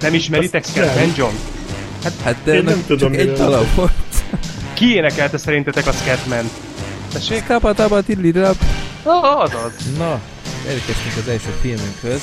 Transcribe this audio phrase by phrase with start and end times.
[0.00, 1.34] Nem ismeritek Scatman John?
[2.22, 3.92] Hát de Én nem tudom, csak egy dala volt.
[4.74, 6.50] Ki énekelte szerintetek a Scatman?
[7.12, 7.46] Tessék?
[7.46, 8.56] Kapa taba tidlirab.
[9.02, 9.72] Ah, azaz.
[9.98, 10.20] Na,
[10.66, 12.22] elérkeztünk az első filmünkhöz.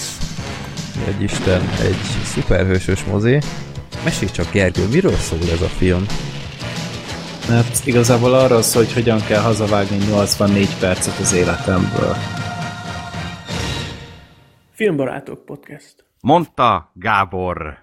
[1.08, 1.98] Egy Isten, egy
[2.34, 3.40] szuperhősös mozi.
[4.04, 6.06] Mesélj csak, Gergő, miről szól ez a film?
[7.50, 12.16] Hát igazából arról szól, hogy hogyan kell hazavágni 84 percet az életemből.
[14.74, 15.96] Filmbarátok podcast.
[16.26, 17.78] Mondta Gábor.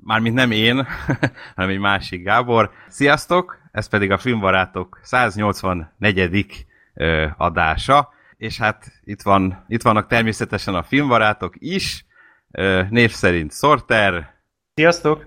[0.00, 0.86] Mármint nem én,
[1.56, 2.70] hanem egy másik Gábor.
[2.88, 3.58] Sziasztok!
[3.70, 6.66] Ez pedig a Filmbarátok 184.
[6.94, 8.08] ö, adása.
[8.36, 12.06] És hát itt, van, itt vannak természetesen a filmbarátok is.
[12.90, 14.34] Név szerint Sorter,
[14.74, 15.26] Sziasztok!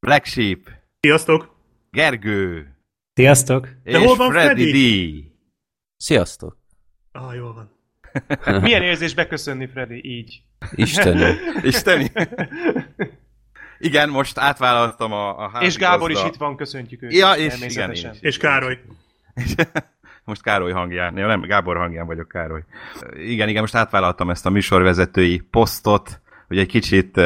[0.00, 1.56] Black Sheep, Sziasztok!
[1.90, 2.76] Gergő
[3.14, 3.68] Sziasztok!
[3.84, 5.20] és hol van Freddy Freddy?
[5.20, 5.32] D.
[5.96, 6.56] Sziasztok!
[7.12, 7.70] Ah, jól van.
[8.62, 10.04] Milyen érzés beköszönni, Freddy?
[10.04, 10.42] Így.
[10.70, 11.36] Istenem.
[11.62, 12.10] Isteni!
[13.78, 17.12] Igen, most átvállaltam a, a És Gábor is házigazda- itt van, köszöntjük őt.
[17.12, 18.06] Ja, és igen, én is.
[18.20, 18.78] És Károly.
[20.24, 22.64] most Károly hangján, nem, Gábor hangján vagyok Károly.
[23.16, 27.20] Igen, igen, most átvállaltam ezt a műsorvezetői posztot, hogy egy kicsit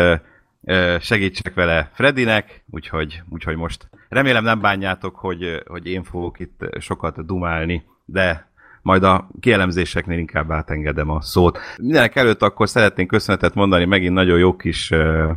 [1.01, 7.27] segítsek vele Fredinek, úgyhogy, úgyhogy most remélem nem bánjátok, hogy, hogy én fogok itt sokat
[7.27, 8.51] dumálni, de
[8.87, 11.59] majd a kielemzéseknél inkább átengedem a szót.
[11.79, 15.33] Mindenek előtt akkor szeretnénk köszönetet mondani, megint nagyon jó kis ö,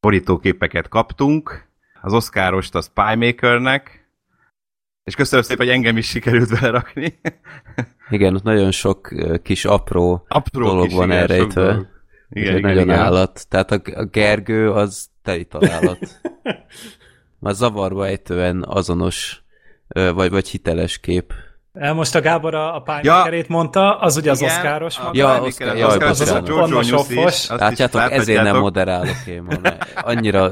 [0.00, 1.68] borítóképeket kaptunk.
[2.00, 4.08] Az Oscarost a Spymakernek,
[5.04, 7.18] és köszönöm szépen, hogy engem is sikerült belerakni.
[8.10, 11.62] Igen, ott nagyon sok kis apró, Apró dolog kis, van igen, elrejtve.
[11.62, 11.86] dolog.
[12.28, 12.98] Igen, Igen, nagyon igen.
[12.98, 13.48] állat.
[13.48, 16.20] Tehát a, a Gergő az teli találat.
[17.40, 19.42] Már zavarba ejtően azonos,
[19.88, 21.32] vagy, vagy hiteles kép.
[21.94, 25.16] Most a Gábor a, a pályakerét mondta, az ugye az Igen, oszkáros a maga.
[25.18, 26.42] Ja, Oscar- az jaj, Oscaros, bocsánat.
[26.42, 27.26] a Jojo Pontos News is, offos.
[27.32, 29.54] azt is Látjátok, ezért nem moderálok én ma,
[30.02, 30.50] annyira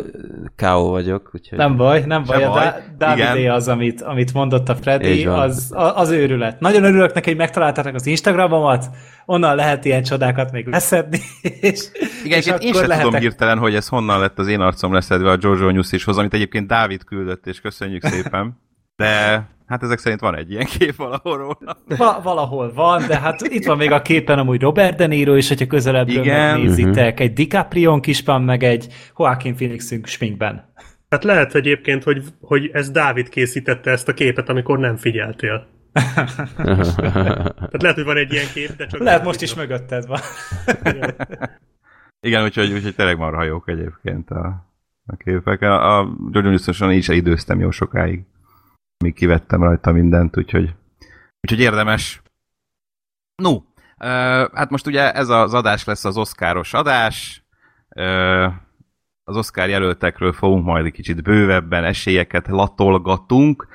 [0.57, 0.89] K.O.
[0.91, 1.59] vagyok, úgyhogy...
[1.59, 2.39] Nem baj, nem baj.
[2.39, 2.49] baj.
[2.49, 6.61] A Dá- Dávidé az, amit, amit mondott a Freddy, az, az őrület.
[6.61, 8.87] Nagyon örülök neki, hogy megtaláltátok az Instagramomat,
[9.27, 11.19] onnan lehet ilyen csodákat még leszedni,
[11.61, 11.85] és,
[12.25, 15.31] Igen, és és én sem tudom hirtelen, hogy ez honnan lett az én arcom leszedve
[15.31, 18.59] a Jojo News ishoz, amit egyébként Dávid küldött, és köszönjük szépen.
[18.97, 21.77] De hát ezek szerint van egy ilyen kép valahol róla.
[21.87, 25.49] Va- valahol van, de hát itt van még a képen amúgy Robert De Niro is,
[25.49, 26.61] hogyha közelebbről Igen.
[26.61, 28.87] megnézitek, egy DiCaprio kispan, meg egy
[29.19, 30.73] Joaquin Phoenixünk sminkben.
[31.09, 35.67] Hát lehet egyébként, hogy, hogy ez Dávid készítette ezt a képet, amikor nem figyeltél.
[37.53, 39.01] Tehát lehet, hogy van egy ilyen kép, de csak...
[39.01, 40.21] Lehet most is mögötted van.
[42.21, 44.67] Igen, úgyhogy, úgyhogy tényleg marha jók egyébként a,
[45.07, 45.63] a képek.
[45.63, 46.57] A, a Jojo
[47.01, 48.23] se időztem jó sokáig,
[49.05, 50.75] míg kivettem rajta mindent, úgyhogy,
[51.41, 52.23] úgyhogy érdemes.
[53.35, 53.53] No,
[53.99, 57.45] ö, hát most ugye ez az adás lesz az oszkáros adás.
[57.89, 58.47] Ö,
[59.25, 63.69] az Oscar jelöltekről fogunk majd egy kicsit bővebben esélyeket latolgatunk.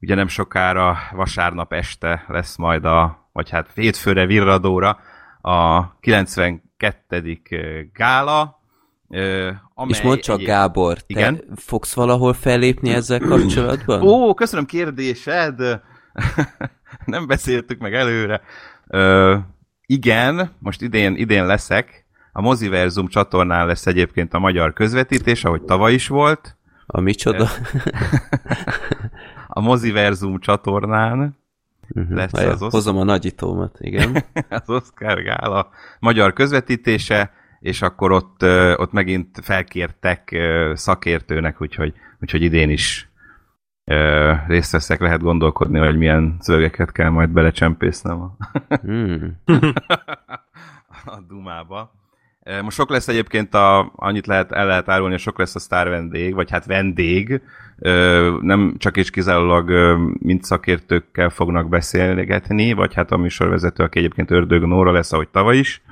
[0.00, 4.98] Ugye nem sokára vasárnap este lesz majd a, vagy hát hétfőre virradóra
[5.40, 7.40] a 92.
[7.92, 8.57] gála,
[9.74, 11.42] amely És mondd csak, egy- Gábor, te Igen?
[11.56, 14.02] fogsz valahol fellépni ezzel kapcsolatban?
[14.02, 15.60] Ó, köszönöm kérdésed!
[17.04, 18.40] Nem beszéltük meg előre.
[18.86, 19.36] Ö,
[19.86, 22.06] igen, most idén, idén leszek.
[22.32, 26.56] A Moziverzum csatornán lesz egyébként a magyar közvetítés, ahogy tavaly is volt.
[26.86, 27.48] A micsoda?
[29.46, 31.36] A Moziverzum csatornán
[32.08, 34.24] lesz Várjál, az osz- Hozom a nagyítómat, igen.
[34.48, 35.68] az Oscar Gála
[36.00, 38.42] magyar közvetítése, és akkor ott,
[38.76, 40.36] ott megint felkértek
[40.74, 43.08] szakértőnek, úgyhogy, úgyhogy idén is
[44.46, 48.36] részt veszek, lehet gondolkodni, hogy milyen szövegeket kell majd belecsempésznem a,
[48.82, 49.36] Hmm.
[51.14, 51.96] a Dumába.
[52.62, 55.88] Most sok lesz egyébként, a, annyit lehet, el lehet árulni, hogy sok lesz a sztár
[55.88, 57.42] vendég, vagy hát vendég,
[58.40, 59.70] nem csak és kizárólag
[60.18, 65.56] mint szakértőkkel fognak beszélgetni, vagy hát a műsorvezető, aki egyébként Ördög Nóra lesz, ahogy tavaly
[65.56, 65.82] is,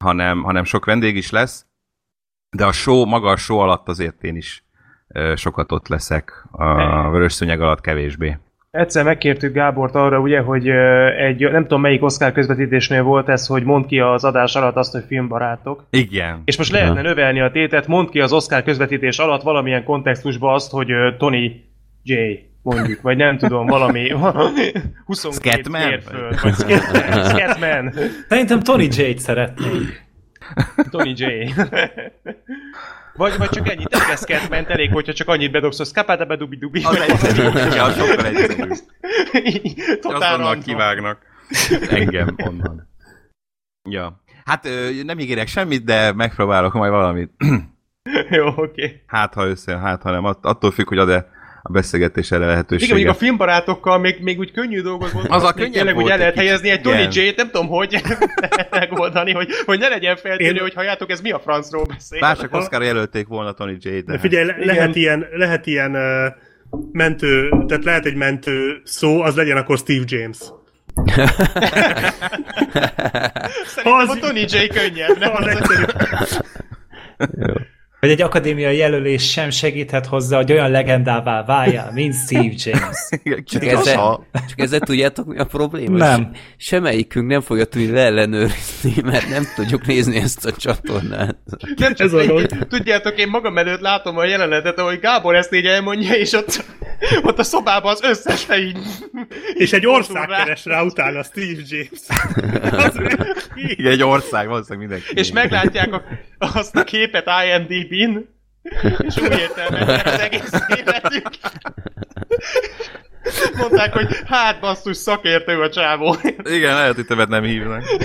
[0.00, 1.66] hanem, hanem sok vendég is lesz,
[2.50, 4.64] de a show, maga a show alatt azért én is
[5.34, 8.38] sokat ott leszek, a vörös szőnyeg alatt kevésbé.
[8.70, 10.68] Egyszer megkértük Gábort arra, ugye, hogy
[11.18, 14.92] egy, nem tudom melyik Oscar közvetítésnél volt ez, hogy mond ki az adás alatt azt,
[14.92, 15.84] hogy filmbarátok.
[15.90, 16.42] Igen.
[16.44, 20.70] És most lehetne növelni a tétet, mond ki az Oscar közvetítés alatt valamilyen kontextusba azt,
[20.70, 20.88] hogy
[21.18, 21.64] Tony
[22.02, 22.14] J.
[22.62, 24.10] mondjuk, vagy nem tudom, valami
[25.06, 25.88] 22 Scatman?
[25.88, 27.92] mérföld, vagy Scatman, Scatman,
[28.28, 30.08] Szerintem Tony J-t szeretnék.
[30.90, 31.24] Tony J.
[33.14, 36.82] Vagy, vagy csak ennyit, elég Scatman, elég, hogyha csak annyit bedobsz, hogy skapáda dubi dubi.
[36.84, 37.42] Az egyszerű,
[37.76, 38.72] ja, sokkal egyszerűbb.
[40.00, 41.18] Totál Azonnal kivágnak.
[41.90, 42.88] Engem onnan.
[43.90, 44.22] Ja.
[44.44, 44.68] Hát
[45.04, 47.30] nem ígérek semmit, de megpróbálok majd valamit
[48.30, 48.60] Jó, oké.
[48.60, 49.02] Okay.
[49.06, 50.24] Hát, ha összejön, hát, ha nem.
[50.24, 51.30] Att- attól függ, hogy ad-e
[51.62, 52.90] a beszélgetés erre Igen, lehetőséget.
[52.94, 55.26] mondjuk a filmbarátokkal még, még úgy könnyű dolgot volt.
[55.28, 57.10] Az a könnyebb tényleg úgy el lehet egy helyezni egy Tony igen.
[57.12, 58.00] J-t, nem tudom, hogy
[58.40, 62.20] lehet megoldani, hogy, hogy ne legyen feltűnő, Én- hogy halljátok, ez mi a francról beszél.
[62.20, 63.88] Bár csak Oscar jelölték volna Tony J.
[63.98, 64.74] De, figyelj, le- Igen.
[64.74, 66.26] lehet ilyen, lehet ilyen uh,
[66.92, 70.38] mentő, tehát lehet egy mentő szó, az legyen akkor Steve James.
[73.64, 75.30] Szerintem az- a Tony J könnyebb, nem?
[75.40, 75.84] Az egyszerű.
[78.00, 82.96] Hogy egy akadémiai jelölés sem segíthet hozzá, hogy olyan legendává váljál, mint Steve James.
[83.22, 85.96] Igen, Csak ezzel, csak ezzel tudjátok, mi a probléma?
[85.96, 86.18] Nem.
[86.32, 91.36] Se- Semmelyikünk nem fogja tudni leellenőrizni, mert nem tudjuk nézni ezt a csatornát.
[91.76, 95.66] Nem csak Ez a tudjátok, én magam előtt látom a jelenetet, ahogy Gábor ezt így
[95.66, 96.64] elmondja, és ott,
[97.22, 98.78] ott a szobában az összes fej így...
[99.54, 100.36] És egy ország rá.
[100.36, 102.00] keres rá utána Steve James.
[102.84, 102.94] Az?
[103.76, 105.18] Igen, egy ország, valószínűleg mindenki.
[105.20, 106.02] És meglátják a,
[106.38, 107.28] azt a képet
[107.90, 108.28] IMDb-n,
[109.06, 111.28] és úgy értelmezik az egész életük.
[113.56, 116.16] Mondták, hogy hát basszus, szakértő a csávó.
[116.42, 117.82] Igen, lehet, hogy többet nem hívnak.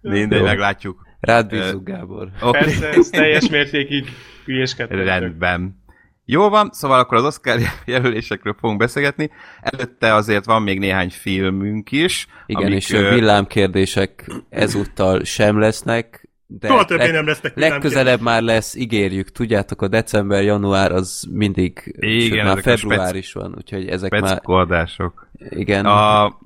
[0.00, 1.02] Mindegy, meglátjuk.
[1.20, 2.28] Rád bízunk, Gábor.
[2.40, 2.58] Oké.
[2.58, 4.08] Persze, ez teljes mértékig
[4.44, 5.04] hülyeskedtek.
[5.04, 5.82] Rendben.
[6.24, 9.30] Jó van, szóval akkor az Oscar jelölésekről fogunk beszélgetni.
[9.60, 12.26] Előtte azért van még néhány filmünk is.
[12.46, 18.20] Igen, amik, és ö, villámkérdések ezúttal sem lesznek, de Soha többé leg- nem lesznek legközelebb
[18.20, 19.30] már lesz, ígérjük.
[19.30, 24.22] Tudjátok, a december-január az mindig, Igen, sőt, már február spec- is van, úgyhogy ezek már,
[24.34, 25.28] Peckodások.
[25.50, 26.38] igen, A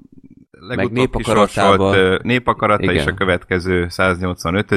[0.58, 2.18] legutóbb népakaratában.
[2.22, 2.94] népakarata Igen.
[2.94, 4.72] és a következő 185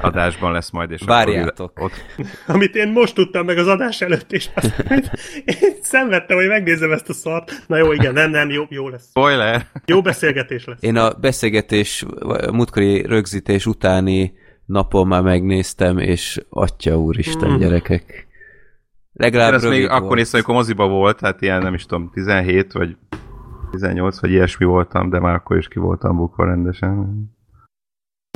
[0.00, 1.80] adásban lesz majd, és Várjátok.
[1.80, 1.92] ott
[2.46, 4.84] Amit én most tudtam meg az adás előtt, és azt,
[5.44, 7.62] én szenvedtem, hogy megnézem ezt a szart.
[7.66, 9.06] Na jó, igen, nem, nem, jó, jó lesz.
[9.08, 9.66] spoiler!
[9.86, 10.82] Jó beszélgetés lesz.
[10.82, 14.32] Én a beszélgetés, a múltkori rögzítés utáni
[14.66, 17.58] napon már megnéztem, és atya úristen, Mm.
[17.58, 18.10] gyerekek.
[18.10, 18.26] Én
[19.12, 20.14] Legalább ezt még rövid akkor volt.
[20.14, 22.96] néztem, amikor moziba volt, hát ilyen nem is tudom, 17 vagy
[23.72, 27.24] 18 vagy ilyesmi voltam, de már akkor is ki voltam bukva rendesen.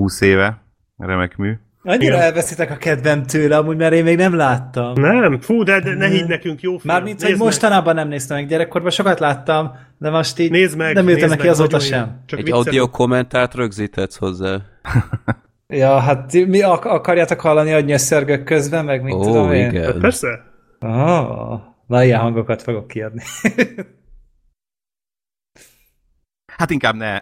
[0.02, 0.62] 20 éve,
[0.96, 1.52] remek mű.
[1.82, 2.20] Annyira Igen.
[2.26, 4.92] elveszitek a kedvem tőle, amúgy mert én még nem láttam.
[5.00, 6.94] Nem, fú, de, de ne higgy nekünk, jó film.
[6.94, 7.48] Mármint, hogy Nézd meg.
[7.48, 11.48] mostanában nem néztem meg, gyerekkorban sokat láttam, de most így Nézd meg, nem ültem neki
[11.48, 12.20] azóta sem.
[12.26, 12.66] Csak Egy viccelem.
[12.66, 14.56] audio kommentárt rögzítetsz hozzá.
[15.68, 19.70] Ja, hát mi ak- akarjátok hallani, hogy nyösszörgök közben, meg mit Ó, tudom én?
[19.70, 20.00] igen.
[20.00, 20.28] Persze.
[20.80, 23.22] Oh, na, ilyen hangokat fogok kiadni.
[26.56, 27.20] Hát inkább ne.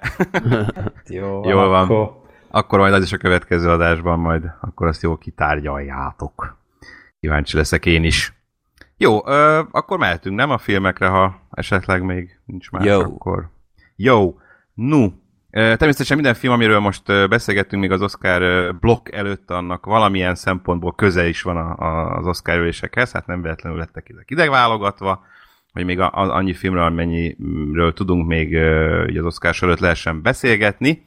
[1.19, 1.83] Jó, Jól van.
[1.83, 2.23] Akkor...
[2.51, 6.57] Akkor majd az is a következő adásban, majd akkor azt jól kitárgyaljátok.
[7.21, 8.33] Kíváncsi leszek én is.
[8.97, 13.01] Jó, ö, akkor mehetünk, nem a filmekre, ha esetleg még nincs más, Jó.
[13.01, 13.49] akkor...
[13.97, 14.39] Jó,
[14.75, 15.13] nu.
[15.51, 21.29] Természetesen minden film, amiről most beszélgettünk még az Oscar blokk előtt, annak valamilyen szempontból köze
[21.29, 21.57] is van
[22.17, 25.25] az Oscar ülésekhez, hát nem véletlenül lettek ezek idegválogatva,
[25.75, 28.49] hogy még a, a, annyi filmről, amennyiről tudunk még
[29.07, 31.05] ugye az Oscar előtt lehessen beszélgetni.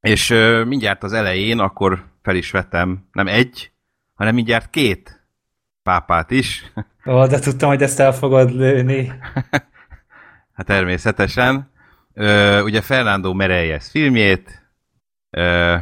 [0.00, 3.72] És ö, mindjárt az elején akkor fel is vettem, nem egy,
[4.14, 5.26] hanem mindjárt két
[5.82, 6.72] pápát is.
[7.06, 9.12] Ó, de tudtam, hogy ezt el fogod lőni.
[10.52, 11.70] Hát természetesen.
[12.14, 14.62] Ö, ugye Fernando Mereyes filmjét,
[15.30, 15.76] ö,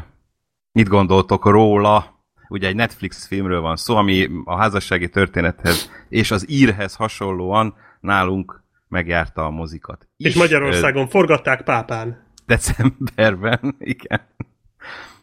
[0.72, 2.19] mit gondoltok róla?
[2.50, 8.62] Ugye egy Netflix filmről van szó, ami a házassági történethez és az írhez hasonlóan nálunk
[8.88, 10.08] megjárta a mozikat.
[10.16, 12.08] És is, Magyarországon forgatták pápán.
[12.08, 12.12] Ö,
[12.46, 14.20] decemberben, igen.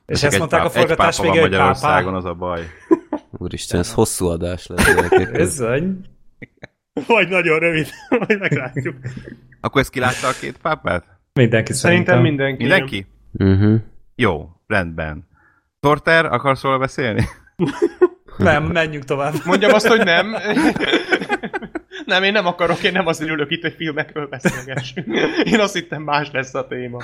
[0.05, 2.17] És ezt mondták a forgatás hogy Magyarországon, pápá.
[2.17, 2.61] az a baj.
[3.37, 4.85] Úristen, ez hosszú adás lesz.
[4.95, 5.31] gyerekek.
[5.37, 6.01] Bizony.
[7.07, 8.95] Vagy nagyon rövid, majd meglátjuk.
[9.61, 11.05] Akkor ezt kilátta a két pápát?
[11.33, 12.21] Mindenki Szerintem szerintem.
[12.21, 12.61] mindenki.
[12.63, 13.05] Mindenki?
[13.31, 13.81] Uh-huh.
[14.15, 15.26] Jó, rendben.
[15.87, 17.23] Torter, akarsz róla beszélni?
[18.37, 19.33] Nem, menjünk tovább.
[19.45, 20.35] Mondjam azt, hogy nem.
[22.05, 25.07] nem, én nem akarok, én nem azért ülök itt, hogy filmekről beszélgessünk.
[25.43, 27.01] Én azt hittem, más lesz a téma.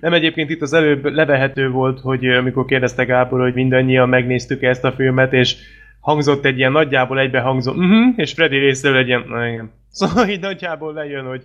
[0.00, 4.84] Nem egyébként itt az előbb levehető volt, hogy amikor kérdezte Gábor, hogy mindannyian megnéztük ezt
[4.84, 5.56] a filmet, és
[6.00, 9.72] hangzott egy ilyen nagyjából egybe hangzó, uh-huh, és Freddy részéről egy ilyen, na igen.
[9.90, 11.42] Szóval így nagyjából lejön, hogy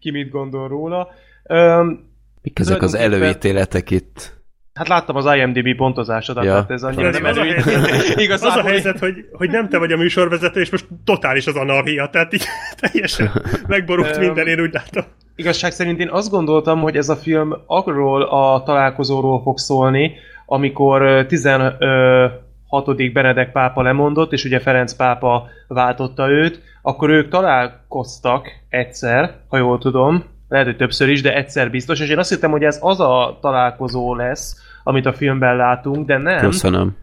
[0.00, 1.08] ki mit gondol róla.
[1.44, 2.12] Öm,
[2.42, 4.43] Mik ezek az előítéletek itt?
[4.74, 6.42] Hát láttam az IMDb pontozását, Ja.
[6.42, 7.62] tehát ez annyira nem az, a előít.
[7.62, 11.46] helyzet, az Igazából a helyzet, hogy, hogy nem te vagy a műsorvezető, és most totális
[11.46, 12.44] az anarchia, tehát így
[12.80, 13.30] teljesen
[13.66, 15.04] megborult minden, én úgy látom.
[15.36, 20.12] Igazság szerint én azt gondoltam, hogy ez a film arról a találkozóról fog szólni,
[20.46, 23.12] amikor ö, 16.
[23.12, 29.78] Benedek pápa lemondott, és ugye Ferenc pápa váltotta őt, akkor ők találkoztak egyszer, ha jól
[29.78, 33.00] tudom, lehet, hogy többször is, de egyszer biztos, és én azt hittem, hogy ez az
[33.00, 36.96] a találkozó lesz, amit a filmben látunk, de nem, Köszönöm.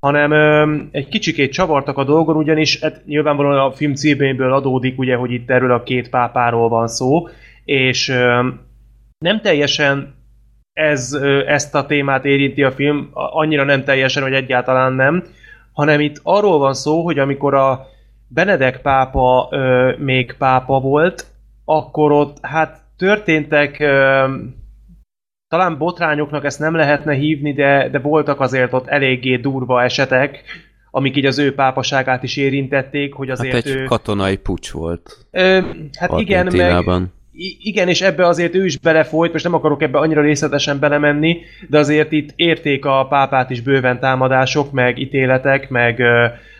[0.00, 5.16] hanem ö, egy kicsikét csavartak a dolgon, ugyanis hát nyilvánvalóan a film címéből adódik, ugye,
[5.16, 7.28] hogy itt erről a két pápáról van szó,
[7.64, 8.48] és ö,
[9.18, 10.14] nem teljesen
[10.72, 15.24] ez, ö, ezt a témát érinti a film, annyira nem teljesen, hogy egyáltalán nem,
[15.72, 17.86] hanem itt arról van szó, hogy amikor a
[18.28, 21.26] Benedek pápa ö, még pápa volt,
[21.64, 23.76] akkor ott hát történtek
[25.48, 30.42] talán botrányoknak ezt nem lehetne hívni, de, de voltak azért ott eléggé durva esetek,
[30.90, 33.84] amik így az ő pápaságát is érintették, hogy Hát azért egy ő...
[33.84, 35.26] katonai pucs volt.
[35.30, 35.60] Ö,
[35.98, 36.84] hát igen, meg,
[37.58, 41.78] igen, és ebbe azért ő is belefolyt, most nem akarok ebbe annyira részletesen belemenni, de
[41.78, 46.02] azért itt érték a pápát is bőven támadások, meg ítéletek, meg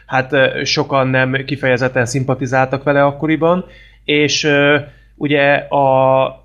[0.06, 3.64] hát sokan nem kifejezetten szimpatizáltak vele akkoriban,
[4.04, 4.48] és
[5.16, 6.44] ugye a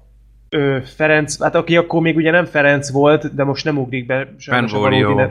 [0.49, 4.33] ö, Ferenc, hát aki akkor még ugye nem Ferenc volt, de most nem ugrik be
[4.37, 5.29] sajnos Benvolio.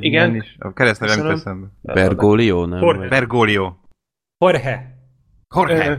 [0.00, 0.34] Igen.
[0.34, 0.56] Is.
[0.58, 1.36] A keresztnevem Köszönöm.
[1.36, 1.66] eszembe.
[1.82, 2.82] Bergoglio, nem?
[2.82, 3.08] Jorge.
[3.08, 3.72] Bergoglio.
[4.38, 4.96] Jorge.
[5.56, 5.88] Jorge.
[5.90, 5.94] Ö,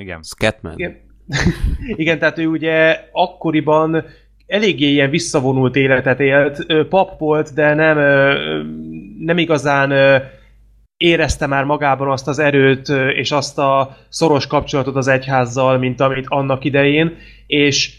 [0.00, 0.22] Igen.
[0.22, 0.72] Scatman.
[0.76, 0.96] Igen.
[2.02, 4.04] Igen, tehát ő ugye akkoriban
[4.46, 6.66] eléggé ilyen visszavonult életet élt.
[6.88, 7.98] Pap volt, de nem,
[9.18, 9.90] nem igazán
[10.96, 16.26] érezte már magában azt az erőt és azt a szoros kapcsolatot az egyházzal, mint amit
[16.28, 17.94] annak idején, és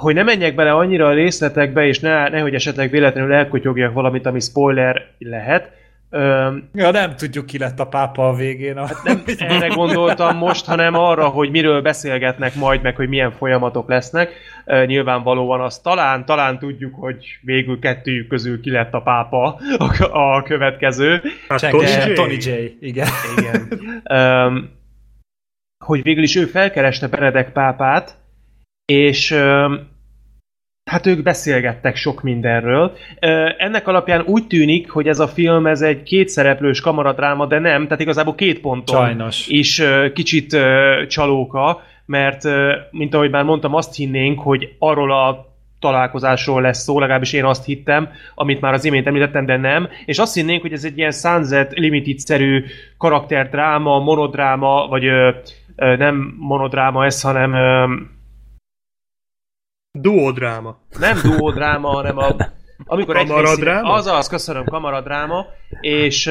[0.00, 4.40] hogy ne menjek bele annyira a részletekbe, és ne, nehogy esetleg véletlenül elkotyogjak valamit, ami
[4.40, 5.70] spoiler lehet,
[6.12, 8.76] ö, Ja, nem tudjuk, ki lett a pápa a végén.
[8.76, 8.86] A...
[8.86, 13.88] Hát nem erre gondoltam most, hanem arra, hogy miről beszélgetnek majd, meg hogy milyen folyamatok
[13.88, 14.30] lesznek.
[14.66, 20.36] Uh, nyilvánvalóan azt talán, talán tudjuk, hogy végül kettőjük közül ki lett a pápa a,
[20.36, 21.22] a következő.
[21.48, 22.12] Hát Tony J.
[22.12, 22.76] Tony J.
[22.80, 23.08] Igen.
[23.36, 23.82] Igen.
[24.10, 24.70] Um,
[25.84, 28.16] hogy végül is ő felkereste Benedek pápát,
[28.84, 29.91] és um,
[30.84, 32.92] hát ők beszélgettek sok mindenről.
[33.58, 38.00] Ennek alapján úgy tűnik, hogy ez a film ez egy kétszereplős kamaradráma, de nem, tehát
[38.00, 39.46] igazából két ponton Sajnos.
[39.48, 39.82] is
[40.14, 40.56] kicsit
[41.08, 42.42] csalóka, mert
[42.90, 47.64] mint ahogy már mondtam, azt hinnénk, hogy arról a találkozásról lesz szó, legalábbis én azt
[47.64, 51.12] hittem, amit már az imént említettem, de nem, és azt hinnénk, hogy ez egy ilyen
[51.12, 52.64] Sunset Limited-szerű
[52.98, 55.30] karakterdráma, monodráma, vagy ö,
[55.76, 57.84] ö, nem monodráma ez, hanem ö,
[60.00, 60.78] Duodráma.
[60.98, 62.36] nem duodráma, hanem a,
[62.84, 63.70] amikor egy Kamaradráma?
[63.72, 65.46] helyszínen- Azaz, köszönöm, kamaradráma,
[65.80, 66.30] és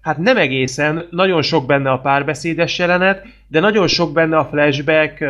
[0.00, 5.20] hát nem egészen, nagyon sok benne a párbeszédes jelenet, de nagyon sok benne a flashback,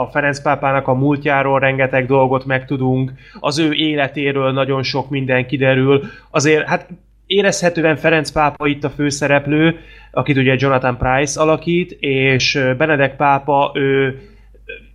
[0.00, 6.02] a Ferenc pápának a múltjáról rengeteg dolgot megtudunk, az ő életéről nagyon sok minden kiderül,
[6.30, 6.88] azért hát
[7.26, 9.78] érezhetően Ferenc pápa itt a főszereplő,
[10.10, 14.20] akit ugye Jonathan Price alakít, és Benedek pápa, ő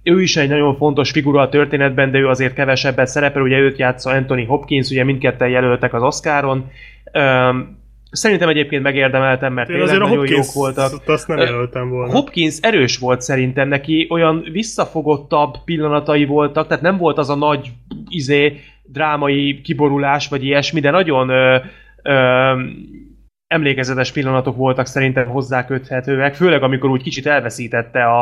[0.04, 3.78] ő is egy nagyon fontos figura a történetben, de ő azért kevesebbet szerepel, ugye őt
[3.78, 6.72] játsza Anthony Hopkins, ugye mindketten jelöltek az Oscaron.
[7.14, 7.78] Üm,
[8.12, 10.92] szerintem egyébként megérdemeltem, mert Én tényleg nagyon Hopkins jók voltak.
[11.06, 12.12] azt nem jelöltem volna.
[12.12, 17.72] Hopkins erős volt szerintem neki, olyan visszafogottabb pillanatai voltak, tehát nem volt az a nagy
[18.10, 21.58] izé, drámai kiborulás, vagy ilyesmi, de nagyon ö,
[22.04, 22.62] ö,
[23.48, 28.22] emlékezetes pillanatok voltak szerintem hozzáköthetőek, főleg amikor úgy kicsit elveszítette a,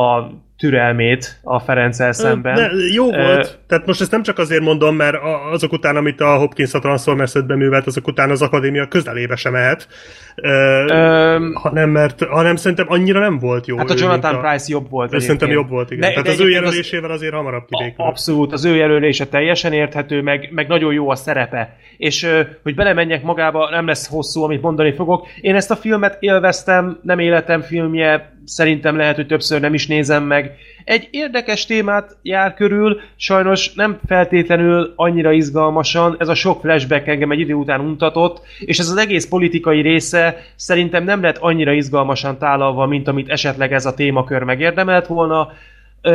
[0.00, 2.54] a türelmét a Ferenccel szemben.
[2.54, 3.58] De jó volt.
[3.66, 6.78] Tehát most ezt nem csak azért mondom, mert a- azok után, amit a Hopkins a
[6.78, 9.88] Transformers 5-ben művelt, azok után az akadémia közelébe sem mehet.
[10.34, 13.76] Ö, Öm, hanem, mert, hanem szerintem annyira nem volt jó.
[13.76, 15.60] hát a Jonathan mint Price jobb volt Ő szerintem egyébként.
[15.68, 16.00] jobb volt, igen.
[16.00, 18.08] De- Tehát de az ő egyébként az- jelölésével azért hamarabb kibékült.
[18.08, 21.76] Abszolút, az ő jelölése teljesen érthető, meg, meg nagyon jó a szerepe.
[21.96, 22.26] És
[22.62, 25.26] hogy belemenjek magába, nem lesz hosszú, amit mondani fogok.
[25.40, 30.24] Én ezt a filmet élveztem, nem életem filmje, szerintem lehet, hogy többször nem is nézem
[30.24, 30.47] meg.
[30.84, 37.30] Egy érdekes témát jár körül, sajnos nem feltétlenül annyira izgalmasan, ez a sok flashback engem
[37.30, 42.38] egy idő után untatott, és ez az egész politikai része szerintem nem lett annyira izgalmasan
[42.38, 45.52] tálalva, mint amit esetleg ez a témakör megérdemelt volna.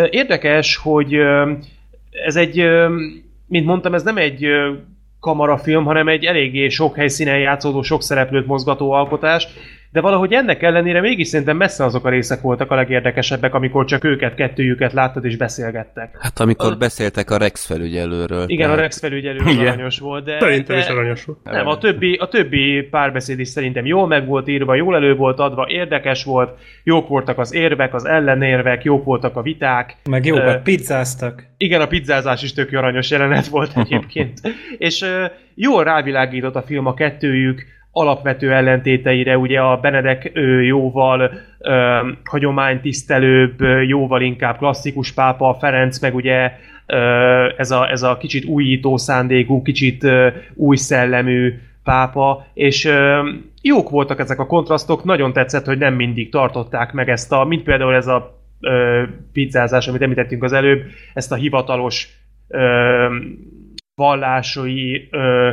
[0.10, 1.18] Érdekes, hogy
[2.26, 2.66] ez egy,
[3.48, 4.48] mint mondtam, ez nem egy
[5.20, 9.48] kamarafilm, hanem egy eléggé sok helyszínen játszódó, sok szereplőt mozgató alkotás,
[9.94, 14.04] de valahogy ennek ellenére mégis szerintem messze azok a részek voltak a legérdekesebbek, amikor csak
[14.04, 16.18] őket, kettőjüket láttad és beszélgettek.
[16.20, 18.44] Hát amikor Az- beszéltek a Rex felügyelőről.
[18.48, 19.68] Igen, a tehát- Rex felügyelő Igen.
[19.68, 20.40] aranyos volt, de...
[20.40, 20.82] Szerintem de...
[20.82, 21.40] is aranyos volt.
[21.44, 25.40] Nem, a többi, a többi párbeszéd is szerintem jól meg volt írva, jól elő volt
[25.40, 29.96] adva, érdekes volt, jók voltak az érvek, az ellenérvek, jók voltak a viták.
[30.10, 31.44] Meg jókat pizzáztak.
[31.58, 34.40] Igen, a pizzázás is tök aranyos jelenet volt egyébként.
[34.78, 41.32] És ö, jól rávilágított a film a kettőjük alapvető ellentéteire, ugye a Benedek ö, jóval
[41.60, 46.52] ö, hagyománytisztelőbb, jóval inkább klasszikus pápa, a Ferenc meg ugye
[46.86, 46.98] ö,
[47.58, 53.30] ez, a, ez a kicsit újító szándékú, kicsit ö, új szellemű, pápa, és ö,
[53.62, 57.64] jók voltak ezek a kontrasztok, nagyon tetszett, hogy nem mindig tartották meg ezt a, mint
[57.64, 60.82] például ez a ö, pizzázás, amit említettünk az előbb,
[61.14, 62.08] ezt a hivatalos
[62.48, 63.08] ö,
[63.96, 65.52] vallásai ö,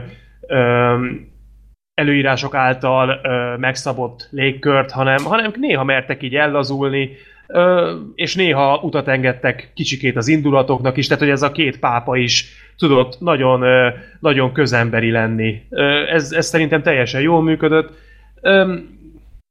[2.01, 7.11] előírások által ö, megszabott légkört, hanem, hanem néha mertek így ellazulni,
[7.47, 12.17] ö, és néha utat engedtek kicsikét az indulatoknak is, tehát hogy ez a két pápa
[12.17, 12.45] is
[12.79, 13.89] tudott nagyon, ö,
[14.21, 15.63] nagyon közemberi lenni.
[15.71, 17.93] Ö, ez, ez szerintem teljesen jól működött.
[18.41, 18.75] Ö,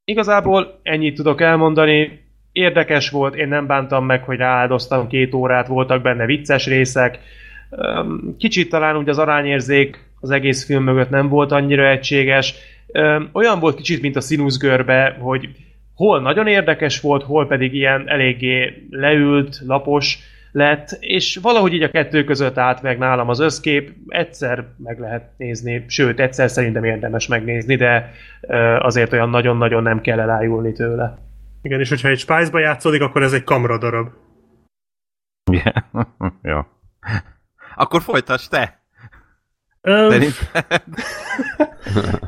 [0.05, 6.01] igazából ennyit tudok elmondani, érdekes volt, én nem bántam meg, hogy rááldoztam két órát, voltak
[6.01, 7.19] benne vicces részek,
[8.37, 12.53] Kicsit talán úgy az arányérzék az egész film mögött nem volt annyira egységes.
[13.33, 15.49] Olyan volt kicsit, mint a színuszgörbe, hogy
[15.93, 20.19] hol nagyon érdekes volt, hol pedig ilyen eléggé leült, lapos
[20.51, 25.31] lett, és valahogy így a kettő között állt meg nálam az összkép, egyszer meg lehet
[25.37, 28.11] nézni, sőt, egyszer szerintem érdemes megnézni, de
[28.41, 31.17] ö, azért olyan nagyon-nagyon nem kell elájulni tőle.
[31.61, 34.07] Igen, és hogyha egy Spice-ba játszódik, akkor ez egy kamra darab.
[35.51, 36.05] Yeah.
[36.53, 36.59] Jó.
[37.75, 38.78] Akkor folytass te!
[39.81, 40.21] Öm,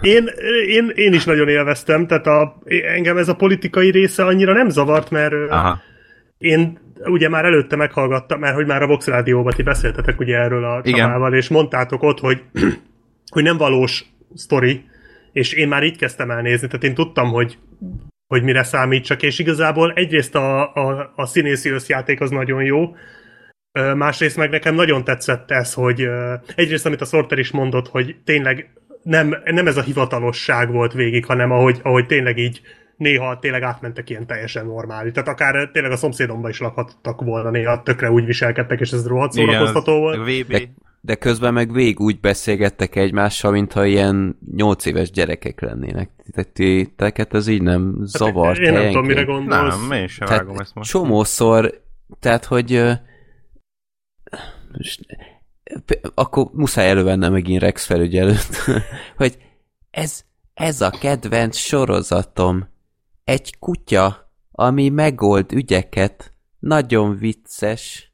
[0.02, 0.30] én,
[0.68, 2.62] én, én is nagyon élveztem, tehát a,
[2.96, 5.82] engem ez a politikai része annyira nem zavart, mert Aha.
[6.38, 10.66] én ugye már előtte meghallgattam, mert hogy már a Vox Rádióban ti beszéltetek ugye erről
[10.66, 10.82] a.
[10.84, 12.44] Csabával, és mondtátok ott, hogy,
[13.34, 14.06] hogy nem valós
[14.36, 14.86] sztori,
[15.32, 17.58] és én már így kezdtem el nézni, tehát én tudtam, hogy
[18.28, 22.96] hogy mire számítsak, és igazából egyrészt a, a, a színészi összjáték az nagyon jó,
[23.96, 26.08] másrészt meg nekem nagyon tetszett ez, hogy
[26.56, 28.74] egyrészt, amit a Sorter is mondott, hogy tényleg
[29.04, 32.62] nem, nem ez a hivatalosság volt végig, hanem ahogy, ahogy tényleg így
[32.98, 35.12] néha tényleg átmentek ilyen teljesen normális.
[35.14, 39.32] Tehát akár tényleg a szomszédomba is lakhattak volna, néha tökre úgy viselkedtek, és ez rohadt
[39.32, 40.48] szórakoztató volt.
[40.48, 40.62] De,
[41.02, 46.10] de közben meg végig úgy beszélgettek egymással, mintha ilyen nyolc éves gyerekek lennének.
[46.32, 49.88] Tehát ti- Teket ez így nem zavart Hát Én nem tudom, mire gondolsz.
[49.88, 50.90] Nem, én sem Tehát vágom ezt most.
[50.92, 51.82] csomószor,
[52.20, 52.84] tehát hogy
[56.14, 58.56] akkor muszáj elővennem megint Rex felügyelőt,
[59.18, 59.38] hogy
[59.92, 62.70] ez, ez a kedvenc sorozatom.
[63.24, 68.12] Egy kutya, ami megold ügyeket, nagyon vicces.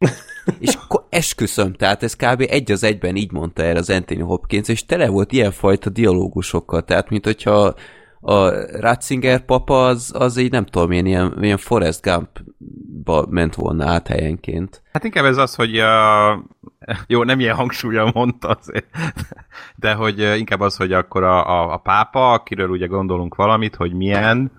[0.59, 0.77] És
[1.09, 2.45] esküszöm, tehát ez kb.
[2.49, 7.09] egy az egyben így mondta el az Anthony Hopkins, és tele volt ilyenfajta dialógusokkal, tehát
[7.09, 7.75] mint hogyha
[8.19, 8.49] a
[8.79, 14.07] Ratzinger papa az, az így nem tudom én, ilyen, ilyen Forrest Gump-ba ment volna át
[14.07, 14.81] helyenként.
[14.91, 16.29] Hát inkább ez az, hogy a...
[17.07, 18.87] jó, nem ilyen hangsúlyan mondta azért,
[19.75, 23.93] de hogy inkább az, hogy akkor a, a, a pápa, akiről ugye gondolunk valamit, hogy
[23.93, 24.51] milyen,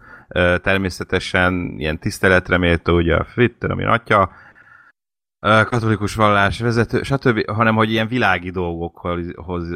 [0.63, 4.31] természetesen ilyen tiszteletre méltó, ugye a Fritter, ami atya,
[5.41, 9.67] katolikus vallás vezető, stb., hanem hogy ilyen világi dolgokhoz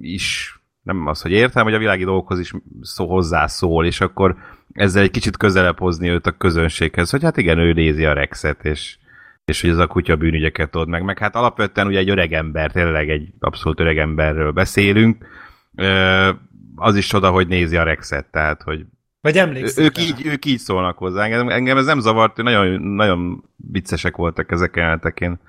[0.00, 0.57] is
[0.88, 4.36] nem az, hogy értem, hogy a világi dolgokhoz is szó, hozzászól, és akkor
[4.72, 8.64] ezzel egy kicsit közelebb hozni őt a közönséghez, hogy hát igen, ő nézi a Rexet,
[8.64, 8.96] és,
[9.44, 11.02] és hogy ez a kutya bűnügyeket old meg.
[11.02, 15.26] Meg hát alapvetően ugye egy öreg ember, tényleg egy abszolút öreg emberről beszélünk.
[16.74, 18.84] Az is csoda, hogy nézi a Rexet, tehát, hogy
[19.20, 20.02] Vagy emlékszik ők rá?
[20.02, 21.24] így, ők így szólnak hozzá.
[21.24, 25.20] Engem, engem ez nem zavart, nagyon, nagyon viccesek voltak ezek a jelentek.
[25.20, 25.40] Én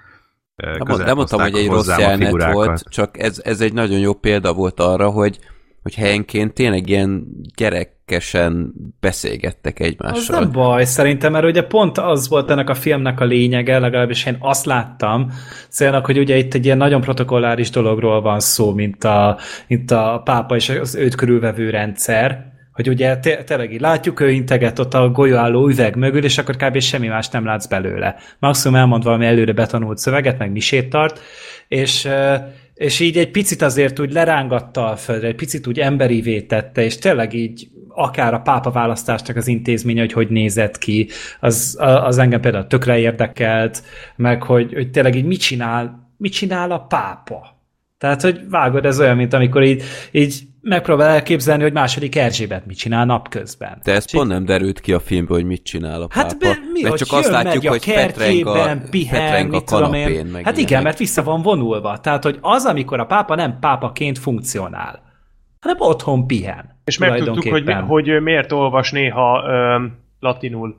[0.84, 4.54] közel nem mondtam, hogy egy rossz jelenet volt, csak ez, ez egy nagyon jó példa
[4.54, 5.39] volt arra, hogy,
[5.84, 10.39] hogy helyenként tényleg ilyen gyerekesen beszélgettek Az egymással.
[10.39, 14.38] nem baj, szerintem, mert ugye pont az volt ennek a filmnek a lényege, legalábbis én
[14.39, 15.32] azt láttam,
[15.69, 20.22] célnak, hogy ugye itt egy ilyen nagyon protokolláris dologról van szó, mint a, mint a
[20.24, 24.93] pápa és az őt körülvevő rendszer, hogy ugye té- tényleg így látjuk, ő integet ott
[24.93, 26.79] a golyóálló üveg mögül, és akkor kb.
[26.79, 28.15] semmi más nem látsz belőle.
[28.39, 31.19] Maximum elmond valami előre betanult szöveget, meg misét tart,
[31.67, 32.09] és
[32.79, 36.97] és így egy picit azért úgy lerángatta a földre, egy picit úgy emberivé tette, és
[36.97, 42.41] tényleg így akár a pápa választásnak az intézménye, hogy hogy nézett ki, az, az engem
[42.41, 43.83] például tökre érdekelt,
[44.15, 47.57] meg hogy, hogy tényleg így mit csinál, mit csinál a pápa.
[47.97, 52.78] Tehát, hogy vágod, ez olyan, mint amikor így, így megpróbál elképzelni, hogy második Erzsébet mit
[52.78, 53.82] csinál napközben.
[53.84, 56.19] De ez pont nem derült ki a filmből, hogy mit csinál a pápa.
[56.22, 59.65] Hát be, mi, mert csak azt látjuk, a hogy fetreng a, pihen, fetreng a mit
[59.65, 60.10] tudom kanapén.
[60.10, 60.26] én.
[60.26, 62.00] Meg Hát igen, mert vissza van vonulva.
[62.00, 65.02] Tehát, hogy az, amikor a pápa nem pápaként funkcionál,
[65.60, 66.78] hanem otthon pihen.
[66.86, 69.86] És megtudtuk, hogy, mi- hogy miért olvas néha ö,
[70.19, 70.78] latinul.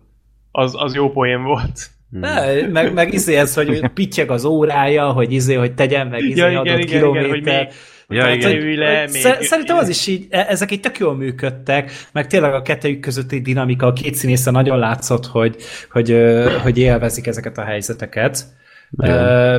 [0.53, 1.91] Az, az jó poén volt.
[2.11, 6.41] Ne, meg, meg izé ez, hogy pittyeg az órája, hogy izé, hogy tegyen meg izé
[6.41, 7.29] Ja, igen, adott igen, igen, kilométer.
[7.31, 7.69] hogy még-
[8.11, 8.51] Ja, Tehát, igen.
[8.53, 11.91] hogy- le, hogy még- szer- Szerintem az is így, e- ezek így tök jól működtek,
[12.13, 15.57] meg tényleg a kettőjük közötti dinamika, a két színésze nagyon látszott, hogy,
[15.91, 16.17] hogy,
[16.63, 18.45] hogy élvezik ezeket a helyzeteket.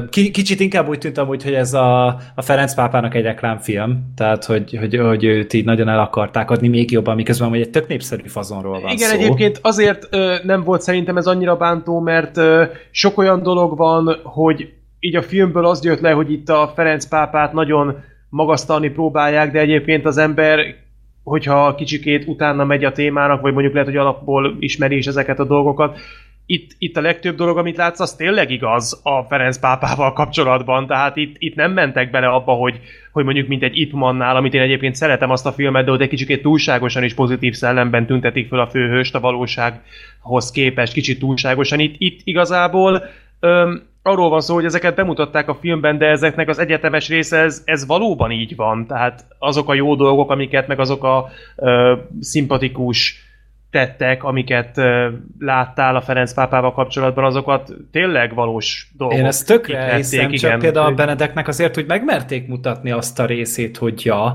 [0.09, 4.45] Ki- Kicsit inkább úgy tűnt amúgy, hogy ez a, a Ferenc pápának egy reklámfilm, tehát
[4.45, 7.87] hogy, hogy, hogy őt így nagyon el akarták adni még jobban, miközben hogy egy tök
[7.87, 9.15] népszerű fazonról van Igen, szó.
[9.15, 14.19] egyébként azért ö, nem volt szerintem ez annyira bántó, mert ö, sok olyan dolog van,
[14.23, 17.95] hogy így a filmből az jött le, hogy itt a Ferenc pápát nagyon
[18.31, 20.75] magasztalni próbálják, de egyébként az ember,
[21.23, 25.45] hogyha kicsikét utána megy a témának, vagy mondjuk lehet, hogy alapból ismeri is ezeket a
[25.45, 25.99] dolgokat,
[26.45, 31.15] itt, itt a legtöbb dolog, amit látsz, az tényleg igaz a Ferenc pápával kapcsolatban, tehát
[31.15, 32.79] itt, itt nem mentek bele abba, hogy,
[33.11, 36.09] hogy mondjuk mint egy Ipmannál, amit én egyébként szeretem azt a filmet, de ott egy
[36.09, 41.79] kicsit túlságosan is pozitív szellemben tüntetik föl a főhőst a valósághoz képest, kicsit túlságosan.
[41.79, 43.03] Itt, itt igazából
[43.39, 47.61] öm, arról van szó, hogy ezeket bemutatták a filmben, de ezeknek az egyetemes része, ez,
[47.65, 48.87] ez valóban így van.
[48.87, 53.29] Tehát azok a jó dolgok, amiket, meg azok a ö, szimpatikus
[53.71, 55.09] tettek, amiket ö,
[55.39, 59.17] láttál a Ferenc pápával kapcsolatban, azokat tényleg valós dolgok.
[59.17, 63.77] Én ezt tökre hiszem, csak például a Benedeknek azért, hogy megmerték mutatni azt a részét,
[63.77, 64.33] hogy ja,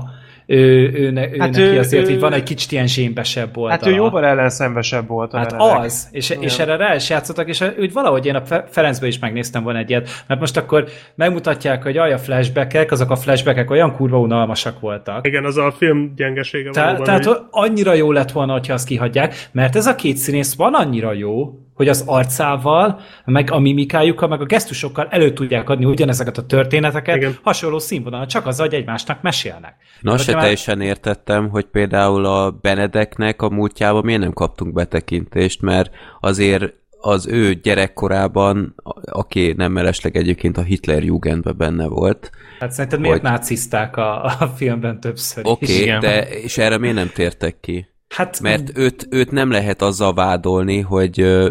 [0.49, 3.57] ő, ő, ne, ő Hát neki ő- azért ő- így van egy kicsit ilyen zsémbesebb
[3.57, 3.71] oldala.
[3.71, 5.79] Hát ő jóval ellenszenvesebb volt a Hát Benedek.
[5.83, 6.43] az, és, Igen.
[6.43, 9.79] és erre rá is játszottak, és úgy valahogy én a Fe- Ferencbe is megnéztem volna
[9.79, 14.79] egyet, mert most akkor megmutatják, hogy aj, a flashbackek, azok a flashbackek olyan kurva unalmasak
[14.79, 15.27] voltak.
[15.27, 17.03] Igen, az a film gyengesége Te, valóban.
[17.03, 20.73] tehát hogy- annyira jó lett volna, hogyha azt kihagyják, mert ez a két színész van
[20.73, 26.37] annyira jó, hogy az arcával, meg a mimikájukkal, meg a gesztusokkal elő tudják adni ugyanezeket
[26.37, 27.37] a történeteket, Igen.
[27.43, 29.75] Hasonló színvonalon, csak az, hogy egymásnak mesélnek.
[30.01, 35.61] Na, se már- teljesen értettem, hogy például a Benedeknek a múltjában miért nem kaptunk betekintést,
[35.61, 42.29] mert azért az ő gyerekkorában, aki nem mellesleg egyébként a Hitler Jugendben benne volt.
[42.59, 46.95] Hát szerinted miért Hogy- nácizták a, a filmben többször Oké, okay, de és erre miért
[46.95, 47.87] nem tértek ki?
[48.07, 51.45] Hát, Mert őt, őt nem lehet azzal vádolni, hogy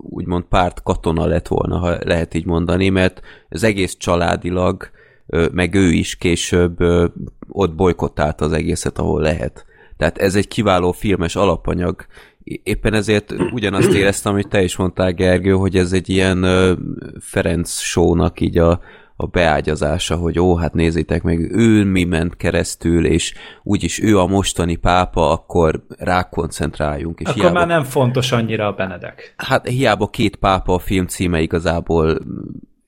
[0.00, 4.90] úgymond párt katona lett volna, ha lehet így mondani, mert az egész családilag,
[5.52, 6.76] meg ő is később
[7.48, 9.66] ott bolykottált az egészet, ahol lehet.
[9.96, 12.06] Tehát ez egy kiváló filmes alapanyag.
[12.62, 16.46] Éppen ezért ugyanazt éreztem, amit te is mondtál, Gergő, hogy ez egy ilyen
[17.20, 18.80] Ferenc show-nak így a,
[19.22, 24.26] a beágyazása, hogy ó, hát nézzétek meg, ő mi ment keresztül, és úgyis ő a
[24.26, 27.20] mostani pápa, akkor rákoncentráljunk.
[27.20, 29.34] És akkor hiába, már nem fontos annyira a Benedek.
[29.36, 32.18] Hát hiába két pápa a film címe igazából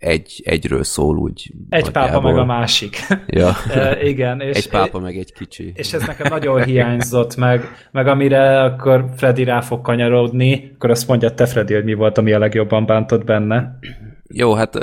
[0.05, 1.53] egy, egyről szól úgy.
[1.69, 2.33] Egy pápa nagyjából.
[2.33, 2.97] meg a másik.
[3.27, 3.51] Ja.
[3.75, 4.41] E, igen.
[4.41, 5.73] És, Egy pápa meg egy kicsi.
[5.77, 11.09] És ez nekem nagyon hiányzott, meg, meg amire akkor Freddy rá fog kanyarodni, akkor azt
[11.09, 13.79] mondja te Freddy, hogy mi volt, ami a legjobban bántott benne.
[14.37, 14.77] Jó, hát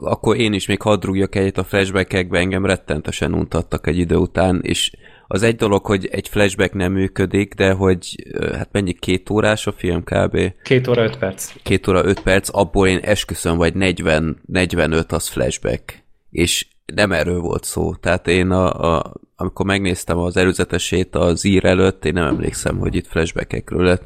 [0.00, 4.60] akkor én is még hadd rúgjak egyet a flashbackekbe, engem rettentesen untattak egy idő után,
[4.62, 4.92] és
[5.26, 9.72] az egy dolog, hogy egy flashback nem működik, de hogy hát mennyi két órás a
[9.72, 10.38] film kb.
[10.62, 11.52] Két óra, öt perc.
[11.62, 16.04] Két óra, öt perc, abból én esküszöm, vagy 40, 45 az flashback.
[16.30, 17.94] És nem erről volt szó.
[17.94, 22.94] Tehát én, a, a, amikor megnéztem az előzetesét az ír előtt, én nem emlékszem, hogy
[22.94, 24.04] itt flashbackekről lett,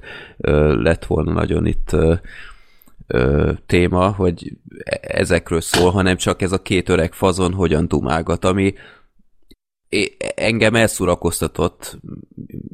[0.83, 1.97] lett volna nagyon itt
[3.13, 4.53] ö, téma, hogy
[4.85, 8.75] e- ezekről szól, hanem csak ez a két öreg fazon hogyan dumálgat, ami
[10.35, 11.99] engem elszurakoztatott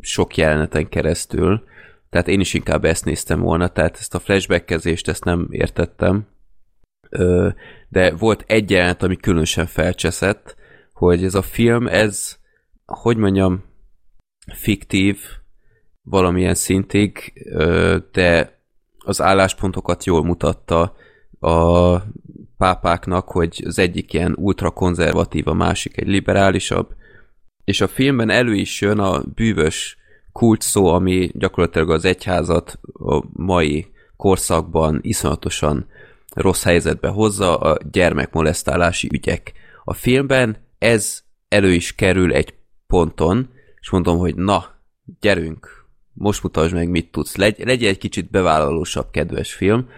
[0.00, 1.64] sok jeleneten keresztül,
[2.10, 6.26] tehát én is inkább ezt néztem volna, tehát ezt a flashbackkezést ezt nem értettem,
[7.88, 10.56] de volt egy jelenet, ami különösen felcseszett,
[10.92, 12.38] hogy ez a film, ez,
[12.86, 13.64] hogy mondjam,
[14.52, 15.18] fiktív
[16.02, 17.32] valamilyen szintig,
[18.12, 18.57] de
[19.08, 20.94] az álláspontokat jól mutatta
[21.40, 21.96] a
[22.56, 26.94] pápáknak, hogy az egyik ilyen ultrakonzervatív, a másik egy liberálisabb,
[27.64, 29.96] és a filmben elő is jön a bűvös
[30.32, 35.86] kult szó, ami gyakorlatilag az egyházat a mai korszakban iszonyatosan
[36.34, 39.52] rossz helyzetbe hozza a gyermekmolesztálási ügyek.
[39.84, 42.54] A filmben ez elő is kerül egy
[42.86, 43.48] ponton,
[43.80, 44.64] és mondom, hogy na,
[45.20, 45.77] gyerünk,
[46.18, 47.36] most mutasd meg, mit tudsz.
[47.36, 49.88] Legy, legyen egy kicsit bevállalósabb, kedves film.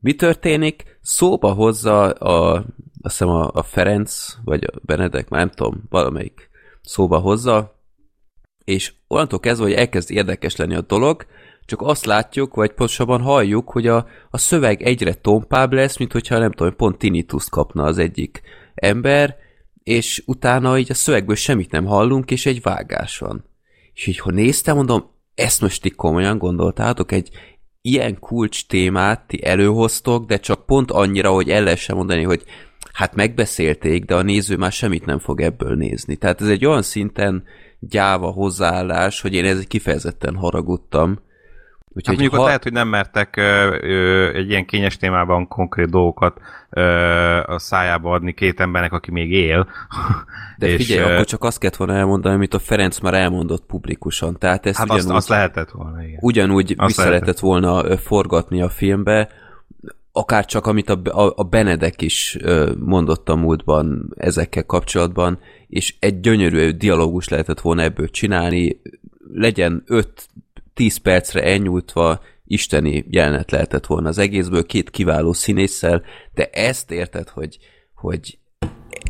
[0.00, 0.98] Mi történik?
[1.02, 2.54] Szóba hozza a,
[3.02, 6.50] azt hiszem a, a Ferenc, vagy a Benedek, már nem tudom, valamelyik
[6.82, 7.80] szóba hozza,
[8.64, 11.26] és onnantól kezdve, hogy elkezd érdekes lenni a dolog,
[11.64, 16.38] csak azt látjuk, vagy pontosabban halljuk, hogy a, a szöveg egyre tompább lesz, mint hogyha
[16.38, 18.42] nem tudom, pont tinnituszt kapna az egyik
[18.74, 19.36] ember,
[19.82, 23.44] és utána így a szövegből semmit nem hallunk, és egy vágás van.
[23.94, 27.30] És így, ha néztem, mondom, ezt most ti komolyan gondoltátok, egy
[27.80, 32.44] ilyen kulcs témát ti előhoztok, de csak pont annyira, hogy el lehessen mondani, hogy
[32.92, 36.16] hát megbeszélték, de a néző már semmit nem fog ebből nézni.
[36.16, 37.44] Tehát ez egy olyan szinten
[37.80, 41.18] gyáva hozzáállás, hogy én ezzel kifejezetten haragudtam.
[42.04, 42.38] Hát mondjuk ha...
[42.40, 46.82] ott lehet, hogy nem mertek ö, ö, egy ilyen kényes témában konkrét dolgokat ö,
[47.46, 49.68] a szájába adni két embernek, aki még él.
[50.58, 51.12] De és, figyelj, ö...
[51.12, 54.38] akkor csak azt kellett volna elmondani, amit a Ferenc már elmondott publikusan.
[54.38, 56.18] Tehát ezt hát ugyanúgy, azt, azt lehetett volna, igen.
[56.20, 57.20] Ugyanúgy Azt vissza lehetett.
[57.20, 59.28] lehetett volna forgatni a filmbe,
[60.12, 62.38] akár csak amit a, a, a Benedek is
[62.78, 68.80] mondott a múltban ezekkel kapcsolatban, és egy gyönyörű dialógus lehetett volna ebből csinálni,
[69.32, 69.84] legyen
[70.76, 76.02] 5-10 percre elnyújtva, isteni jelenet lehetett volna az egészből, két kiváló színésszel,
[76.34, 77.58] de ezt érted, hogy,
[77.94, 78.38] hogy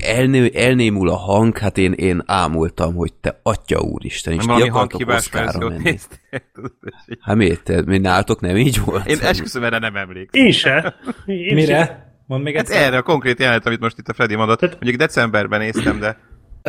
[0.05, 4.69] elnő, elnémul a hang, hát én, én ámultam, hogy te atya úristen, és Nem ti
[4.69, 5.99] valami akartok verziót menni.
[7.21, 7.63] Hát miért?
[7.63, 9.07] Te, mi nálatok nem így volt?
[9.07, 10.45] Én esküszöm, erre nem emlékszem.
[10.45, 10.95] Én se.
[11.27, 12.05] Én Mire?
[12.27, 12.83] Mondd még Hát egyszer.
[12.83, 16.19] erre a konkrét jelenet, amit most itt a Freddy mondott, mondjuk decemberben néztem, de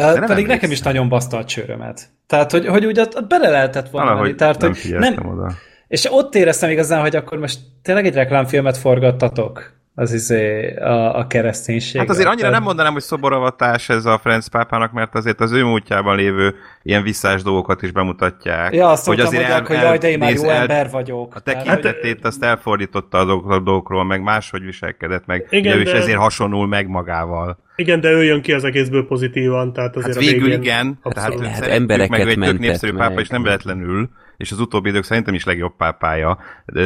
[0.03, 0.71] Nem Pedig nekem emlékszem.
[0.71, 2.09] is nagyon baszta a csőrömet.
[2.27, 4.17] Tehát, hogy, hogy úgy ott, ott bele lehetett volna menni.
[4.19, 5.51] valahogy Tehát, nem hogy figyeltem oda.
[5.87, 11.27] És ott éreztem igazán, hogy akkor most tényleg egy reklámfilmet forgattatok az izé a, a
[11.27, 11.99] kereszténység.
[11.99, 15.63] Hát azért annyira nem mondanám, hogy szoboravatás ez a Ferenc pápának, mert azért az ő
[15.63, 18.73] múltjában lévő ilyen visszás dolgokat is bemutatják.
[18.73, 21.35] Ja, azt hogy, el- el, hogy jaj, de én már jó el- ember vagyok.
[21.35, 25.81] A tekintetét azt elfordította a dolgok- a dolgokról, meg máshogy viselkedett, meg Igen, Igen, ő
[25.81, 27.65] is de- ezért hasonul meg magával.
[27.79, 30.99] Igen, de ő jön ki az egészből pozitívan, tehát azért Hát a végül végén igen,
[31.03, 31.39] tehát.
[31.39, 33.23] Hát embereket meg ő egy tök népszerű pápa, meg.
[33.23, 36.83] és nem véletlenül, és az utóbbi idők szerintem is legjobb pápája, de,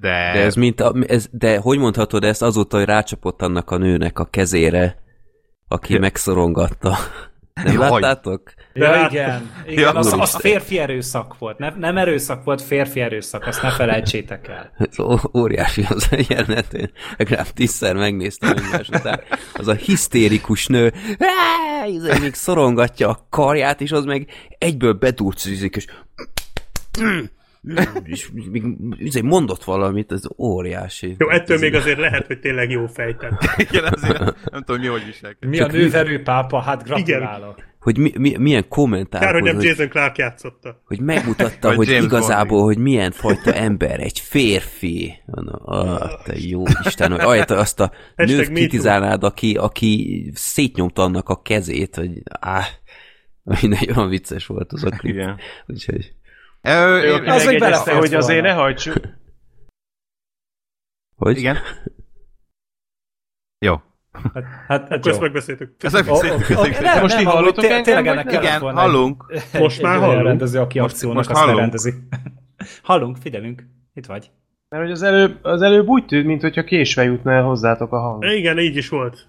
[0.00, 3.76] de, De ez mint a, ez, de hogy mondhatod ezt azóta, hogy rácsapott annak a
[3.76, 4.96] nőnek a kezére,
[5.68, 6.96] aki megszorongatta?
[7.54, 7.90] Nem Jaj.
[7.90, 8.52] láttátok?
[8.72, 9.50] Ja, igen.
[9.66, 11.58] igen Ja, az, az férfi erőszak volt.
[11.58, 13.46] Ne, nem erőszak volt, férfi erőszak.
[13.46, 14.72] Azt ne felejtsétek el.
[14.78, 19.20] Ez ó- óriási az a jelenet, én legalább tízszer megnéztem egymás után.
[19.54, 20.92] Az a hisztérikus nő,
[21.86, 24.26] izé még szorongatja a karját, és az meg
[24.58, 25.86] egyből bedurcizik, és
[28.04, 28.64] és még
[28.98, 31.14] izé mondott valamit, ez óriási.
[31.18, 33.40] Jó, ettől Ez- még azért lehet, hogy tényleg jó fejtett.
[33.70, 34.18] igen, azért
[34.50, 35.48] nem tudom, mi hogy viselkedik.
[35.50, 36.60] Mi a nőverő pápa?
[36.60, 37.68] Hát gratulálok.
[37.80, 40.82] Hogy mi, mi, milyen kommentár Kár, hogy nem hogy, Jason Clark játszotta.
[40.84, 45.14] hogy megmutatta, hogy James igazából, hogy milyen fajta ember, egy férfi.
[45.26, 51.28] Na, ah, te jó Isten, hogy ajta azt a nőt kritizálnád, aki, aki szétnyomta annak
[51.28, 52.66] a kezét, hogy áh,
[53.60, 55.14] mindegy, olyan vicces volt az a klip.
[55.14, 55.36] Igen.
[55.66, 56.12] Úgyhogy,
[56.62, 58.96] Ö, Ő, Az megjegyezte, belefért hogy azért ne hajtsuk.
[61.16, 61.38] hogy?
[61.38, 61.56] Igen.
[63.58, 63.74] Jó.
[64.34, 65.82] Hát, hát, hát ezt megbeszéltük.
[65.82, 66.16] Ez Ó, ó, ó,
[66.62, 69.24] a nem, Most nem, hallottok té- engem, ennek Igen, hallunk.
[69.52, 70.24] Egy, Most már hallunk.
[70.26, 71.56] rendező, aki Most- most azt hallunk.
[71.56, 71.92] lerendezi.
[72.82, 73.66] hallunk, figyelünk.
[73.94, 74.30] Itt vagy.
[74.68, 78.24] Mert hogy az előbb, az előbb úgy tűnt, mintha késve jutna el hozzátok a hang.
[78.24, 79.26] Igen, így is volt.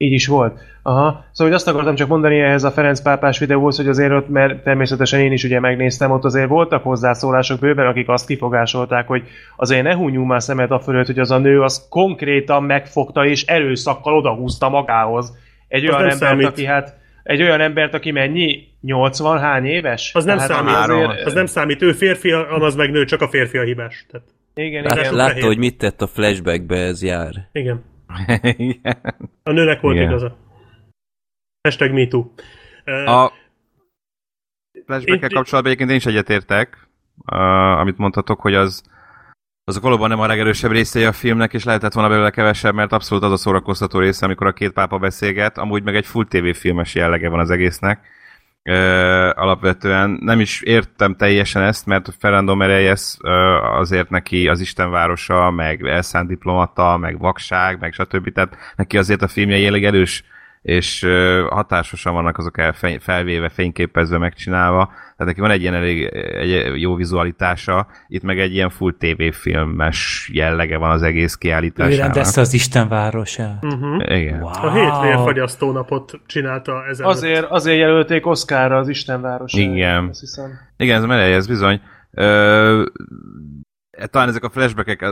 [0.00, 0.60] Így is volt.
[0.82, 1.06] Aha.
[1.32, 4.62] Szóval hogy azt akartam csak mondani ehhez a Ferenc pápás videóhoz, hogy azért ott, mert
[4.62, 9.22] természetesen én is ugye megnéztem, ott azért voltak hozzászólások bőven, akik azt kifogásolták, hogy
[9.56, 13.44] azért ne hunyjunk már szemet a fölött, hogy az a nő az konkrétan megfogta és
[13.44, 15.36] erőszakkal odahúzta magához.
[15.68, 16.46] Egy Az olyan embert, számít.
[16.46, 18.66] aki hát egy olyan embert, aki mennyi?
[18.80, 20.10] 80 hány éves?
[20.14, 20.74] Az nem Tehát számít.
[20.74, 21.82] azért- Az nem számít.
[21.82, 22.30] Ő férfi,
[22.60, 24.06] az meg nő, csak a férfi a hibás.
[24.10, 25.14] Tehát, Igen, Lát, igen.
[25.14, 27.32] látta, hogy mit tett a flashbackbe, ez jár.
[27.52, 27.84] igen.
[28.42, 29.02] Igen.
[29.42, 30.08] A nőnek volt Igen.
[30.08, 30.36] igaza.
[31.62, 32.30] Hashtag MeToo.
[32.86, 33.32] Uh, A
[34.86, 36.88] flashback kapcsolatban egyébként én is egyetértek,
[37.32, 38.82] uh, amit mondhatok, hogy az
[39.64, 43.24] azok valóban nem a legerősebb részei a filmnek, és lehetett volna belőle kevesebb, mert abszolút
[43.24, 46.94] az a szórakoztató része, amikor a két pápa beszélget, amúgy meg egy full TV filmes
[46.94, 48.06] jellege van az egésznek.
[48.64, 48.74] Uh,
[49.34, 53.16] alapvetően nem is értem teljesen ezt, mert Fernando Mereyes
[53.78, 58.32] azért neki az Istenvárosa, meg elszánt diplomata, meg vakság, meg stb.
[58.32, 60.24] Tehát neki azért a filmjei elég erős
[60.62, 61.06] és
[61.48, 64.84] hatásosan vannak azok el, fe- felvéve, fényképezve, megcsinálva.
[64.86, 66.04] Tehát neki van egy ilyen elég
[66.38, 71.36] egy jó vizualitása, itt meg egy ilyen full TV filmes jellege van az egész Ő
[71.38, 71.98] kiállításának.
[71.98, 73.64] rendezte az Isten városát.
[73.64, 74.16] uh-huh.
[74.18, 74.40] Igen.
[74.40, 74.50] Wow.
[74.52, 77.06] A hétvérfagyasztó napot csinálta ezen.
[77.06, 79.60] Azért, azért jelölték Oszkárra az Isten városát.
[79.60, 80.10] Igen.
[80.76, 81.80] Igen, ez meleg, ez bizony.
[82.10, 82.84] Ö,
[84.10, 85.04] talán ezek a flashbackek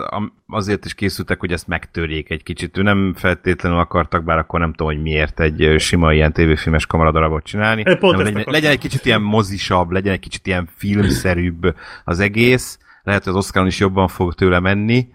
[0.46, 2.78] azért is készültek, hogy ezt megtörjék egy kicsit.
[2.78, 7.44] Ő nem feltétlenül akartak, bár akkor nem tudom, hogy miért egy sima ilyen tévéfilmes kamaradarabot
[7.44, 7.82] csinálni.
[7.86, 8.52] Én pont Nem, legyen, akartam.
[8.52, 12.78] legyen egy kicsit ilyen mozisabb, legyen egy kicsit ilyen filmszerűbb az egész.
[13.02, 15.08] Lehet, hogy az Oscaron is jobban fog tőle menni.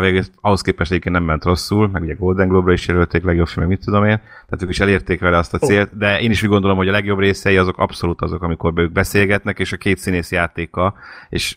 [0.00, 3.66] Végül ahhoz képest egyébként nem ment rosszul, meg ugye Golden Globe-ra is jelölték legjobb film,
[3.66, 4.16] mit tudom én.
[4.16, 6.92] Tehát ők is elérték vele azt a célt, de én is úgy gondolom, hogy a
[6.92, 10.94] legjobb részei azok abszolút azok, amikor ők beszélgetnek, és a két színész játéka,
[11.28, 11.56] és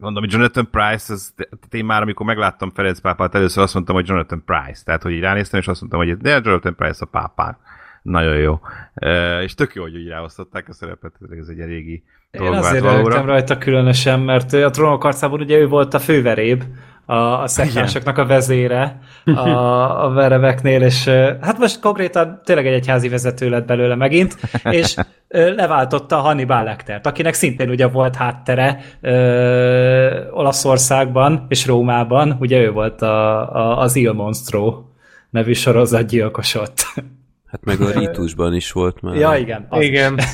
[0.00, 4.08] mondom, hogy Jonathan Price, tehát én már amikor megláttam Ferenc pápát először azt mondtam, hogy
[4.08, 4.82] Jonathan Price.
[4.84, 7.56] Tehát, hogy így ránéztem, és azt mondtam, hogy de Jonathan Price a pápán.
[8.02, 8.60] nagyon jó.
[8.94, 12.64] E, és tök jó, hogy úgy ráosztották a szerepet, ez egy régi Én dolog vált
[12.64, 13.24] azért valóra.
[13.24, 16.62] rajta különösen, mert a trónok harcában ugye ő volt a főveréb,
[17.10, 21.04] a, a szektánsoknak a vezére a, a vereveknél, és
[21.40, 24.36] hát most konkrétan tényleg egy egyházi vezető lett belőle megint,
[24.70, 24.94] és
[25.28, 32.70] leváltotta a Hannibal Lectert, akinek szintén ugye volt háttere ö, Olaszországban és Rómában, ugye ő
[32.70, 34.84] volt a, a, az Il Monstro
[35.30, 36.72] nevű sorozatgyilkosot.
[37.46, 39.14] Hát meg a Ritusban is volt már.
[39.14, 39.66] ja, igen.
[39.70, 40.14] Igen.
[40.18, 40.24] Is.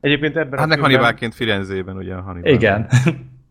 [0.00, 2.52] Egyébként ebben Hát a Hannibalként Firenzében, ugye a Hannibal.
[2.52, 2.88] Igen.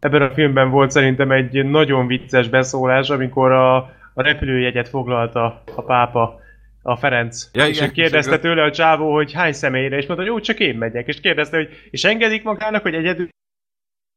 [0.04, 3.76] Ebben a filmben volt szerintem egy nagyon vicces beszólás, amikor a,
[4.13, 6.39] a repülőjegyet foglalta a pápa,
[6.82, 7.50] a Ferenc.
[7.54, 10.60] Ja, és igen, kérdezte tőle a csávó, hogy hány személyre, és mondta, hogy jó, csak
[10.60, 11.08] én megyek.
[11.08, 13.28] És kérdezte, hogy és engedik magának, hogy egyedül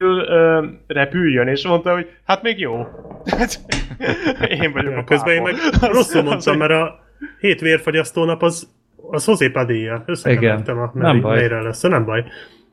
[0.04, 2.86] ö, repüljön, és mondta, hogy hát még jó.
[3.24, 3.60] Hát,
[4.62, 5.56] én vagyok Ja, a közben én pápa.
[5.80, 6.98] meg rosszul mondtam, mert a
[7.40, 8.68] hét vérfagyasztó nap az,
[9.10, 10.02] az José Padilla.
[10.06, 11.48] Összekevertem a Nem baj.
[11.48, 12.24] lesz, nem baj.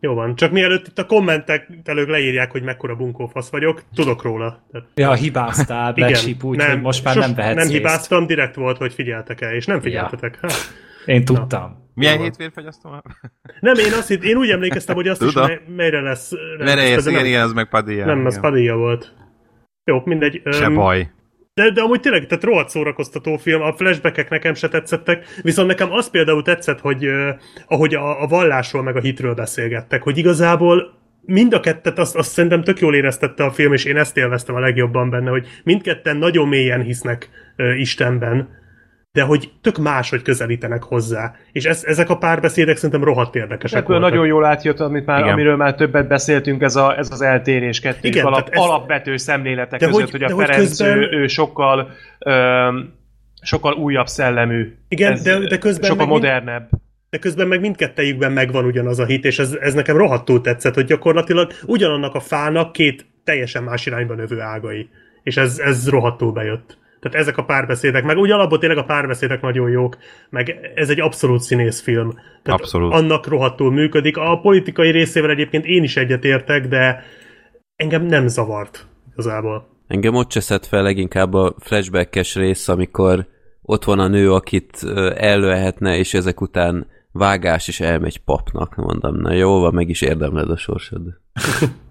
[0.05, 0.35] Jó van.
[0.35, 4.65] Csak mielőtt itt a kommentek előtt leírják, hogy mekkora bunkófasz vagyok, tudok róla.
[4.71, 7.77] Tehát, Ja, hibáztál, Sheep, úgy, hogy most már sos- nem vehetsz Nem részt.
[7.77, 10.39] hibáztam, direkt volt, hogy figyeltek el, és nem figyeltetek.
[10.41, 10.49] Ja.
[11.05, 11.89] Én tudtam.
[11.93, 12.27] Milyen Jó van.
[12.27, 12.89] hétvérfagyasztó?
[13.59, 15.43] Nem, én azt hitt, én úgy emlékeztem, hogy azt Tudom.
[15.43, 16.31] is mely, melyre lesz.
[16.57, 18.05] Mere, lesz, igen, nem, igen, az meg Padilla.
[18.05, 18.39] nem, az.
[18.39, 19.13] Padilla volt.
[19.83, 20.41] Jó, mindegy.
[20.51, 21.11] Se Öm, baj.
[21.55, 25.91] De, de amúgy tényleg, tehát rohadt szórakoztató film, a flashbackek nekem se tetszettek, viszont nekem
[25.91, 27.29] az például tetszett, hogy uh,
[27.67, 32.31] ahogy a, a vallásról meg a hitről beszélgettek, hogy igazából mind a kettet azt, azt
[32.31, 36.17] szerintem tök jól éreztette a film, és én ezt élveztem a legjobban benne, hogy mindketten
[36.17, 38.61] nagyon mélyen hisznek uh, Istenben,
[39.13, 41.35] de hogy tök máshogy közelítenek hozzá.
[41.51, 44.09] És ez, ezek a párbeszédek szerintem rohadt érdekesek Ebből voltak.
[44.13, 45.31] nagyon jól átjött, amit már, Igen.
[45.33, 49.17] amiről már többet beszéltünk, ez, a, ez az eltérés kettőjük Igen, alap, tehát ez- alapvető
[49.17, 52.93] szemléletek De között, hogy- hogy, a Ferenc, közben- ő, ő sokkal öm,
[53.41, 54.77] sokkal újabb szellemű.
[54.87, 56.69] Igen, de- de közben sokkal mind- modernebb.
[57.09, 60.85] de közben meg mindkettejükben megvan ugyanaz a hit, és ez, ez nekem rohadtul tetszett, hogy
[60.85, 64.89] gyakorlatilag ugyanannak a fának két teljesen más irányba növő ágai.
[65.23, 66.77] És ez, ez rohadtul bejött.
[67.03, 69.97] Tehát ezek a párbeszédek, meg úgy alapból tényleg a párbeszédek nagyon jók,
[70.29, 72.13] meg ez egy abszolút színészfilm.
[72.43, 72.93] Tehát Abszolút.
[72.93, 74.17] annak rohadtul működik.
[74.17, 77.03] A politikai részével egyébként én is egyetértek, de
[77.75, 79.67] engem nem zavart igazából.
[79.87, 83.27] Engem ott cseszett fel leginkább a flashbackes rész, amikor
[83.61, 84.83] ott van a nő, akit
[85.15, 88.75] ellőhetne, és ezek után vágás, és elmegy papnak.
[88.75, 91.01] Mondom, na jó, van, meg is érdemled a sorsod.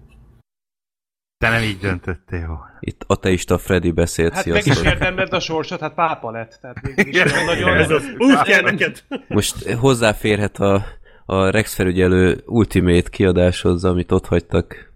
[1.43, 2.55] Te nem így döntöttél, jó.
[2.79, 4.85] Itt ateista Freddy beszélt, Hát meg is sziasztok.
[4.85, 6.57] érdemled a sorsot, hát pápa lett.
[6.61, 7.77] Tehát végül is olyan nagyon...
[7.77, 9.03] Ez az, úgy kell neked!
[9.27, 10.85] Most hozzáférhet a,
[11.25, 14.93] a Rex felügyelő Ultimate kiadáshoz, amit ott hagytak.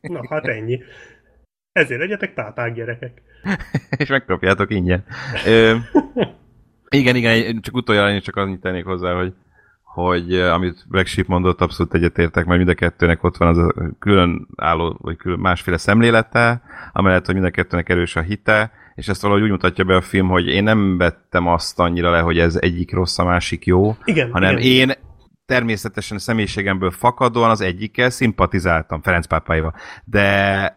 [0.00, 0.82] Na, hát ennyi.
[1.72, 3.22] Ezért legyetek pápák gyerekek.
[3.98, 5.04] és megkapjátok ingyen.
[5.46, 5.76] Ö,
[6.88, 9.32] igen, igen, csak utoljára én csak annyit tennék hozzá, hogy
[10.04, 13.74] hogy eh, amit Black mondott, abszolút egyetértek, mert mind a kettőnek ott van az a
[13.98, 19.08] külön álló, vagy külön másféle szemlélete, amellett, hogy mind a kettőnek erős a hite, és
[19.08, 22.38] ezt valahogy úgy mutatja be a film, hogy én nem vettem azt annyira le, hogy
[22.38, 24.88] ez egyik rossz, a másik jó, Igen, hanem igen.
[24.88, 24.96] én
[25.46, 29.74] természetesen a személyiségemből fakadóan az egyikkel szimpatizáltam, Ferenc pápáival.
[30.04, 30.76] De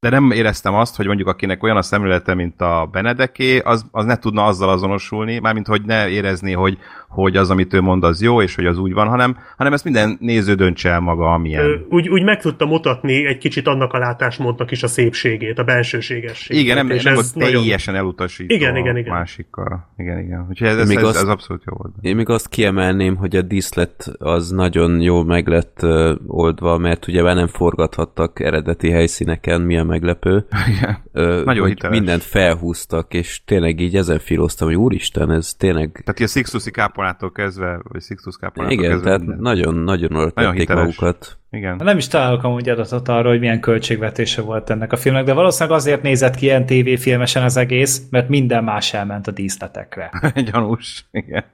[0.00, 4.04] de nem éreztem azt, hogy mondjuk akinek olyan a szemlélete, mint a Benedeké, az, az
[4.04, 6.78] ne tudna azzal azonosulni, mármint hogy ne érezni, hogy,
[7.12, 9.84] hogy az, amit ő mond, az jó, és hogy az úgy van, hanem, hanem ezt
[9.84, 11.64] minden néző döntse el maga, amilyen.
[11.64, 15.64] Ö, úgy, úgy meg tudta mutatni egy kicsit annak a látásmódnak is a szépségét, a
[15.64, 16.62] bensőségességét.
[16.62, 19.12] igen, nem, és nem ez volt teljesen elutasító Igen, igen, igen.
[19.12, 19.88] másikkal.
[19.96, 20.46] Igen, igen.
[20.50, 21.94] Úgyhogy ez, ez, Még ez, azt- ez abszolút jó volt.
[22.00, 27.08] Én még azt kiemelném, hogy a díszlet az nagyon jól meg lett ö, oldva, mert
[27.08, 30.46] ugye már nem forgathattak eredeti helyszíneken, mi a meglepő.
[30.76, 30.98] Igen.
[31.12, 31.98] Ö, Nagyon hiteles.
[31.98, 35.90] mindent felhúztak, és tényleg így ezen filoztam, hogy úristen, ez tényleg...
[35.90, 36.70] Tehát ilyen Sixtusi
[37.02, 39.06] kápolnától kezdve, vagy Sixtus kápolnától Igen, kezdve.
[39.08, 39.38] tehát minden.
[39.40, 40.84] nagyon-nagyon oda tették hiteles.
[40.84, 41.38] magukat.
[41.50, 41.76] Igen.
[41.76, 45.78] Nem is találok amúgy adatot arra, hogy milyen költségvetése volt ennek a filmnek, de valószínűleg
[45.78, 50.10] azért nézett ki ilyen tévéfilmesen az egész, mert minden más elment a díszletekre.
[50.52, 51.44] Gyanús, igen.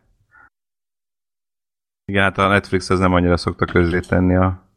[2.04, 4.68] Igen, hát a Netflix az nem annyira szokta közzétenni a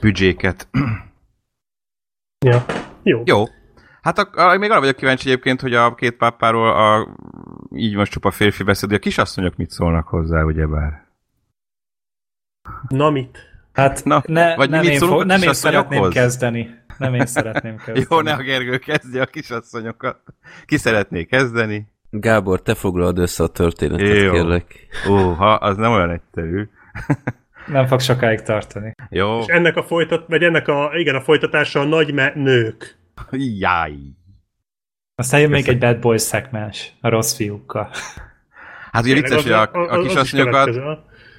[0.00, 0.68] büdzséket.
[2.46, 2.64] Ja.
[3.02, 3.22] Jó.
[3.24, 3.44] Jó.
[4.02, 7.08] Hát a, a, még arra vagyok kíváncsi egyébként, hogy a két pápáról a,
[7.74, 11.06] így most csupa férfi beszéd, hogy a kisasszonyok mit szólnak hozzá, ugyebár.
[12.88, 13.38] Na mit?
[13.72, 16.78] Hát Na, ne, vagy nem, mit én, fog, nem én szeretném kezdeni.
[16.98, 18.06] Nem én szeretném kezdeni.
[18.10, 20.20] Jó, ne a Gergő kezdje a kisasszonyokat.
[20.64, 21.86] Ki szeretné kezdeni?
[22.10, 24.32] Gábor, te foglalod össze a történetet, Jó.
[24.32, 24.86] kérlek.
[25.08, 26.68] Ó, ha, az nem olyan egyszerű.
[27.66, 28.94] Nem fog sokáig tartani.
[29.10, 29.38] Jó.
[29.38, 32.96] És ennek a folytat, vagy ennek a, igen, a folytatása a nagy me- nők.
[33.30, 33.94] Jáj.
[35.18, 37.90] Aztán jön még egy Bad Boys szegmens a rossz fiúkkal.
[38.92, 40.80] Hát ugye vicces, hogy a, a, kisasszonyokat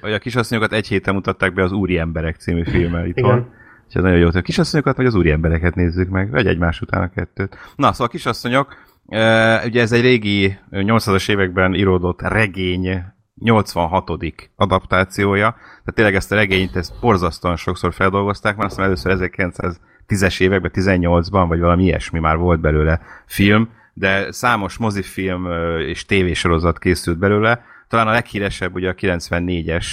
[0.00, 3.52] hogy a kisasszonyokat egy héten mutatták be az Úri Emberek című filmmel itt van.
[3.88, 6.80] És ez nagyon jó, hogy a kisasszonyokat vagy az úri embereket nézzük meg, vagy egymás
[6.80, 7.56] után a kettőt.
[7.76, 8.76] Na, szóval a kisasszonyok,
[9.08, 13.04] e, ugye ez egy régi 80-as években íródott regény
[13.34, 14.10] 86.
[14.56, 19.80] adaptációja, tehát tényleg ezt a regényt ezt borzasztóan sokszor feldolgozták, már aztán először 1900
[20.10, 25.46] 10-es években, 18-ban, vagy valami ilyesmi már volt belőle film, de számos mozifilm
[25.80, 27.64] és tévésorozat készült belőle.
[27.88, 29.86] Talán a leghíresebb ugye a 94-es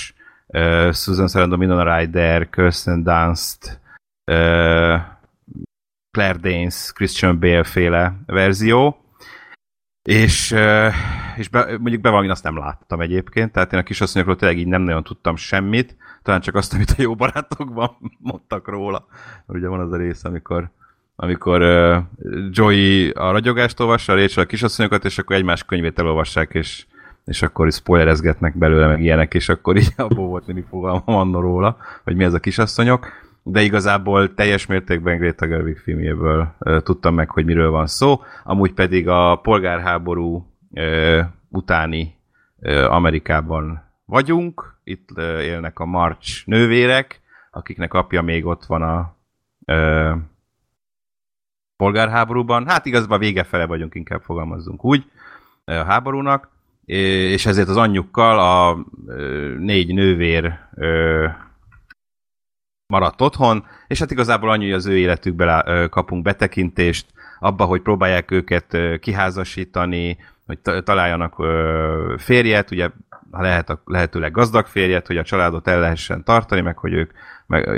[0.48, 3.80] uh, Susan Sarandon, Minona Ryder, Kirsten Dunst,
[4.32, 5.00] uh,
[6.12, 9.02] Claire Danes, Christian Bale féle verzió,
[10.10, 10.56] és,
[11.38, 14.82] és be, mondjuk bevallom, azt nem láttam egyébként, tehát én a kisasszonyokról tényleg így nem
[14.82, 15.96] nagyon tudtam semmit,
[16.28, 17.98] talán csak azt, amit a jó barátokban
[18.30, 19.06] mondtak róla.
[19.46, 20.70] Mert ugye van az a rész, amikor
[21.16, 21.98] amikor uh,
[22.50, 26.86] Joey a ragyogást olvassa, Rachel a kisasszonyokat, és akkor egymás könyvét elolvassák, és,
[27.26, 31.40] és akkor is spoilerezgetnek belőle, meg ilyenek, és akkor így abból volt némi fogalmam annó
[31.40, 33.08] róla, hogy mi ez a kisasszonyok,
[33.44, 39.08] de igazából teljes mértékben Greta Gerwig filmjéből tudtam meg, hogy miről van szó, amúgy pedig
[39.08, 40.46] a polgárháború
[41.50, 42.16] utáni
[42.90, 45.10] Amerikában vagyunk, itt
[45.42, 47.22] élnek a March nővérek,
[47.52, 49.16] akiknek apja még ott van a
[49.66, 50.18] uh,
[51.78, 52.68] polgárháborúban.
[52.68, 55.06] Hát igazából vége fele vagyunk, inkább fogalmazzunk úgy,
[55.66, 56.50] a háborúnak,
[56.86, 61.28] és ezért az anyjukkal a ö, négy nővér ö,
[62.88, 67.06] maradt otthon, és hát igazából annyi, hogy az ő életükbe ö, kapunk betekintést,
[67.40, 72.90] abba, hogy próbálják őket ö, kiházasítani, hogy ta- találjanak ö, férjet, ugye
[73.32, 77.12] ha lehet a lehetőleg gazdag férjet, hogy a családot el lehessen tartani, meg hogy ők
[77.46, 77.70] meg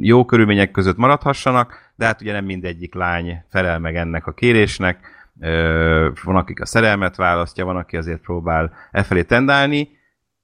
[0.00, 5.16] jó körülmények között maradhassanak, de hát ugye nem mindegyik lány felel meg ennek a kérésnek,
[6.22, 9.88] van, akik a szerelmet választja, van, aki azért próbál e felé tendálni,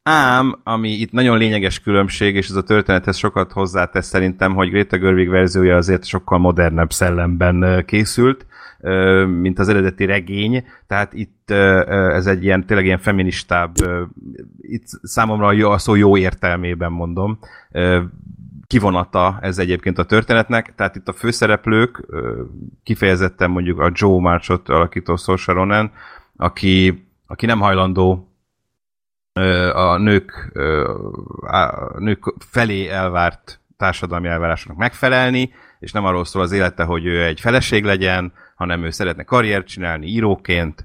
[0.02, 4.98] ám, ami itt nagyon lényeges különbség, és ez a történethez sokat hozzátesz szerintem, hogy Greta
[4.98, 8.46] Gerwig verziója azért sokkal modernebb szellemben készült,
[9.26, 13.74] mint az eredeti regény, tehát itt ez egy ilyen, tényleg ilyen feministább,
[14.60, 17.38] itt számomra a szó jó értelmében mondom,
[18.66, 22.06] kivonata ez egyébként a történetnek, tehát itt a főszereplők,
[22.82, 25.92] kifejezetten mondjuk a Joe Marchot alakító Saoirse Ronan,
[26.36, 28.28] aki, aki nem hajlandó
[29.72, 30.52] a nők,
[31.42, 37.24] a nők felé elvárt társadalmi elvárásoknak megfelelni, és nem arról szól az élete, hogy ő
[37.24, 38.32] egy feleség legyen,
[38.68, 40.84] hanem ő szeretne karriert csinálni íróként,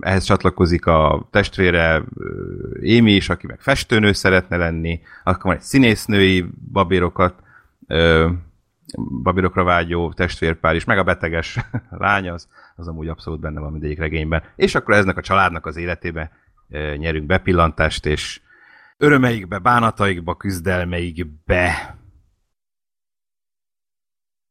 [0.00, 2.02] ehhez csatlakozik a testvére
[2.80, 7.34] Amy is, aki meg festőnő szeretne lenni, akkor van egy színésznői babérokat,
[7.86, 8.30] ö,
[9.22, 11.58] babérokra vágyó testvérpár is, meg a beteges
[11.90, 14.42] lány az, az amúgy abszolút benne van mindegyik regényben.
[14.56, 16.30] És akkor eznek a családnak az életébe
[16.96, 18.40] nyerünk bepillantást, és
[18.96, 21.96] örömeikbe, bánataikba, küzdelmeikbe.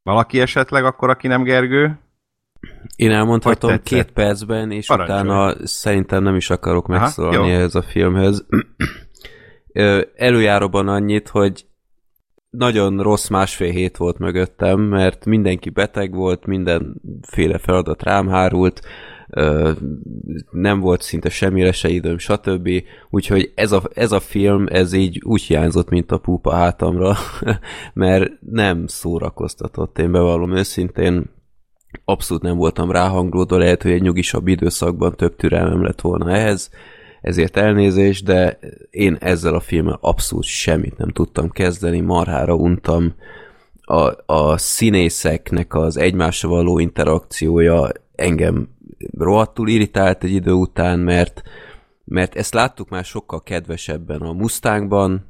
[0.03, 1.99] Valaki esetleg akkor, aki nem Gergő?
[2.95, 5.19] Én elmondhatom két percben, és Parancsolj.
[5.19, 7.53] utána szerintem nem is akarok Aha, megszólalni jó.
[7.53, 8.45] ehhez a filmhez.
[10.15, 11.65] Előjáróban annyit, hogy
[12.49, 18.81] nagyon rossz másfél hét volt mögöttem, mert mindenki beteg volt, mindenféle feladat rám hárult,
[20.51, 22.69] nem volt szinte semmire se időm, stb.
[23.09, 27.15] Úgyhogy ez a, ez a film, ez így úgy hiányzott, mint a púpa hátamra,
[27.93, 31.29] mert nem szórakoztatott, én bevallom őszintén,
[32.05, 36.69] abszolút nem voltam ráhangolódva, lehet, hogy egy nyugisabb időszakban több türelmem lett volna ehhez,
[37.21, 38.59] ezért elnézés, de
[38.89, 43.13] én ezzel a filmmel abszolút semmit nem tudtam kezdeni, marhára untam.
[43.81, 48.69] A, a színészeknek az egymásra való interakciója engem
[49.17, 51.41] rohadtul irritált egy idő után, mert,
[52.03, 55.25] mert ezt láttuk már sokkal kedvesebben a Mustangban,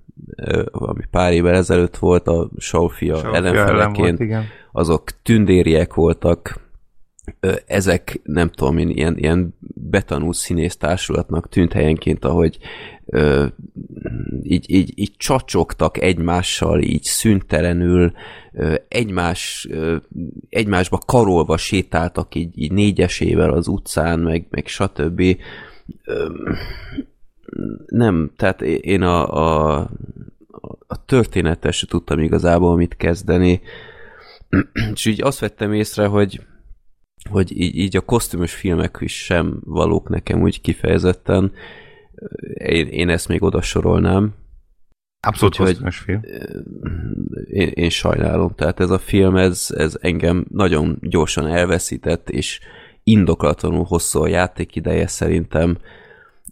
[0.72, 4.46] ami pár évvel ezelőtt volt, a Sofia Sofia ellen ellenfeleként volt, igen.
[4.72, 6.70] azok tündériek voltak,
[7.66, 9.56] ezek nem tudom én, ilyen, ilyen
[9.90, 12.58] betanult színésztársulatnak tűnt helyenként, ahogy
[13.06, 13.46] ö,
[14.44, 18.12] így, így, így csacsogtak egymással, így szüntelenül,
[18.54, 19.96] ö, egymás, ö,
[20.50, 25.22] egymásba karolva sétáltak így, így négyesével az utcán, meg, meg stb.
[26.06, 26.30] Ö,
[27.86, 29.90] nem, tehát én a, a,
[30.88, 33.62] a történetes se tudtam igazából mit kezdeni,
[34.94, 36.42] és így azt vettem észre, hogy
[37.30, 41.52] hogy így, így a kosztümös filmek is sem valók nekem úgy kifejezetten.
[42.54, 44.34] Én, én ezt még oda sorolnám.
[45.28, 46.22] Abszolút Úgyhogy- kosztümös film.
[47.46, 48.54] Én, én sajnálom.
[48.56, 52.60] Tehát ez a film, ez, ez engem nagyon gyorsan elveszített, és
[53.04, 55.78] indoklatlanul hosszú a játék ideje szerintem.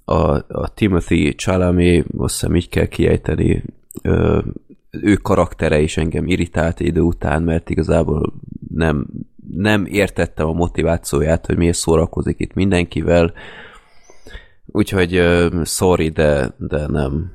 [0.05, 3.63] a, a Timothy Chalamet, azt hiszem így kell kiejteni,
[4.91, 8.33] ő karaktere is engem irritált idő után, mert igazából
[8.69, 9.07] nem,
[9.55, 13.33] nem értettem a motivációját, hogy miért szórakozik itt mindenkivel.
[14.65, 17.31] Úgyhogy uh, sorry, de, de nem.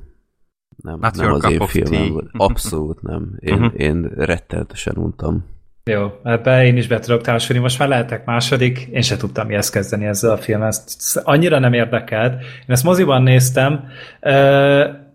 [0.83, 2.13] Nem, Not nem az én filmem.
[2.13, 2.23] tea.
[2.47, 3.35] Abszolút nem.
[3.39, 3.65] Én, Mhm.
[3.77, 5.45] én rettenetesen untam.
[5.83, 7.61] Jó, ebbe én is be tudok társulni.
[7.61, 10.67] Most már lehetek második, én se tudtam mihez kezdeni ezzel a filmmel.
[10.67, 12.33] Ezt annyira nem érdekelt.
[12.41, 13.83] Én ezt moziban néztem,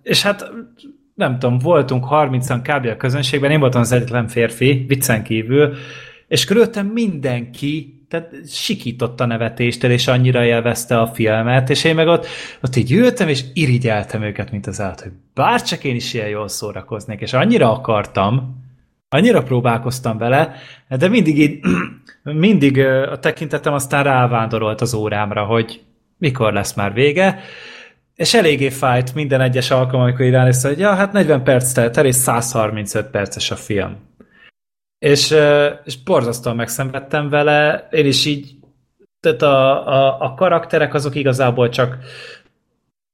[0.02, 0.50] és hát
[1.14, 2.86] nem tudom, voltunk 30-an kb.
[2.86, 5.74] a közönségben, én voltam az egyetlen férfi, viccen kívül,
[6.30, 12.06] és körülöttem mindenki, tehát sikított a nevetéstől, és annyira élvezte a filmet, és én meg
[12.06, 12.26] ott,
[12.62, 16.48] ott így ültem, és irigyeltem őket, mint az állat, hogy bárcsak én is ilyen jól
[16.48, 18.62] szórakoznék, és annyira akartam,
[19.08, 20.54] annyira próbálkoztam vele,
[20.88, 21.58] de mindig így,
[22.22, 22.78] mindig
[23.10, 25.80] a tekintetem aztán rávándorolt az órámra, hogy
[26.18, 27.40] mikor lesz már vége,
[28.14, 31.96] és eléggé fájt minden egyes alkalom, amikor így ránéztem, hogy ja, hát 40 perc telt
[31.96, 34.08] el, és 135 perces a film.
[35.00, 35.34] És,
[35.84, 38.54] és borzasztóan megszenvedtem vele, én is így,
[39.20, 41.98] tehát a, a, a karakterek azok igazából csak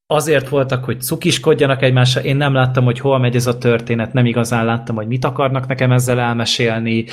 [0.06, 4.26] azért voltak, hogy cukiskodjanak egymásra, én nem láttam, hogy hol megy ez a történet, nem
[4.26, 7.04] igazán láttam, hogy mit akarnak nekem ezzel elmesélni,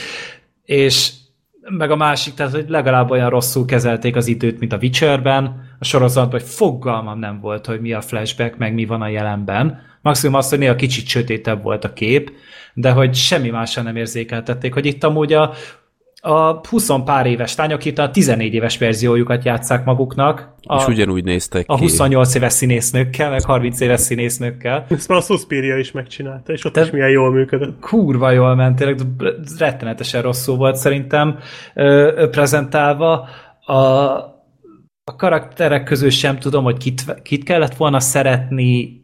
[0.63, 1.11] és
[1.69, 5.85] meg a másik, tehát hogy legalább olyan rosszul kezelték az időt, mint a Witcherben, a
[5.85, 9.81] sorozatban, hogy fogalmam nem volt, hogy mi a flashback, meg mi van a jelenben.
[10.01, 12.31] Maximum az, hogy néha kicsit sötétebb volt a kép,
[12.73, 15.53] de hogy semmi mással nem érzékeltették, hogy itt amúgy a,
[16.25, 20.55] a 20 pár éves lányok itt a 14 éves verziójukat játszák maguknak.
[20.61, 21.81] A, És ugyanúgy néztek a ki.
[21.81, 24.85] 28 éves színésznőkkel, meg 30 éves színésznőkkel.
[24.89, 27.79] Ezt már a Suspiria is megcsinálta, és ott Te- is milyen jól működött.
[27.79, 28.99] Kurva jól ment, tényleg
[29.57, 31.39] rettenetesen rosszul volt szerintem
[31.73, 33.27] ö, ö, prezentálva.
[33.65, 33.75] A,
[35.03, 39.02] a karakterek közül sem tudom, hogy kit, kit kellett volna szeretni,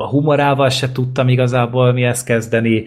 [0.00, 2.84] a humorával se tudtam igazából mihez kezdeni,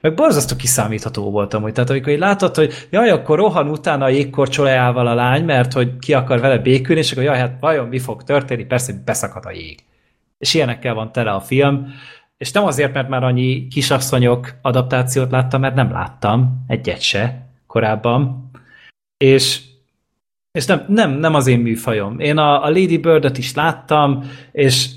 [0.00, 4.08] meg borzasztó kiszámítható voltam, hogy tehát amikor így látod, hogy jaj, akkor rohan utána a
[4.08, 7.98] jégkorcsolájával a lány, mert hogy ki akar vele békülni, és akkor jaj, hát vajon mi
[7.98, 8.64] fog történni?
[8.64, 9.78] Persze, hogy beszakad a jég.
[10.38, 11.92] És ilyenekkel van tele a film,
[12.36, 18.50] és nem azért, mert már annyi kisasszonyok adaptációt láttam, mert nem láttam egyet se korábban.
[19.16, 19.60] És,
[20.52, 22.18] és nem, nem, nem az én műfajom.
[22.18, 24.88] Én a, a Lady Bird-öt is láttam, és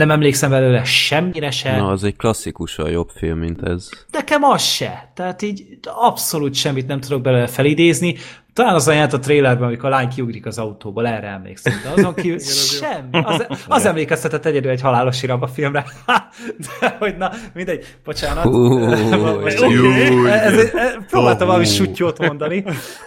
[0.00, 1.76] nem emlékszem belőle semmire se.
[1.76, 3.88] Na, az egy klasszikusan jobb film, mint ez.
[4.10, 5.10] Nekem az se.
[5.14, 8.16] Tehát így abszolút semmit nem tudok belőle felidézni.
[8.52, 11.72] Talán az a a trailerben, amikor a lány kiugrik az autóból, erre emlékszem.
[11.82, 13.24] De azon kívül semmi.
[13.24, 15.84] Az, az emlékeztetett egyedül egy halálos iram a filmre.
[16.80, 18.42] De hogy na, mindegy, bocsánat.
[18.42, 18.78] Hú,
[19.40, 20.24] Most- jó.
[20.24, 22.64] ez, ez, ez, próbáltam valami sutyót mondani.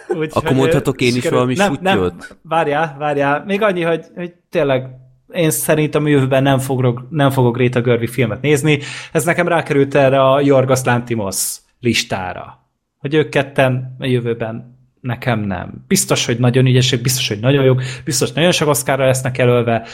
[0.08, 2.36] Úgy, Akkor hogy, mondhatok én is valami nem, nem, sutyót?
[2.42, 3.44] Várjál, várjál.
[3.46, 4.86] Még annyi, hogy, hogy tényleg
[5.34, 8.78] én szerintem jövőben nem fogok, nem fogok Greta Gerwig filmet nézni.
[9.12, 12.68] Ez nekem rákerült erre a Jorgos Lantimos listára.
[12.98, 15.84] Hogy ők ketten a jövőben nekem nem.
[15.88, 19.86] Biztos, hogy nagyon ügyesek, biztos, hogy nagyon jók, biztos, hogy nagyon sok oszkára lesznek jelölve,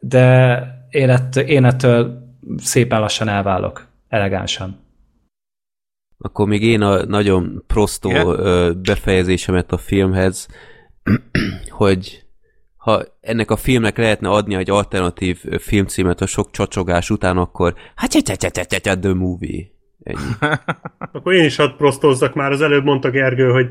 [0.00, 2.26] de én ettől, én ettől
[2.56, 3.86] szépen lassan elválok.
[4.08, 4.78] Elegánsan.
[6.18, 8.26] Akkor még én a nagyon prostó Igen?
[8.26, 10.48] ö, befejezésemet a filmhez,
[11.68, 12.26] hogy
[12.88, 19.00] ha ennek a filmnek lehetne adni egy alternatív filmcímet a sok csacsogás után, akkor hát
[19.00, 19.66] the movie.
[20.02, 20.30] Ennyi.
[21.12, 23.68] Akkor én is hadd prosztozzak már, az előbb mondta Gergő, hogy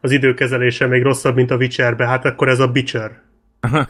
[0.00, 3.22] az időkezelése még rosszabb, mint a Witcherbe, hát akkor ez a Bitcher.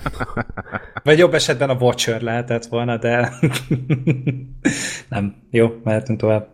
[1.05, 3.33] Vagy jobb esetben a Watcher lehetett volna, de
[5.09, 5.35] nem.
[5.51, 6.49] Jó, mehetünk tovább.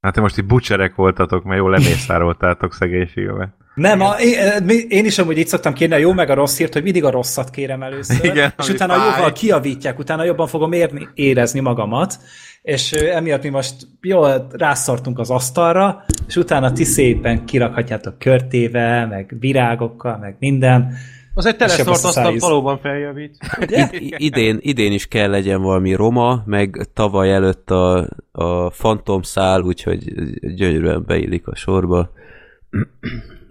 [0.00, 3.54] Hát te most itt butcherek voltatok, mert jól lemészároltátok szegény filmet.
[3.74, 6.72] Nem, a, én, én is amúgy így szoktam kérni a jó meg a rossz hírt,
[6.72, 9.14] hogy mindig a rosszat kérem először, Igen, és utána fáj.
[9.16, 12.18] jóval kiavítják, utána jobban fogom érni, érezni magamat,
[12.62, 19.06] és ö, emiatt mi most jól rászartunk az asztalra, és utána ti szépen kirakhatjátok körtével,
[19.06, 20.94] meg virágokkal, meg minden.
[21.34, 22.42] Az egy teleszort lesz a asztal szájíz.
[22.42, 23.36] valóban feljavít.
[23.60, 30.12] Id- idén, idén is kell legyen valami roma, meg tavaly előtt a, a fantomszál, úgyhogy
[30.54, 32.10] gyönyörűen beillik a sorba,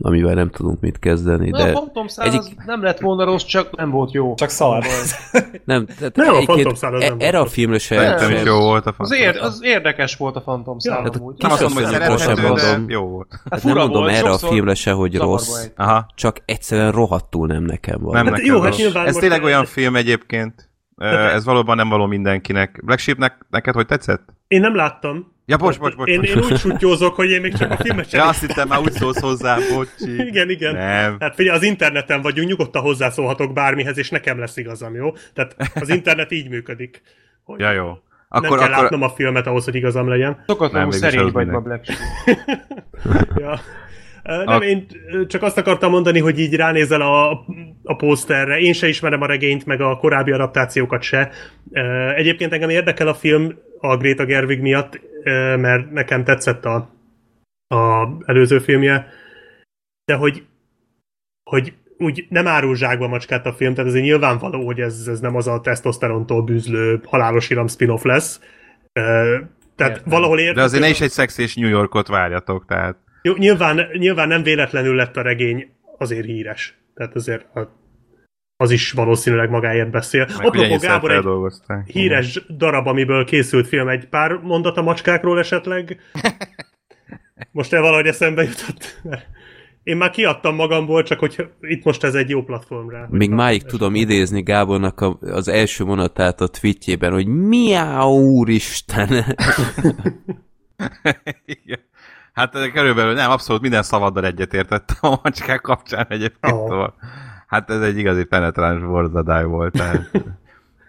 [0.02, 1.64] amivel nem tudunk mit kezdeni, De...
[1.64, 4.34] A Phantom Szál egyik- az nem lett volna rossz, csak nem volt jó.
[4.36, 4.84] Csak szar.
[5.66, 7.52] nem, tehát Nem, a egyébként fantomszál az nem e- erre a volt.
[7.54, 7.96] filmre se,
[8.30, 9.44] is sem- jó volt a Az, Phantom ér, Szál.
[9.44, 11.34] az érdekes volt a Phantom Szál Hát a amúgy.
[11.34, 12.90] kis- Nem azt mondom, hogy sem mondom.
[12.90, 13.28] jó volt.
[13.32, 15.66] Hát Hát nem mondom volt, erre a filmre se, hogy rossz.
[15.76, 16.06] Aha.
[16.16, 18.14] csak egyszerűen rohadtul nem nekem van.
[18.14, 20.70] Nem Hát nekem jó, hát Ez tényleg olyan film egyébként,
[21.10, 22.80] Ez valóban nem való mindenkinek.
[22.84, 24.30] Black Sheepnek neked hogy tetszett?
[24.48, 25.34] Én nem láttam.
[25.46, 26.10] Ja, bocs, bocs, bocs.
[26.10, 28.80] Én, én úgy sutyózok, hogy én még csak a filmet sem Ja, azt hittem már
[28.80, 30.28] úgy szólsz hozzá, bocsi.
[30.28, 30.74] Igen, igen.
[30.74, 31.16] Nem.
[31.20, 35.14] Hát figyelj, az interneten vagyunk, nyugodtan hozzászólhatok bármihez, és nekem lesz igazam, jó?
[35.34, 37.02] Tehát az internet így működik.
[37.44, 37.86] Hogy Ja, jó.
[37.86, 37.98] nem
[38.30, 38.82] Akkor, kell akkor...
[38.82, 40.44] látnom a filmet ahhoz, hogy igazam legyen.
[40.48, 41.60] Szokatlanul Nem, szerény vagy ma.
[41.60, 42.38] Black Sheep.
[43.40, 43.60] Ja.
[44.24, 47.32] Nem, én ö, csak azt akartam mondani, hogy így ránézel a,
[47.84, 48.60] a pószterre.
[48.60, 51.32] Én se ismerem a regényt, meg a korábbi adaptációkat se.
[52.16, 55.02] Egyébként engem érdekel a film a Greta Gerwig miatt,
[55.58, 56.90] mert nekem tetszett a,
[57.68, 59.08] a előző filmje,
[60.06, 60.46] de hogy,
[61.50, 65.36] hogy úgy nem árul zsákba macskát a film, tehát ez nyilvánvaló, hogy ez, ez nem
[65.36, 68.40] az a tesztoszterontól bűzlő halálos iram spin-off lesz.
[69.76, 70.04] Tehát Értem.
[70.06, 70.56] valahol értem.
[70.56, 72.98] De azért ne is egy szex és New Yorkot várjatok, tehát...
[73.22, 76.80] Jó, nyilván, nyilván nem véletlenül lett a regény azért híres.
[76.94, 77.80] Tehát azért a-
[78.56, 80.26] az is valószínűleg magáért beszél.
[80.38, 85.98] Meg Apropó Gábor, egy híres darab, amiből készült film, egy pár mondat a macskákról esetleg?
[87.52, 89.02] Most el valahogy eszembe jutott.
[89.84, 93.08] Én már kiadtam magamból, csak hogy itt most ez egy jó platform rá.
[93.10, 99.08] Még máig tudom idézni Gábornak a, az első mondatát a tweetjében, hogy miau úristen.
[101.46, 101.80] Igen.
[102.34, 106.56] Hát eh, körülbelül nem, abszolút minden szavaddal egyetértettem a macskák kapcsán egyébként.
[106.56, 106.94] Szóval,
[107.48, 109.74] hát ez egy igazi penetráns borzadály volt.
[109.74, 110.12] Tehát,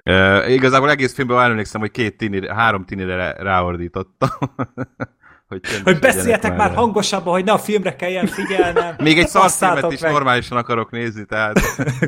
[0.03, 4.31] e, igazából egész filmben emlékszem, hogy két tini, három tinire ráordítottam.
[5.61, 8.95] hogy, Hogy beszéljetek már hangosabban, hogy ne a filmre kelljen figyelnem.
[8.99, 10.13] Még egy Basszátok is meg.
[10.13, 11.61] normálisan akarok nézni, tehát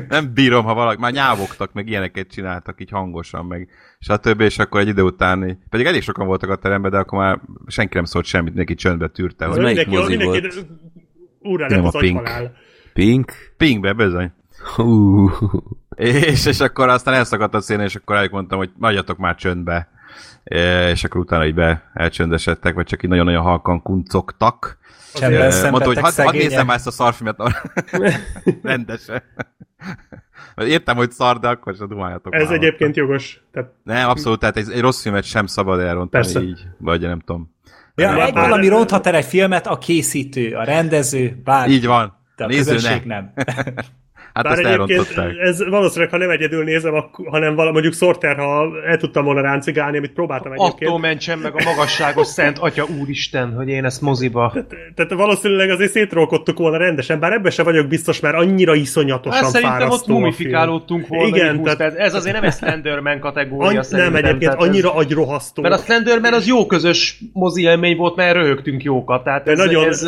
[0.07, 3.69] nem bírom, ha valaki, már nyávogtak, meg ilyeneket csináltak így hangosan, meg
[3.99, 4.41] stb.
[4.41, 7.95] És akkor egy idő után, pedig elég sokan voltak a teremben, de akkor már senki
[7.95, 9.45] nem szólt semmit, neki csöndbe tűrte.
[9.45, 10.57] Hogy melyik mindenki, mozi mindenki
[11.39, 12.29] úrá Nem lett az a Pink.
[12.93, 13.31] Pink?
[13.57, 14.31] Pingbe, bizony.
[14.75, 15.29] Hú.
[15.95, 19.89] És, és akkor aztán elszakadt a széna, és akkor rájuk mondtam, hogy maradjatok már csöndbe.
[20.45, 24.77] E, És akkor utána így be elcsöndesedtek, vagy csak így nagyon-nagyon halkan kuncogtak.
[25.13, 27.37] Csendben E, Mondta, hogy hadd had nézzem már ezt a szarfilmet
[28.63, 29.23] rendesen.
[30.55, 32.53] Értem, hogy szar, de akkor sem dumáljatok Ez már.
[32.53, 33.41] egyébként jogos.
[33.51, 36.41] Tehát Nem, abszolút, tehát egy, egy rossz filmet sem szabad elrontani Persze.
[36.41, 37.53] így, vagy nem tudom.
[37.95, 41.71] Ja, Bár- egy bár- valami ronthat el egy filmet, a készítő, a rendező, bárki.
[41.73, 42.13] Így van.
[42.35, 43.15] De a Néző közönség ne.
[43.15, 43.33] nem.
[44.35, 45.47] Hát Bár ezt egyébként elrontották.
[45.47, 49.41] ez valószínűleg, ha nem egyedül nézem, akkor, hanem vala, mondjuk Sorter, ha el tudtam volna
[49.41, 50.89] ráncigálni, amit próbáltam egyébként.
[50.89, 54.53] Attól mentsen meg a magasságos szent atya úristen, hogy én ezt moziba...
[54.95, 59.51] Tehát valószínűleg azért szétrolkodtuk volna rendesen, bár ebben se vagyok biztos, mert annyira iszonyatosan Hát
[59.51, 61.27] szerintem ott mumifikálódtunk volna.
[61.37, 61.95] Igen, tehát- tehát...
[61.95, 64.13] ez azért nem egy Slenderman kategória Any- szerintem.
[64.13, 65.61] nem, egyébként tehát ez- annyira agyrohasztó.
[65.61, 69.23] Mert a Slenderman az jó közös mozi élmény volt, mert röhögtünk jókat.
[69.23, 70.07] Tehát De ez, nagyon- ez,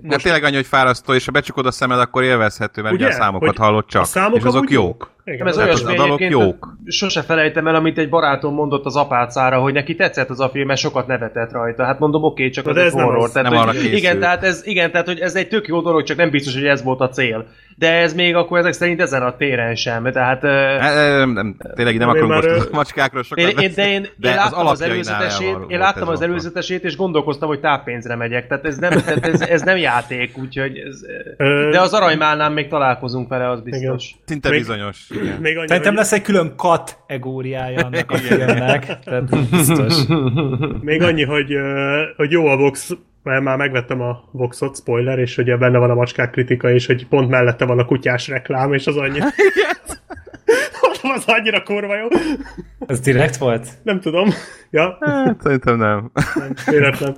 [0.00, 3.14] De tényleg annyi, hogy fárasztó, és ha becsukod a szemed, akkor élvezhető, mert ugye, Ugye?
[3.14, 4.02] a számokat hallod csak.
[4.02, 5.10] A számok és azok amúgy jók.
[5.26, 5.38] Igen.
[5.38, 6.76] Nem, ez olyasmi a dalok egyébként, jók.
[6.86, 10.66] Sose felejtem el, amit egy barátom mondott az apácára, hogy neki tetszett az a film,
[10.66, 11.84] mert sokat nevetett rajta.
[11.84, 13.22] Hát mondom, oké, csak Na, az de egy ez nem horror.
[13.24, 13.30] az.
[13.32, 16.02] Tehát, Nem hogy, arra igen, tehát ez, igen, tehát hogy ez egy tök jó dolog,
[16.02, 17.46] csak nem biztos, hogy ez volt a cél.
[17.78, 20.12] De ez még akkor ezek szerint ezen a téren sem.
[20.12, 23.72] Tehát, E, Nem, nem, tényleg nem akarunk már, most ö, a macskákról sokat én, én,
[23.74, 27.48] de én, de én az láttam az, előzetesét, el én láttam az előzetesét, és gondolkoztam,
[27.48, 28.46] hogy táppénzre megyek.
[28.46, 31.00] Tehát ez nem, tehát ez, ez nem játék, úgyhogy ez,
[31.70, 34.10] de az aranymálnál még találkozunk vele, az biztos.
[34.24, 35.06] Szinte Még- bizonyos.
[35.22, 35.40] Igen.
[35.40, 38.98] Még annyi, Szerintem hogy, lesz egy külön kategóriája annak a filmnek.
[39.04, 39.94] Tehát biztos.
[40.80, 41.54] még annyi, hogy,
[42.16, 42.90] hogy jó a Vox,
[43.22, 47.06] mert már megvettem a Voxot, spoiler, és ugye benne van a macskák kritika, és hogy
[47.06, 49.18] pont mellette van a kutyás reklám, és az annyi.
[51.14, 52.06] az annyira kurva jó.
[52.86, 53.68] Ez direkt volt?
[53.82, 54.28] Nem tudom.
[54.70, 56.10] Ja, Hát, szerintem nem.
[56.34, 57.16] nem, véletlen.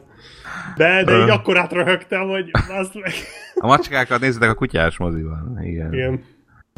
[0.76, 3.12] De, de így akkor átröhögtem, hogy az meg.
[3.54, 5.58] A macskákat nézzétek a kutyás moziban.
[5.62, 5.92] Igen.
[5.92, 6.24] Igen.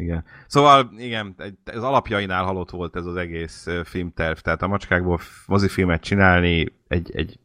[0.01, 0.23] Igen.
[0.47, 1.35] Szóval, igen,
[1.73, 7.39] az alapjainál halott volt ez az egész filmterv, tehát a macskákból mozifilmet csinálni egy, egy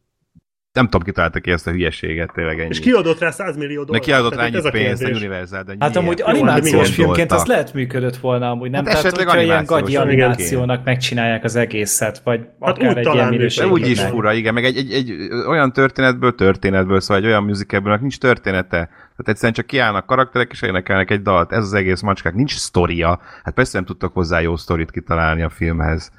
[0.71, 2.69] nem tudom, ki találta ki ezt a hülyeséget, tényleg ennyi.
[2.69, 4.05] És kiadott rá 100 millió Meg dollárt.
[4.05, 5.07] kiadott rá ennyi pénzt a.
[5.09, 8.85] Universal, de Hát amúgy animációs filmként az lehet működött volna amúgy, nem?
[8.85, 10.01] Hát Tehát, esetleg hogyha ilyen gagyi igen.
[10.01, 13.71] animációnak megcsinálják az egészet, vagy Hát akár úgy egy talán ilyen De minőségben.
[13.71, 14.09] úgy is meg.
[14.09, 15.11] fura, igen, meg egy, egy, egy
[15.47, 18.89] olyan történetből, történetből, szóval egy olyan musicalből, nincs története.
[19.17, 21.51] Tehát egyszerűen csak kiállnak karakterek, és énekelnek egy dalt.
[21.51, 22.33] Ez az egész macskák.
[22.33, 23.19] Nincs sztoria.
[23.43, 26.09] Hát persze nem tudtak hozzá jó sztorit kitalálni a filmhez.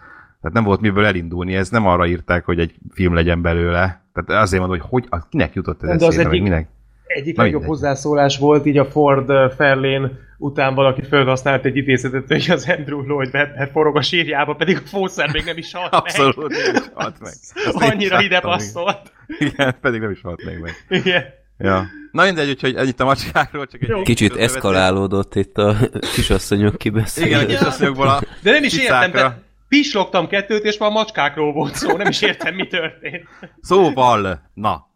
[0.41, 4.03] Tehát nem volt miből elindulni, ez nem arra írták, hogy egy film legyen belőle.
[4.13, 6.69] Tehát azért mondom, hogy, hogy az kinek jutott ez de az eszébe, meg egyik- minek?
[7.07, 7.79] Egyik Na legjobb mindegy.
[7.81, 13.35] hozzászólás volt, így a Ford Fairlane után valaki felhasznált egy idézetet, hogy az Andrew Lloyd
[13.35, 17.21] Webber forog a sírjába, pedig a fószer még nem is halt Abszolút nem is halt
[17.21, 17.33] meg.
[17.75, 19.13] Azt Annyira ide passzolt.
[19.27, 19.53] Igen.
[19.53, 20.73] igen, pedig nem is halt még meg.
[20.89, 21.25] Igen.
[21.59, 21.87] Ja.
[22.13, 24.03] Na mindegy, úgyhogy ennyit a macskákról, csak egy Jó.
[24.03, 25.77] Kicsit eszkalálódott itt a
[26.15, 31.53] kisasszonyok Igen, a kisasszonyokból a De nem is értem, de pislogtam kettőt, és már macskákról
[31.53, 33.23] volt szó, nem is értem, mi történt.
[33.61, 34.87] Szóval, na.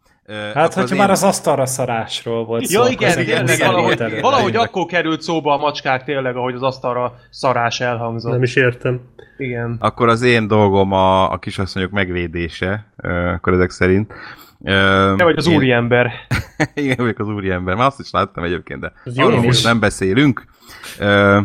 [0.53, 4.01] Hát, hogyha én- már az asztalra szarásról volt szó, Ja, akkor igen, igen, ez valahogy,
[4.01, 4.19] elő.
[4.19, 8.31] valahogy akkor került szóba a macskák tényleg, ahogy az asztalra szarás elhangzott.
[8.31, 9.01] Nem is értem.
[9.37, 9.75] Igen.
[9.79, 12.93] Akkor az én dolgom a, a kisasszonyok megvédése,
[13.35, 14.13] akkor ezek szerint.
[14.63, 16.11] Te vagy az én- úriember.
[16.73, 17.75] Igen, vagyok az úriember.
[17.75, 20.45] Már azt is láttam egyébként, de arról most nem beszélünk.
[20.99, 21.41] Ö,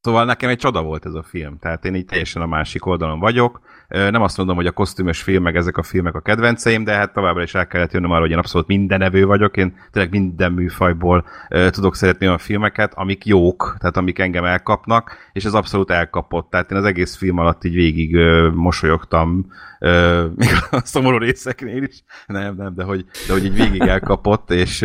[0.00, 3.18] Szóval nekem egy csoda volt ez a film, tehát én így teljesen a másik oldalon
[3.18, 3.60] vagyok.
[3.94, 7.12] Nem azt mondom, hogy a kosztümös film, meg ezek a filmek a kedvenceim, de hát
[7.12, 11.24] továbbra is el kellett jönnöm arra, hogy én abszolút mindenevő vagyok, én tényleg minden műfajból
[11.70, 16.50] tudok szeretni olyan filmeket, amik jók, tehát amik engem elkapnak, és ez abszolút elkapott.
[16.50, 18.16] Tehát én az egész film alatt így végig
[18.54, 19.46] mosolyogtam,
[20.36, 22.04] még a szomorú részeknél is.
[22.26, 24.84] Nem, nem, de hogy, de hogy így végig elkapott, és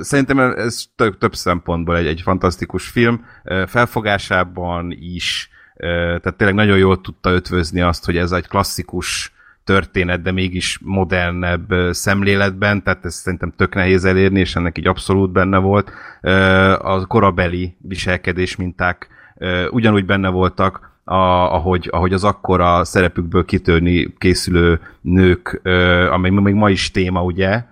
[0.00, 3.24] Szerintem ez több, több szempontból egy, egy fantasztikus film,
[3.66, 5.50] felfogásában is,
[5.80, 9.32] tehát tényleg nagyon jól tudta ötvözni azt, hogy ez egy klasszikus
[9.64, 15.32] történet, de mégis modernebb szemléletben, tehát ez szerintem tök nehéz elérni, és ennek így abszolút
[15.32, 15.92] benne volt.
[16.78, 19.08] A korabeli viselkedés minták
[19.70, 26.54] ugyanúgy benne voltak, a, ahogy, ahogy az akkora szerepükből kitörni készülő nők, ö, amely még
[26.54, 27.62] ma is téma, ugye,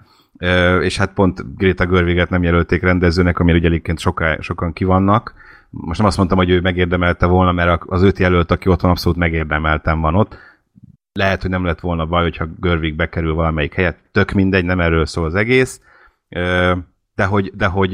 [0.80, 5.34] és hát pont Greta Görviget nem jelölték rendezőnek, amire ugye egyébként soká, sokan kivannak.
[5.70, 8.90] Most nem azt mondtam, hogy ő megérdemelte volna, mert az őt jelölt, aki ott van,
[8.90, 10.36] abszolút megérdemeltem van ott.
[11.12, 13.98] Lehet, hogy nem lett volna baj, hogyha Görvig bekerül valamelyik helyet.
[14.12, 15.80] Tök mindegy, nem erről szól az egész.
[17.14, 17.92] De hogy, de hogy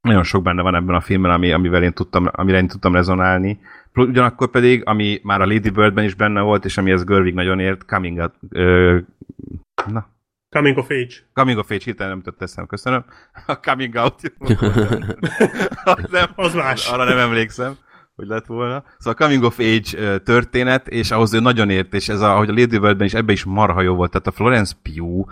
[0.00, 3.60] nagyon sok benne van ebben a filmben, ami, amivel én tudtam, amire én tudtam rezonálni.
[3.94, 7.84] Ugyanakkor pedig, ami már a Lady Birdben is benne volt, és amihez Görvig nagyon ért,
[7.84, 8.98] Coming Out, ö,
[9.86, 10.06] na,
[10.54, 11.14] Coming of age.
[11.32, 13.04] Coming of Age hirtelen nem jutott eszem, köszönöm.
[13.46, 14.20] A Coming Out.
[16.10, 16.88] nem, Az más.
[16.88, 17.76] Arra nem emlékszem,
[18.16, 18.84] hogy lett volna.
[18.98, 22.48] Szóval a Coming of Age történet, és ahhoz ő nagyon ért, és ez a, ahogy
[22.48, 24.10] a Lady Birdben is ebben is marha jó volt.
[24.10, 25.28] Tehát a Florence Pugh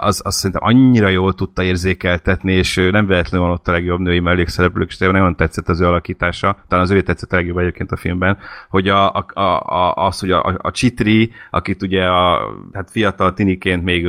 [0.00, 4.20] az, az szerintem annyira jól tudta érzékeltetni, és nem véletlenül van ott a legjobb női
[4.20, 6.64] mellékszereplők, és nagyon tetszett az ő alakítása.
[6.68, 10.30] Talán az ő tetszett a legjobb egyébként a filmben, hogy a, a, a, az, hogy
[10.30, 14.08] a, a, a Chitri, akit ugye a hát fiatal tiniként még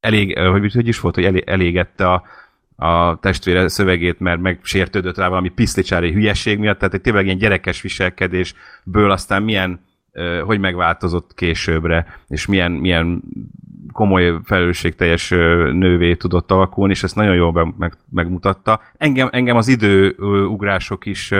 [0.00, 2.22] elég, hogy, hogy is volt, hogy elé, elégette a,
[2.76, 7.82] a testvére szövegét, mert megsértődött rá valami piszlicsári hülyeség miatt, tehát egy tényleg ilyen gyerekes
[7.82, 9.80] viselkedésből aztán milyen,
[10.44, 13.22] hogy megváltozott későbbre, és milyen, milyen
[13.92, 15.28] komoly felelősségteljes
[15.72, 17.74] nővé tudott alakulni, és ezt nagyon jól
[18.10, 18.80] megmutatta.
[18.96, 21.32] Engem, engem az időugrások is,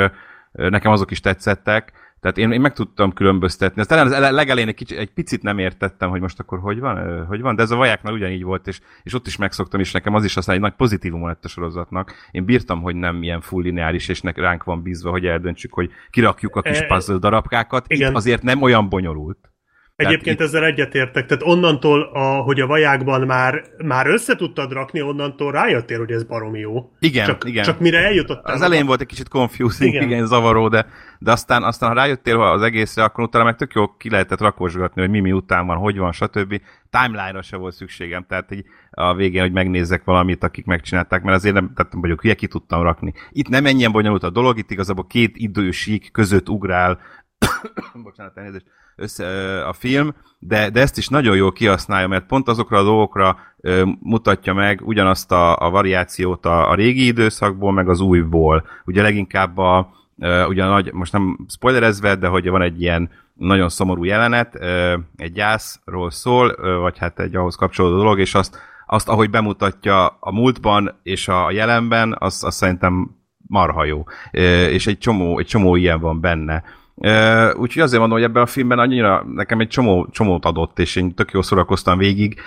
[0.53, 1.93] nekem azok is tetszettek,
[2.25, 3.85] tehát én, én meg tudtam különböztetni.
[3.87, 7.41] Talán az legelején egy, kicsi, egy picit nem értettem, hogy most akkor hogy van, hogy
[7.41, 10.25] van, de ez a vajáknál ugyanígy volt, és, és ott is megszoktam, és nekem az
[10.25, 12.15] is aztán egy nagy pozitívum lett a sorozatnak.
[12.31, 15.91] Én bírtam, hogy nem ilyen full lineáris, és nek ránk van bízva, hogy eldöntsük, hogy
[16.11, 17.85] kirakjuk a kis E, puzzle darabkákat.
[17.89, 18.11] igen.
[18.11, 19.54] Itt azért nem olyan bonyolult.
[19.97, 21.27] Egyébként itt- ezzel egyetértek.
[21.27, 26.25] Tehát onnantól, a, hogy a vajákban már, már össze tudtad rakni, onnantól rájöttél, hogy ez
[26.25, 26.91] baromi jó.
[26.99, 27.65] Igen, csak, igen.
[27.65, 28.55] Csak mire eljutottál.
[28.55, 30.15] Az elején volt egy kicsit confusing, igen, Igen.
[30.15, 30.87] igen zavaró, de,
[31.19, 35.01] de aztán, aztán ha rájöttél az egészre, akkor utána meg tök jó ki lehetett rakosgatni,
[35.01, 36.61] hogy mi mi után van, hogy van, stb.
[36.91, 41.55] Timeline-ra se volt szükségem, tehát így a végén, hogy megnézzek valamit, akik megcsinálták, mert azért
[41.55, 43.13] nem, tehát nem vagyok hülye, ki tudtam rakni.
[43.31, 47.01] Itt nem ennyien bonyolult a dolog, itt igazából két idősík között ugrál,
[48.05, 48.67] bocsánat, elnézést,
[48.97, 49.27] össze
[49.67, 50.15] a film,
[50.47, 54.81] de, de ezt is nagyon jól kihasználja, mert pont azokra a dolgokra ö, mutatja meg
[54.85, 58.65] ugyanazt a, a variációt a, a régi időszakból, meg az újból.
[58.85, 63.11] Ugye leginkább a, ö, ugye a nagy, most nem spoilerezve, de hogy van egy ilyen
[63.35, 68.35] nagyon szomorú jelenet, ö, egy gyászról szól, ö, vagy hát egy ahhoz kapcsolódó dolog, és
[68.35, 73.11] azt, azt ahogy bemutatja a múltban és a jelenben, az, az szerintem
[73.47, 74.05] marha jó.
[74.33, 76.63] Ö, és egy csomó, egy csomó ilyen van benne.
[76.97, 80.97] Uh, úgyhogy azért mondom, hogy ebben a filmben annyira nekem egy csomó, csomót adott, és
[80.97, 82.41] én tök jól szórakoztam végig.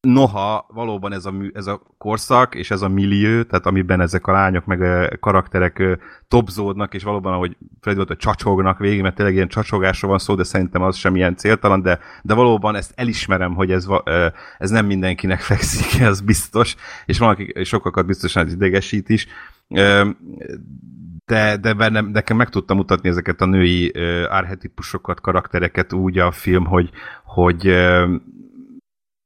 [0.00, 4.32] Noha valóban ez a, ez a korszak, és ez a millió, tehát amiben ezek a
[4.32, 5.98] lányok meg a karakterek
[6.28, 10.34] topzódnak, és valóban, ahogy Freddy volt, hogy csacsognak végig, mert tényleg ilyen csacsogásról van szó,
[10.34, 13.86] de szerintem az sem ilyen céltalan, de, de valóban ezt elismerem, hogy ez,
[14.58, 19.26] ez nem mindenkinek fekszik, ez biztos, és valaki, sokakat biztosan idegesít is.
[21.26, 26.30] De, de bennem, nekem meg tudtam mutatni ezeket a női uh, archetipusokat, karaktereket úgy a
[26.30, 26.90] film, hogy,
[27.24, 28.10] hogy uh,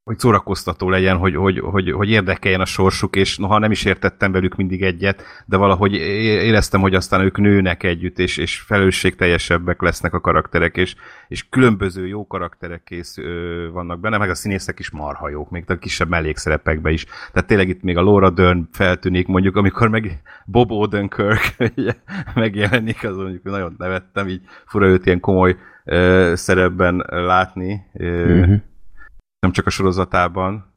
[0.09, 4.31] hogy szórakoztató legyen, hogy, hogy, hogy, hogy érdekeljen a sorsuk, és noha nem is értettem
[4.31, 10.13] velük mindig egyet, de valahogy éreztem, hogy aztán ők nőnek együtt, és, és felelősségteljesebbek lesznek
[10.13, 10.95] a karakterek, és,
[11.27, 15.63] és különböző jó karakterek kész ö, vannak benne, meg a színészek is marha jók, még
[15.67, 17.05] a kisebb mellékszerepekbe is.
[17.05, 21.55] Tehát tényleg itt még a Laura Dern feltűnik, mondjuk, amikor meg Bob Odenkirk
[22.35, 25.55] megjelenik, az mondjuk nagyon nevettem, így fura őt ilyen komoly
[25.85, 27.81] ö, szerepben látni.
[27.93, 28.53] Ö, Mhm.
[29.39, 30.73] Nem csak a sorozatában.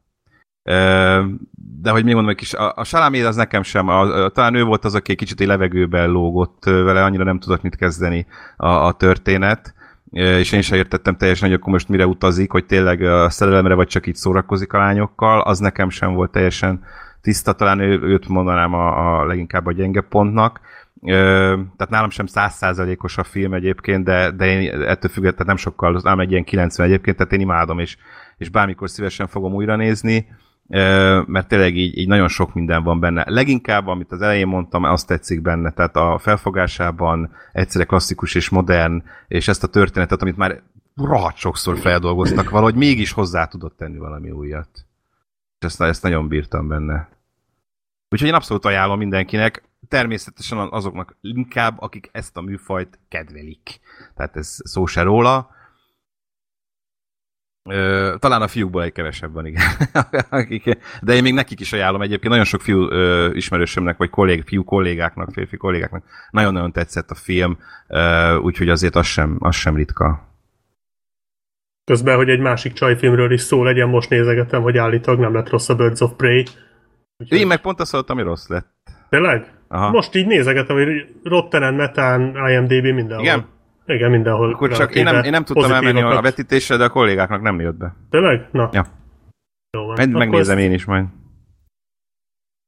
[1.83, 4.55] De hogy még mondom, egy kis, a, a Salaméd az nekem sem, a, a, talán
[4.55, 8.69] ő volt az, aki kicsit egy levegőben lógott vele, annyira nem tudott mit kezdeni a,
[8.69, 9.75] a történet,
[10.11, 13.89] és én sem értettem teljesen, hogy akkor most mire utazik, hogy tényleg a szerelemre vagy
[13.89, 16.85] csak így szórakozik a lányokkal, az nekem sem volt teljesen
[17.21, 20.61] tiszta, talán ő, őt mondanám a, a leginkább a gyenge pontnak.
[21.03, 26.21] Tehát nálam sem százszázalékos a film egyébként, de, de én ettől függetlenül nem sokkal, nálam
[26.21, 27.97] egy ilyen 90 egyébként, tehát én imádom, és,
[28.43, 30.27] és bármikor szívesen fogom újra nézni,
[31.27, 33.25] mert tényleg így, így nagyon sok minden van benne.
[33.27, 39.03] Leginkább, amit az elején mondtam, azt tetszik benne, tehát a felfogásában egyszerre klasszikus és modern,
[39.29, 40.63] és ezt a történetet, amit már
[40.97, 44.69] rohadt sokszor feldolgoztak, valahogy mégis hozzá tudott tenni valami újat.
[45.59, 47.09] És ezt, ezt nagyon bírtam benne.
[48.09, 53.81] Úgyhogy én abszolút ajánlom mindenkinek, természetesen azoknak inkább, akik ezt a műfajt kedvelik.
[54.15, 55.51] Tehát ez szó se róla.
[57.71, 59.63] Ö, talán a fiúkból egy kevesebb van, igen.
[60.31, 62.29] Akik, de én még nekik is ajánlom egyébként.
[62.29, 67.59] Nagyon sok fiú ö, ismerősömnek, vagy kollég, fiú kollégáknak, férfi kollégáknak nagyon-nagyon tetszett a film,
[67.89, 70.31] ö, úgyhogy azért az sem, az sem ritka.
[71.85, 75.69] Közben, hogy egy másik csajfilmről is szó legyen, most nézegetem, hogy állítólag nem lett rossz
[75.69, 76.45] a Birds of Prey.
[77.19, 77.39] Úgyhogy...
[77.39, 78.67] Én meg pont azt hallottam, hogy rossz lett.
[79.09, 79.53] Tényleg?
[79.69, 79.91] Aha.
[79.91, 83.25] Most így nézegetem, hogy Rotten Metán, IMDB mindenhol.
[83.25, 83.47] Igen?
[83.95, 84.53] Igen, mindenhol.
[84.53, 87.77] Akkor csak én nem, én nem tudtam elmenni a vetítésre, de a kollégáknak nem jött
[87.77, 87.97] be.
[88.11, 88.49] Tényleg?
[88.53, 88.69] Na.
[88.73, 88.87] Ja.
[89.71, 89.95] Jó van.
[89.97, 91.05] Meg, megnézem ez- én is majd.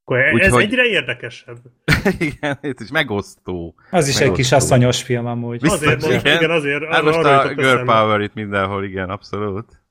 [0.06, 1.56] Akkor ez Úgyhogy- egyre érdekesebb.
[2.18, 3.74] Igen, ez is megosztó.
[3.90, 4.56] Az is egy kis Megosztó.
[4.74, 5.60] asszonyos film amúgy.
[5.60, 6.36] Biztos, Azért igen.
[6.36, 6.84] igen, azért.
[6.84, 7.92] Hát most a girl eszembe.
[7.92, 9.82] power itt mindenhol, igen, abszolút.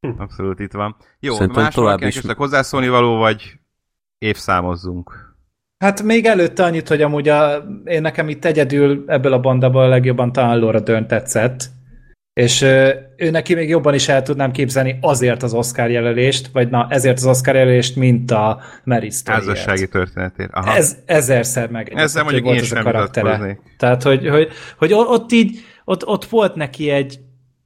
[0.00, 0.10] Hm.
[0.20, 0.96] Abszolút itt van.
[1.20, 3.52] Jó, Szerintem más tovább valakinek is- hozzászólni való, vagy
[4.18, 5.27] évszámozzunk?
[5.78, 9.88] Hát még előtte annyit, hogy amúgy a, én nekem itt egyedül ebből a bandából a
[9.88, 11.64] legjobban talán Laura Dern tetszett,
[12.32, 16.68] és ö, ő neki még jobban is el tudnám képzelni azért az Oscar jelölést, vagy
[16.68, 19.46] na ezért az Oscar jelölést, mint a Mary Storyért.
[19.46, 20.50] Házassági történetért.
[20.52, 20.76] Aha.
[20.76, 21.92] Ez ezerszer meg.
[21.94, 23.58] Ezzel mondjuk én sem vitatkoznék.
[23.78, 24.48] Tehát, hogy, hogy,
[24.78, 27.18] hogy ott így, ott, ott volt neki egy,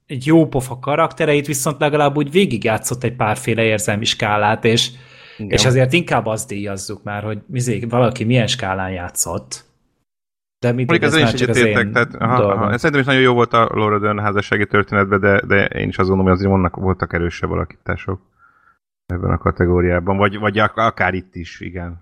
[0.07, 4.91] egy jó pofa karaktereit, viszont legalább úgy végigjátszott egy párféle érzelmi skálát, és,
[5.37, 5.51] Igen.
[5.51, 9.65] és azért inkább azt díjazzuk már, hogy mizé, valaki milyen skálán játszott.
[10.59, 12.77] De mindegy, Mondjuk ez ezzel is egyetértek, tehát aha, aha.
[12.77, 16.09] Szerintem is nagyon jó volt a Laura Dern házassági történetben, de, de én is azt
[16.09, 18.21] gondolom, hogy azért vannak, voltak erősebb alakítások
[19.07, 22.02] ebben a kategóriában, vagy, vagy ak- akár itt is, igen.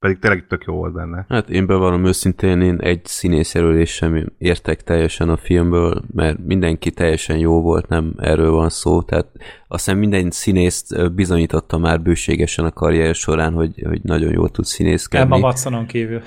[0.00, 1.24] Pedig tényleg tök jó volt benne.
[1.28, 7.38] Hát én bevallom őszintén, én egy színészjelölés sem értek teljesen a filmből, mert mindenki teljesen
[7.38, 9.26] jó volt, nem erről van szó, tehát
[9.68, 14.64] azt hiszem minden színészt bizonyította már bőségesen a karrier során, hogy, hogy nagyon jól tud
[14.64, 15.40] Emma színészkedni.
[15.40, 16.22] Watsonon kívül.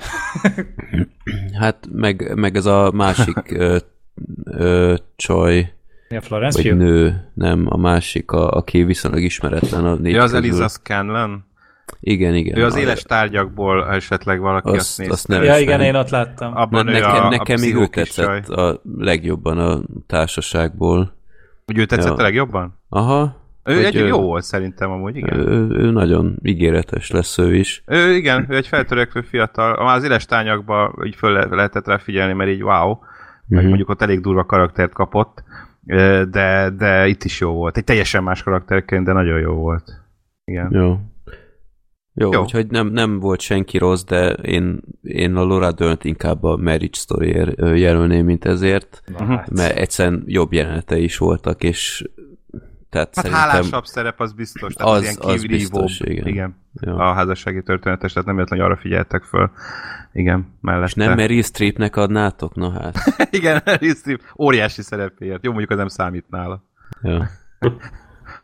[1.60, 3.76] Hát meg, meg ez a másik ö,
[4.44, 5.72] ö, csaj,
[6.08, 6.82] Mi a Florence vagy Pugh?
[6.82, 10.46] nő, nem, a másik, a, aki viszonylag ismeretlen a négy Ja, az közül.
[10.46, 11.44] Eliza Scanlon.
[12.00, 12.58] Igen, igen.
[12.58, 15.12] Ő az éles tárgyakból, esetleg valaki azt, Azt- azt nézte.
[15.14, 16.56] azt nem Ja, igen, én ott láttam.
[16.56, 17.88] Abban ő nekem, a, nekem a még ő csaj.
[17.88, 21.12] tetszett a legjobban a társaságból.
[21.66, 22.18] Hogy ő tetszett Ja.
[22.18, 22.78] a legjobban?
[22.88, 23.42] Aha.
[23.64, 25.38] Ő egy jó volt szerintem amúgy, igen.
[25.38, 27.82] Ő, ő nagyon ígéretes lesz ő is.
[27.86, 29.84] Ő igen, ő egy feltörekvő fiatal.
[29.84, 32.98] Már az éles tányakba így föl le- lehetett rá figyelni, mert így wow.
[33.46, 33.66] Meg Mhm.
[33.68, 35.42] mondjuk ott elég durva karaktert kapott.
[36.30, 37.76] De, de itt is jó volt.
[37.76, 40.02] Egy teljesen más karakterként, de nagyon jó volt.
[40.44, 40.68] Igen.
[40.72, 40.98] Jó.
[42.16, 42.40] Jó, Jó.
[42.42, 46.98] Úgyhogy nem, nem volt senki rossz, de én, én a Laura Dern-t inkább a Marriage
[46.98, 47.28] story
[47.80, 49.32] jelölném, mint ezért, Mhm.
[49.50, 52.08] mert egyszerűen jobb jelenete is voltak, és
[52.90, 56.26] tehát Hát hálásabb szerep az biztos, tehát az, Az- ilyen az biztos, igen.
[56.26, 56.56] igen.
[56.80, 56.96] jó.
[56.98, 59.50] A házassági történetes, tehát nem véletlenül arra figyeltek föl.
[60.12, 60.86] Igen, mellette.
[60.86, 62.54] És nem Meryl Streepnek adnátok?
[62.54, 62.96] Na hát.
[63.38, 65.44] Igen, Meryl Streep óriási szerepéért.
[65.44, 66.64] Jó, mondjuk az nem számít nála.
[67.02, 67.18] Jó.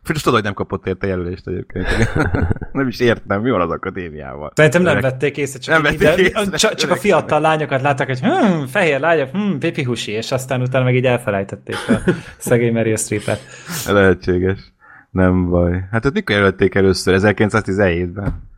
[0.07, 1.87] Most tudod, hogy nem kapott érte jelölést egyébként.
[2.71, 4.51] nem is értem, mi van az akadémiával.
[4.55, 8.07] Szerintem nem vették észre, csak, Nem vették vették észre, csak, csak a fiatal lányokat látták,
[8.07, 12.73] hogy hm, fehér lányok, hm, pipi husi, és aztán utána meg így elfelejtették a szegény
[12.73, 13.41] Meryl Streepet.
[13.87, 14.73] Lehetséges.
[15.09, 15.87] Nem baj.
[15.91, 17.19] Hát ott mikor jelölték először?
[17.21, 18.49] 1917-ben.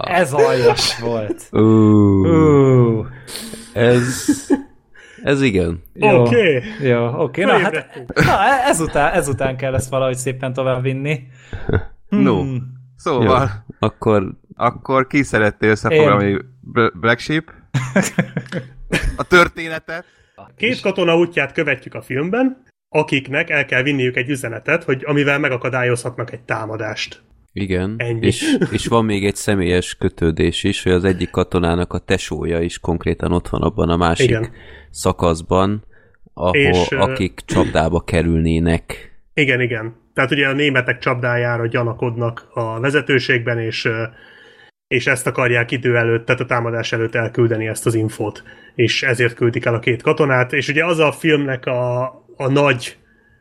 [0.00, 1.42] Ez aljas volt.
[1.50, 1.60] Ú,
[2.26, 3.06] Ú,
[3.72, 4.26] ez...
[5.22, 5.82] Ez igen.
[6.00, 6.62] Oké.
[6.82, 7.44] Jó, oké.
[7.44, 11.26] Na, hát, na, ezután, ezután kell ezt valahogy szépen tovább vinni.
[12.08, 12.40] No.
[12.40, 12.74] Hmm.
[12.96, 13.76] Szóval, Jó.
[13.78, 17.52] Akkor akkor ki szeretné összefoglalni Bl- Black Sheep?
[19.16, 20.04] A történetet?
[20.56, 26.32] Két katona útját követjük a filmben, akiknek el kell vinniük egy üzenetet, hogy amivel megakadályozhatnak
[26.32, 27.22] egy támadást.
[27.56, 27.94] Igen.
[27.96, 28.26] Ennyi.
[28.26, 32.78] És, és van még egy személyes kötődés is, hogy az egyik katonának a tesója is
[32.78, 34.50] konkrétan ott van abban a másik Igen.
[34.90, 35.84] szakaszban,
[36.34, 39.14] ahol És, akik csapdába kerülnének.
[39.34, 39.96] Igen, igen.
[40.14, 43.88] Tehát ugye a németek csapdájára gyanakodnak a vezetőségben, és,
[44.86, 48.42] és ezt akarják idő előtt, tehát a támadás előtt elküldeni ezt az infót.
[48.74, 50.52] És ezért küldik el a két katonát.
[50.52, 52.04] És ugye az a filmnek a,
[52.36, 52.96] a nagy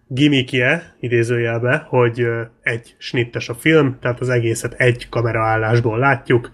[0.07, 2.25] gimikje, idézőjelbe, hogy
[2.61, 6.51] egy snittes a film, tehát az egészet egy kameraállásból látjuk.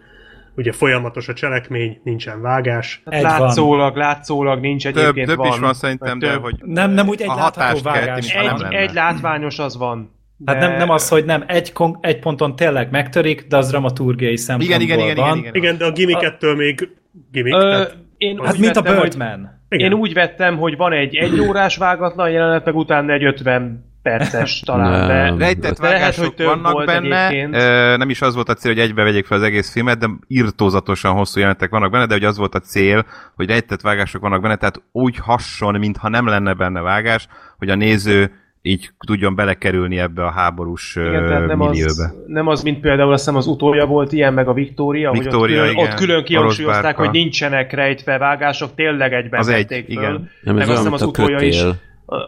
[0.56, 3.02] Ugye folyamatos a cselekmény, nincsen vágás.
[3.06, 3.32] Egy van.
[3.40, 5.48] látszólag, látszólag nincs Több, egyébként több van.
[5.48, 6.42] is van szerintem, de Több.
[6.42, 8.34] hogy Nem, nem úgy egy a látható vágás.
[8.34, 10.20] nem Egy, egy látványos az van.
[10.46, 14.38] Hát nem, nem az, hogy nem, egy, kon- egy ponton tényleg megtörik, de az dramaturgiai
[14.38, 15.38] szempontból igen, igen, igen, van.
[15.38, 15.56] igen, igen.
[15.64, 16.90] Igen, de a gimmick ettől még
[17.32, 17.56] gimmick.
[17.56, 19.61] Ö, tehát, én Hát mint a vettem, hogy- Birdman.
[19.72, 19.92] Igen.
[19.92, 24.60] Én úgy vettem, hogy van egy egy órás vágatlan jelenet, meg utána egy 50 perces
[24.60, 25.08] talán.
[25.08, 25.38] Nem.
[25.38, 27.56] De, Rejtett De lehet, vágások hogy több vannak volt benne, egyébként.
[27.56, 30.08] ö, nem is az volt a cél, hogy egybe vegyék fel az egész filmet, de
[30.28, 33.06] irtózatosan hosszú jelenetek vannak benne, de hogy az volt a cél,
[33.36, 37.76] hogy rejtett vágások vannak benne, tehát úgy hasson, mintha nem lenne benne vágás, hogy a
[37.76, 38.32] néző
[38.62, 42.04] így tudjon belekerülni ebbe a háborús igen, nem millióbe.
[42.04, 45.60] az, nem az, mint például azt hiszem az utolja volt ilyen, meg a Victoria, Victoria,
[45.60, 45.86] hogy ott külön, igen.
[45.86, 49.84] ott külön kihangsúlyozták, hogy nincsenek rejtve vágások, tényleg egyben Az egy, föl.
[49.88, 50.30] igen.
[50.42, 51.64] Nem, Meg ez azt hiszem az a utolja is.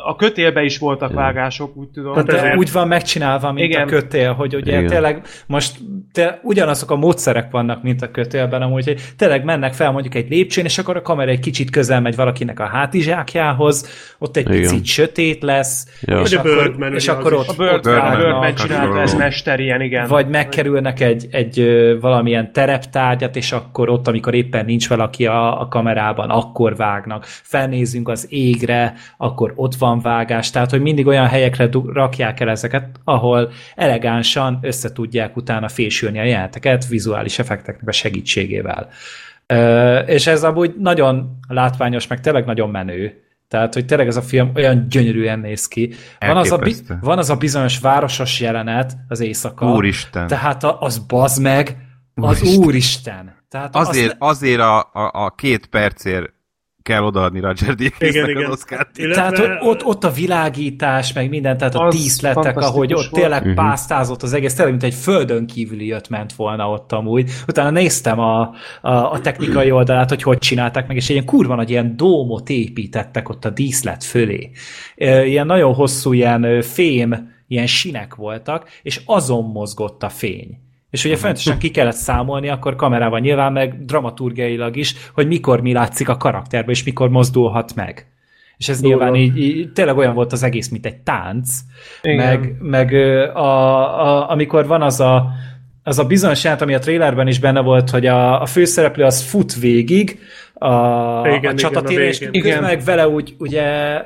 [0.06, 1.22] A kötélbe is voltak Igen.
[1.24, 2.16] vágások, úgy tudom.
[2.16, 3.82] Hát De ezért- úgy van megcsinálva, mint Igen.
[3.82, 4.88] a kötél, hogy ugye Igen.
[4.88, 5.78] tényleg most
[6.12, 10.30] te, ugyanazok a módszerek vannak, mint a kötélben, amúgy, hogy tényleg mennek fel mondjuk egy
[10.30, 13.88] lépcsőn, és akkor a kamera egy kicsit közel megy valakinek a hátizsákjához,
[14.20, 14.62] ott egy Igen.
[14.62, 16.20] picit sötét lesz, Ja.
[16.22, 17.48] és, akkor, Birdman, és akkor ott.
[17.48, 20.08] A Bird, ott Birdman, a Birdman vágnak, csinálta, ez mester ilyen, igen.
[20.08, 21.68] vagy megkerülnek egy, egy
[22.02, 27.24] valamilyen tereptárgyat, és akkor ott, amikor éppen nincs valaki a, a kamerában, akkor vágnak.
[27.26, 30.50] Felnézünk az égre, akkor ott van vágás.
[30.50, 36.24] Tehát, hogy mindig olyan helyekre rakják el ezeket, ahol elegánsan össze tudják utána fésülni a
[36.24, 38.90] jeleneteket vizuális effekteknek a segítségével.
[39.48, 43.18] Ö, és ez amúgy nagyon látványos, meg tényleg nagyon menő.
[43.48, 45.94] Tehát, hogy tényleg ez a film olyan gyönyörűen néz ki.
[46.20, 46.60] Van az, a,
[47.02, 49.72] van az a bizonyos városos jelenet az éjszaka.
[49.72, 50.28] Úristen.
[50.28, 51.78] Tehát az bazd meg,
[52.16, 52.66] az Úristen.
[52.66, 53.36] úristen.
[53.50, 56.33] Tehát Azért, azt, azért a, a, a két percért
[56.84, 58.46] kell odaadni Roger igen.
[58.46, 58.90] az Oscar-t.
[59.14, 63.22] tehát hogy ott, ott a világítás, meg minden, tehát a Az díszletek, ahogy ott volt.
[63.22, 63.56] tényleg Mhm.
[63.56, 67.32] pásztázott az egész, tényleg, mint egy földön kívüli jött ment volna ott amúgy.
[67.48, 68.42] Utána néztem a,
[68.82, 72.50] a, a technikai oldalát, hogy hogy csinálták meg, és egy ilyen kurva nagy ilyen dómot
[72.50, 74.52] építettek ott a díszlet fölé.
[75.26, 80.63] Ilyen nagyon hosszú ilyen fém, ilyen sinek voltak, és azon mozgott a fény.
[80.94, 85.74] És ugye folyamatosan ki kellett számolni, akkor kamerával nyilván, meg dramaturgiailag is, hogy mikor mi
[85.74, 88.08] látszik a karakterbe, és mikor mozdulhat meg.
[88.58, 88.96] És ez Durva.
[88.96, 91.60] nyilván így, így tényleg olyan volt az egész, mint egy tánc,
[92.02, 92.16] Igen.
[92.16, 92.94] meg, meg
[93.36, 95.30] a, a, amikor van az a,
[95.84, 99.22] az a bizonyos jelent, ami a trailerben is benne volt, hogy a, a főszereplő az
[99.22, 100.20] fut végig
[100.54, 103.98] a, Igen, a a és közben meg vele úgy ugye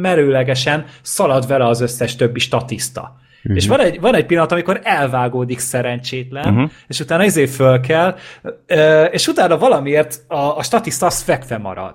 [0.00, 3.20] merőlegesen szalad vele az összes többi statiszta.
[3.46, 3.56] Uh-huh.
[3.62, 6.70] És van egy, van egy pillanat, amikor elvágódik szerencsétlen, uh-huh.
[6.86, 8.16] és utána ezért föl kell,
[9.10, 11.94] és utána valamiért a, a statiszta az fekve marad.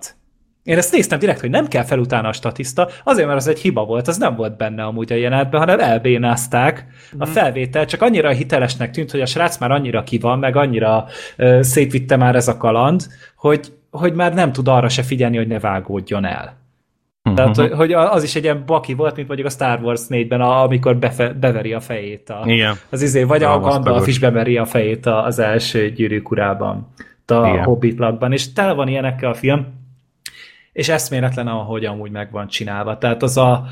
[0.63, 3.59] Én ezt néztem direkt, hogy nem kell fel utána a statiszta, azért, mert az egy
[3.59, 6.85] hiba volt, az nem volt benne amúgy a jelenetben, hanem elbénázták
[7.17, 11.05] a felvétel, csak annyira hitelesnek tűnt, hogy a srác már annyira ki van, meg annyira
[11.37, 15.47] ö, szétvitte már ez a kaland, hogy, hogy már nem tud arra se figyelni, hogy
[15.47, 16.60] ne vágódjon el.
[17.35, 20.41] Tehát, hogy, hogy az is egy ilyen baki volt, mint mondjuk a Star Wars 4-ben,
[20.41, 22.29] a- amikor befe, beveri a fejét.
[22.29, 22.75] A, Igen.
[22.89, 23.83] Az izé, vagy a Almasztagos.
[23.83, 26.87] Gandalf is beveri a fejét a- az első gyűrűk urában,
[27.25, 27.63] a Igen.
[27.63, 29.65] Hobbit lakban, és tele van ilyenekkel a film,
[30.73, 32.97] és eszméletlen, ahogy amúgy meg van csinálva.
[32.97, 33.65] Tehát az a,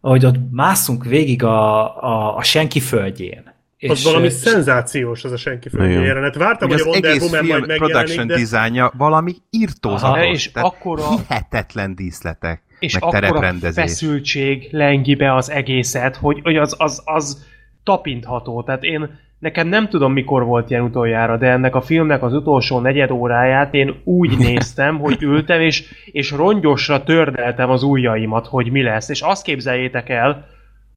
[0.00, 3.54] ahogy ott mászunk végig a, a, a senki földjén.
[3.88, 6.34] Az valami szenzációs az a senki földje jelenet.
[6.36, 8.34] Vártam, Hogy hogy a Wonder egész Woman film majd megjelenik, production de...
[8.34, 10.02] dizájnja valami irtózatos.
[10.18, 13.84] Aha, és tehát akkora- hihetetlen díszletek, és meg tereprendezés.
[13.84, 17.46] feszültség lengi be az egészet, hogy, hogy az, az, az
[17.82, 18.62] tapintható.
[18.62, 22.80] Tehát én nekem nem tudom, mikor volt ilyen utoljára, de ennek a filmnek az utolsó
[22.80, 28.82] negyed óráját én úgy néztem, hogy ültem, és, és rongyosra tördeltem az ujjaimat, hogy mi
[28.82, 29.08] lesz.
[29.08, 30.46] És azt képzeljétek el,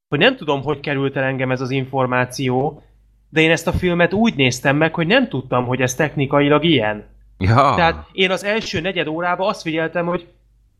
[0.08, 2.82] hogy nem tudom, hogy került el engem ez az információ,
[3.28, 7.04] de én ezt a filmet úgy néztem meg, hogy nem tudtam, hogy ez technikailag ilyen.
[7.38, 7.72] Ja.
[7.76, 10.26] Tehát én az első negyed órában azt figyeltem, hogy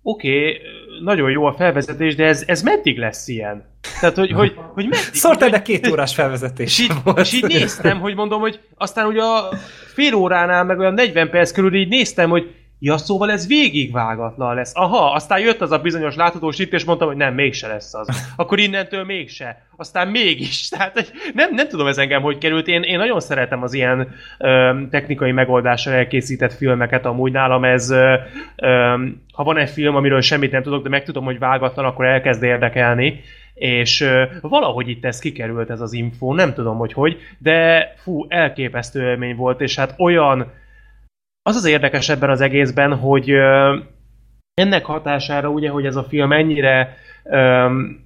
[0.02, 0.58] oké, okay,
[1.02, 3.64] nagyon jó a felvezetés, de ez, ez meddig lesz ilyen?
[4.00, 5.14] Tehát, hogy, hogy, hogy meddig?
[5.14, 7.18] Szóltál, de két órás felvezetés És így, volt.
[7.18, 9.48] és így néztem, hogy mondom, hogy aztán ugye a
[9.94, 14.72] fél óránál, meg olyan 40 perc körül így néztem, hogy ja, szóval ez végigvágatlan lesz.
[14.74, 18.32] Aha, aztán jött az a bizonyos láthatós itt, és mondtam, hogy nem, mégse lesz az.
[18.36, 19.66] Akkor innentől mégse.
[19.76, 20.68] Aztán mégis.
[20.68, 22.66] Tehát hogy nem, nem tudom ez engem, hogy került.
[22.66, 24.08] Én, én nagyon szeretem az ilyen
[24.38, 27.06] ö, technikai megoldással elkészített filmeket.
[27.06, 28.14] Amúgy nálam ez, ö,
[28.56, 28.94] ö,
[29.32, 33.20] ha van egy film, amiről semmit nem tudok, de megtudom, hogy vágatlan, akkor elkezd érdekelni
[33.54, 38.26] és ö, valahogy itt ez kikerült ez az info, nem tudom, hogy hogy, de fú,
[38.28, 40.52] elképesztő élmény volt, és hát olyan,
[41.42, 43.30] az az érdekes ebben az egészben, hogy
[44.54, 48.00] ennek hatására ugye, hogy ez a film ennyire öm,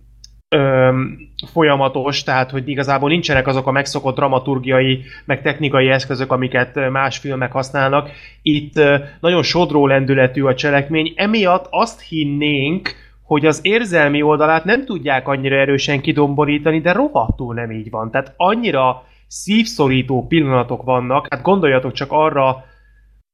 [0.48, 1.18] öm,
[1.52, 7.52] folyamatos, tehát hogy igazából nincsenek azok a megszokott dramaturgiai, meg technikai eszközök, amiket más filmek
[7.52, 8.10] használnak.
[8.42, 8.80] Itt
[9.20, 15.56] nagyon sodró lendületű a cselekmény, emiatt azt hinnénk, hogy az érzelmi oldalát nem tudják annyira
[15.56, 18.10] erősen kidomborítani, de rohadtul nem így van.
[18.10, 22.64] Tehát annyira szívszorító pillanatok vannak, hát gondoljatok csak arra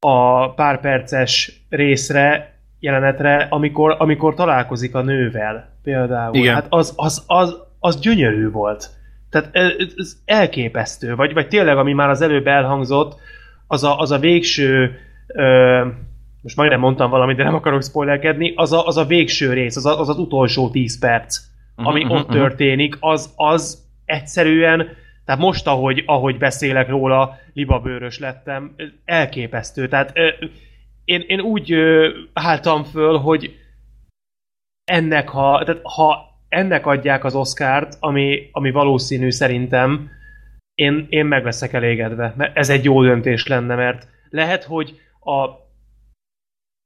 [0.00, 6.34] a pár perces részre, jelenetre, amikor, amikor találkozik a nővel például.
[6.34, 6.54] Igen.
[6.54, 8.90] Hát az, az, az, az gyönyörű volt.
[9.30, 11.14] Tehát ez, elképesztő.
[11.14, 13.20] Vagy, vagy tényleg, ami már az előbb elhangzott,
[13.66, 15.84] az a, az a végső ö,
[16.42, 19.86] most majdnem mondtam valamit, de nem akarok spoilerkedni, az a, az a végső rész, az,
[19.86, 21.38] a, az az utolsó 10 perc,
[21.74, 24.88] ami Mhm, ott mhm, történik, az, az egyszerűen,
[25.24, 29.88] tehát most, ahogy, ahogy beszélek róla, libabőrös lettem, elképesztő.
[29.88, 30.12] Tehát
[31.04, 31.74] én, én úgy
[32.32, 33.56] álltam föl, hogy
[34.84, 40.10] ennek, ha, tehát ha ennek adják az Oscárt, ami, ami valószínű szerintem,
[40.74, 45.48] én, én meg leszek elégedve, mert ez egy jó döntés lenne, mert lehet, hogy a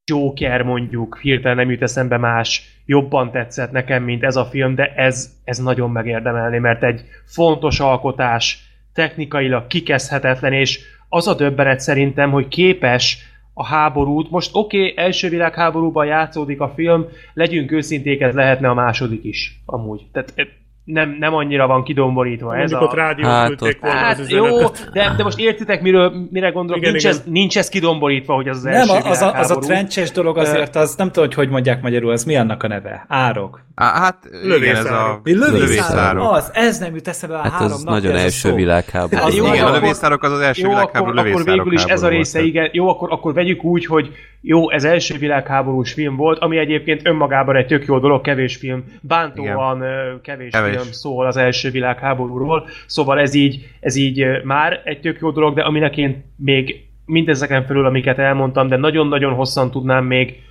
[0.07, 4.95] Joker mondjuk, hirtelen nem jut eszembe más, jobban tetszett nekem, mint ez a film, de
[4.95, 8.59] ez, ez nagyon megérdemelni, mert egy fontos alkotás,
[8.93, 13.19] technikailag kikezdhetetlen, és az a döbbenet szerintem, hogy képes
[13.55, 18.75] a háborút, most oké, okay, első világháborúban játszódik a film, legyünk őszinték, ez lehetne a
[18.75, 20.07] második is, amúgy.
[20.13, 20.47] Tehát eh,
[20.85, 22.85] nem, nem annyira van kidomborítva ez Mondjuk a...
[22.85, 24.45] ott rádió Hát ott- volna Hát az jó,
[24.93, 26.81] de, de most értitek, miről, mire gondolok?
[26.83, 27.17] Igen, nincs, igen.
[27.17, 30.39] Ez, nincs ez kidomborítva, hogy az az Nem, első az a, az a trencses dolog
[30.39, 33.05] azért, az nem tudom, hogy hogy mondják magyarul, az mi annak a neve?
[33.09, 33.63] Árok.
[33.75, 35.27] Á, hát igen, ez a Lövészárok.
[35.59, 36.33] Lövészárok?
[36.33, 38.55] Az, ez nem jut eszembe a Hát három az nap, nagyon ez a első szó.
[38.55, 39.17] világháború.
[39.17, 41.85] Hát Az jó, igen, a lövészárok az az első Jó, világháború akkor, akkor végül is
[41.85, 42.69] ez a része, igen.
[42.73, 44.11] Jó, akkor, akkor vegyük úgy, hogy
[44.41, 48.85] jó, ez első világháborús film volt, ami egyébként önmagában egy tök jó dolog, kevés film,
[49.01, 49.83] bántóan
[50.23, 50.74] kevés, Kevés.
[50.81, 55.55] Film szól az első világháborúról, szóval ez így, ez így már egy tök jó dolog,
[55.55, 60.43] de aminek én még mindezeken felül, amiket elmondtam, de nagyon-nagyon hosszan tudnám még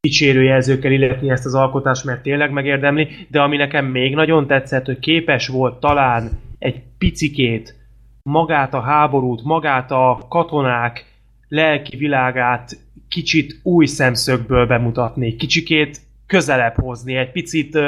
[0.00, 4.86] dicsérő jelzőkkel illetni ezt az alkotást, mert tényleg megérdemli, de ami nekem még nagyon tetszett,
[4.86, 7.74] hogy képes volt talán egy picikét
[8.22, 11.04] magát a háborút, magát a katonák
[11.48, 12.76] lelki világát
[13.08, 17.78] kicsit új szemszögből bemutatni, kicsikét közelebb hozni, egy picit,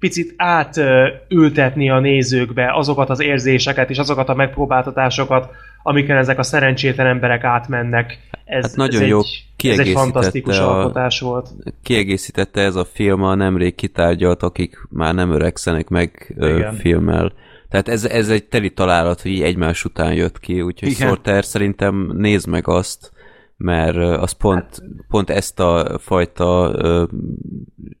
[0.00, 5.50] picit átültetni a nézőkbe azokat az érzéseket és azokat a megpróbáltatásokat,
[5.82, 8.18] amiken ezek a szerencsétlen emberek átmennek.
[8.44, 9.18] Ez, Hát nagyon ez jó
[9.56, 11.48] egy, ez egy fantasztikus a- alkotás volt.
[11.82, 16.74] kiegészítette ez a film a nemrég kitárgyalt, akik már nem öregszenek meg ö, Igen.
[16.74, 17.32] filmmel.
[17.68, 21.08] Tehát ez, ez egy teli találat, hogy így egymás után jött ki, úgyhogy Igen.
[21.08, 23.12] Sorter szerintem nézd meg azt,
[23.56, 27.04] mert az pont, Hát- pont ezt a fajta ö,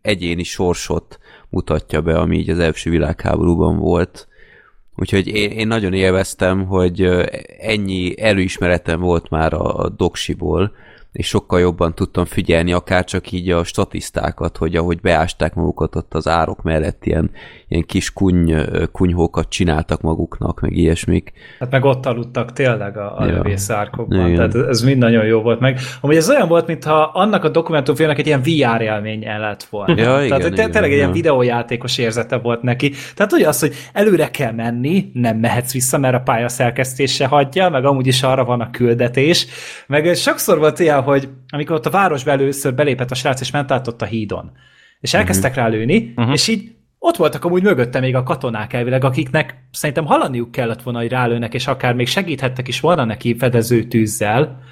[0.02, 1.18] egyéni sorsot
[1.50, 4.28] mutatja be, ami így az első világháborúban volt.
[4.96, 7.02] Úgyhogy én, én nagyon élveztem, hogy
[7.58, 10.72] ennyi előismeretem volt már a, a doksiból,
[11.12, 16.14] és sokkal jobban tudtam figyelni, akár csak így a statisztákat, hogy ahogy beásták magukat ott
[16.14, 17.30] az árok mellett, ilyen,
[17.70, 18.54] ilyen kis kuny,
[18.92, 21.32] kunyhókat csináltak maguknak, meg ilyesmik.
[21.58, 23.32] Hát meg ott aludtak tényleg a, a Ja.
[23.32, 24.50] lövészárkokban, Igen.
[24.50, 25.78] tehát ez mind nagyon jó volt meg.
[26.00, 29.94] Amúgy ez olyan volt, mintha annak a dokumentumfilmnek egy ilyen VR élménye lett volna.
[30.00, 32.92] Ja, tehát igen, igen, tényleg egy ilyen videójátékos érzete volt neki.
[33.14, 37.68] Tehát ugye az, hogy előre kell menni, nem mehetsz vissza, mert a pálya szerkesztése hagyja,
[37.68, 39.46] meg amúgy is arra van a küldetés.
[39.86, 43.70] Meg sokszor volt ilyen, hogy amikor ott a városba először belépett a srác, és ment
[43.72, 44.50] át ott a hídon.
[45.00, 46.30] És elkezdtek rá lőni, Mhm.
[46.32, 46.70] és így
[47.02, 51.54] ott voltak amúgy mögötte még a katonák elvileg, akiknek szerintem hallaniuk kellett volna, hogy rálőnek,
[51.54, 54.62] és akár még segíthettek is volna neki fedező tűzzel,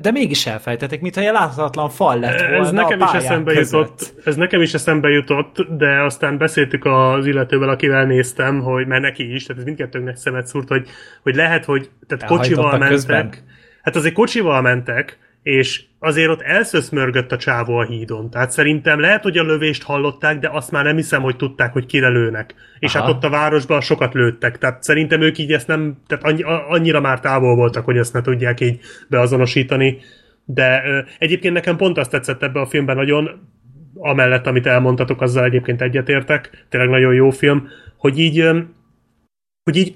[0.00, 3.80] de mégis elfejtettek, mintha egy láthatatlan fal lett volna Ez nekem is eszembe között.
[3.80, 9.02] jutott, ez nekem is eszembe jutott, de aztán beszéltük az illetővel, akivel néztem, hogy mert
[9.02, 10.88] neki is, tehát ez mindkettőnknek szemet szúrt, hogy,
[11.22, 13.34] hogy lehet, hogy tehát kocsival mentek, közben.
[13.82, 18.30] hát azért kocsival mentek, és azért ott elszöszmörgött a csávó a hídon.
[18.30, 21.86] Tehát szerintem lehet, hogy a lövést hallották, de azt már nem hiszem, hogy tudták, hogy
[21.86, 22.54] kire lőnek.
[22.78, 23.04] És Aha.
[23.04, 24.58] hát ott a városban sokat lőttek.
[24.58, 28.60] Tehát szerintem ők így ezt nem, tehát annyira már távol voltak, hogy ezt ne tudják
[28.60, 29.98] így beazonosítani.
[30.44, 33.48] De ö, egyébként nekem pont azt tetszett ebbe a filmben nagyon,
[33.94, 38.48] amellett, amit elmondtatok, azzal egyébként egyetértek, tényleg nagyon jó film, hogy így,
[39.62, 39.94] hogy így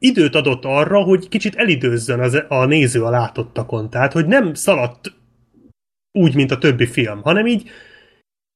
[0.00, 3.90] időt adott arra, hogy kicsit elidőzzön az, a néző a látottakon.
[3.90, 5.12] Tehát, hogy nem szaladt
[6.12, 7.70] úgy, mint a többi film, hanem így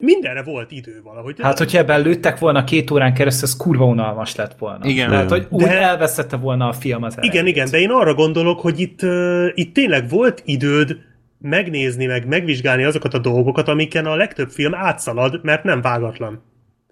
[0.05, 1.37] mindenre volt idő valahogy.
[1.41, 4.87] Hát, hogyha ebben lőttek volna két órán keresztül, ez kurva unalmas lett volna.
[4.87, 5.09] Igen.
[5.09, 7.49] Tehát, hogy úgy De- elveszette volna a film az Igen, erejét.
[7.49, 10.99] igen, de én arra gondolok, hogy itt, uh, itt tényleg volt időd
[11.39, 16.43] megnézni, meg megvizsgálni azokat a dolgokat, amiken a legtöbb film átszalad, mert nem vágatlan.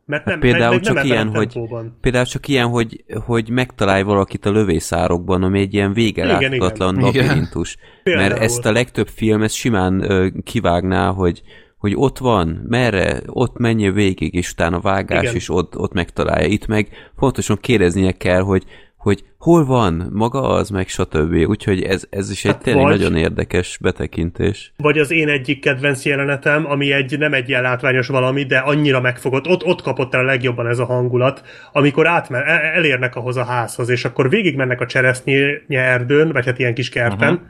[0.05, 1.61] Mert nem, Hát például meg, csak nem ilyen, hogy-.
[2.01, 6.99] Például csak ilyen, hogy, hogy megtalálj valakit a lövészárokban, ami egy ilyen vége Igen, láthatatlan
[6.99, 7.09] igen.
[7.09, 7.27] Igen.
[7.27, 7.77] labirintus.
[8.03, 8.29] Például.
[8.29, 11.43] Mert ezt a legtöbb film ezt simán ö, kivágná, hogy
[11.83, 15.35] hogy ott van, merre, ott menje végig, és utána vágás, Igen.
[15.35, 16.47] és ott, ott megtalálja.
[16.47, 18.65] Itt meg pontosan kérdeznie kell, hogy,
[19.03, 21.35] hogy hol van maga az, meg stb.
[21.35, 24.73] Úgyhogy ez, ez is egy Hát tényleg vagy- nagyon érdekes betekintés.
[24.77, 29.01] Vagy az én egyik kedvenc jelenetem, ami egy nem egy ilyen látványos valami, de annyira
[29.01, 31.43] megfogott, ott, ott kapott el a legjobban ez a hangulat,
[31.73, 36.59] amikor átmen, el- elérnek ahhoz a házhoz, és akkor végigmennek a cseresznyé erdőn, vagy hát
[36.59, 37.49] ilyen kis kerten, uh-huh.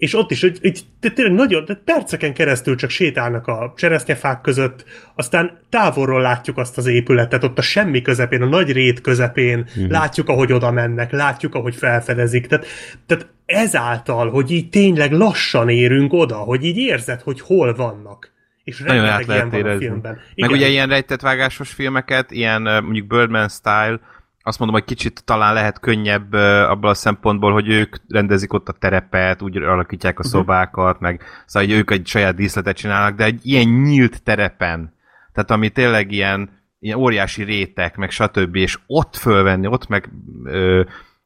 [0.00, 0.80] És ott is, hogy, hogy
[1.14, 6.86] tényleg nagyon, de perceken keresztül csak sétálnak a cseresznyefák között, aztán távolról látjuk azt az
[6.86, 9.90] épületet, ott a semmi közepén, a nagy rét közepén, uh-huh.
[9.90, 12.66] látjuk, ahogy oda mennek, látjuk, ahogy felfedezik, tehát,
[13.06, 18.32] tehát ezáltal, hogy így tényleg lassan érünk oda, hogy így érzed, hogy hol vannak.
[18.64, 19.84] És Nagyon át lehet ilyen van a érezni.
[19.86, 20.18] filmben.
[20.34, 24.00] Meg ugye ilyen rejtett vágásos filmeket, ilyen mondjuk Birdman style,
[24.42, 28.68] azt mondom, hogy kicsit talán lehet könnyebb ö, abból a szempontból, hogy ők rendezik ott
[28.68, 33.24] a terepet, úgy alakítják a szobákat, meg szóval hogy ők egy saját díszletet csinálnak, de
[33.24, 34.94] egy ilyen nyílt terepen,
[35.32, 38.56] tehát ami tényleg ilyen, ilyen óriási rétek, meg stb.
[38.56, 40.08] és ott fölvenni, ott meg
[40.44, 40.82] ö,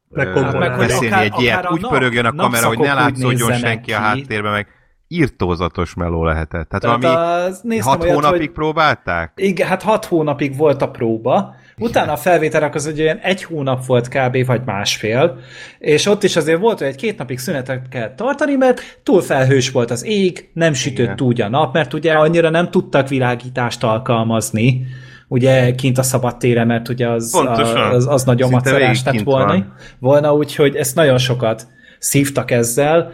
[0.09, 2.67] Meg ö, meg, hogy beszélni akár- egy ilyet, akár a úgy nap- pörögjön a kamera,
[2.67, 4.03] hogy ne látszódjon senki a ki.
[4.03, 4.67] háttérben, meg
[5.09, 6.69] írtózatos meló lehetett.
[6.69, 9.33] Tehát, Tehát valami az, néztem hat olyat, hónapig hogy, próbálták?
[9.37, 13.87] igen, hát hat hónapig volt a próba, utána a felvételek az egy olyan egy hónap
[13.87, 14.47] volt kb.
[14.47, 15.39] vagy másfél,
[15.79, 19.71] és ott is azért volt, hogy egy két napig szünetet kell tartani, mert túl felhős
[19.71, 21.27] volt az ég, nem sütött Igen.
[21.27, 24.87] úgy a nap, mert ugye annyira nem tudtak világítást alkalmazni,
[25.29, 27.95] ugye kint a szabadtére, mert ugye az, Pontosan.
[27.95, 29.75] az, az nagyon Szinte macerás lett volna, van.
[29.99, 31.67] volna úgyhogy ezt nagyon sokat
[31.99, 33.13] szívtak ezzel.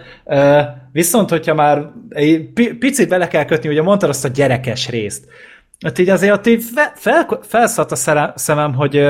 [0.93, 1.91] Viszont, hogyha már
[2.78, 5.24] picit bele kell kötni, ugye mondtad azt a gyerekes részt.
[5.85, 9.07] Hát így azért ott így fe- fel, felszállt a szemem, hogy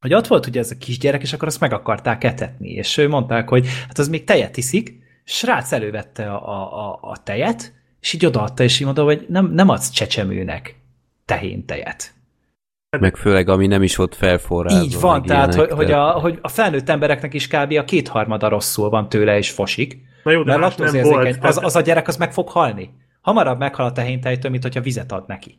[0.00, 3.08] hogy ott volt ugye ez a kisgyerek, és akkor azt meg akarták etetni, és ő
[3.08, 8.12] mondták, hogy hát az még tejet iszik, srác elővette a, a, a, a tejet, és
[8.12, 10.76] így odaadta, és így mondta, hogy nem, nem adsz csecsemőnek
[11.24, 12.14] tehén tejet.
[12.98, 14.82] Meg főleg, ami nem is ott felforrázva.
[14.84, 17.72] Így van, tehát hogy, ilyenek, hogy, tehát- a, hogy a felnőtt embereknek is kb.
[17.72, 19.98] a kétharmada rosszul van tőle, és fosik.
[20.24, 21.22] Na jó, de Mert más nem laktózérzékeny.
[21.22, 21.44] volt.
[21.44, 22.90] Az, tehát- az a gyerek az meg fog halni.
[23.20, 25.58] Hamarabb meghal a tehéntejtől, mint hogyha vizet ad neki.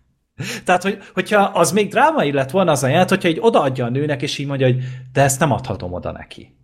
[0.64, 3.90] Tehát, hogy, hogyha az még drámai lett volna az a jelent, hogyha így odaadja a
[3.90, 6.54] nőnek, és így mondja, hogy de ezt nem adhatom oda neki.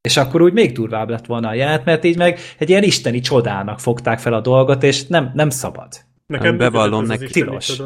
[0.00, 3.20] És akkor úgy még durvább lett volna a jelent, mert így meg egy ilyen isteni
[3.20, 5.88] csodának fogták fel a dolgot, és nem, nem szabad.
[6.26, 7.82] Nekem bevallom ez az neki- Tilos.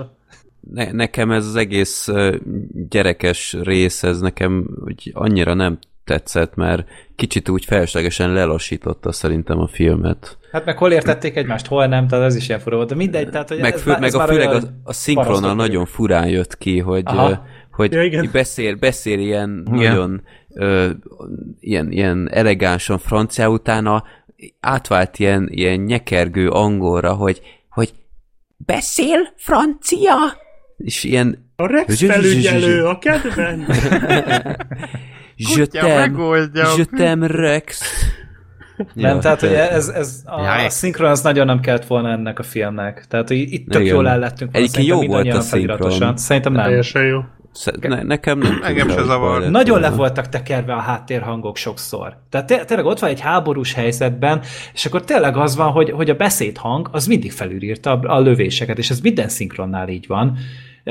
[0.61, 2.09] ne, nekem ez az egész
[2.89, 9.67] gyerekes rész, ez nekem úgy annyira nem tetszett, mert kicsit úgy feleslegesen lelassította szerintem a
[9.67, 10.39] filmet.
[10.53, 12.89] Hát meg hol értették egymást, hol nem, tehát ez is ilyen fura volt.
[12.89, 15.55] De mindegy, tehát hogy Meg, ez, fő, már- meg ez a főleg a, a szinkronnal
[15.55, 17.45] nagyon furán jött ki, hogy, Aha.
[17.71, 18.29] hogy Ja, igen.
[18.33, 19.93] beszél, beszél ilyen Igen.
[19.93, 20.23] nagyon
[20.55, 20.91] ö,
[21.61, 24.05] ilyen, ilyen elegánsan francia utána
[24.61, 27.93] átvált ilyen, ilyen nyekergő angolra, hogy, hogy
[28.57, 30.15] beszél francia?
[30.77, 33.79] És ilyen A Rex felügyelő, a kedvenc.
[35.37, 36.67] je t'aime, megoldjam.
[36.79, 37.83] je t'aime Rex.
[38.95, 40.67] Nem, Ja, tehát hogy te- ez, ez a, Jaj.
[40.67, 43.05] a szinkron az nagyon nem kellett volna ennek a filmnek.
[43.09, 43.95] Tehát hogy itt tök Igen.
[43.95, 46.17] jól el lettünk volna, Egyébként jó volt a szinkron.
[46.17, 46.65] Szerintem nem.
[46.65, 47.21] Teljesen jó.
[47.81, 48.61] Ne, nekem nem.
[48.63, 49.51] Engem se zavar.
[49.51, 52.17] Nagyon le voltak tekerve a háttérhangok sokszor.
[52.31, 54.41] Tehát té- tényleg ott van egy háborús helyzetben,
[54.73, 58.79] és akkor tényleg az van, hogy, hogy a beszédhang az mindig felülírta a, a lövéseket,
[58.79, 60.37] és ez minden szinkronnál így van.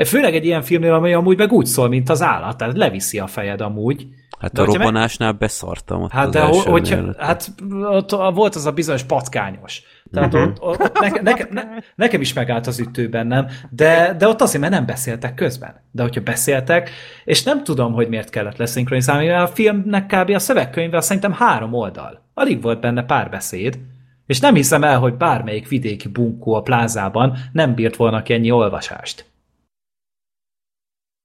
[0.06, 3.26] Főleg egy ilyen filmnél, ami amúgy meg úgy szól, mint az állat, tehát leviszi a
[3.26, 4.06] fejed amúgy.
[4.40, 9.02] Hát De a robbanásnál beszartam ott Hát de hogyha, hát ott volt az a bizonyos
[9.02, 9.82] patkányos.
[10.12, 10.42] Tehát Mhm.
[10.42, 11.62] ott, ott neke, neke, ne,
[11.94, 15.74] nekem is megállt az ütő bennem, de, de ott azért, mert nem beszéltek közben.
[15.90, 16.90] De hogyha beszéltek,
[17.24, 20.30] és nem tudom, hogy miért kellett leszinkronizálni, mert a filmnek kb.
[20.30, 22.22] a szövegkönyve szerintem három oldal.
[22.34, 23.78] Alig volt benne párbeszéd,
[24.26, 28.50] és nem hiszem el, hogy bármelyik vidéki bunkó a plázában nem bírt volna ki ennyi
[28.50, 29.24] olvasást.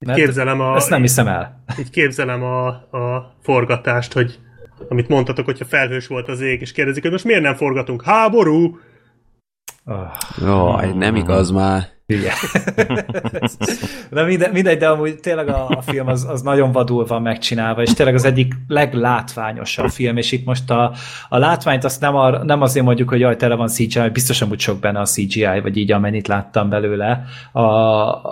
[0.05, 1.63] Mert Képzelem a, Ezt nem hiszem el.
[1.79, 2.67] így képzelem a,
[2.97, 4.39] a forgatást, hogy
[4.89, 8.03] amit mondtatok, hogyha felhős volt az ég, és kérdezik, hogy most miért nem forgatunk?
[8.03, 8.79] Háború!
[9.85, 11.87] Oh, Jaj, nem igaz már.
[12.09, 12.33] Hülye.
[14.09, 17.81] de mindegy, mindegy, de amúgy tényleg a, a film az, az nagyon vadul van megcsinálva,
[17.81, 20.93] és tényleg az egyik leglátványosabb film, és itt most a,
[21.29, 24.59] a látványt azt nem, ar, nem azért mondjuk, hogy jaj, tele van CGI, biztosan úgy
[24.59, 27.61] sok benne a CGI, vagy így amennyit láttam belőle a,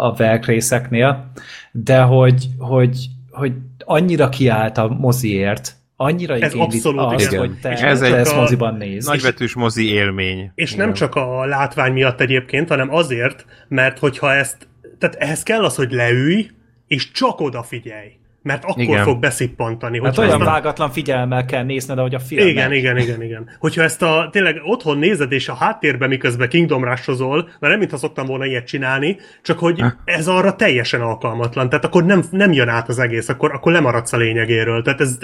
[0.07, 1.31] a Velk részeknél,
[1.71, 3.53] de hogy, hogy, hogy
[3.85, 7.39] annyira kiállt a moziért, annyira Ez abszolút azt, igen.
[7.39, 9.07] hogy te, És ez te egy ezt a- moziban nézd.
[9.07, 10.51] Nagybetűs mozi élmény.
[10.55, 14.67] És nem csak a látvány miatt egyébként, hanem azért, mert hogyha ezt,
[14.99, 16.49] tehát ehhez kell az, hogy leülj,
[16.87, 18.11] és csak odafigyelj.
[18.41, 19.03] Mert akkor Igen.
[19.03, 20.01] fog beszippantani.
[20.03, 23.49] Hát olyan ezt a- vágatlan figyelemmel kell nézned, ahogy a film Igen, igen, igen, igen.
[23.59, 27.97] Hogyha ezt a tényleg otthon nézed, és a háttérben miközben Kingdom Rush-ozol, mert nem mintha
[27.97, 31.69] szoktam volna ilyet csinálni, csak hogy ez arra teljesen alkalmatlan.
[31.69, 34.81] Tehát akkor nem, nem jön át az egész, akkor, akkor lemaradsz a lényegéről.
[34.81, 35.17] Tehát ez,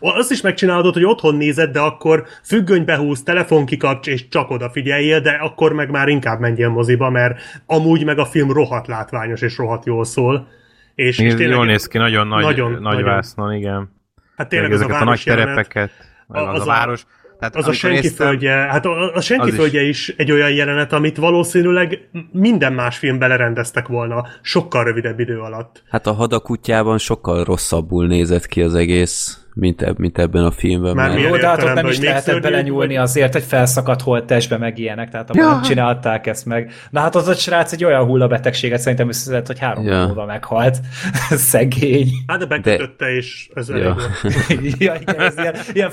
[0.00, 5.20] azt is megcsinálod, hogy otthon nézed, de akkor függönybe húz, telefon kikapcs, és csak odafigyeljél,
[5.20, 9.56] de akkor meg már inkább menjél moziba, mert amúgy meg a film rohadt látványos és
[9.56, 10.46] rohadt jól szól.
[10.94, 13.04] És, és Ez tényleg, jól néz ki, nagyon nagy, Nagyon, nagy nagyon.
[13.04, 13.90] vásznon, igen.
[14.36, 15.90] hát Tényleg tényleg ez a a, nagy jelenet, terepeket,
[16.26, 17.04] az, az a a- város.
[17.38, 20.50] Tehát az a senki néztem- földje, hát a, a senki is- földje is egy olyan
[20.52, 21.98] jelenet, amit valószínűleg
[22.32, 25.82] minden más filmben lerendeztek volna sokkal rövidebb idő alatt.
[25.90, 30.94] Hát a hadakutyában sokkal rosszabbul nézett ki az egész, mint, eb- mint ebben a filmben.
[30.94, 33.02] Már mert- milyen Jó, de hát ott nem is hogy lehetett belenyúlni vagy?
[33.02, 36.72] azért egy felszakadt holttestbe meg ilyenek, tehát abban nem csinálták ezt meg.
[36.90, 39.92] Na hát az a srác egy olyan hullabetegséget szerintem összeszedett, hogy három Ja.
[39.92, 40.06] ja.
[40.06, 40.78] múlva meghalt.
[41.30, 42.08] Szegény.
[42.26, 43.94] Hát de bekötötte, és ez elég Ja.
[43.94, 44.08] volt.
[44.78, 45.90] ja, igen, ez ilyen, ilyen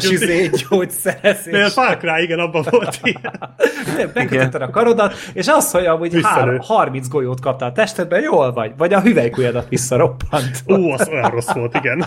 [0.00, 0.12] Duty.
[0.12, 1.52] izé, gyógyszerezés.
[1.52, 4.10] De Cry, igen, abban volt ilyen.
[4.14, 6.50] Bekötötted a karodat, és az, hogy amúgy Visszalő.
[6.50, 8.72] hár, 30 golyót kaptál a testedben, jól vagy.
[8.76, 10.62] Vagy a hüvelykujjadat visszaroppant.
[10.68, 12.04] Ó, az olyan rossz volt, igen.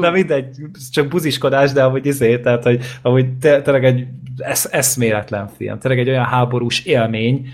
[0.00, 0.56] Na mindegy,
[0.90, 4.06] csak buziskodás, de amúgy izé, tehát, hogy amúgy tényleg egy
[4.36, 7.48] esz, eszméletlen film, tényleg egy olyan háborús élmény,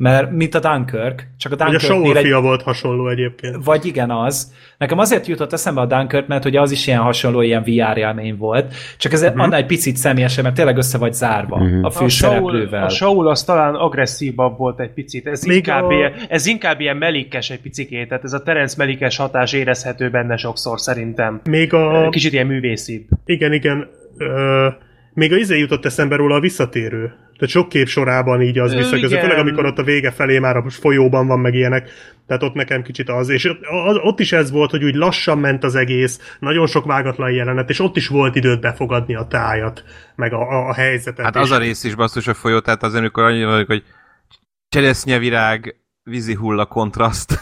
[0.00, 3.64] mert mint a Dunkirk, csak a Vagy a Saul egy, fia volt hasonló egyébként.
[3.64, 4.52] vagy igen az.
[4.78, 8.36] Nekem azért jutott eszembe a Dunkirk, mert ugye az is ilyen hasonló, ilyen VR élmény
[8.36, 9.40] volt, csak ez uh-huh.
[9.40, 11.84] annál egy picit személyesebb, mert tényleg össze vagy zárva uh-huh.
[11.84, 12.84] a főszereplővel.
[12.84, 15.26] a Saul az talán agresszívabb volt egy picit.
[15.26, 18.74] Ez, Még inkább, a- ilyen, ez inkább ilyen melikes egy picikét, tehát ez a Terence
[18.78, 21.40] melikes hatás érezhető benne sokszor szerintem.
[21.44, 22.08] Még a...
[22.08, 23.02] Kicsit ilyen művészibb.
[23.24, 23.88] Igen, igen.
[24.16, 24.68] Ö,
[25.14, 27.12] még a izé jutott eszembe róla a visszatérő.
[27.40, 29.20] Tehát sok kép sorában így az igen.
[29.20, 31.90] főleg amikor ott a vége felé már a folyóban van meg ilyenek.
[32.26, 33.28] Tehát ott nekem kicsit az.
[33.28, 33.44] És
[34.04, 37.80] ott- is ez volt, hogy úgy lassan ment az egész, nagyon sok vágatlan jelenet, és
[37.80, 39.84] ott is volt időt befogadni a tájat,
[40.16, 41.24] meg a, a, a helyzetet.
[41.24, 43.84] Hát és az a rész is basszus a folyó, tehát az amikor annyi vagyok, hogy
[44.68, 47.40] cseresznyevirág, vízi hulla kontraszt.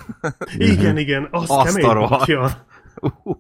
[0.57, 2.67] Igen, igen, az Azt kemény a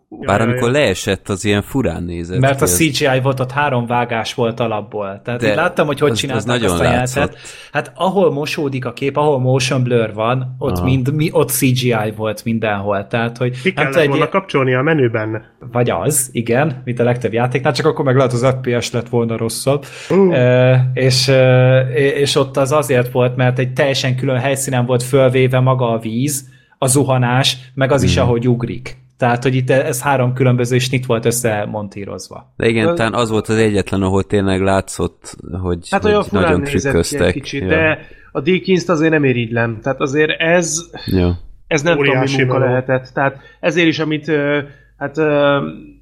[0.09, 4.61] Bár amikor leesett, az ilyen furán nézett Mert a CGI volt, ott három vágás volt
[4.61, 5.21] alapból.
[5.25, 7.37] Tehát De én láttam, hogy hogy az- az csinálták nagyon azt a jelenetet.
[7.73, 10.85] Hát ahol mosódik a kép, ahol motion blur van, ott, Aha.
[10.85, 13.07] mind, mi, ott CGI volt mindenhol.
[13.07, 15.45] Tehát, hogy Ki nem kellett volna egy, kapcsolni a menüben.
[15.73, 19.37] vagy az, igen, mint a legtöbb játéknál, csak akkor meg lehet az FPS lett volna
[19.37, 19.85] rosszabb.
[20.11, 20.35] Uh.
[20.39, 25.61] E, és, e, és ott az azért volt, mert egy teljesen külön helyszínen volt fölvéve
[25.61, 26.49] maga a víz,
[26.79, 28.23] a zuhanás, meg az is, Hmm.
[28.25, 28.97] ahogy ugrik.
[29.19, 32.53] Tehát, hogy itt ez három különböző snit volt összemontírozva.
[32.57, 36.61] De igen, talán az volt az egyetlen, ahol tényleg látszott, hogy, Hát hogy olyan nagyon
[36.61, 37.33] nézett ki egy trükköztek.
[37.33, 37.69] kicsit, Ja.
[37.69, 37.99] de
[38.33, 39.79] a Dickens-t azért nem irigylem.
[39.83, 41.39] Tehát azért ez, Ja.
[41.67, 42.71] ez nem tudom, mi Óriási munka meló.
[42.71, 43.11] lehetett.
[43.15, 44.33] Tehát ezért is, amit
[44.97, 45.17] hát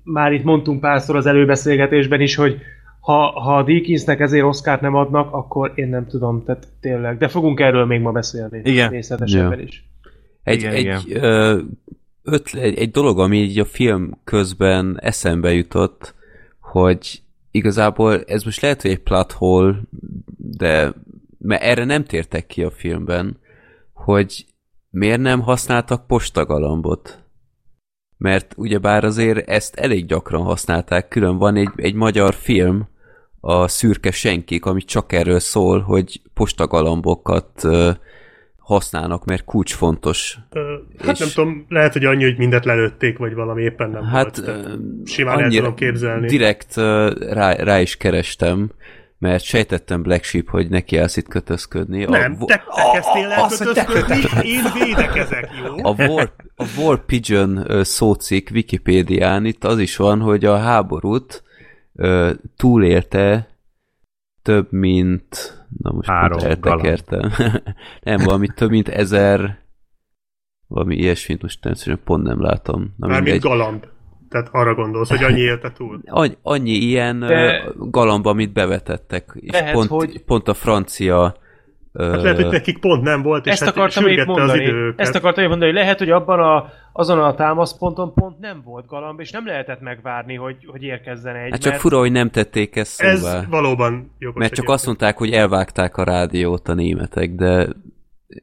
[0.03, 2.57] már itt mondtunk párszor az előbeszélgetésben is, hogy
[3.01, 7.19] ha, ha a Dickensnek ezért Oscárt nem adnak, akkor én nem tudom, tehát tényleg.
[7.19, 8.61] De fogunk erről még ma beszélni.
[8.65, 8.91] Igen.
[8.91, 9.65] Részletesebben Ja.
[9.65, 9.85] is.
[10.43, 11.01] Egy, Igen, egy, igen.
[11.25, 11.59] Ö,
[12.27, 16.15] ötle, egy, egy dolog, ami így a film közben eszembe jutott,
[16.61, 19.81] hogy igazából ez most lehet, hogy egy plot hole,
[20.37, 20.95] de
[21.39, 23.39] mert erre nem tértek ki a filmben,
[23.93, 24.47] hogy
[24.91, 27.25] miért nem használtak postagalambot.
[28.17, 32.89] Mert ugyebár azért ezt elég gyakran használták, külön van egy, egy magyar film,
[33.41, 37.67] a Szürke Senkik, ami csak erről szól, hogy postagalambokat
[38.67, 40.39] használnak, mert kulcsfontos.
[40.99, 44.37] Hát És- nem tudom, lehet, hogy annyi, hogy mindet lelőtték, vagy valami éppen nem Hát
[44.37, 44.45] volt.
[44.45, 46.27] Tehát simán el tudom képzelni.
[46.27, 46.77] Direkt
[47.31, 48.71] rá, rá is kerestem,
[49.19, 52.05] mert sejtettem Black Sheep, hogy neki állsz itt kötözködni.
[52.05, 55.75] Nem, a, te, te kezdtél el kötözködni, én védekezek, jó?
[55.91, 61.43] a, War, a War Pigeon ö, szócikk Wikipédián itt az is van, hogy a háborút
[62.57, 63.49] túlélte
[64.43, 65.56] több mint...
[65.83, 67.31] Na most Három eltekertem.
[68.03, 69.59] nem, valami több mint ezer
[70.69, 72.95] valami ilyesmit most természetesen pont nem látom.
[72.97, 73.51] Na, Mármint mindegy.
[73.51, 73.87] galamb.
[74.29, 76.01] Tehát arra gondolsz, hogy annyi élte túl.
[76.05, 77.65] Annyi, annyi ilyen De...
[77.77, 81.37] galamb, amit bevetettek, és Lehet, pont, hogy- pont a francia
[81.99, 84.63] Hát lehet, hogy nekik pont nem volt, és Ezt hát akartam itt sürgette az mondani.
[84.63, 85.01] időket.
[85.01, 88.87] Ezt akartam itt mondani, hogy lehet, hogy abban a, azon a támaszponton pont nem volt
[88.87, 91.51] galamb, és nem lehetett megvárni, hogy, hogy érkezzen egy.
[91.51, 93.45] Hát csak mert fura, hogy nem tették ezt Ez szóvá.
[93.51, 94.41] valóban jogos.
[94.41, 97.69] Mert csak azt mondták, hogy elvágták a rádiót a németek, de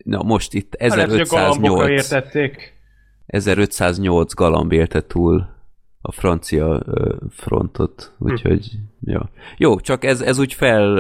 [0.04, 2.74] na most itt Hát lehet, hogy a galambokra 1508, értették.
[3.26, 5.53] 1508 galamb élte túl
[6.06, 6.84] a francia
[7.30, 8.72] frontot, úgyhogy
[9.06, 9.30] ja.
[9.58, 10.98] Jó, csak ez, ez úgy fel,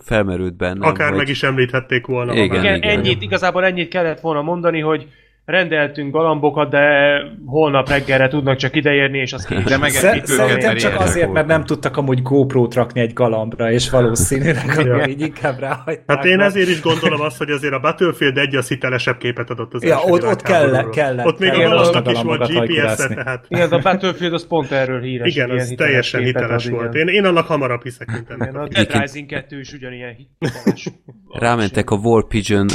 [0.00, 2.34] felmerült bennem, Akár hogy meg is említhették volna.
[2.34, 2.76] Igen, már.
[2.76, 5.08] Igen, ennyit, igazából ennyit kellett volna mondani, hogy
[5.46, 9.62] rendeltünk galambokat, de holnap reggelre tudnak csak ideérni, és az késő.
[9.62, 14.56] De meg Szerintem csak azért, mert nem tudtak amúgy GoPro-t rakni egy galambra, és valószínűleg
[14.78, 16.04] akkor így inkább ráhagyták.
[16.16, 19.74] Hát én ezért is gondolom azt, hogy azért a Battlefield 1 az hitelesebb képet adott
[19.74, 23.44] az Ja, ott- ott kell- kellett- Ott még a galamnak a is volt GPS-e, tehát
[23.48, 25.34] Igen, a Battlefield az pont erről híres.
[25.34, 26.94] igen, az teljesen hiteles volt.
[26.94, 28.68] Én, én annak hamarabb hiszek, mint Igen, a.
[28.68, 30.88] Dead Rising 2 is ugyanilyen hiteles.
[31.32, 32.66] rámentek a War Pigeon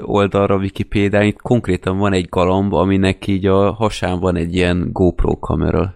[0.00, 4.88] oldalra a Wikipédián, itt konkrétan van egy galamb, aminek így a hasán van egy ilyen
[4.92, 5.94] GoPro kamera.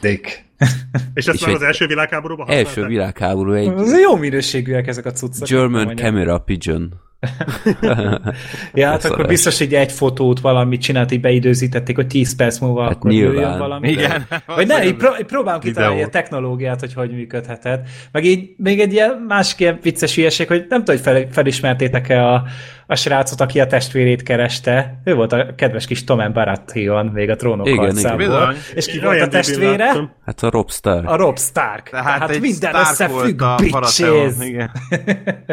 [0.00, 0.44] Dick.
[1.14, 2.76] És ezt És már egy az első világháborúban használták?
[2.76, 5.48] Első világháború egy Ez jó minőségűek ezek a cuccok.
[5.48, 5.96] German.
[5.96, 7.02] Camera Pigeon.
[8.74, 12.82] Ja, hát akkor biztos, hogy egy fotót valamit csinált, így beidőzítették, hogy 10 perc múlva
[12.82, 13.58] Hát akkor nyilván.
[13.58, 13.88] valami.
[13.88, 14.26] Igen.
[14.46, 17.88] Vagy ne, így, pró- próbálom kitalálni a technológiát, hogy hogy működhetett.
[18.12, 22.26] Meg így még egy ilyen másik ilyen vicces hülyeség, hogy nem tudom, hogy fel, felismertétek-e
[22.28, 22.44] a,
[22.86, 25.00] a srácot, aki a testvérét kereste.
[25.04, 28.22] Ő volt a kedves kis Tommen Baratheon, még a trónok Igen, harcából.
[28.24, 28.54] igen.
[28.74, 29.84] És ki volt a testvére?
[29.84, 30.10] láttam.
[30.26, 31.08] Hát a Rob Stark.
[31.10, 31.88] A Rob Stark.
[31.88, 33.98] Tehát, Tehát egy minden Stark összefügg, a bitches.
[34.40, 34.70] Igen.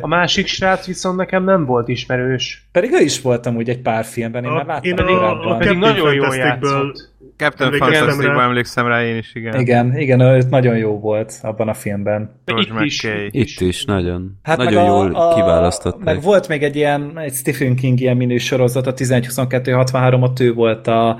[0.01, 2.67] A másik srác viszont nekem nem volt ismerős.
[2.71, 5.51] Pedig ő is voltam úgy egy pár filmben, én A- már láttam én a- korábban.
[5.51, 7.10] a Pedig nagyon jól Fantastic-ből játszott.
[7.41, 8.43] Captain Fantastic-ban rá.
[8.43, 9.59] emlékszem rá én is, igen.
[9.59, 12.41] Igen, igen, ő nagyon jó volt abban a filmben.
[12.45, 13.07] De George itt is.
[13.31, 14.39] Itt is, nagyon.
[14.43, 16.03] Hát nagyon meg a, jól a, kiválasztották.
[16.03, 20.53] Meg volt még egy ilyen, egy Stephen King ilyen minő sorozat, a 11-22-63, ott ő
[20.53, 21.19] volt a,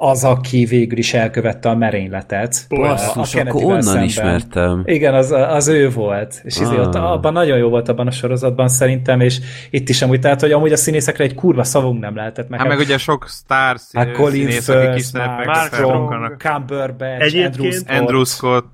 [0.00, 2.66] az, aki végül is elkövette a merényletet.
[2.68, 4.04] Basszus, a akkor onnan szemben.
[4.04, 4.82] ismertem.
[4.84, 6.40] Igen, az, az ő volt.
[6.44, 6.78] És ah.
[6.78, 7.10] ott, Ah.
[7.12, 9.38] abban nagyon jó volt abban a sorozatban szerintem, és
[9.70, 12.48] itt is amúgy, tehát, hogy amúgy a színészekre egy kurva szavunk nem lehetett.
[12.48, 16.36] Meg Hát meg ugye sok sztár hát Colin színész, kis Mark Strong.
[16.36, 17.98] Cumberbatch, Egyébként- Andrew Scott.
[17.98, 18.66] Andrew Scott,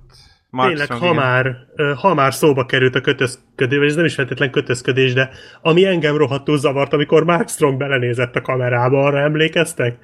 [0.50, 1.22] Mark Tényleg, Strong, ha igen.
[1.22, 1.56] már,
[1.96, 5.30] ha már szóba került a kötözködés, vagy ez nem is feltétlen kötözködés, de
[5.62, 9.96] ami engem rohadtul zavart, amikor Mark Strong belenézett a kamerába, arra emlékeztek?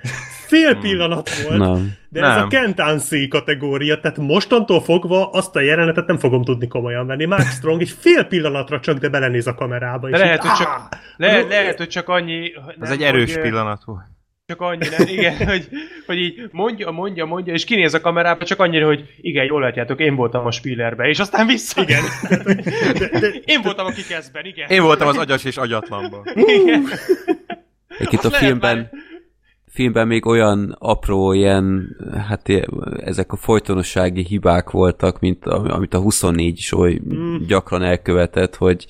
[0.51, 1.93] Fél pillanat volt, Nem.
[2.09, 2.49] de ez a Nem.
[2.49, 7.25] Kentancy kategória, tehát mostantól fogva azt a jelenetet nem fogom tudni komolyan venni.
[7.25, 10.09] Mark Strong egy fél pillanatra csak, de belenéz a kamerába.
[10.11, 12.53] De és lehet, így, hogy csak, le, lehet, hogy csak annyi...
[12.81, 14.05] Ez nem, egy erős hogy, pillanat volt.
[14.47, 15.69] Csak annyi, nem, igen, hogy,
[16.07, 20.01] hogy így mondja, mondja, mondja, és kinéz a kamerába, csak annyira, hogy igen, jól látjátok,
[20.01, 21.83] én voltam a Spillerbe, és aztán vissza.
[21.83, 22.03] Igen.
[23.45, 24.69] Én voltam a kikeszben, igen.
[24.69, 26.23] Én voltam az agyas és agyatlanban.
[26.35, 26.89] Igen.
[27.99, 28.91] Itt a filmben, már-
[29.71, 31.97] filmben még olyan apró ilyen,
[32.29, 32.49] hát
[32.97, 37.01] ezek a folytonossági hibák voltak, mint amit a 24 is oly
[37.47, 38.87] gyakran elkövetett, hogy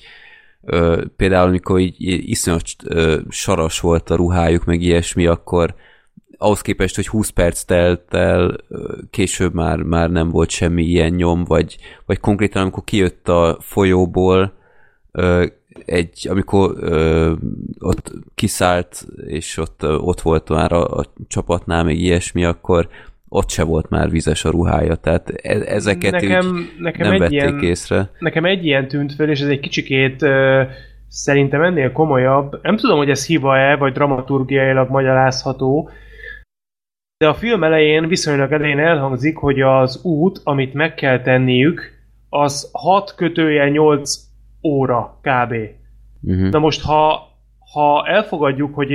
[0.63, 5.75] ö, például amikor így, így iszonyat ö, saras volt a ruhájuk, meg ilyesmi, akkor
[6.37, 8.55] ahhoz képest, hogy 20 perc telt el,
[9.09, 14.53] később már, már nem volt semmi ilyen nyom, vagy, vagy konkrétan amikor kijött a folyóból,
[15.85, 17.33] egy, amikor ö,
[17.79, 22.87] ott kiszállt, és ott, ott volt már a, a csapatnál, még ilyesmi, akkor
[23.29, 27.39] ott se volt már vizes a ruhája, tehát e- ezeket Nekem, nekem nem egy vették
[27.39, 28.11] ilyen, észre.
[28.19, 30.63] nekem egy ilyen tűnt föl, és ez egy kicsikét ö,
[31.07, 32.59] szerintem ennél komolyabb.
[32.61, 35.89] Nem tudom, hogy ez hiba-e, vagy dramaturgiailag magyarázható,
[37.17, 41.81] de a film elején, viszonylag elején elhangzik, hogy az út, amit meg kell tenniük,
[42.29, 44.30] az 6 kötője 8
[44.63, 45.53] óra kb.
[46.21, 46.49] Uh-huh.
[46.49, 47.29] Na most, ha,
[47.73, 48.91] ha elfogadjuk, hogy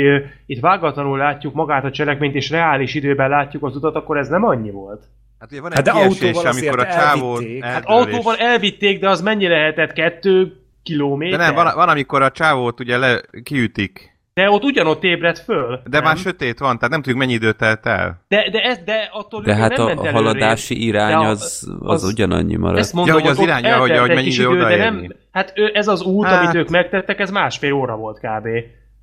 [0.46, 4.44] itt vágatlanul látjuk magát a cselekményt, és reális időben látjuk az utat, akkor ez nem
[4.44, 5.04] annyi volt.
[5.38, 7.40] Hát ugye van Hát egy de kiesés, autóval azért amikor a csávó.
[7.60, 9.92] Hát autóval elvitték, de az mennyi lehetett?
[9.92, 10.52] Kettő
[10.82, 11.38] kilométer?
[11.38, 14.15] De nem, van, van amikor a csávót ugye le, kiütik.
[14.40, 15.80] De ott ugyanott ébredt föl.
[15.84, 16.02] De nem?
[16.02, 18.24] már sötét van, tehát nem tudjuk mennyi idő telt el.
[18.28, 21.28] De, de, ez, de attól De hát nem a, ment a haladási irány De a-
[21.28, 22.78] az, az, az- ugyanannyi maradt.
[22.78, 25.88] Ezt mondom, hogy az irányja, hogy- hogy mennyi idő idő, de nem, Hát ő, ez
[25.88, 28.48] az út, Hát- amit ők megtettek, ez másfél óra volt kb.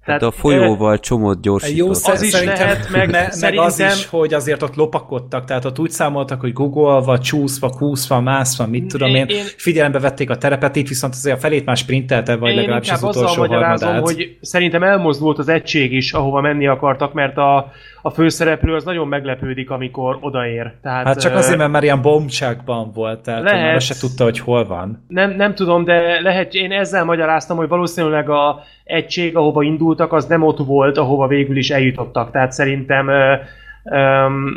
[0.03, 2.13] Hát a folyóval csomót Jó, gyorsított.
[2.13, 5.79] Az is szerintem, lehet, meg me- meg az is, hogy azért ott lopakodtak, tehát ott
[5.79, 10.37] úgy számoltak, hogy googolva, csúszva, kúszva, mászva, mit tudom én, Én- én, figyelembe vették a
[10.37, 13.99] terepet, itt viszont azért a felét már sprintelte, vagy Én legalábbis az utolsó harmadát.
[13.99, 17.71] hogy szerintem elmozdult az egység is, ahova menni akartak, mert a,
[18.01, 20.73] a főszereplő az nagyon meglepődik, amikor odaér.
[20.81, 23.57] Tehát, Hát csak azért, mert már ilyen bombcsákban volt, tehát Lehet.
[23.57, 23.71] lehet.
[23.71, 25.05] már se tudta, hogy hol van.
[25.07, 30.25] Nem, nem tudom, de lehet, én ezzel magyaráztam, hogy valószínűleg a egység, ahova indultak, az
[30.25, 32.31] nem ott volt, ahova végül is eljutottak.
[32.31, 33.35] Tehát szerintem ö,
[33.83, 34.55] öm,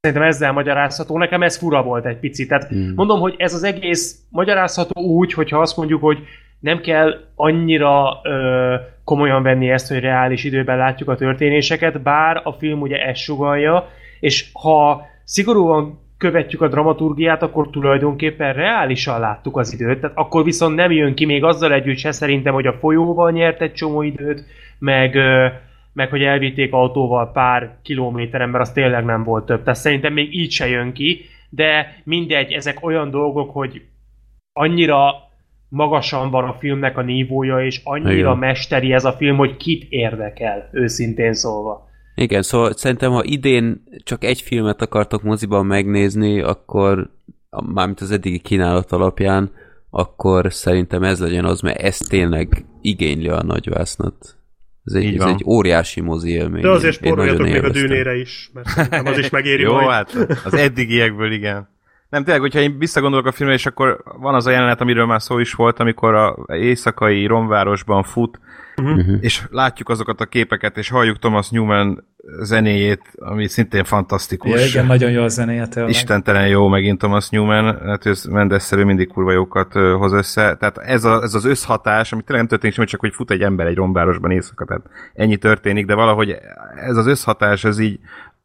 [0.00, 1.18] szerintem ezzel magyarázható.
[1.18, 2.48] Nekem ez fura volt egy picit.
[2.48, 2.92] Tehát Hmm.
[2.94, 6.18] mondom, hogy ez az egész magyarázható úgy, hogyha azt mondjuk, hogy
[6.60, 8.74] nem kell annyira ö,
[9.04, 13.88] komolyan venni ezt, hogy reális időben látjuk a történéseket, bár a film ugye ezt sugalja,
[14.20, 20.74] és ha szigorúan követjük a dramaturgiát, akkor tulajdonképpen reálisan láttuk az időt, tehát akkor viszont
[20.74, 24.44] nem jön ki még azzal együtt se szerintem, hogy a folyóval nyert egy csomó időt,
[24.78, 25.16] meg,
[25.92, 29.62] meg hogy elvitték autóval pár kilométeren, mert az tényleg nem volt több.
[29.62, 31.20] Tehát szerintem még így se jön ki,
[31.50, 33.82] de mindegy, ezek olyan dolgok, hogy
[34.52, 35.14] annyira
[35.68, 38.38] magasan van a filmnek a nívója, és annyira Igen.
[38.38, 41.87] mesteri ez a film, hogy kit érdekel, őszintén szólva.
[42.18, 47.10] Igen, szóval szerintem, ha idén csak egy filmet akartok moziban megnézni, akkor
[47.50, 49.50] mármint az eddigi kínálat alapján,
[49.90, 54.36] akkor szerintem ez legyen az, mert ez tényleg igényli a nagyvásznat.
[54.84, 56.62] Ez egy, ez egy óriási mozi élmény.
[56.62, 59.88] De azért spóroljatok még a dűnére is, mert szerintem az is megéri Jó, majd.
[59.88, 60.14] hát
[60.44, 61.68] az eddigiekből igen.
[62.08, 65.22] Nem, tényleg, hogyha én visszagondolok a filmre, és akkor van az a jelenet, amiről már
[65.22, 68.40] szó is volt, amikor a éjszakai romvárosban fut,
[68.78, 69.16] Uh-huh.
[69.20, 72.04] és látjuk azokat a képeket, és halljuk Thomas Newman
[72.40, 74.60] zenéjét, ami szintén fantasztikus.
[74.60, 75.92] Ja, igen, nagyon jó a zenéje tényleg.
[75.92, 80.56] Istentelen jó megint Thomas Newman, hát ő Mendes-szerű mindig kurva jókat hoz össze.
[80.56, 83.42] Tehát ez, a, ez az összhatás, ami tényleg nem történik semmi, csak hogy fut egy
[83.42, 84.82] ember egy rombárosban éjszaka, tehát
[85.14, 86.36] ennyi történik, de valahogy
[86.76, 87.98] ez az összhatás, ez így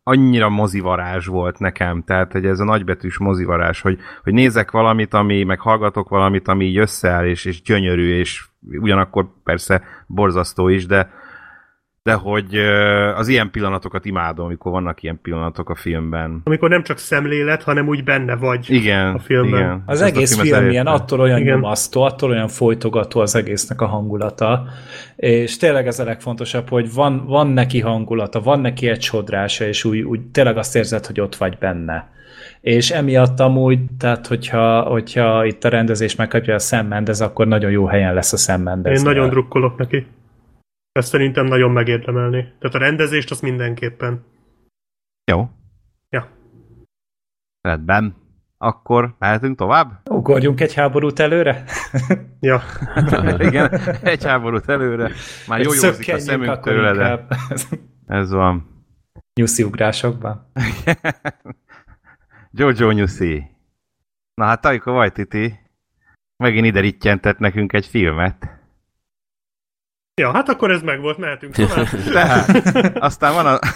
[0.04, 5.44] annyira mozivarázs volt nekem, tehát hogy ez a nagybetűs mozivarázs, hogy, hogy nézek valamit, ami,
[5.44, 11.10] meg hallgatok valamit, ami így összeáll, és, és gyönyörű, és ugyanakkor persze borzasztó is, de,
[12.04, 12.56] de hogy
[13.16, 16.42] az ilyen pillanatokat imádom, amikor vannak ilyen pillanatok a filmben.
[16.44, 18.66] Amikor nem csak szemlélet, hanem úgy benne vagy.
[18.70, 19.60] Igen, a filmben.
[19.60, 19.84] igen.
[19.86, 20.90] Az Ezt a egész film ilyen, elérte.
[20.90, 21.54] attól olyan Igen.
[21.56, 24.66] nyomasztó, attól olyan folytogató az egésznek a hangulata,
[25.16, 29.84] és tényleg ez a legfontosabb, hogy van, van neki hangulata, van neki egy sodrása, és
[29.84, 32.12] úgy, úgy tényleg azt érzed, hogy ott vagy benne.
[32.62, 37.72] És emiatt amúgy, tehát hogyha, hogyha itt a rendezés megkapja a Sam Mendes, akkor nagyon
[37.72, 38.98] jó helyen lesz a Sam Mendes.
[38.98, 40.06] Én nagyon drukkolok neki.
[40.94, 42.42] Ezt szerintem nagyon megérdemelni.
[42.60, 44.26] Tehát a rendezést az mindenképpen.
[45.32, 45.50] Jó.
[46.10, 46.30] Ja.
[47.62, 48.16] Rendben.
[48.58, 50.10] Akkor mehetünk tovább?
[50.10, 51.64] Ugorjunk egy háborút előre?
[52.40, 52.62] Ja.
[53.48, 55.12] Igen, egy háborút előre.
[55.48, 57.26] Már jó józik a szemünk tőle, de
[58.08, 58.86] ez van.
[59.34, 60.52] Nyuszi ugrásokban.
[62.52, 63.44] Jojo Nyuszi.
[64.34, 65.60] Na hát Taika Waititi
[66.38, 68.63] megint ide rittyentett nekünk egy filmet.
[70.22, 71.88] Ja, hát akkor ez meg volt, mehetünk tovább.
[72.14, 73.60] Tehát, aztán van a...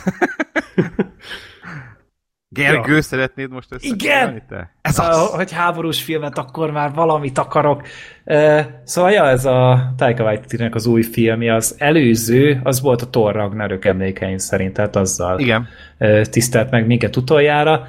[2.49, 3.01] Gergő, Ja.
[3.01, 4.43] szeretnéd most ezt Igen!
[4.49, 4.75] te?
[4.81, 5.29] Ez az!
[5.29, 7.87] Hogy háborús filmet, akkor már valamit akarok.
[8.25, 13.09] Uh, szóval, ja, ez a Taika waititi az új filmje, az előző, az volt a
[13.09, 15.67] Thor Ragnarök emlékeim szerint, tehát azzal Igen.
[15.99, 17.87] uh, tisztelt meg minket utoljára.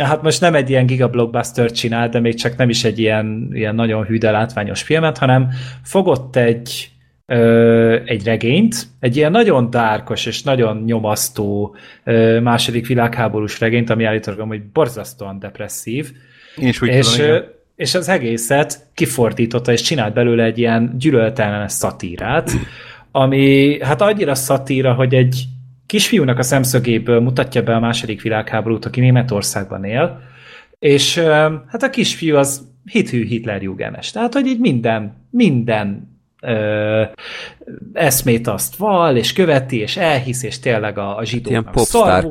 [0.00, 3.74] Hát most nem egy ilyen gigablockbuster csinál, de még csak nem is egy ilyen, ilyen
[3.74, 5.48] nagyon hű, de látványos filmet, hanem
[5.82, 6.89] fogott egy
[7.30, 14.04] ö, egy regényt, egy ilyen nagyon dárkos és nagyon nyomasztó ö, második világháborús regényt, ami
[14.04, 16.12] állítólag hogy borzasztóan depresszív,
[16.56, 17.44] Én is úgy és, tudom, igen.
[17.76, 22.50] és az egészet kifordította, és csinált belőle egy ilyen gyűlöltellenes szatírát,
[23.10, 25.44] ami hát annyira szatíra, hogy egy
[25.86, 30.20] kisfiúnak a szemszögéből mutatja be a második világháborút, aki Németországban él,
[30.78, 31.18] és
[31.66, 34.10] hát a kisfiú az hithű Hitlerjugenes.
[34.10, 36.08] Tehát, hogy így minden, minden
[36.42, 37.02] ö,
[37.92, 41.74] eszmét azt val, és követi, és elhisz, és tényleg a, a zsidóknak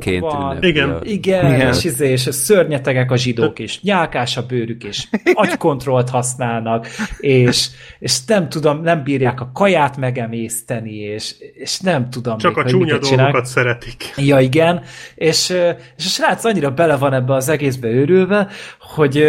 [0.04, 0.42] Ilyen van.
[0.52, 0.68] ünnepli.
[0.70, 0.90] Igen.
[0.90, 1.68] a- Igen, Igen.
[1.74, 6.88] És, izé, és szörnyetegek a zsidók, és nyálkás a bőrük, és agykontrollt használnak,
[7.20, 7.68] és,
[8.00, 12.70] és nem tudom, nem bírják a kaját megemészteni, és, és nem tudom Csak még, a
[12.70, 14.04] csúnya dolgokat szeretik.
[14.18, 14.82] Ja, igen,
[15.16, 15.50] és,
[15.98, 18.48] és a srác annyira bele van ebbe az egészbe őrülve,
[18.80, 19.24] hogy,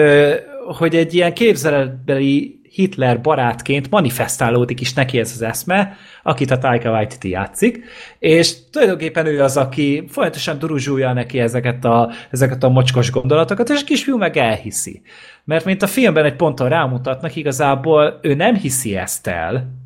[0.77, 6.91] hogy egy ilyen képzeletbeli Hitler barátként manifestálódik is neki ez az eszme, akit a Taika
[6.91, 7.85] Waititi játszik,
[8.19, 13.81] és tulajdonképpen ő az, aki folyamatosan duruzsúlja neki ezeket a, ezeket a mocskos gondolatokat, és
[13.81, 15.03] a kisfiú meg elhiszi.
[15.45, 19.79] Mert mint a filmben egy ponton rámutatnak, igazából ő nem hiszi ezt el,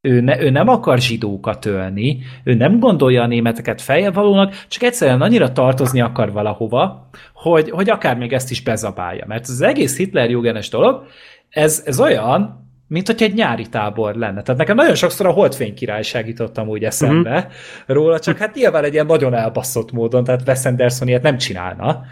[0.00, 5.22] ő, ne, ő nem akar zsidókat ölni, ő nem gondolja a németeket valónak, csak egyszerűen
[5.22, 9.24] annyira tartozni akar valahova, hogy, hogy akár még ezt is bezabálja.
[9.26, 11.06] Mert az egész Hitler jógenes dolog,
[11.50, 14.42] ez, ez olyan, mint hogy egy nyári tábor lenne.
[14.42, 17.52] Tehát nekem nagyon sokszor a Holdfény király segítottam úgy eszembe uh-huh.
[17.86, 22.02] róla, csak hát nyilván egy ilyen nagyon elbaszott módon, tehát Wes Anderson ilyet nem csinálna.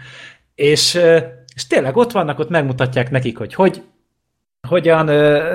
[0.55, 0.99] És,
[1.55, 3.83] és tényleg ott vannak, ott megmutatják nekik, hogy hogy
[4.67, 5.05] hogyan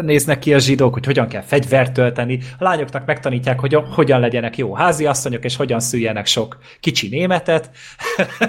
[0.05, 2.39] néznek ki a zsidók, hogy hogyan kell fegyvert tölteni.
[2.59, 7.71] A lányoknak megtanítják, hogy hogyan legyenek jó háziasszonyok, és hogyan szüljenek sok kicsi németet.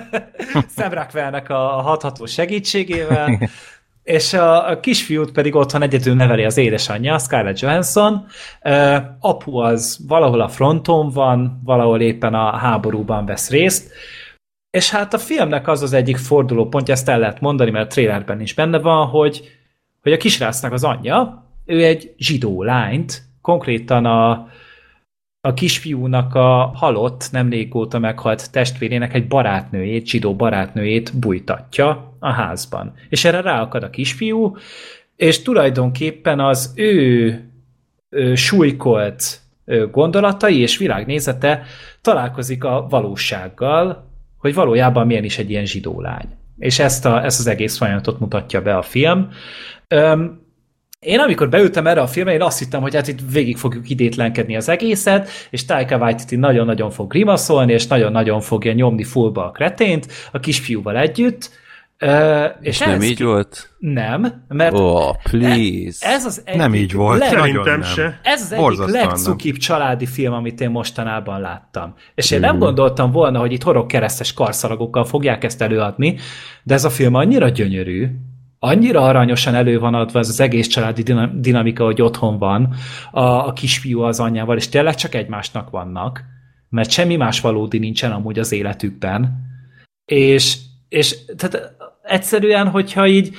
[0.78, 3.40] Szemrakvelnek a hatható segítségével.
[4.04, 8.26] És a, a kisfiút pedig otthon egyedül neveli az édesanyja, Scarlett Johansson.
[8.62, 13.92] Uh, apu az valahol a fronton van, valahol éppen a háborúban vesz részt.
[14.70, 18.42] És hát a filmnek az az egyik fordulópontja, ezt el lehet mondani, mert a trailerben
[18.42, 19.52] is benne van, hogy
[20.04, 24.48] hogy a kisrácnak az anyja, ő egy zsidó lányt, konkrétan a,
[25.48, 32.94] a kisfiúnak a halott, nem régóta meghalt testvérének egy barátnőjét, zsidó barátnőjét bújtatja a házban.
[33.10, 34.58] És erre ráakad a kisfiú,
[35.16, 37.52] és tulajdonképpen az ő,
[38.10, 39.40] ő súlykolt
[39.92, 41.64] gondolatai és világnézete
[42.02, 46.28] találkozik a valósággal, hogy valójában milyen is egy ilyen zsidó lány.
[46.58, 49.30] És ezt, a, ezt az egész folyamatot mutatja be a film.
[49.88, 50.43] Öm,
[51.04, 54.56] én amikor beültem erre a filmre, én azt hittem, hogy hát itt végig fogjuk idétlenkedni
[54.56, 60.08] az egészet, és Taika Waititi nagyon-nagyon fog grimaszolni, és nagyon-nagyon fogja nyomni fullba a kretént
[60.32, 61.62] a kisfiúval együtt,
[62.02, 63.24] Uh, és, és nem így ki...
[63.24, 63.70] volt?
[63.80, 66.08] Nem, mert oh, please.
[66.08, 67.30] ez az egyik nem így volt, leg...
[67.30, 68.20] Szerintem se.
[68.24, 71.96] Ez az egyik legcukibb családi film, amit én mostanában láttam.
[72.16, 76.18] És én nem gondoltam volna, hogy itt horog keresztes karszalagokkal fogják ezt előadni,
[76.64, 78.08] de ez a film annyira gyönyörű,
[78.66, 81.04] annyira aranyosan elő van adva ez az egész családi
[81.34, 82.74] dinamika, hogy otthon van
[83.12, 86.24] a, a kisfiú az anyjával, és tényleg csak egymásnak vannak,
[86.70, 89.36] mert semmi más valódi nincsen amúgy az életükben.
[90.06, 90.58] És,
[90.90, 93.36] és tehát egyszerűen, hogyha így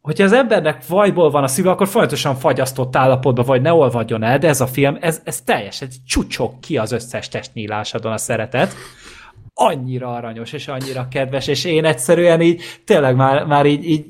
[0.00, 4.38] hogyha az embernek vajból van a szíve, akkor folyamatosan fagyasztott állapotban, vagy ne olvadjon el,
[4.38, 8.74] de ez a film, ez, ez teljes, ez csúcsok ki az összes testnyílásadon a szeretet.
[9.54, 14.04] Annyira aranyos, és annyira kedves, és én egyszerűen így, tényleg már, már így, így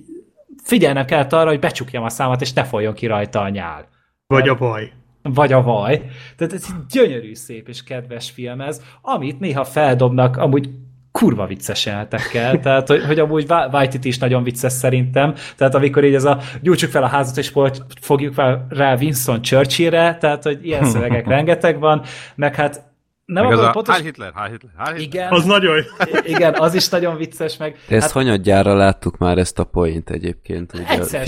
[0.63, 3.89] figyelnem kellett arra, hogy becsukjam a számat, és ne folyjon ki rajta a nyál.
[4.27, 4.93] Vagy a vaj.
[5.23, 6.03] Vagy a vaj.
[6.37, 10.69] Tehát ez egy gyönyörű, szép és kedves film ez, amit néha feldobnak amúgy
[11.13, 16.15] kurva vicces jelentekkel, tehát hogy, hogy amúgy White is nagyon vicces szerintem, tehát amikor így
[16.15, 17.53] ez a gyújtsuk fel a házat és
[18.01, 22.03] fogjuk fel rá Winston Churchillre, tehát hogy ilyen szövegek rengeteg van,
[22.35, 22.91] meg hát
[23.24, 24.01] nem meg az a pontos...
[24.01, 25.01] Hitler, Hitler, Hitler.
[25.01, 25.82] Igen, Az nagyon jó.
[26.24, 27.77] igen, az is nagyon vicces, meg...
[27.89, 31.27] De ezt hát, hanyadjára láttuk már ezt a point egyébként, ugye a egyszer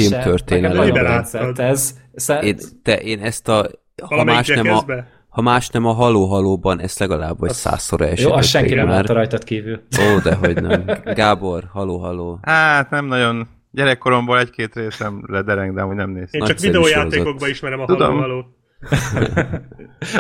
[0.60, 1.04] nagyon Láttad.
[1.04, 1.94] tetszett ez.
[2.14, 3.70] Sze- Én, te, én ezt a,
[4.02, 4.84] ha más, nem a,
[5.28, 9.12] ha más nem a haló-halóban, ezt legalább vagy százszor Jó, esetett azt senki nem látta
[9.12, 9.80] rajtad kívül.
[10.00, 10.84] Ó, de hogy nem.
[11.04, 12.38] Gábor, haló-haló.
[12.42, 13.48] Hát nem nagyon.
[13.70, 16.40] Gyerekkoromból egy-két részem ledereng, de amúgy nem néztem.
[16.40, 18.54] Én csak videójátékokban ismerem a Tudom.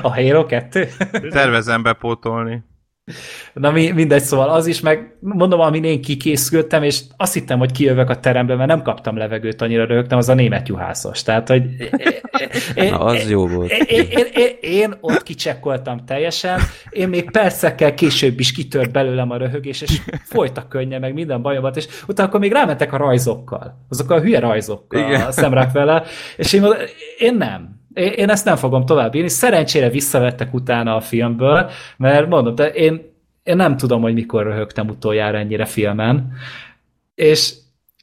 [0.02, 0.88] A Halo 2?
[1.30, 2.64] Tervezem bepótolni.
[3.52, 7.72] Na mi, mindegy, szóval az is, meg mondom, amin én kikészültem, és azt hittem, hogy
[7.72, 11.22] kijövök a terembe, mert nem kaptam levegőt, annyira rögtem, az a német juhászos.
[11.22, 11.62] Tehát, hogy
[12.74, 13.70] én, Na, az jó volt.
[13.70, 16.60] Én, én, én, én ott kicsekkoltam teljesen,
[16.90, 21.76] én még percekkel később is kitört belőlem a röhögés, és folytak könnye, meg minden bajomat,
[21.76, 25.20] és utána akkor még rámentek a rajzokkal, azokkal a hülye rajzokkal, Igen.
[25.20, 26.02] a szemrák vele,
[26.36, 26.64] és én,
[27.18, 27.82] én nem.
[27.94, 29.28] Én, ezt nem fogom tovább írni.
[29.28, 33.02] Szerencsére visszavettek utána a filmből, mert mondom, de én,
[33.42, 36.32] én nem tudom, hogy mikor röhögtem utoljára ennyire filmen,
[37.14, 37.54] és,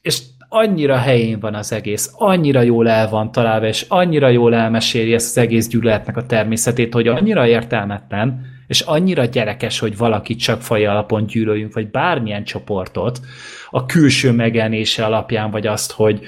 [0.02, 5.14] és annyira helyén van az egész, annyira jól el van találva, és annyira jól elmeséli
[5.14, 10.62] ezt az egész gyűlöletnek a természetét, hogy annyira értelmetlen, és annyira gyerekes, hogy valakit csak
[10.62, 13.20] faj alapon gyűlöljünk, vagy bármilyen csoportot,
[13.70, 16.22] a külső megjelenése alapján, vagy azt, hogy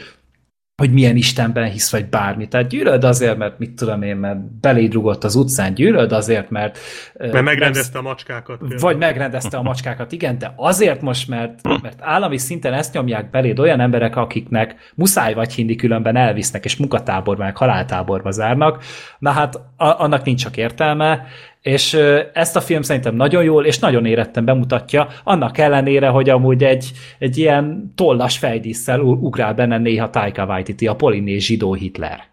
[0.75, 2.47] hogy milyen Istenben hisz, vagy bármi.
[2.47, 6.79] Tehát gyűlöd azért, mert mit tudom én, mert beléd rugott az utcán, gyűlöd azért, mert...
[7.17, 8.57] Mert megrendezte a macskákat.
[8.57, 8.79] például.
[8.79, 13.59] vagy megrendezte a macskákat, igen, de azért most, mert, mert állami szinten ezt nyomják beléd
[13.59, 18.83] olyan emberek, akiknek muszáj vagy hinni, különben elvisznek, és munkatáborba, meg haláltáborba zárnak,
[19.19, 21.25] na hát a, annak nincs csak értelme,
[21.63, 21.93] és
[22.33, 26.91] ezt a film szerintem nagyon jól és nagyon éretten bemutatja, annak ellenére, hogy amúgy egy,
[27.19, 32.23] egy ilyen tollas fejdísszel ugrál benne néha Taika Waititi, a polinéz zsidó Hitler.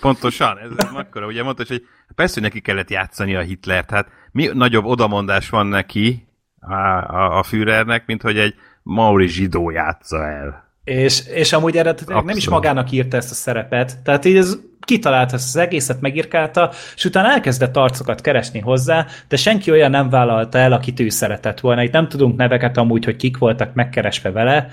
[0.00, 1.82] Pontosan, ez akkora, ugye mondta, hogy
[2.14, 6.28] persze, hogy neki kellett játszani a Hitlert, hát mi nagyobb odamondás van neki,
[6.60, 10.69] a, a, a Führernek, mint hogy egy Mauri zsidó játsza el.
[10.90, 15.34] És, és amúgy eredetileg nem is magának írta ezt a szerepet, tehát így ez kitalálta
[15.34, 20.58] ezt az egészet, megírkálta, és utána elkezdett arcokat keresni hozzá, de senki olyan nem vállalta
[20.58, 21.82] el, akit ő szeretett volna.
[21.82, 24.68] Itt nem tudunk neveket amúgy, hogy kik voltak megkeresve vele,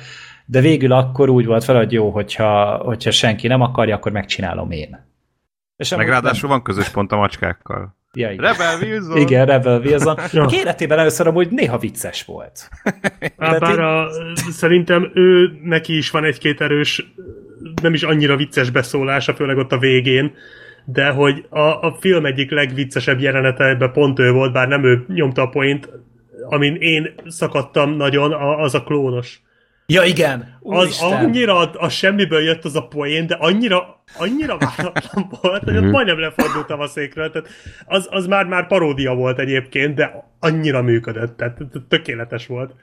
[0.46, 4.72] de végül akkor úgy volt fel, hogy jó, hogyha, hogyha senki nem akarja, akkor megcsinálom
[4.72, 5.06] én.
[5.78, 7.96] És Meg ráadásul van közös pont a macskákkal.
[8.12, 8.46] Nem, ja, igen.
[8.46, 9.18] Rebel Wilson!
[9.18, 10.18] Igen, Rebel Wilson.
[10.32, 10.44] Ja.
[10.46, 12.70] A életében először amúgy néha vicces volt.
[13.38, 14.10] Hát bár így- a,
[14.52, 17.14] szerintem ő neki is van egy-két erős,
[17.82, 20.34] nem is annyira vicces beszólása, főleg ott a végén,
[20.86, 25.06] de hogy a, a film egyik legviccesebb jelenete ebben pont ő volt, bár nem ő
[25.08, 25.90] nyomta a point,
[26.50, 29.42] amin én szakadtam nagyon, a, az a klónos.
[29.94, 30.58] Ja, igen.
[30.62, 31.14] Az Úristen.
[31.14, 35.92] annyira a, a semmiből jött az a poén, de annyira, annyira váratlan volt, hogy ott
[35.92, 37.32] majdnem lefordultam a székről.
[37.32, 37.50] Tehát
[37.86, 42.76] az, az már, már paródia volt egyébként, de annyira működött, tehát tökéletes volt.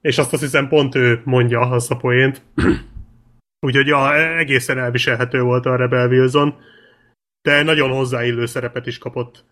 [0.00, 2.42] És azt azt hiszem pont ő mondja azt a poént.
[3.66, 6.54] Úgyhogy ja, egészen elviselhető volt a Rebel Wilson,
[7.42, 9.44] de nagyon hozzáillő szerepet is kapott.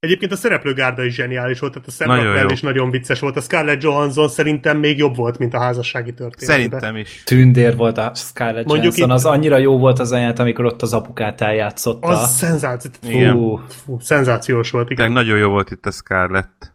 [0.00, 3.36] Egyébként a szereplőgárda is zseniális volt, tehát a Sam Rockwell is nagyon vicces volt.
[3.36, 6.56] A Scarlett Johansson szerintem még jobb volt, mint a házassági történetben.
[6.56, 7.22] Szerintem is.
[7.24, 10.64] Tündér volt a Scarlett Mondjuk Mondjuk Johansson, itt- az annyira jó volt az anyát, amikor
[10.64, 12.06] ott az apukát eljátszotta.
[12.06, 12.90] Az szenzáció,
[13.30, 15.06] fú, fú, szenzációs volt, igen.
[15.06, 16.72] Tényleg nagyon jó volt itt a Scarlett.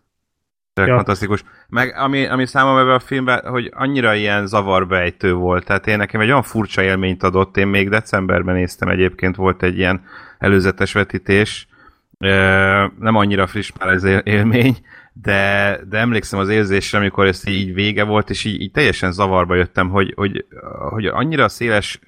[0.74, 1.00] Tényleg Ja.
[1.00, 1.44] fantasztikus.
[1.68, 5.66] Meg ami, ami számomra ebben a filmben, hogy annyira ilyen zavarbejtő volt.
[5.66, 7.58] Tehát én nekem egy olyan furcsa élményt adott.
[7.58, 10.02] Én még decemberben néztem egyébként, volt egy ilyen
[10.40, 11.68] előzetes vetítés.
[13.00, 14.78] Nem annyira friss már ez él- élmény,
[15.14, 19.56] de, de emlékszem az érzésre, amikor ez így vége volt, és így, így teljesen zavarba
[19.56, 20.46] jöttem, hogy, hogy,
[20.90, 22.00] hogy annyira széles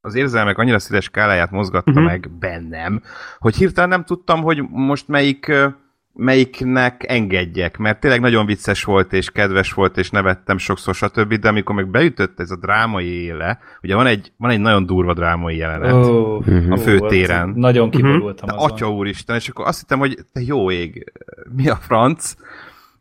[0.00, 2.06] az érzelmek annyira széles skáláját mozgatta uh-huh.
[2.06, 3.02] meg bennem,
[3.38, 5.52] hogy hirtelen nem tudtam, hogy most melyik
[6.18, 11.48] melyiknek engedjek, mert tényleg nagyon vicces volt, és kedves volt, és nevettem sokszor, stb., de
[11.48, 15.56] amikor meg beütött ez a drámai éle, ugye van egy, van egy nagyon durva drámai
[15.56, 16.46] jelenet, oh.
[16.46, 16.72] Mhm.
[16.72, 17.48] a főtéren.
[17.48, 18.70] ott Nagyon kiborultam De azon.
[18.70, 21.12] atya úristen, és akkor azt hittem, hogy te jó ég,
[21.56, 22.34] mi a franc?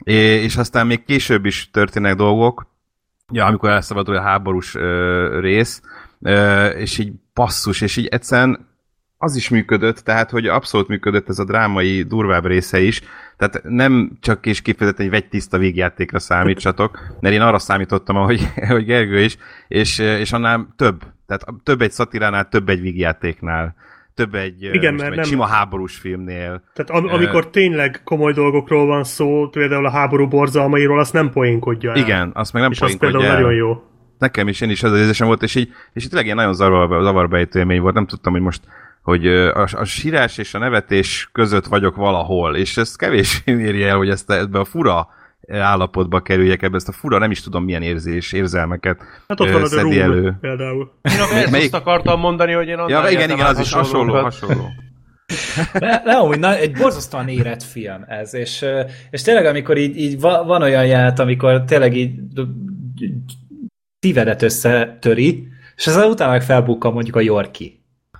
[0.04, 2.68] É- És aztán még később is történnek dolgok,
[3.32, 5.82] ja, amikor elszabadul a háborús ö, rész,
[6.22, 8.68] ö, és így passzus, és így egyszerűen
[9.18, 13.02] az is működött, tehát, hogy abszolút működött ez a drámai, durvább része is,
[13.38, 18.86] tehát nem csak és kifejezetten egy vegytiszta vígjátékra számítsatok, mert én arra számítottam, ahogy, ahogy
[18.86, 19.38] Gergő is,
[19.68, 23.76] és, és annál több, tehát több egy szatiránál, több egy vígjátéknál,
[24.14, 26.64] több egy, Igen, mert nem- sima háborús filmnél.
[26.74, 31.92] Tehát am- amikor tényleg komoly dolgokról van szó, például a háború borzalmairól, azt nem poénkodja
[31.92, 31.98] el.
[31.98, 33.42] Igen, azt meg nem És az poénkodja például el.
[33.42, 33.84] nagyon jó.
[34.18, 36.54] Nekem is, én is az az érzésem volt, és így, és így tényleg ilyen nagyon
[36.54, 38.62] zavar, zavarbejtő élmény volt, nem tudtam, hogy most
[39.08, 43.98] hogy a, a sírás és a nevetés között vagyok valahol, és ez kevés érje el,
[43.98, 45.08] hogy ezt ebbe a fura
[45.52, 49.62] állapotba kerüljek, ebbe ezt a fura, nem is tudom milyen érzés, érzelmeket Hát ott van
[49.62, 50.38] az a szedi Room elő.
[50.42, 50.92] például.
[51.02, 54.14] Én a ezt melyik- azt akartam mondani, hogy én Ja, igen, igen, az is hasonló,
[54.14, 54.54] hasonló.
[54.54, 54.70] hasonló.
[55.74, 58.66] De, de amúgy na, egy borzasztóan érett film ez, és,
[59.10, 62.12] és tényleg amikor így, így va- van olyan ját, amikor tényleg így
[64.00, 67.77] szívedet összetöri, és aztán utána meg felbukkan mondjuk a Yorki.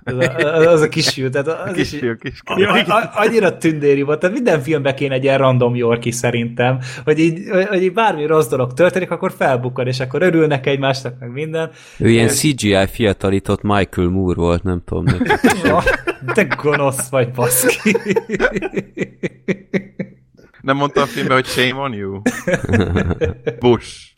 [0.08, 4.02] Az a, az a kisfiú, tehát az is, Kisfiú, kis a, a, a, annyira tündéri
[4.02, 8.26] volt, tehát minden filmben kéne egy ilyen random Yorki szerintem, hogy így, hogy így bármi
[8.26, 11.70] rossz dolog történik, akkor felbukkan, és akkor örülnek egymásnak, meg minden.
[11.98, 15.04] Ő ilyen CGI fiatalított Michael Moore volt, nem tudom.
[15.64, 15.82] Ja,
[16.34, 17.96] de gonosz vagy, baszki.
[20.60, 22.22] Nem mondta a filmben, hogy shame on you?
[23.60, 24.16] Bush.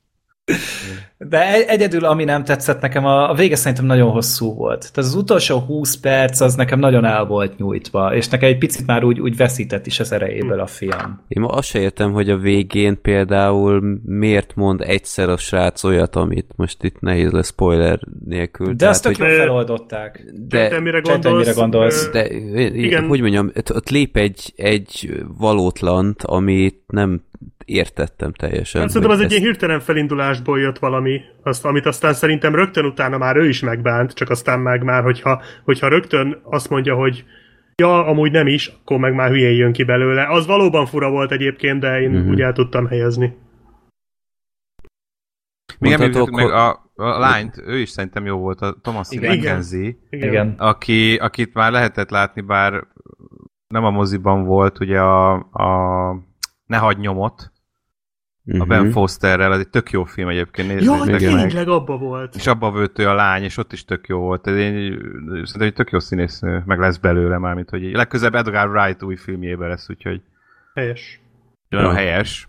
[1.28, 4.78] De egy- egyedül, ami nem tetszett nekem, a, a vége szerintem nagyon hosszú volt.
[4.80, 8.86] Tehát az utolsó 20 perc az nekem nagyon el volt nyújtva, és nekem egy picit
[8.86, 11.20] már úgy, úgy veszített is az erejéből a film.
[11.28, 16.16] Én ma azt se értem, hogy a végén például miért mond egyszer a srác olyat,
[16.16, 18.74] amit most itt nehéz lesz spoiler nélkül.
[18.74, 20.24] De azt tök hogy, feloldották.
[20.48, 21.38] De, de, mire gondolsz?
[21.47, 22.10] mire gondolsz?
[22.10, 23.06] De Igen.
[23.06, 27.22] hogy mondjam, ott- lép egy, egy valótlant, amit nem
[27.64, 28.80] értettem teljesen.
[28.80, 31.09] Hát szerintem az hogy egy ilyen hirtelen felindulásból jött valami,
[31.42, 35.42] azt, amit aztán szerintem rögtön utána már ő is megbánt, csak aztán meg már, hogyha,
[35.64, 37.24] hogyha rögtön azt mondja, hogy
[37.74, 40.26] ja, amúgy nem is, akkor meg már hülyén jön ki belőle.
[40.28, 42.16] Az valóban fura volt egyébként, de én Mhm.
[42.18, 42.32] uh-huh.
[42.32, 43.36] úgy el tudtam helyezni.
[45.78, 49.36] Még említettük meg a, a lányt, ő is szerintem jó volt, a Thomas Igen.
[49.36, 49.94] McKenzie.
[50.10, 50.28] Igen.
[50.28, 50.54] Igen.
[50.58, 52.84] aki, akit már lehetett látni, bár
[53.68, 55.68] nem a moziban volt, ugye a, a
[56.66, 57.52] Ne hagy nyomot,
[58.59, 58.90] a Ben Mhm.
[58.90, 60.74] Fosterrel, ez egy tök jó film egyébként, Ja,
[61.05, 61.47] nézzétek meg.
[61.48, 62.35] tényleg abba volt.
[62.35, 64.47] És abba vőtt ő a lány, és ott is tök jó volt.
[64.47, 67.94] Ez egy, szerintem egy tök jó színésznő, meg lesz belőle már, mint hogy így.
[67.94, 70.22] legközelebb Edgar Wright új filmjében lesz, úgyhogy
[70.74, 71.20] Helyes.
[71.68, 71.97] nagyon Ja.
[71.97, 72.48] helyes.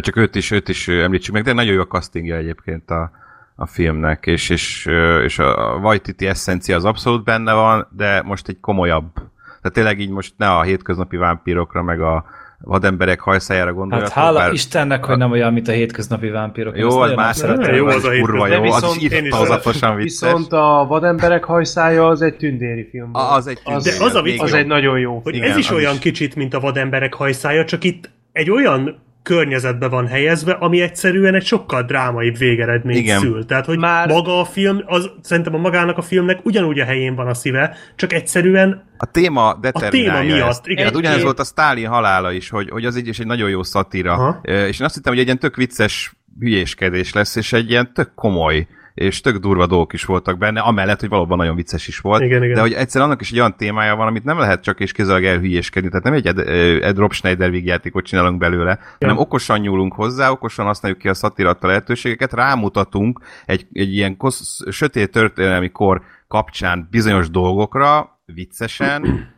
[0.00, 3.10] Csak őt is, őt is említsük meg, de nagyon jó a castingja egyébként a,
[3.56, 4.86] a filmnek, és, és,
[5.24, 9.12] és a Waititi eszencia az abszolút benne van, de most egy komolyabb.
[9.14, 12.24] Tehát tényleg így most ne a hétköznapi vámpírokra, meg a
[12.64, 14.12] vademberek hajszájára Hát gondoljatok.
[14.14, 16.76] hála bár- Istennek, hogy nem olyan, mint a hétköznapi vámpírok.
[16.76, 17.74] Én Jó, az más szeretem.
[17.74, 20.28] Jó, az a kurva jó, De az viszont- is irtózatosan vicces.
[20.32, 23.10] Viszont a vademberek hajszája az egy tündéri film.
[23.12, 25.36] az egy az, De az a vicc, az egy nagyon jó Hogy film.
[25.36, 25.98] Igen, ez is olyan is.
[25.98, 31.44] kicsit, mint a vademberek hajszája, csak itt egy olyan környezetbe van helyezve, ami egyszerűen egy
[31.44, 33.18] sokkal drámaibb végeredményt Igen.
[33.20, 33.46] szül.
[33.46, 37.14] Tehát, hogy Már- maga a film, az szerintem a magának a filmnek ugyanúgy a helyén
[37.14, 40.48] van a szíve, csak egyszerűen A téma a determinálja téma miatt.
[40.48, 40.66] ezt.
[40.66, 43.50] Igen, Hát ugyanez volt a Stalin halála is, hogy, hogy az így is egy nagyon
[43.50, 44.12] jó szatira.
[44.12, 44.40] Aha.
[44.42, 48.14] És én azt hittem, hogy egy ilyen tök vicces hülyéskedés lesz, és egy ilyen tök
[48.14, 52.22] komoly és tök durva dolgok is voltak benne, amellett, hogy valóban nagyon vicces is volt.
[52.22, 52.54] Igen, igen.
[52.54, 55.24] De hogy egyszerűen annak is egy olyan témája van, amit nem lehet csak és kizárólag
[55.24, 55.88] elhülyéskedni.
[55.88, 56.38] Tehát nem egy Ed,
[56.82, 58.96] Ed Rob Schneider vígjátékot csinálunk belőle, ja.
[58.98, 64.60] hanem okosan nyúlunk hozzá, okosan használjuk ki a szatiratta lehetőségeket, rámutatunk egy, egy ilyen kosz,
[64.70, 69.30] sötét történelmi kor kapcsán bizonyos dolgokra, viccesen,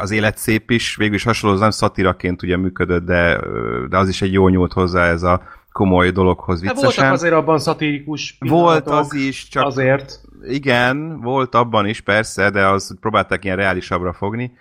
[0.00, 3.40] az élet szép is, végül is hasonló, az nem szatiraként ugye működött, de,
[3.88, 5.42] de az is egy jó nyúlt hozzá ez a
[5.80, 7.02] komoly dologhoz Hát viccesen.
[7.04, 10.20] voltak azért abban szatirikus Volt az is, csak Azért.
[10.48, 14.52] igen, volt abban is persze, de az próbálták ilyen reálisabbra fogni.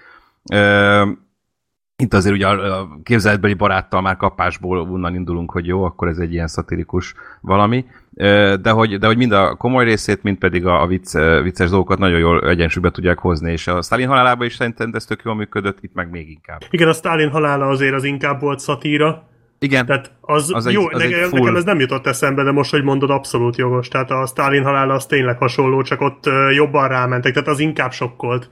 [0.54, 1.06] Ö,
[1.96, 6.18] itt azért ugye a, a képzeletbeli baráttal már kapásból onnan indulunk, hogy jó, akkor ez
[6.18, 7.86] egy ilyen szatirikus valami.
[8.62, 11.14] De hogy, de hogy mind a komoly részét, mind pedig a, a vicc,
[11.44, 15.22] vicces dolgokat nagyon jól egyensúlyba tudják hozni, és a Stalin halálában is szerintem ez tök
[15.26, 16.60] jól működött, itt meg még inkább.
[16.70, 19.29] igen, a Stalin halála azért az inkább volt szatíra,
[19.60, 22.08] Igen, Tehát az, Az az egy- jó, az egy nekem, full- nekem ez nem jutott
[22.08, 23.88] eszembe, de most, hogy mondod, abszolút jogos.
[23.88, 26.24] Tehát a Stalin halála az tényleg hasonló, csak ott
[26.56, 28.50] jobban rámentek, tehát az inkább sokkolt.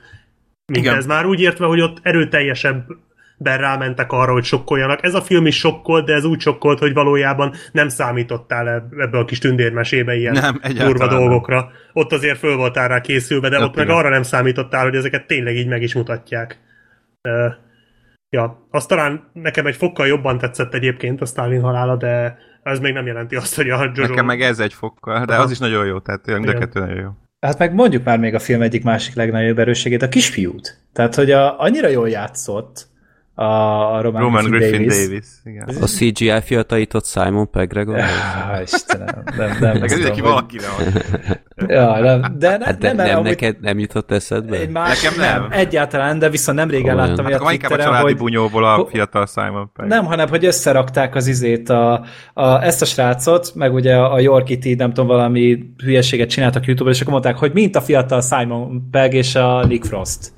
[0.65, 0.95] Mint Igen.
[0.95, 5.03] ez már úgy értve, hogy ott erőteljesebben rámentek arra, hogy sokkoljanak.
[5.03, 9.17] Ez a film is sokkolt, de ez úgy sokkolt, hogy valójában nem számítottál eb- ebbe
[9.17, 11.17] a kis tündérmesébe ilyen Nem, durva nem.
[11.17, 11.71] dolgokra.
[11.93, 15.27] Ott azért föl voltál rá készülve, de Ott ott meg arra nem számítottál, hogy ezeket
[15.27, 16.59] tényleg így meg is mutatják.
[18.29, 22.93] Ja, az talán nekem egy fokkal jobban tetszett egyébként a Stalin halála, de ez még
[22.93, 24.09] nem jelenti azt, hogy a Jojo...
[24.09, 25.43] nekem meg ez egy fokkal, de Aha.
[25.43, 27.09] az is nagyon jó, tehát mind a kettő nagyon jó.
[27.39, 30.79] Hát meg mondjuk már még a film egyik másik legnagyobb erősségét, a kisfiút.
[30.93, 32.87] Tehát, hogy a, annyira jól játszott
[33.39, 35.03] a, a Roman, Roman Griffin Davis.
[35.07, 35.67] Davis, igen.
[35.81, 41.03] A CGI fiataított Simon Pegg Ah, Istenem, nem, nem, ez tudom, mindenki hogy- valakire van.
[41.69, 44.57] Ja, nem, de, ne, Hát de nem, nem, nem amúgy neked nem jutott eszedbe?
[44.59, 45.41] egy más, Nekem nem.
[45.41, 45.51] nem.
[45.59, 47.07] Egyáltalán, de viszont nem régen Olyan.
[47.07, 49.87] láttam Hát a Twitteren, családi hogy bunyóból a fiatal Simon Pegg.
[49.87, 54.77] nem, hanem hogy összerakták az izét, a, a, ezt a srácot, meg ugye a Yorkit
[54.77, 59.13] nem tudom, valami hülyeséget csináltak YouTube-on, és akkor mondták, hogy mint a fiatal Simon Pegg
[59.13, 60.35] és a Nick Frost.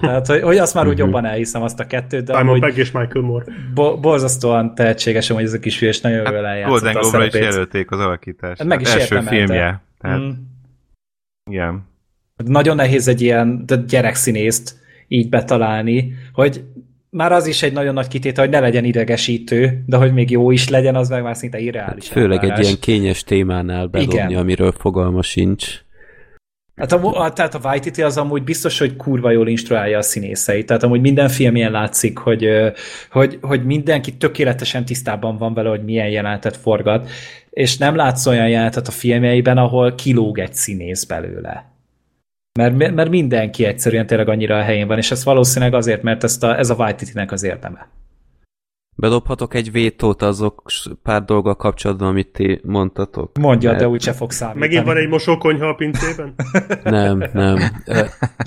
[0.00, 2.90] Tehát, hogy, hogy azt már úgy jobban elhiszem azt a kettőt, de Simon Pegg és
[2.90, 3.44] Michael Moore.
[3.74, 7.24] bo- borzasztóan tehetségesen, hogy ez a kis hülye, és nagyon jól Hát eljátszott Golden Globe-ra
[7.26, 8.58] is jelölték az alakítást.
[8.58, 9.82] Hát meg is Hát első filmje.
[10.00, 10.30] Tehát, Mm.
[11.50, 11.86] igen.
[12.44, 14.76] Nagyon nehéz egy ilyen gyerekszínészt
[15.08, 16.64] így betalálni, hogy
[17.10, 20.50] már az is egy nagyon nagy kitétel, hogy ne legyen idegesítő, de hogy még jó
[20.50, 22.08] is legyen, az meg már szinte irreális.
[22.08, 22.66] Főleg egy elvárás.
[22.66, 24.34] ilyen kényes témánál bedobni, Igen.
[24.34, 25.80] amiről fogalma sincs.
[26.76, 30.66] Hát a, a, tehát a Waititi az amúgy biztos, hogy kurva jól instruálja a színészeit.
[30.66, 32.48] Tehát amúgy minden filmjen látszik, hogy,
[33.10, 37.10] hogy, hogy mindenki tökéletesen tisztában van vele, hogy milyen jelenetet forgat,
[37.50, 41.70] és nem látsz olyan jelenetet a filmjeiben, ahol kilóg egy színész belőle.
[42.58, 46.42] Mert, mert mindenki egyszerűen tényleg annyira a helyén van, és ez valószínűleg azért, mert ezt
[46.42, 47.88] a, ez a Waititi-nek az érdeme.
[49.02, 50.62] Bedobhatok egy vétót azok
[51.02, 53.38] pár dolga kapcsolatban, amit ti mondtatok?
[53.38, 54.66] Mondja, Mert- de úgyse fog számítani.
[54.66, 56.34] Megint van egy mosókonyha a pincében?
[56.84, 57.58] Nem, nem.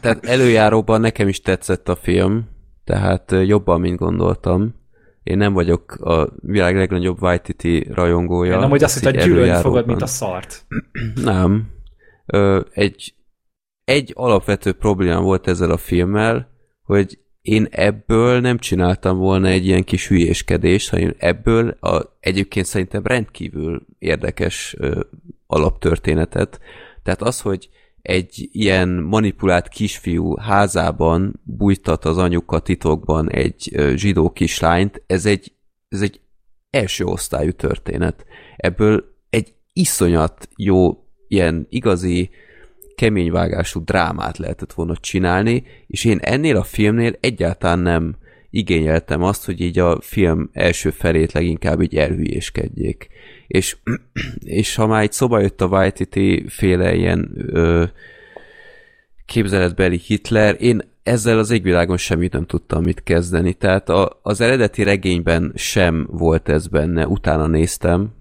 [0.02, 2.48] Tehát előjáróban nekem is tetszett a film,
[2.84, 4.76] tehát jobban, mint gondoltam.
[5.24, 8.60] Én nem vagyok a világ legnagyobb Waititi rajongója.
[8.60, 10.66] Nem, hogy azt hogy gyűlölni fogod, mint a szart.
[11.24, 11.68] Nem.
[12.72, 13.14] Egy,
[13.84, 16.50] egy alapvető probléma volt ezzel a filmmel,
[16.84, 23.04] hogy én ebből nem csináltam volna egy ilyen kis hülyéskedést, hanem ebből a, egyébként szerintem
[23.04, 25.00] rendkívül érdekes ö,
[25.48, 26.60] alaptörténetet.
[27.04, 27.70] Tehát az, hogy
[28.02, 35.54] egy ilyen manipulált kisfiú házában bújtat az anyuka titokban egy ö, zsidó kislányt, ez egy,
[35.90, 36.20] ez egy
[36.70, 38.26] első osztályú történet.
[38.56, 42.30] Ebből egy iszonyat jó, ilyen igazi
[42.96, 48.16] keményvágású drámát lehetett volna csinálni, és én ennél a filmnél egyáltalán nem
[48.50, 53.08] igényeltem azt, hogy így a film első felét leginkább így elhülyéskedjék.
[53.48, 53.78] És,
[54.62, 57.84] és ha már egy szoba jött a Waititi féle ilyen ö,
[59.26, 63.54] képzeletbeli Hitler, én ezzel az égvilágon semmit nem tudtam mit kezdeni.
[63.54, 68.14] Tehát a, az eredeti regényben sem volt ez benne, utána néztem,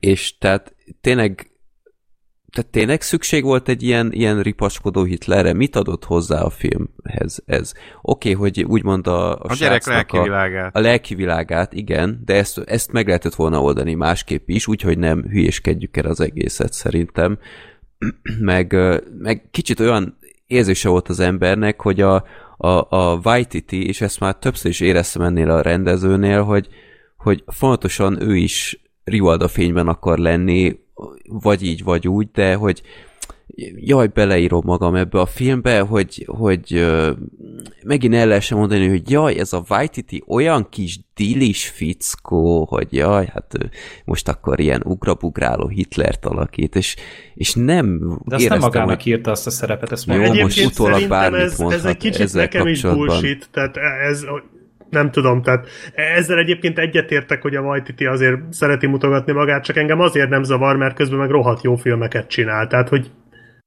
[0.00, 1.49] és tehát tényleg
[2.52, 5.52] tehát tényleg szükség volt egy ilyen, ilyen ripaskodó Hitlerre?
[5.52, 7.72] Mit adott hozzá a filmhez ez?
[8.02, 10.76] Oké, okay, hogy úgymond a, a, A gyerek lelki világát.
[10.76, 15.22] a lelki világát, igen, de ezt, ezt meg lehetett volna oldani másképp is, úgyhogy nem
[15.22, 17.38] hülyéskedjük el az egészet szerintem.
[18.40, 18.76] meg,
[19.18, 22.24] meg kicsit olyan érzése volt az embernek, hogy a,
[22.56, 26.68] a, a Waititi, és ezt már többször is éreztem ennél a rendezőnél, hogy,
[27.16, 30.78] hogy fontosan ő is Rivalda fényben akar lenni,
[31.28, 32.82] vagy így, vagy úgy, de hogy
[33.76, 37.10] jaj, beleírom magam ebbe a filmbe, hogy, hogy ö,
[37.82, 43.26] megint el lehessen mondani, hogy jaj, ez a Waititi olyan kis dilis fickó, hogy jaj,
[43.26, 43.64] hát ö,
[44.04, 46.96] most akkor ilyen ugrabugráló Hitlert alakít, és,
[47.34, 51.08] és nem De azt nem magának hogy írta azt a szerepet, ezt Jó, most utólag
[51.08, 53.76] bármit ez, ez mondhat egy kicsit ezzel nekem is bullshit, tehát
[54.10, 54.24] ez,
[54.90, 60.00] nem tudom, tehát ezzel egyébként egyetértek, hogy a Waititi azért szereti mutogatni magát, csak engem
[60.00, 63.10] azért nem zavar, mert közben meg rohadt jó filmeket csinál, tehát hogy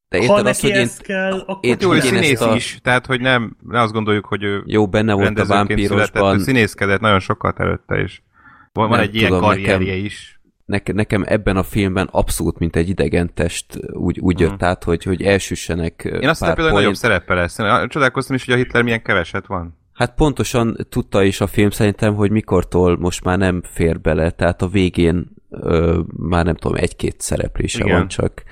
[0.09, 2.55] de ha érted neki azt, hogy én, ez kell, akkor én- Jó, én színész a-
[2.55, 6.99] is, tehát hogy nem, ne azt gondoljuk, hogy ő jó, benne volt a vámpírosban, színészkedett
[6.99, 8.23] nagyon sokat előtte is.
[8.71, 10.37] Van, van egy ilyen tudom, karrierje nekem- is.
[10.65, 14.63] Neke, nekem ebben a filmben abszolút, mint egy idegen test úgy, úgy jött Mhm.
[14.63, 17.59] át, hogy, hogy elsüssenek Én azt például hogy nagyobb szerepe lesz.
[17.59, 19.77] Én Csodálkoztam is, hogy a Hitler milyen keveset van.
[19.93, 24.61] Hát pontosan tudta is a film szerintem, hogy mikortól most már nem fér bele, tehát
[24.61, 27.97] a végén ö, már nem tudom, egy-két szereplése Igen.
[27.97, 28.43] van csak.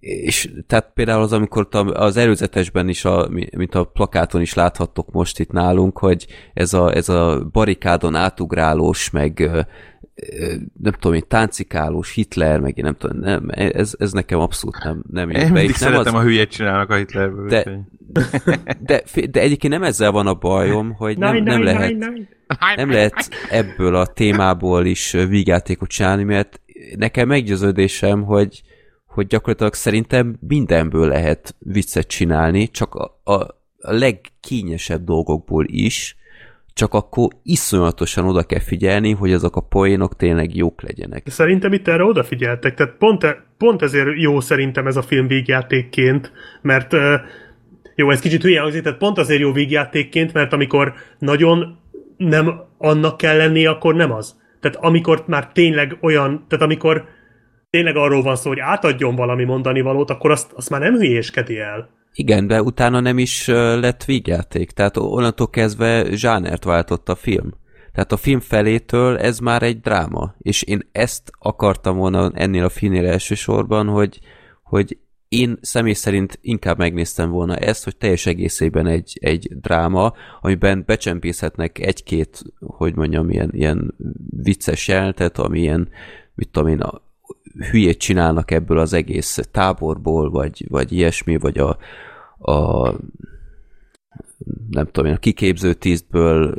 [0.00, 5.10] És tehát például az, amikor az előzetesben is, a, mi- mint a plakáton is láthattok
[5.10, 9.50] most itt nálunk, hogy ez a, ez a barikádon átugrálós, meg
[10.82, 15.02] nem tudom én, táncikálós Hitler, meg én nem tudom, nem, ez, ez nekem abszolút nem,
[15.10, 15.52] nem jött Én be.
[15.52, 17.48] mindig És nem szeretem az, a hülyét csinálnak a Hitlerből.
[17.48, 17.88] De-
[18.80, 21.96] de, de egyébként nem ezzel van a bajom, hogy nem, nem nine, lehet
[22.76, 26.60] nem lehet ebből a témából is vígjátékot csinálni, mert
[26.96, 28.62] nekem meggyőződésem, hogy,
[29.12, 36.16] hogy gyakorlatilag szerintem mindenből lehet viccet csinálni, csak a, a, legkényesebb dolgokból is,
[36.74, 41.28] csak akkor iszonyatosan oda kell figyelni, hogy azok a poénok tényleg jók legyenek.
[41.28, 46.32] Szerintem itt erre odafigyeltek, tehát pont, e, pont ezért jó szerintem ez a film vígjátékként,
[46.62, 46.92] mert
[47.94, 51.78] jó, ez kicsit hülye hangzik, tehát pont azért jó vígjátékként, mert amikor nagyon
[52.16, 54.40] nem annak kell lennie, akkor nem az.
[54.60, 57.04] Tehát amikor már tényleg olyan, tehát amikor
[57.72, 61.58] tényleg arról van szó, hogy átadjon valami mondani valót, akkor azt, azt már nem hülyéskedi
[61.58, 61.88] el.
[62.12, 67.54] Igen, de utána nem is lett vígjáték, tehát onnantól kezdve zsánert váltott a film.
[67.92, 72.68] Tehát a film felétől ez már egy dráma, és én ezt akartam volna ennél a
[72.68, 74.18] filmnél elsősorban, hogy,
[74.62, 80.82] hogy én személy szerint inkább megnéztem volna ezt, hogy teljes egészében egy, egy dráma, amiben
[80.86, 83.94] becsempészhetnek egy-két, hogy mondjam, ilyen, ilyen
[84.42, 85.88] vicces jelentet, ami ilyen,
[86.34, 87.11] mit tudom én, a,
[87.70, 91.76] hülyét csinálnak ebből az egész táborból, vagy, vagy ilyesmi, vagy a,
[92.52, 92.92] a
[94.70, 96.54] nem tudom én, a kiképző tisztből,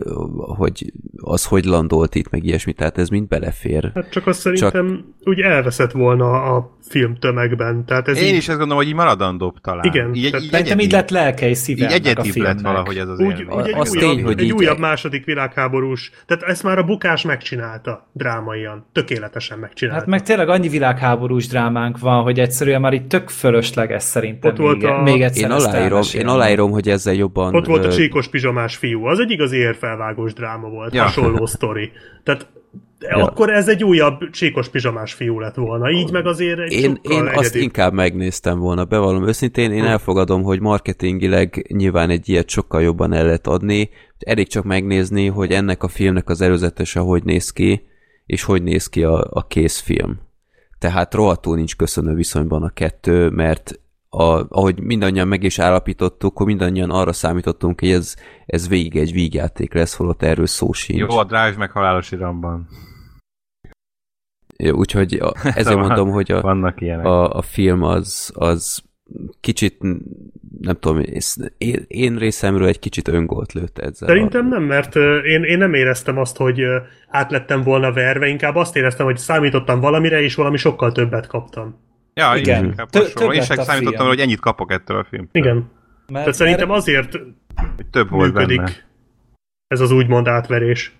[0.57, 3.91] hogy az hogy landolt itt, meg ilyesmi, tehát ez mind belefér.
[3.95, 5.27] Hát csak azt szerintem csak...
[5.27, 7.85] úgy elveszett volna a film tömegben.
[7.85, 9.83] Tehát ez Én így, is azt gondolom, hogy így maradandóbb talán.
[9.85, 12.97] Igen, Így, tehát így, Szerintem így egyedi- lett lelke és szíve így egyedibb lett valahogy
[12.97, 13.57] ez az úgy, élmény.
[13.57, 16.11] úgy egy, Az újabb, tény, hogy egy így- újabb második világháborús.
[16.25, 18.85] Tehát ezt már a bukás megcsinálta drámaian.
[18.91, 19.99] Tökéletesen megcsinálta.
[19.99, 24.57] Hát meg tényleg annyi világháborús drámánk van, hogy egyszerűen már itt tök fölösleges szerintem Ott
[24.57, 27.55] volt még, a- még egyszer Én aláírom, én aláírom, hogy ezzel jobban...
[27.55, 29.05] Ott volt a csíkos pizsamás fiú.
[29.05, 30.93] Az egy igazi érfelvágós dráma volt.
[30.93, 31.03] Ja.
[31.03, 31.91] Hasonló sztori.
[32.23, 32.47] Tehát
[32.99, 33.25] ja.
[33.25, 35.89] akkor ez egy újabb csíkos pizsamás fiú lett volna.
[35.89, 40.59] Így meg azért egy Én, én azt inkább megnéztem volna, bevallom őszintén, én elfogadom, hogy
[40.59, 43.89] marketingileg nyilván egy ilyet sokkal jobban el lehet adni,
[44.19, 47.81] elég csak megnézni, hogy ennek a filmnek az előzetese hogy néz ki,
[48.25, 50.19] és hogy néz ki a, a készfilm.
[50.79, 53.79] Tehát rohadtul nincs köszönő viszonyban a kettő, mert
[54.15, 58.15] a, ahogy mindannyian meg is állapítottuk, hogy mindannyian arra számítottunk, hogy ez,
[58.45, 60.99] ez végig egy vígjáték lesz, holott erről szó sincs.
[60.99, 62.67] Jó, a Drive meg halálos iramban.
[64.57, 67.05] Jó, Úgyhogy a, ezért mondom, hogy a, Vannak ilyenek.
[67.05, 68.83] a, a film az, az
[69.39, 69.77] kicsit,
[70.59, 71.03] nem tudom,
[71.57, 74.07] én, én részemről egy kicsit öngolt lőtt ezzel.
[74.07, 74.95] Szerintem nem, mert
[75.25, 76.77] én, én nem éreztem azt, hogy ö,
[77.07, 81.91] át lettem volna verve, inkább azt éreztem, hogy számítottam valamire, és valami sokkal többet kaptam.
[82.13, 82.75] Ja, Igen.
[82.89, 85.43] több Én lett a számítottam, hogy ennyit kapok ettől a filmtől.
[85.43, 85.55] Igen.
[85.55, 87.11] Mert, Tehát szerintem azért
[87.75, 88.71] Hogy több volt működik benne.
[89.67, 90.91] ez az úgymond átverés.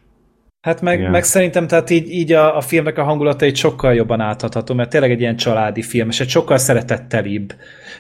[0.62, 1.12] Hát meg, Igen.
[1.12, 4.90] meg szerintem tehát így, így a, a filmnek a hangulata egy sokkal jobban átadható, mert
[4.90, 7.56] tényleg egy ilyen családi film, és egy sokkal szeretettelibb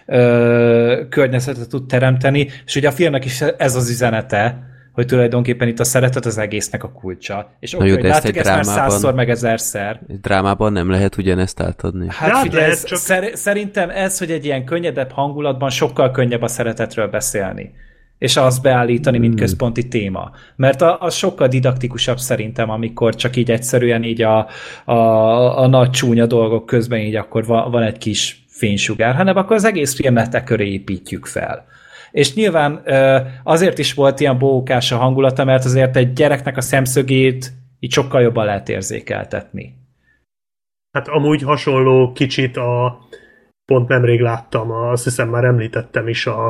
[0.05, 4.63] ö, környezetet tud teremteni, és ugye a filmnek is ez az üzenete,
[4.93, 7.55] hogy tulajdonképpen itt a szeretet az egésznek a kulcsa.
[7.59, 10.01] És oké, ezt látjuk egy ezt már százszor, meg ezerszer.
[10.07, 12.05] Egy drámában nem lehet ugyanezt átadni.
[12.09, 16.11] Hát Hát figyelj, lehet, ez, csak- szer- szerintem ez, hogy egy ilyen könnyedebb hangulatban sokkal
[16.11, 17.71] könnyebb a szeretetről beszélni
[18.17, 20.31] és azt beállítani, mint központi téma.
[20.55, 24.47] Mert a- az sokkal didaktikusabb szerintem, amikor csak így egyszerűen így a,
[24.85, 24.93] a,
[25.61, 29.65] a nagy csúnya dolgok közben így akkor van, van egy kis fénysugár, hanem akkor az
[29.65, 31.65] egész filmet e köré építjük fel.
[32.13, 32.83] És nyilván
[33.43, 38.21] azért is volt ilyen bókás a hangulata, mert azért egy gyereknek a szemszögét így sokkal
[38.21, 39.73] jobban lehet érzékeltetni.
[40.91, 42.99] Hát amúgy hasonló kicsit a
[43.65, 46.45] pont nemrég láttam, azt hiszem már említettem is a,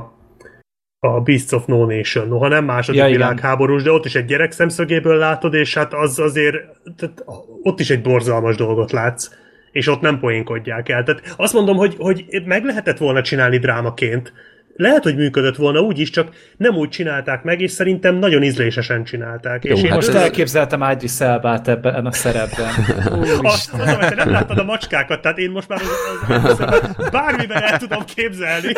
[1.00, 2.28] a Beasts of No Nation.
[2.28, 3.20] Noha nem második Ja, igen.
[3.20, 6.56] világháborús, de ott is egy gyerek szemszögéből látod, és hát az azért,
[6.98, 7.24] tehát
[7.62, 9.30] ott is egy borzalmas dolgot látsz,
[9.72, 11.04] és ott nem poénkodják el.
[11.04, 14.34] Tehát azt mondom, hogy, hogy meg lehetett volna csinálni drámaként,
[14.76, 16.28] lehet, hogy működött volna úgy is, csak
[16.58, 19.64] nem úgy csinálták meg, és szerintem nagyon ízlésesen csinálták.
[19.64, 22.68] Jó, és én hát Most ez- elképzeltem Idris Elbát ebben a szerepben.
[23.42, 27.10] azt mondom, hogy te nem láttad a macskákat, tehát én most már az, az, az,
[27.10, 28.72] bármiben el tudom képzelni.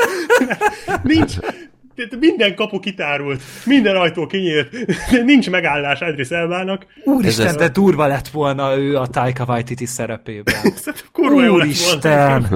[1.03, 1.33] Nincs,
[2.19, 4.69] minden kapu kitárult, minden ajtó kinyílt,
[5.25, 6.85] nincs megállás Idris Elbának.
[7.03, 10.55] Úristen, Ez- de durva lett volna ő a Taika Waititi szerepében.
[11.11, 11.49] Kurva.
[11.51, 12.47] Úristen!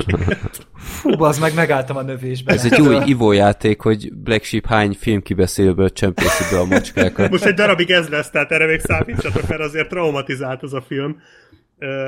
[0.79, 2.55] Fú, az meg megálltam a növésben.
[2.55, 7.29] Ez egy új ivójáték, hogy Black Sheep hány filmkibeszélőből csempészi be a macskákat.
[7.31, 11.21] Most egy darabig ez lesz, tehát erre még számítsatok, mert azért traumatizált az a film.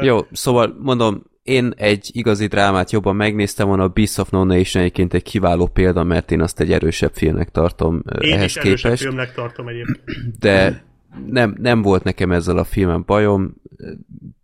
[0.01, 4.84] Jó, szóval mondom, én egy igazi drámát jobban megnéztem volna, a Beast of No Nation
[4.84, 8.81] egyébként egy kiváló példa, mert én azt egy erősebb filmnek tartom Én ehhez is erősebb
[8.81, 10.01] képest, filmnek tartom egyébként.
[10.39, 10.84] de
[11.27, 13.55] nem, nem volt nekem ezzel a filmen bajom,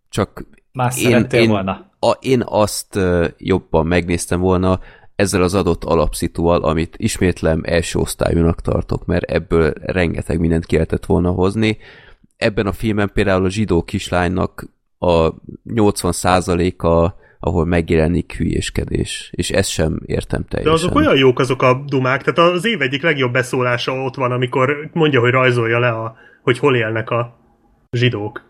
[0.08, 1.90] csak Más én, én, volna.
[1.98, 2.98] A, én azt
[3.38, 4.80] jobban megnéztem volna
[5.16, 11.06] ezzel az adott alapszituval, amit ismétlem első osztályúnak tartok, mert ebből rengeteg mindent ki lehetett
[11.06, 11.78] volna hozni.
[12.36, 14.64] Ebben a filmben például a zsidó kislánynak
[14.98, 15.34] a
[15.68, 20.74] 80%-a, ahol megjelenik hülyéskedés, és ezt sem értem De teljesen.
[20.74, 24.90] azok olyan jók azok a dumák, tehát az év egyik legjobb beszólása ott van, amikor
[24.92, 27.38] mondja, hogy rajzolja le, a, hogy hol élnek a
[27.90, 28.46] zsidók.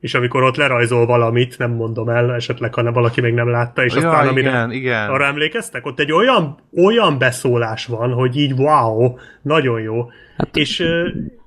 [0.00, 3.84] És amikor ott lerajzol valamit, nem mondom el, esetleg, ha ne valaki még nem látta,
[3.84, 4.48] és Ja, aztán amire...
[4.48, 5.08] igen, igen.
[5.10, 5.86] Arra emlékeztek?
[5.86, 10.08] Ott egy olyan, olyan beszólás van, hogy így wow, nagyon jó.
[10.36, 10.78] Hát, és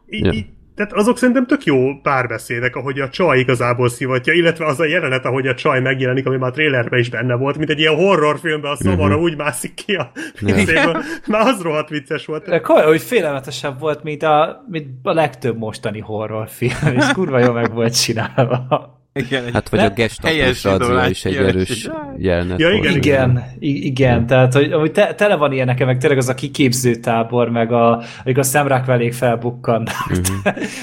[0.08, 0.32] ja.
[0.76, 5.26] Tehát azok szerintem tök jó párbeszédek, ahogy a csaj igazából szivatja, illetve az a jelenet,
[5.26, 8.72] ahogy a csaj megjelenik, ami már a trailerben is benne volt, mint egy ilyen horrorfilmben
[8.72, 9.10] a szamara Mhm.
[9.12, 9.24] uh-huh.
[9.24, 10.12] úgy mászik ki a
[10.46, 11.04] pincéből.
[11.28, 12.46] Már az rohadt vicces volt.
[12.46, 17.52] De komoly, hogy félelmetesebb volt, mint a, mint a legtöbb mostani horrorfilm, és kurva jó
[17.52, 19.00] meg volt csinálva.
[19.14, 22.84] Igen, Hát vagy a radzia zsidó is egy erős jelenet Ja, volt.
[22.84, 26.96] igen, Igen, igen, tehát hogy, hogy te, tele van ilyeneken, meg tényleg az a kiképző
[26.96, 29.94] tábor, meg a, amik a szemrák velék felbukkannak.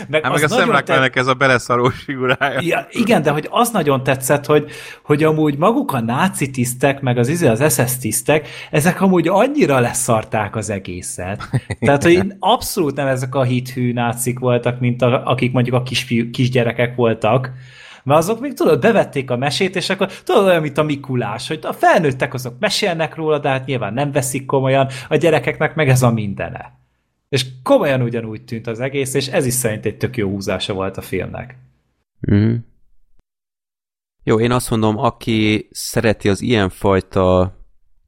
[0.08, 2.60] meg, Hát meg a az nagyon szemrákmelnek ez a beleszarós figurája.
[2.62, 4.70] Ja, igen, de hogy az nagyon tetszett, hogy,
[5.02, 9.78] hogy amúgy maguk a náci tisztek, meg az, izé, az SS tisztek, ezek amúgy annyira
[9.80, 11.48] leszarták az egészet.
[11.80, 16.30] Tehát, hogy abszolút nem ezek a hithű nácik voltak, mint a, akik mondjuk a kisfiú,
[16.30, 17.52] kisgyerekek voltak,
[18.08, 21.58] mert azok még tudod, bevették a mesét, és akkor tudod olyan, mint a Mikulás, hogy
[21.62, 26.02] a felnőttek azok mesélnek róla, de hát nyilván nem veszik komolyan, a gyerekeknek meg ez
[26.02, 26.78] a mindene.
[27.28, 30.96] És komolyan ugyanúgy tűnt az egész, és ez is szerint egy tök jó húzása volt
[30.96, 31.56] a filmnek.
[32.20, 32.54] Mhm.
[34.22, 37.56] Jó, én azt mondom, aki szereti az ilyenfajta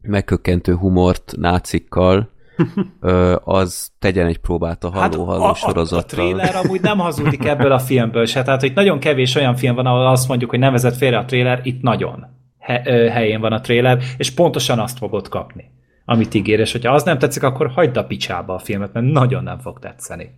[0.00, 2.30] megkökkentő humort nácikkal,
[3.44, 7.44] az tegyen egy próbát a Halló Halló Hát a, a, a trailer amúgy nem hazudik
[7.44, 10.58] ebből a filmből se, tehát hogy nagyon kevés olyan film van, ahol azt mondjuk, hogy
[10.58, 12.26] nem vezet félre a trailer, itt nagyon
[12.58, 15.70] he, ö, helyén van a trailer, és pontosan azt fogod kapni,
[16.04, 19.42] amit ígér, és hogyha az nem tetszik, akkor hagyd a picsába a filmet, mert nagyon
[19.42, 20.30] nem fog tetszeni.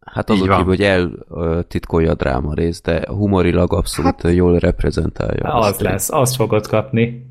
[0.00, 5.54] Hát azon kívül, hogy eltitkolja a dráma részt, de humorilag abszolút hát, jól reprezentálja.
[5.54, 5.80] Az azt.
[5.80, 7.27] lesz, azt fogod kapni.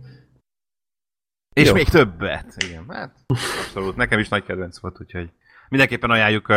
[1.57, 1.73] És Jó.
[1.73, 2.55] még többet.
[2.67, 3.95] Igen, hát abszolút.
[3.95, 5.29] Nekem is nagy kedvenc volt, úgyhogy
[5.69, 6.55] mindenképpen ajánljuk, uh,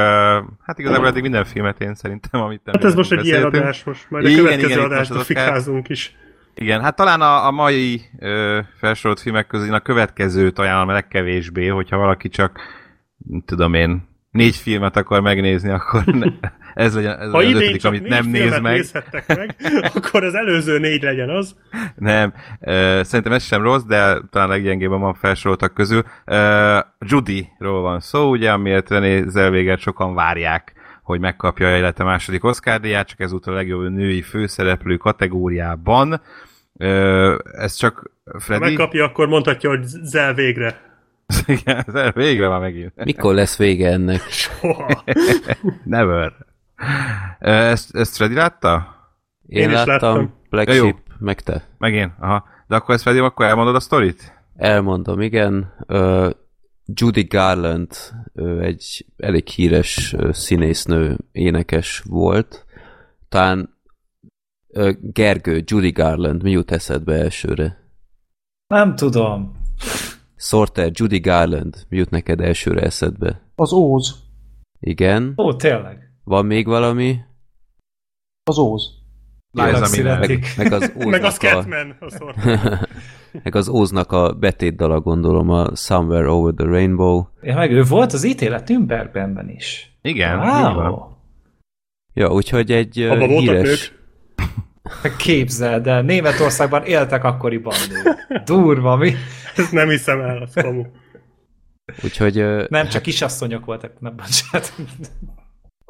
[0.63, 3.63] hát igazából eddig minden filmet én szerintem, amit Hát ez most egy ilyen beszéltünk.
[3.63, 6.17] adás, most majd a Igen, következő igen, az Oscar- fikázunk is.
[6.55, 11.67] Igen, hát talán a, a mai ö, felsorolt filmek közül a következőt ajánlom a legkevésbé,
[11.67, 12.61] hogyha valaki csak,
[13.29, 16.27] nem tudom én, négy filmet akar megnézni, akkor ne,
[16.75, 18.73] ez legyen ez Ha az idén ötödik, csak amit nem néz meg.
[18.75, 19.57] nézhettek meg,
[19.95, 21.55] akkor az előző négy legyen az.
[21.95, 22.33] Nem,
[23.03, 26.03] szerintem ez sem rossz, de talán leggyengébben van felsoroltak közül.
[26.25, 30.73] Ö, Judy-ról van szó, ugye, amiért René Zellweger sokan várják,
[31.03, 36.21] hogy megkapja a élete második Oscar-díját, csak ezúttal a legjobb női főszereplő kategóriában.
[36.79, 38.65] Ö, ez csak Ha Freddy?
[38.65, 40.81] megkapja, akkor mondhatja, hogy zel végre.
[41.47, 43.05] Igen, ez végre van megint.
[43.05, 44.21] Mikor lesz vége ennek?
[44.21, 45.05] Soha.
[45.85, 46.33] Never.
[47.39, 48.97] Ezt, ezt Freddy látta?
[49.47, 50.35] Én, Én is láttam, láttam.
[50.51, 50.75] Black Ja.
[50.75, 51.69] Sheep, meg te.
[51.79, 52.13] Megint?
[52.19, 52.45] Aha.
[52.67, 54.43] De akkor ezt Freddy, akkor elmondod a sztorit?
[54.57, 55.75] Elmondom, igen.
[55.89, 56.31] Uh,
[56.95, 57.91] Judy Garland
[58.35, 62.65] ő egy elég híres ö, színésznő, énekes volt.
[63.29, 63.79] Talán
[64.69, 67.79] ö, Gergő, Judy Garland, mi jut eszedbe elsőre?
[68.67, 69.59] Nem tudom.
[70.37, 73.43] Sorter, Judy Garland, mi jut neked elsőre eszedbe?
[73.55, 74.15] Az Óz.
[74.81, 75.33] Igen.
[75.37, 76.10] Ó, tényleg.
[76.31, 77.21] Van még valami?
[78.45, 78.83] Az Óz.
[79.53, 79.97] Meg az
[80.57, 81.97] Meg a Óznak a, Scatman.
[82.01, 82.35] A szor.
[83.43, 87.25] meg az Óznak a betétdala gondolom, a Somewhere Over the Rainbow.
[87.43, 89.99] Ja, meg ő volt az ítélet Nürnbergbenben is.
[90.03, 90.39] Igen.
[90.39, 90.99] Wow.
[92.15, 93.93] Ja, úgyhogy egy Abba voltak híres...
[95.03, 95.17] nők.
[95.17, 97.75] Képzeld el, Németországban éltek akkoriban.
[98.45, 99.13] Durva, mi?
[99.57, 100.85] Ezt nem hiszem el, az kamu.
[102.05, 104.73] Úgyhogy Nem, csak kisasszonyok voltak, nem bocsánat.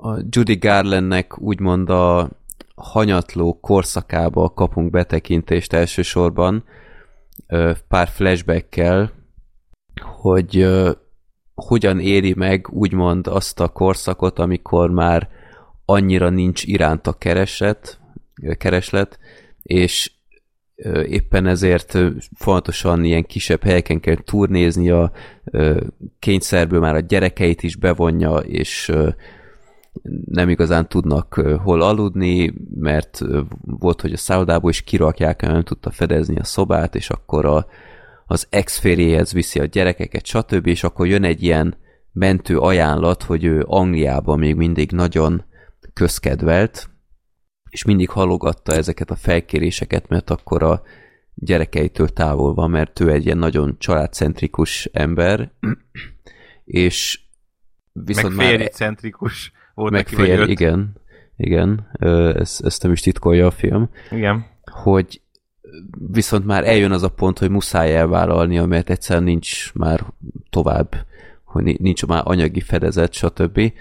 [0.03, 2.31] A Judy Garlandnek úgymond a
[2.75, 6.65] hanyatló korszakába kapunk betekintést elsősorban
[7.89, 9.13] pár flashbackkel,
[10.03, 10.69] hogy
[11.55, 15.29] hogyan éri meg úgymond azt a korszakot, amikor már
[15.85, 18.01] annyira nincs iránta kereset,
[18.59, 19.19] kereslet,
[19.63, 20.13] és
[21.05, 21.99] éppen ezért
[22.35, 24.17] fontosan ilyen kisebb helyeken kell
[25.45, 25.81] ö,
[26.19, 28.93] kényszerből már a gyerekeit is bevonja, és
[30.25, 33.21] nem igazán tudnak hol aludni, mert
[33.61, 37.67] volt, hogy a szállodából is kirakják, nem tudta fedezni a szobát, és akkor a,
[38.27, 38.83] az ex
[39.33, 41.77] viszi a gyerekeket, stb., és akkor jön egy ilyen
[42.13, 45.45] mentő ajánlat, hogy ő Angliában még mindig nagyon
[45.93, 46.91] közkedvelt,
[47.71, 50.83] és mindig halogatta ezeket a felkéréseket, mert akkor a
[51.35, 55.53] gyerekeitől távol van, mert ő egy ilyen nagyon családcentrikus ember,
[56.65, 57.21] és
[57.93, 60.49] Meg viszont már férjcentrikus volt meg neki, vagy öt.
[60.49, 60.93] igen,
[61.37, 61.91] igen,
[62.37, 64.47] ezt, ezt nem is titkolja a film, Igen.
[64.83, 65.21] hogy
[66.13, 70.05] viszont már eljön az a pont, hogy muszáj elvállalnia, mert egyszerűen nincs már
[70.51, 70.95] tovább,
[71.45, 73.73] hogy ni- nincs már anyagi fedezet, stb.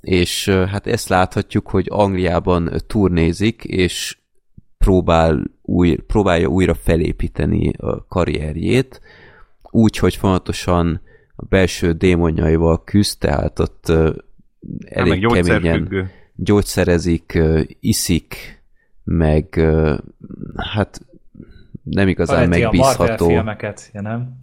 [0.00, 4.18] És hát ezt láthatjuk, hogy Angliában turnézik, és
[4.78, 9.00] próbál új, próbálja újra felépíteni a karrierjét,
[9.70, 11.00] úgy, hogy fontosan
[11.36, 13.92] a belső démonjaival küzd, tehát ott
[14.84, 17.38] elég meg keményen gyógyszerezik,
[17.80, 18.62] iszik,
[19.04, 19.60] meg
[20.56, 21.00] hát
[21.82, 23.26] nem igazán a Marvel megbízható.
[23.26, 24.38] filmeket, ja nem?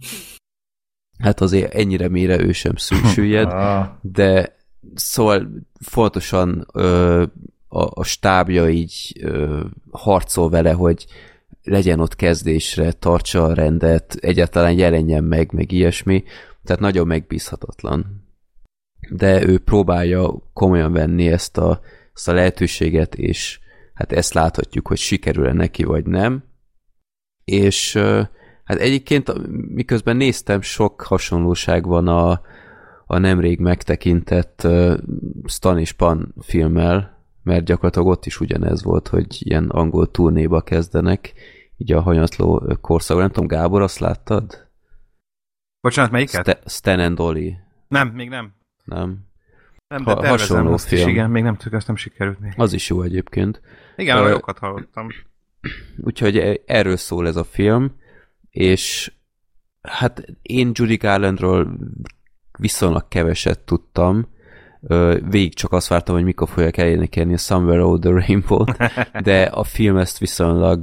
[1.18, 3.86] Hát azért ennyire mélyre ő sem szü- süllyed, Ah.
[4.02, 4.56] de
[4.94, 5.48] szóval
[5.80, 7.22] fontosan ö,
[7.68, 9.60] a, a stábja így ö,
[9.90, 11.06] harcol vele, hogy
[11.62, 16.24] legyen ott kezdésre, tartsa a rendet, egyáltalán jelenjen meg, meg ilyesmi,
[16.64, 18.28] tehát nagyon megbízhatatlan.
[19.10, 21.80] De ő próbálja komolyan venni ezt a,
[22.14, 23.60] ezt a lehetőséget, és
[23.94, 26.44] hát ezt láthatjuk, hogy sikerül-e neki, vagy nem.
[27.44, 27.96] És
[28.64, 32.40] hát egyébként miközben néztem, sok hasonlóság van a,
[33.06, 34.98] a nemrég megtekintett uh,
[35.44, 41.32] Stan és Pan filmmel, mert gyakorlatilag ott is ugyanez volt, hogy ilyen angol turnéba kezdenek,
[41.76, 43.24] így a hanyatló korszakban.
[43.24, 44.68] Nem tudom, Gábor, azt láttad?
[45.80, 46.48] Bocsánat, melyiket?
[46.48, 48.52] Sta- Stan and Ollie, Nem, még nem.
[48.90, 49.18] Nem?
[49.88, 51.10] Nem, Ha- de tervezem hasonló azt is, film.
[51.10, 52.52] igen, még nem tudjuk, azt nem sikerült még.
[52.56, 53.60] Az is jó egyébként.
[53.96, 55.08] Igen, uh, jókat hallottam.
[55.96, 57.92] Úgyhogy e- erről szól ez a film,
[58.50, 59.12] és
[59.82, 61.76] hát én Judy Garlandról
[62.58, 64.26] viszonylag keveset tudtam,
[65.28, 68.64] végig csak azt vártam, hogy mikor fogják elénekelni a Somewhere Over the rainbow
[69.22, 70.82] de a film ezt viszonylag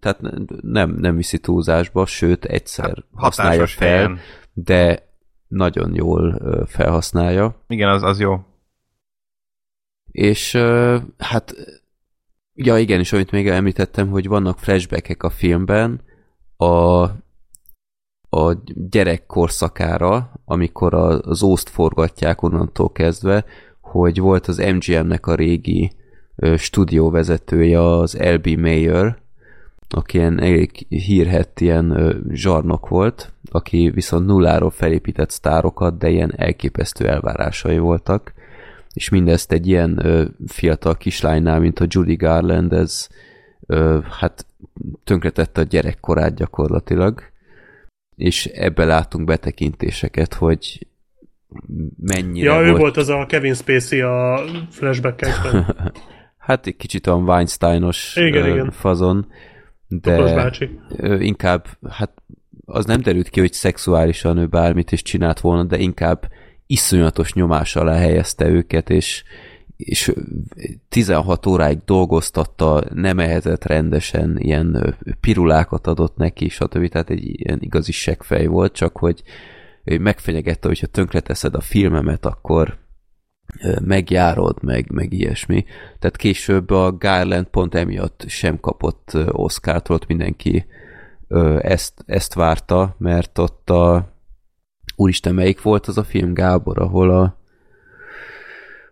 [0.00, 0.20] tehát
[0.62, 4.18] nem, nem viszi túlzásba, sőt egyszer használja Hát, Hatásos fel, helyen.
[4.52, 5.08] de
[5.54, 7.64] nagyon jól felhasználja.
[7.66, 8.38] Igen, az, az jó.
[10.10, 10.52] És
[11.18, 11.54] hát,
[12.54, 16.00] ja igen, és amit még említettem, hogy vannak flashbackek a filmben
[16.56, 17.02] a,
[18.36, 18.56] a
[18.90, 23.44] gyerek korszakára, amikor az ószt forgatják onnantól kezdve,
[23.80, 25.92] hogy volt az MGM-nek a régi
[26.56, 29.22] stúdióvezetője, az LB Mayer,
[29.94, 37.08] aki ilyen elég hírhett ilyen zsarnok volt, aki viszont nulláról felépített sztárokat, de ilyen elképesztő
[37.08, 38.32] elvárásai voltak
[38.94, 43.08] és mindezt egy ilyen ö, fiatal kislánynál, mint a Judy Garland, ez
[43.66, 44.46] ö, hát
[45.04, 47.22] tönkretette a gyerekkorát gyakorlatilag,
[48.16, 50.86] és ebbe látunk betekintéseket, hogy
[51.96, 55.76] mennyire Ja, ő volt, volt az a Kevin Spacey a flashback-ekben.
[56.46, 58.70] hát egy kicsit olyan Weinsteinos Igen, ö, igen.
[58.70, 59.52] fazon, Topos
[59.88, 60.78] de bácsi.
[60.96, 62.22] ö, inkább hát
[62.66, 66.30] az nem derült ki, hogy szexuálisan ő bármit is csinált volna, de inkább
[66.66, 69.24] iszonyatos nyomás alá helyezte őket, és,
[69.76, 70.12] és
[70.88, 76.88] 16 óráig dolgoztatta, nem ehetett rendesen, ilyen pirulákat adott neki, stb.
[76.88, 79.22] Tehát egy ilyen igazi seggfej volt, csak hogy
[79.84, 82.78] ő megfenyegette, hogyha tönkreteszed a filmemet, akkor
[83.84, 85.64] megjárod, meg, meg ilyesmi.
[85.98, 90.66] Tehát később a Garland pont emiatt sem kapott Oscar-t, ott mindenki
[91.58, 94.12] ezt, ezt várta, mert ott a
[94.96, 97.38] úristen, melyik volt az a film, Gábor, ahol a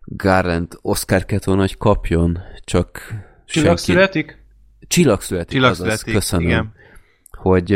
[0.05, 2.99] Garland Oscar kellett volna, hogy kapjon, csak
[3.45, 4.41] Csillag senki- születik?
[4.87, 6.47] Csillag születik, Csillag azaz, születik, köszönöm.
[6.47, 6.73] igen.
[7.31, 7.70] Hogy,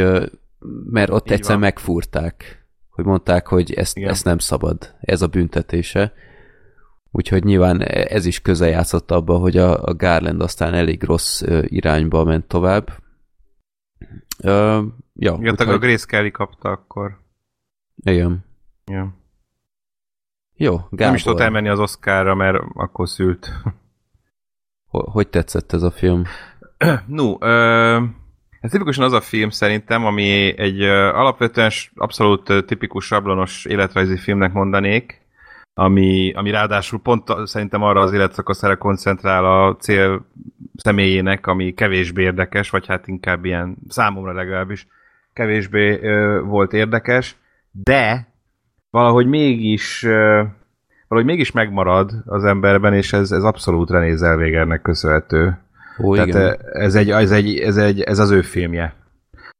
[0.90, 1.60] mert ott Így egyszer van.
[1.60, 4.10] megfúrták, hogy mondták, hogy ezt, Igen.
[4.10, 6.12] ezt nem szabad, ez a büntetése.
[7.16, 12.24] Úgyhogy nyilván ez is közel játszott abba, hogy a, a Garland aztán elég rossz irányba
[12.24, 12.90] ment tovább.
[14.42, 14.82] Ö,
[15.14, 17.18] ja, Igen, a Grace Kelly kapta akkor.
[17.96, 18.44] igen.
[18.86, 19.14] Ja.
[20.56, 23.52] Jó, Gábor, Nem is tudott elmenni az Oscarra, mert akkor szült.
[24.86, 26.22] ho- hogy tetszett ez a film?
[27.06, 28.02] No, ö,
[28.60, 34.16] ez tipikusan az a film szerintem, ami egy ö, alapvetően abszolút ö, tipikus sablonos életrajzi
[34.16, 35.24] filmnek mondanék,
[35.78, 40.26] ami, ami ráadásul pont szerintem arra az életszakaszára koncentrál a cél
[40.76, 44.86] személyének, ami kevésbé érdekes, vagy hát inkább ilyen számomra legalábbis
[45.32, 47.36] kevésbé ö, volt érdekes,
[47.70, 48.28] de
[48.90, 50.42] valahogy mégis ö,
[51.08, 55.58] valahogy mégis megmarad az emberben, és ez, ez abszolút René Zellwegernek köszönhető.
[56.02, 56.56] Ó, Tehát igen.
[56.72, 58.94] ez, egy, ez, egy, ez, egy, ez az ő filmje.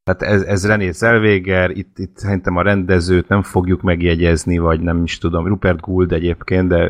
[0.06, 5.02] Tehát ez, ez René Zellweger, itt, itt szerintem a rendezőt nem fogjuk megjegyezni, vagy nem
[5.02, 6.88] is tudom, Rupert Gould egyébként, de,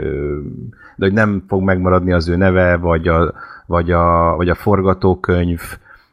[0.97, 3.35] de hogy nem fog megmaradni az ő neve, vagy a,
[3.67, 5.61] vagy a, vagy a forgatókönyv,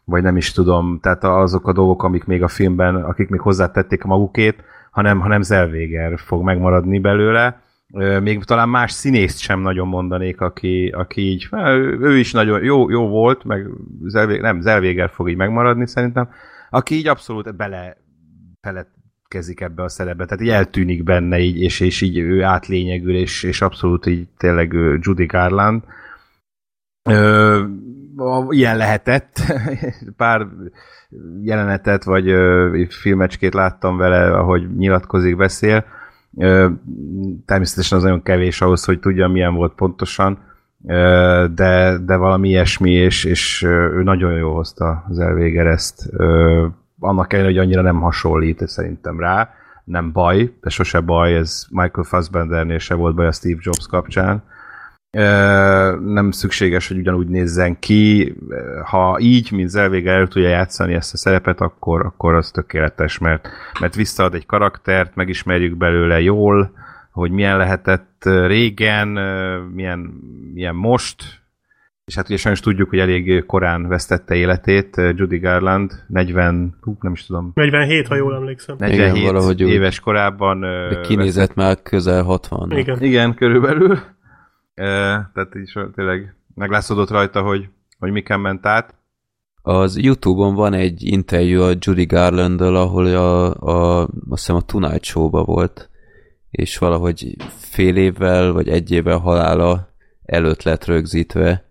[0.05, 4.03] vagy nem is tudom, tehát azok a dolgok, amik még a filmben, akik még hozzátették
[4.03, 7.61] magukét, hanem, hanem Zellweger fog megmaradni belőle.
[8.21, 12.89] Még talán más színészt sem nagyon mondanék, aki, aki így, hát, ő is nagyon jó,
[12.89, 13.67] jó volt, meg
[14.05, 16.29] Zellweger, nem, Zellweger fog így megmaradni szerintem,
[16.73, 17.97] aki így abszolút bele
[18.61, 23.43] feledkezik ebbe a szerepbe, tehát így eltűnik benne így, és, és így ő átlényegül, és,
[23.43, 25.83] és abszolút így tényleg Judy Garland.
[27.09, 27.63] Ö,
[28.49, 29.39] ilyen lehetett.
[30.17, 30.47] Pár
[31.41, 35.85] jelenetet, vagy ö, filmecskét láttam vele, ahogy nyilatkozik, beszél.
[36.37, 36.69] Ö,
[37.45, 40.52] természetesen az nagyon kevés ahhoz, hogy tudja, milyen volt pontosan,
[41.55, 46.09] de, de valami ilyesmi, és, és ő nagyon jól hozta az elvéger ezt.
[46.99, 49.49] Annak ellenére, hogy annyira nem hasonlít szerintem rá.
[49.83, 54.43] Nem baj, de sose baj, ez Michael Fassbendernél se volt baj a Steve Jobs kapcsán.
[55.99, 58.35] Nem szükséges, hogy ugyanúgy nézzen ki.
[58.85, 63.47] Ha így, mint Zellweger el tudja játszani ezt a szerepet, akkor, akkor az tökéletes, mert,
[63.79, 66.71] mert visszaad egy karaktert, megismerjük belőle jól,
[67.11, 69.07] hogy milyen lehetett régen,
[69.73, 69.99] milyen,
[70.53, 71.41] milyen most,
[72.05, 77.11] és hát ugye sajnos tudjuk, hogy elég korán vesztette életét Judy Garland, 40, hú, nem
[77.11, 78.75] is tudom, 47, ha jól emlékszem.
[78.79, 79.69] 47 Igen, valahogy úgy.
[79.69, 83.01] éves korában ö, De kinézett már közel 60 Igen.
[83.01, 83.99] igen, körülbelül.
[84.73, 84.85] E,
[85.33, 87.67] tehát so- tényleg meglátszódott rajta, hogy,
[87.99, 88.95] hogy miken ment át.
[89.61, 95.03] Az Youtube-on van egy interjú a Judy garland ahol a, a, azt hiszem a Tonight
[95.03, 95.89] Show-ba volt,
[96.53, 99.89] és valahogy fél évvel, vagy egy évvel halála
[100.25, 101.65] előtt lett rögzítve,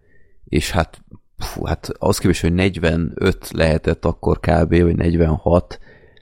[0.45, 1.03] és hát,
[1.39, 4.83] fú, hát az képest, hogy 45 lehetett akkor kb.
[4.83, 5.81] vagy 46,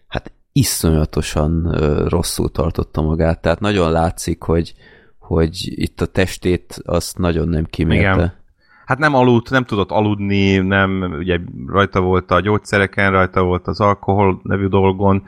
[0.08, 1.74] hát iszonyatosan
[2.08, 4.74] rosszul tartotta magát, tehát nagyon látszik, hogy,
[5.18, 8.14] hogy itt a testét azt nagyon nem kimérte.
[8.14, 8.38] Igen.
[8.84, 13.80] Hát nem aludt, nem tudott aludni, nem, ugye rajta volt a gyógyszereken, rajta volt az
[13.80, 15.22] alkohol nevű dolgon,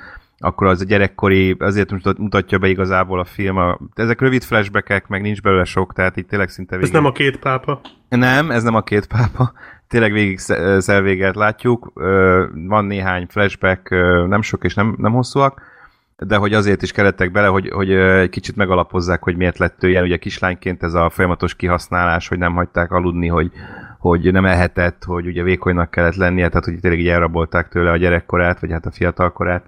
[0.44, 3.56] akkor az a gyerekkori, azért mutat- mutatja be igazából a film.
[3.56, 6.94] A, ezek rövid flashbackek, meg nincs belőle sok, tehát itt tényleg szinte Ez végig.
[6.94, 7.80] nem a két pápa.
[8.08, 9.52] Nem, ez nem a két pápa.
[9.88, 11.92] Tényleg végig sze- Zellwegert látjuk.
[12.66, 13.90] Van néhány flashback,
[14.28, 15.62] nem sok és nem, nem hosszúak,
[16.16, 19.88] de hogy azért is kerettek bele, hogy, hogy egy kicsit megalapozzák, hogy miért lett ő
[19.88, 20.02] ilyen.
[20.04, 23.50] Ugye kislányként ez a folyamatos kihasználás, hogy nem hagyták aludni, hogy,
[23.98, 27.96] hogy nem ehetett, hogy ugye vékonynak kellett lennie, tehát hogy tényleg így elrabolták tőle a
[27.96, 29.64] gyerekkorát, vagy hát a fiatalkorát.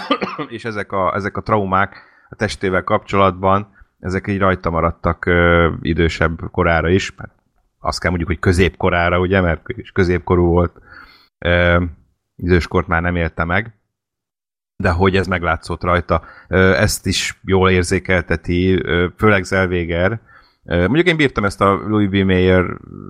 [0.48, 1.96] és ezek a, ezek a traumák
[2.28, 7.32] a testével kapcsolatban, ezek így rajta maradtak ö, idősebb korára is, mert
[7.78, 10.78] azt kell mondjuk, hogy középkorára, ugye, mert is középkorú volt,
[11.38, 11.82] ö,
[12.36, 13.74] időskort már nem élte meg,
[14.76, 16.22] de hogy ez meglátszott rajta.
[16.48, 20.20] Ö, ezt is jól érzékelteti, ö, főleg Zellweger.
[20.64, 22.14] Mondjuk én bírtam ezt a Louis B.
[22.14, 22.64] Mayer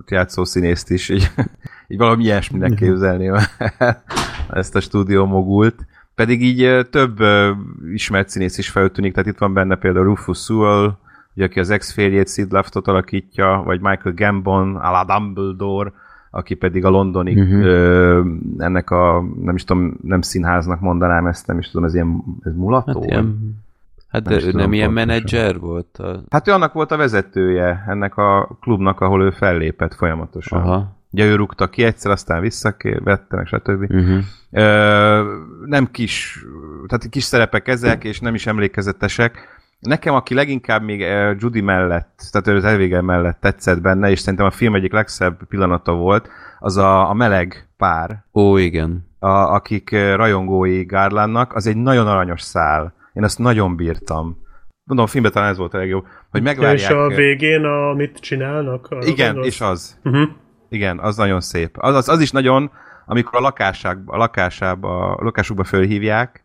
[0.06, 1.30] játszó színészt is, így,
[1.88, 4.02] így valami ilyesminek képzelném el
[4.60, 7.18] ezt a stúdió mogult, Pedig így több
[7.92, 10.96] ismert színész is feltűnik, tehát itt van benne például Rufus Sewell,
[11.34, 15.92] ugye, aki az ex-férjét Sid Laftot alakítja, vagy Michael Gambon, a la Dumbledore,
[16.30, 17.64] aki pedig a londoni uh-huh.
[17.64, 18.22] ö,
[18.58, 22.54] ennek a, nem is tudom, nem színháznak mondanám ezt, nem is tudom, ez ilyen, ez
[22.54, 23.00] mulató?
[23.00, 23.56] Hát, ilyen,
[24.08, 25.98] hát Nem de ő tudom nem ilyen menedzser volt?
[25.98, 26.22] A...
[26.30, 30.62] Hát ő annak volt a vezetője, ennek a klubnak, ahol ő fellépett folyamatosan.
[30.62, 31.00] Aha.
[31.12, 33.82] Ugye ő rúgta ki egyszer, aztán visszavette, meg stb.
[33.82, 34.18] Uh-huh.
[34.50, 36.44] Ö, nem kis,
[36.86, 39.60] tehát kis szerepek ezek, és nem is emlékezetesek.
[39.78, 41.00] Nekem, aki leginkább még
[41.38, 45.46] Judy mellett, tehát ő az elvége mellett tetszett benne, és szerintem a film egyik legszebb
[45.48, 46.28] pillanata volt,
[46.58, 49.08] az a, a meleg pár, Ó, igen.
[49.18, 52.94] a, akik rajongói Garlandnak, az egy nagyon aranyos szál.
[53.12, 54.40] Én azt nagyon bírtam.
[54.84, 56.92] Mondom, a filmben talán ez volt a legjobb, hogy Ja, és megvárják...
[56.92, 58.86] a végén, amit csinálnak?
[58.90, 59.54] arra igen, gondolsz?
[59.54, 59.98] és az.
[60.04, 60.28] Uh-huh.
[60.72, 61.76] Igen, az nagyon szép.
[61.78, 62.70] Az, az, az is nagyon,
[63.06, 66.44] amikor a, lakásába, a lakásába, a lakásukba fölhívják,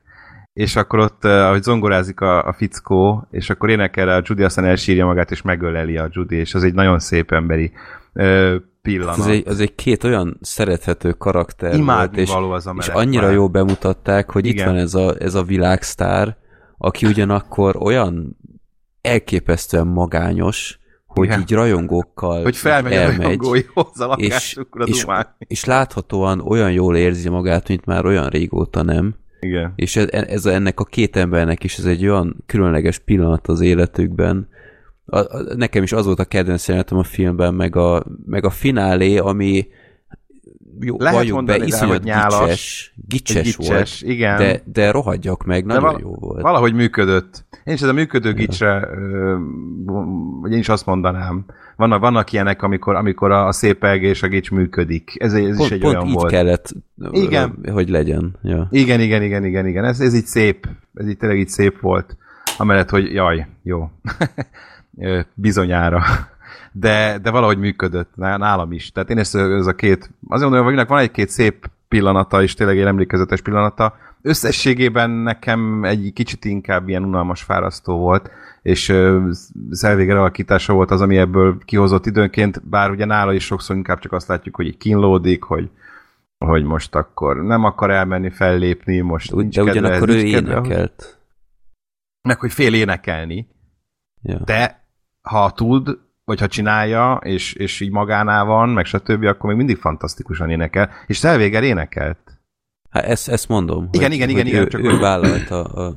[0.54, 4.66] és akkor ott, uh, ahogy zongorázik a, a fickó, és akkor énekel a Judy, aztán
[4.66, 7.72] elsírja magát, és megöleli a Judy, és az egy nagyon szép emberi
[8.14, 9.18] uh, pillanat.
[9.18, 12.88] Az egy, az egy két olyan szerethető karakter volt, Imádni és, való az a és
[12.88, 13.34] annyira pár.
[13.34, 14.58] jól bemutatták, hogy Igen.
[14.58, 16.38] itt van ez a, ez a világsztár,
[16.78, 18.38] aki ugyanakkor olyan
[19.02, 20.77] elképesztően magányos,
[21.18, 21.40] hogy Igen.
[21.40, 25.28] így rajongókkal Hogy felmegy a elmegy, rajongóihoz a és, lakásukra és, dumálni.
[25.38, 29.16] és láthatóan olyan jól érzi magát, mint már olyan régóta nem.
[29.40, 29.74] Igen.
[29.76, 33.62] És ez, ez a, ennek a két embernek is ez egy olyan különleges pillanat az
[33.62, 34.48] életükben.
[35.06, 38.50] A, a, nekem is az volt a kedvenc jelenetem a filmben, meg a, meg a
[38.50, 39.68] finálé, ami
[40.80, 44.38] jó, Lehet valljuk be, mondani iszonyat nyálas, gicses, gicses, gicses, volt, igen.
[44.38, 46.42] de, de rohadjak meg, nagyon val- jó volt.
[46.42, 47.46] Valahogy működött.
[47.64, 48.88] Én is ez a működő gicsre,
[50.42, 51.46] vagy én is azt mondanám.
[51.76, 55.16] Vannak, vannak ilyenek, amikor, amikor a, a szépeg és a gics működik.
[55.20, 56.32] Ez, ez is pont, egy pont olyan így volt.
[56.32, 56.74] kellett,
[57.12, 57.58] Igen.
[57.72, 58.36] hogy legyen.
[58.42, 58.68] Ja.
[58.72, 59.86] Igen, igen, igen, igen, igen.
[59.86, 60.68] Ez, ez így szép.
[60.94, 62.18] Ez így tényleg így szép volt.
[62.58, 63.90] Amellett, hogy jaj, jó.
[65.34, 66.04] Bizonyára.
[66.72, 68.92] De, de valahogy működött ná- nálam is.
[68.92, 72.78] Tehát én ezt ez a két, azért mondom, hogy van egy-két szép pillanata, és tényleg
[72.80, 73.96] egy emlékezetes pillanata.
[74.22, 78.30] Összességében nekem egy kicsit inkább ilyen unalmas fárasztó volt,
[78.62, 79.30] és ö,
[79.70, 84.12] Szelvéger alakítása volt az, ami ebből kihozott időnként, bár ugye nála is sokszor inkább csak
[84.12, 85.70] azt látjuk, hogy kínlódik, hogy
[86.46, 90.52] hogy most akkor nem akar elmenni fellépni, most Úgy- De kedve, ugyanakkor ez ő kedve,
[90.56, 91.20] énekelt.
[92.28, 93.48] meg hogy fél énekelni,
[94.22, 94.38] Ja.
[94.46, 94.84] de
[95.22, 99.78] ha tud, vagy ha csinálja, és, és így magánál van, meg stb., akkor még mindig
[99.78, 102.18] fantasztikusan énekel, és Szelvéger énekelt.
[102.90, 103.90] Hát ezt, ezt mondom.
[103.92, 105.96] Igen, hogy, igen, igen, hogy igen, Ő, csak- ő vállalta, a,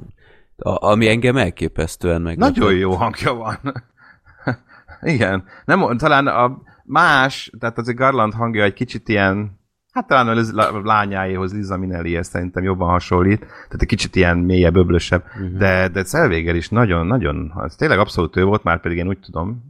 [0.56, 2.36] a, ami engem elképesztően meg.
[2.36, 3.58] Nagyon jó hangja van.
[5.14, 5.44] Igen.
[5.64, 9.58] Nem, talán a más, tehát azért Garland hangja egy kicsit ilyen,
[9.92, 14.76] hát talán a a lányáéhoz, Liza Minnellihez szerintem jobban hasonlít, tehát egy kicsit ilyen mélyebb,
[14.76, 15.58] öblösebb, uh-huh.
[15.58, 19.18] de, de Szelvéger is nagyon, nagyon, az tényleg abszolút ő volt, már pedig én úgy
[19.18, 19.69] tudom,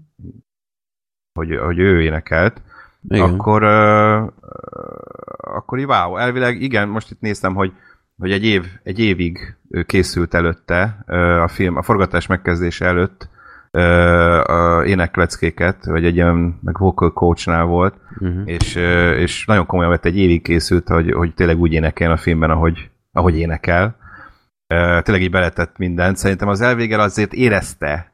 [1.33, 2.63] hogy, hogy ő énekelt,
[3.09, 3.23] Igen.
[3.23, 4.33] akkor, uh,
[5.55, 7.73] akkor így wow, elvileg igen, most itt néztem, hogy,
[8.19, 11.05] hogy egy, év, egy évig készült előtte
[11.43, 13.29] a film, a forgatás megkezdése előtt
[14.47, 18.43] a énekleckéket, vagy egy ilyen meg vocal coachnál volt, Uh-huh.
[18.45, 18.75] és,
[19.17, 22.91] és nagyon komolyan vett, egy évig készült, hogy, hogy tényleg úgy énekeljen a filmben, ahogy,
[23.13, 23.97] ahogy énekel.
[25.03, 26.17] Tényleg így beletett mindent.
[26.17, 28.10] Szerintem az elvégel azért érezte,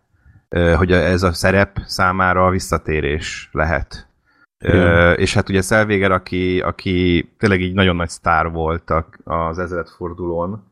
[0.77, 4.09] hogy ez a szerep számára visszatérés lehet.
[4.59, 9.59] Ö, és hát ugye Szelvéger, aki, aki tényleg így nagyon nagy sztár volt a- az
[9.59, 10.65] ezredfordulón,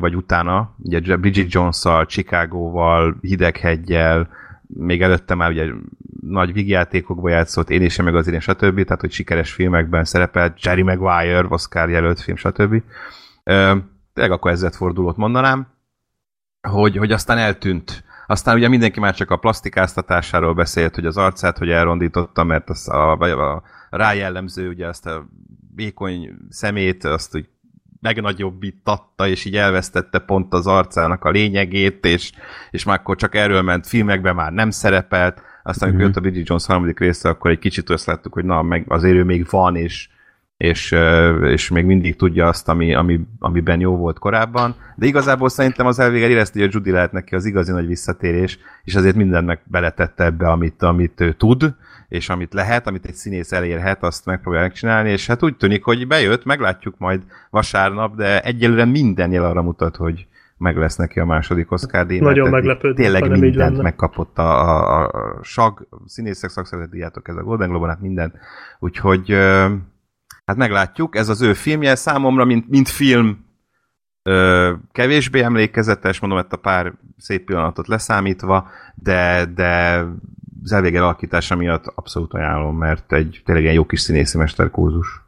[0.00, 4.28] vagy utána, ugye Bridget Jones-szal, Chicago-val, Hidegheggyel,
[4.66, 5.70] még előtte már ugye
[6.20, 8.84] nagy vígjátékokba játszott, én is meg az én, stb.
[8.84, 12.82] Tehát, hogy sikeres filmekben szerepelt, Jerry Maguire, Oscar jelölt film, stb.
[13.44, 13.76] Ö,
[14.12, 15.66] tényleg akkor ezredfordulót mondanám,
[16.68, 18.04] hogy, hogy aztán eltűnt.
[18.32, 22.88] Aztán ugye mindenki már csak a plastikáztatásáról beszélt, hogy az arcát, hogy elrondította, mert az
[22.88, 25.28] a, vagy a rájellemző, ugye azt a
[25.74, 27.48] vékony szemét, azt úgy
[28.00, 32.32] megnagyobbítatta, és így elvesztette pont az arcának a lényegét, és,
[32.70, 35.42] és már akkor csak erről ment filmekben, már nem szerepelt.
[35.62, 38.62] Aztán, amikor jött a Bridget Jones harmadik része, akkor egy kicsit azt láttuk, hogy na,
[38.62, 40.08] meg azért ő még van, és,
[40.62, 40.94] és,
[41.42, 44.74] és még mindig tudja azt, ami, ami, amiben jó volt korábban.
[44.96, 48.58] De igazából szerintem az elvége érezte, hogy a Judy lehet neki az igazi nagy visszatérés,
[48.84, 51.74] és azért mindent meg beletette ebbe, amit, amit ő tud,
[52.08, 56.06] és amit lehet, amit egy színész elérhet, azt megpróbálja megcsinálni, és hát úgy tűnik, hogy
[56.06, 60.26] bejött, meglátjuk majd vasárnap, de egyelőre minden jel arra mutat, hogy
[60.56, 62.18] meg lesz neki a második Oscar díj.
[62.18, 67.42] Nagyon mert meglepődnék, Tényleg mindent megkapott a, a, a SAG, színészek szakszervezeti díjátok, ez a
[67.42, 68.32] Golden Globe-on, hát minden.
[68.78, 69.36] Úgyhogy
[70.44, 73.50] hát meglátjuk, ez az ő filmje számomra, mint, mint film
[74.24, 80.04] Ö, kevésbé emlékezetes, mondom, ezt a pár szép pillanatot leszámítva, de, de
[80.62, 85.20] az elvége alakítása miatt abszolút ajánlom, mert egy tényleg egy jó kis színészi mesterkurzus.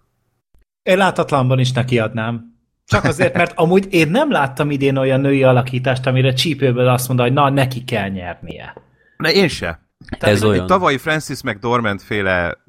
[0.82, 2.52] Én látatlanban is nekiadnám.
[2.84, 7.24] Csak azért, mert amúgy én nem láttam idén olyan női alakítást, amire csípőből azt mondta,
[7.24, 8.74] hogy na, neki kell nyernie.
[9.16, 9.80] De én se.
[10.18, 10.60] Ez egy, olyan.
[10.60, 12.63] Egy tavalyi Francis McDormand féle,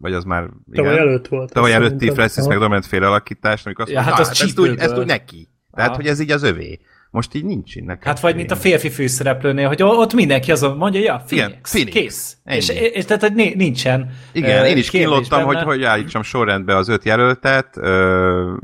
[0.00, 0.48] vagy az már...
[0.74, 1.52] Tavaly igen, előtt volt.
[1.52, 2.10] Tavaly előtti.
[2.10, 2.44] Francis.
[2.44, 5.48] McDormand féle alakítás, amikor azt Ja, mondta, hát hát az ezt, úgy, ezt úgy neki.
[5.74, 5.98] Tehát, Aha.
[5.98, 6.80] hogy ez így az övé.
[7.10, 8.08] Most így nincs nekem.
[8.12, 11.92] Hát vagy mint a férfi főszereplőnél, hogy ott mindenki azon mondja, ja, Phoenix, Igen, Phoenix.
[11.94, 12.36] kész.
[12.44, 12.58] Ennyi.
[12.58, 16.88] És, és tehát hogy ni- nincsen Igen, én is kínlottam, hogy, hogy állítsam sorrendbe az
[16.88, 18.54] öt jelöltet, ö,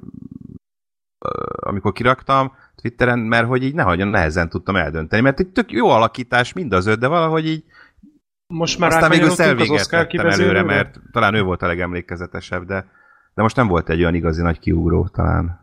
[1.61, 2.53] amikor kiraktam
[2.83, 6.87] Twitteren, mert hogy így nehogy nehezen tudtam eldönteni, mert egy tök jó alakítás mind az
[6.87, 7.65] öt, de valahogy így
[8.47, 12.87] Most már aztán végül elvégettem előre, mert talán ő volt a legemlékezetesebb, de,
[13.35, 15.63] de most nem volt egy olyan igazi nagy kiugró talán.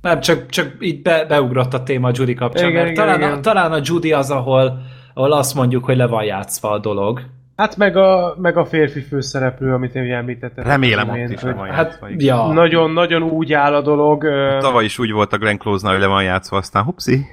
[0.00, 3.20] Nem, csak, csak így be, beugrott a téma a Judy kapcsán, Igen, mert igen, talán,
[3.20, 3.32] igen.
[3.32, 4.80] A, talán a Judy az, ahol,
[5.14, 7.20] ahol azt mondjuk, hogy le van játszva a dolog.
[7.56, 10.64] Hát meg a, meg a férfi főszereplő, amit én említettem.
[10.64, 12.52] Remélem ott imént, is le hogy van Hát, ja.
[12.52, 14.24] Nagyon-nagyon úgy áll a dolog.
[14.60, 17.26] Tavaly is úgy volt a Glenn Close-nál, hogy le van játszva, aztán hupszi.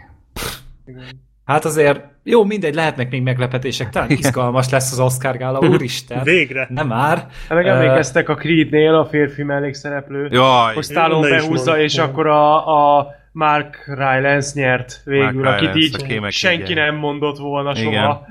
[1.45, 6.23] Hát azért, jó, mindegy, lehetnek még meglepetések, talán izgalmas lesz az Oscar gála, úristen.
[6.23, 6.68] Végre.
[6.69, 7.18] Nem már.
[7.18, 12.97] Hát meg emlékeztek a Creednél a férfi mellékszereplő, Jaj, hogy Stallone behúzza, és akkor a,
[12.97, 16.85] a Mark Rylance nyert végül, Mark akit Rylance, így kémek senki igen.
[16.85, 17.93] nem mondott volna Igen.
[17.93, 18.26] soha.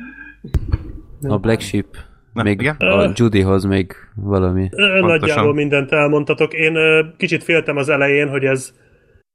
[1.28, 1.86] A Black Sheep.
[2.32, 2.76] Na, még igen?
[2.76, 4.68] a Judyhoz még valami.
[5.00, 6.54] Nagyjából mindent elmondtatok.
[6.54, 6.74] Én
[7.16, 8.72] kicsit féltem az elején, hogy ez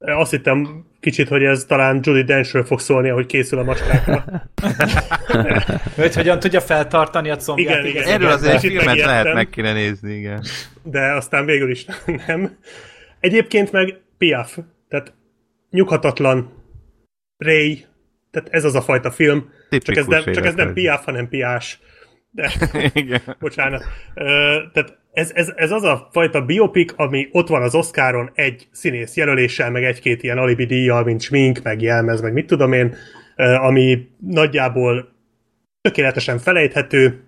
[0.06, 4.24] azt hittem kicsit, hogy ez talán Judy Denchről fog szólni, ahogy készül a macskákra.
[5.96, 7.84] Hogy hogyan tudja feltartani a combját.
[7.84, 8.08] Igen, igen.
[8.08, 9.14] Erről azért filmet megijedtem.
[9.14, 10.44] lehet meg kéne nézni, igen.
[10.82, 11.86] de aztán végül is
[12.26, 12.56] nem.
[13.20, 14.58] Egyébként meg Piaf,
[14.88, 15.12] tehát
[15.70, 16.52] nyughatatlan,
[17.36, 17.84] Ray,
[18.30, 20.72] tehát ez az a fajta film, csak ez, nem, Tipikus csak ez nem.
[20.72, 21.80] Piaf, hanem Piás.
[22.34, 22.52] De,
[22.92, 23.20] Igen.
[23.38, 23.84] bocsánat.
[24.14, 24.24] Ö,
[24.72, 29.16] tehát ez, ez, ez az a fajta biopik, ami ott van az Oscaron egy színész
[29.16, 32.94] jelöléssel, meg egy-két ilyen alibi díjjal, mint smink, meg jelmez, meg mit tudom én,
[33.36, 35.08] ami nagyjából
[35.80, 37.24] tökéletesen felejthető,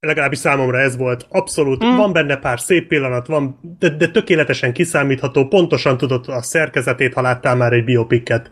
[0.00, 1.26] legalábbis számomra ez volt.
[1.28, 1.96] Abszolút, mm.
[1.96, 7.20] van benne pár szép pillanat, van, de, de tökéletesen kiszámítható, pontosan tudod a szerkezetét, ha
[7.20, 8.50] láttál már egy biopiket.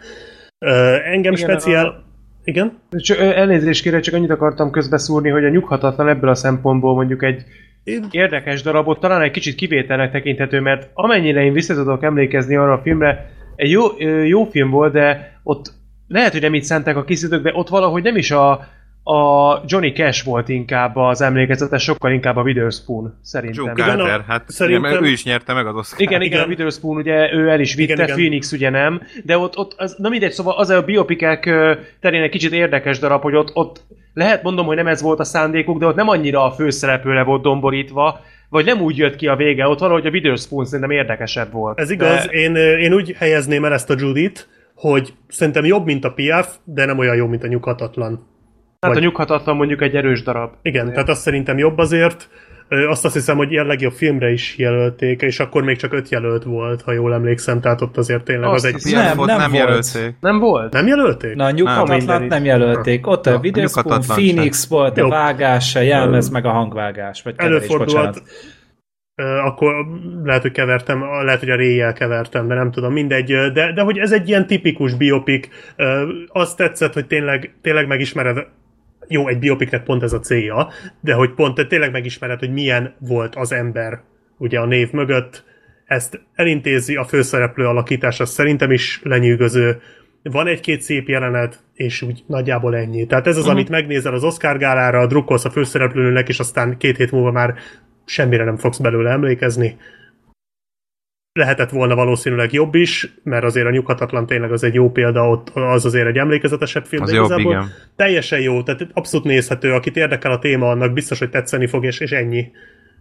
[0.59, 2.09] Ö, engem Igen, speciál...
[2.45, 2.79] Igen?
[2.91, 7.45] Csak elnézést kérek, csak annyit akartam közbeszúrni, hogy a nyughatatlan ebből a szempontból mondjuk egy
[7.85, 12.73] Én- érdekes darabot, talán egy kicsit kivételnek tekinthető, mert amennyire én vissza tudok emlékezni arra
[12.73, 13.83] a filmre, egy jó,
[14.25, 15.73] jó film volt, de ott
[16.09, 18.69] lehet, hogy nem így szánták a készítők, de ott valahogy nem is a,
[19.13, 23.65] a Johnny Cash volt inkább az emlékezetes, sokkal inkább a Witherspoon, szerintem.
[23.65, 26.01] Igen, Carter, a- hát szerintem- igen, ő is nyerte meg az Oscar.
[26.01, 26.45] Igen, igen, Igen.
[26.45, 28.17] a Witherspoon ugye ő el is vitte, Igen, igen, igen.
[28.17, 32.23] Phoenix ugye nem, de ott, ott az, na mindegy, szóval az a biopikák ö, terén
[32.23, 33.81] egy kicsit érdekes darab, hogy ott, ott
[34.15, 37.43] lehet mondom, hogy nem ez volt a szándékuk, de ott nem annyira a főszereplőre volt
[37.43, 41.79] domborítva, vagy nem úgy jött ki a vége, ott valahogy a Witherspoon szerintem érdekesebb volt.
[41.79, 46.05] Ez igaz, De, én, én úgy helyezném el ezt a Judit, hogy szerintem jobb, mint
[46.05, 48.27] a Piaf, de nem olyan jó, mint a nyughatatlan.
[48.81, 50.53] Hát a vagy- nyughatatlan mondjuk egy erős darab.
[50.63, 52.29] Igen, tehát azt szerintem jobb azért.
[52.89, 56.43] Azt azt hiszem, hogy ilyen legjobb filmre is jelölték, és akkor még csak öt jelölt
[56.45, 58.95] volt, ha jól emlékszem, tehát ott azért tényleg az Azt egy...
[58.95, 59.65] a Piafot Nem, nem nem, volt.
[59.65, 60.17] jelölték.
[60.21, 60.73] Nem volt?
[60.73, 61.35] Nem jelölték?
[61.35, 63.07] Na, a nyughatatlan nem jelölték.
[63.07, 65.09] Ott a a nyughatatlan Phoenix volt, a Jó.
[65.09, 67.23] vágás, a jelmez, meg a hangvágás.
[67.23, 68.23] Vagy keverés, Előfordulhat.
[69.45, 69.75] Akkor
[70.25, 73.33] lehet, hogy kevertem, lehet, hogy a réjjel kevertem, de nem tudom, mindegy.
[73.53, 75.49] De, de hogy ez egy ilyen tipikus biopik.
[76.29, 78.47] Azt tetszett, hogy tényleg, tényleg megismered
[79.13, 80.69] jó, egy biopiknek pont ez a célja,
[81.01, 84.01] de hogy pont te tényleg megismered, hogy milyen volt az ember
[84.37, 85.45] ugye a név mögött,
[85.85, 89.81] ezt elintézi a főszereplő alakítása, szerintem is lenyűgöző.
[90.23, 93.07] Van egy-két szép jelenet, és úgy nagyjából ennyi.
[93.07, 93.55] Tehát ez az, uh-huh.
[93.55, 97.55] amit megnézel az Oscar gálára, drukkolsz a főszereplőnek, és aztán két hét múlva már
[98.05, 99.77] semmire nem fogsz belőle emlékezni.
[101.33, 105.49] Lehetett volna valószínűleg jobb is, mert azért a nyughatatlan tényleg az egy jó példa, ott
[105.55, 107.03] az azért egy emlékezetesebb film.
[107.03, 107.69] Az de jobb, igen.
[107.97, 112.01] Teljesen jó, tehát abszolút nézhető, akit érdekel a téma, annak biztos, hogy tetszeni fog, és,
[112.01, 112.51] és ennyi.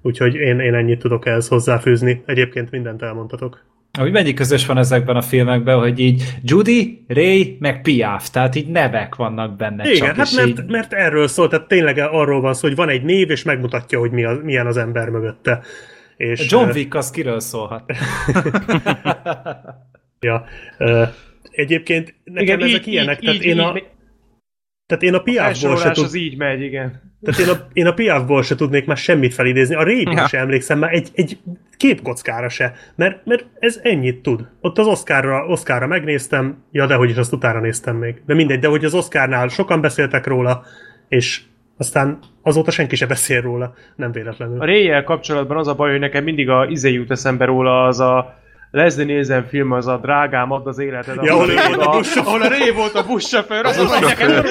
[0.02, 2.24] Úgyhogy én, én ennyit tudok ehhez hozzáfűzni.
[2.26, 3.66] Egyébként mindent elmondhatok.
[4.00, 8.68] Hogy mennyi közös van ezekben a filmekben, hogy így Judy, Ray, meg Piaf, tehát így
[8.68, 9.84] nevek vannak benne.
[9.84, 12.90] Igen, csak, hát mert, így, mert erről szól, tehát tényleg arról van szó, hogy van
[12.90, 15.62] egy név, és megmutatja, hogy mi a, milyen az ember mögötte.
[16.20, 17.91] És, John Wick az kiről szólhat?
[20.22, 20.46] Ja.
[21.52, 23.74] Egyébként nekem Igen, ezek így, ilyenek, így, tehát így, én így, a...
[23.76, 23.86] így,
[24.86, 27.02] Tehát én a piávból se, tud, az így megy, igen.
[27.22, 29.76] tehát én a, én a piávból se tudnék már semmit felidézni.
[29.76, 30.12] A Ja.
[30.12, 30.28] ja.
[30.28, 31.38] sem emlékszem már egy, egy
[31.78, 34.48] képkockára se, mert, mert ez ennyit tud.
[34.62, 38.22] Ott az Oscarra, Oscarra megnéztem, ja, de hogy is azt utána néztem még.
[38.26, 40.66] De mindegy, de hogy az Oscarnál sokan beszéltek róla,
[41.08, 41.41] és
[41.80, 44.62] aztán azóta senki se beszél róla, nem véletlenül.
[44.62, 48.00] A Ray-jel kapcsolatban az a baj, hogy nekem mindig a izé jut eszembe róla, az
[48.00, 48.40] a
[48.72, 51.24] Leslie Nielsen film, az a Drágám, add az életed.
[51.24, 52.28] Ja, ahol Ray volt a buszsofőr.
[52.28, 54.46] Ahol a Ray volt a buszsofőr, az hogy nekem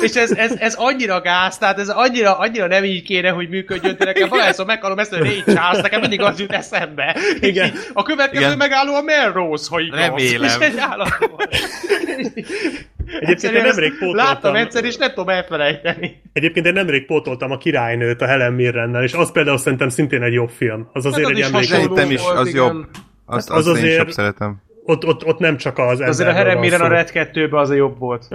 [0.00, 3.94] És ez, ez, ez, annyira gáz, tehát ez annyira, annyira nem így kéne, hogy működjön,
[3.98, 7.16] de nekem valahányszor meghallom ezt, hogy Ray Charles, nekem mindig az jut eszembe.
[7.40, 7.72] Igen.
[7.92, 8.56] A következő Igen.
[8.56, 9.98] megálló a Melrose, ha igaz.
[9.98, 10.60] Remélem.
[10.60, 11.46] És egy állatban.
[13.20, 16.22] Egyébként én nemrég pótoltam, Láttam egyszer, és nem tudom elfelejteni.
[16.32, 20.32] egyébként én nemrég pótoltam a királynőt a Helen Mirrennel, és az például szerintem szintén egy
[20.32, 20.88] jobb film.
[20.92, 21.68] Az azért az egy is emlék.
[21.68, 22.64] Szerintem is, az igen.
[22.64, 22.86] jobb.
[23.36, 24.62] Azt, Hát az azt én is azért- jobb szeretem.
[24.84, 26.88] Ott, ott, ott nem csak az azért a Mirren a.
[26.88, 28.28] Red 2 az a jobb volt.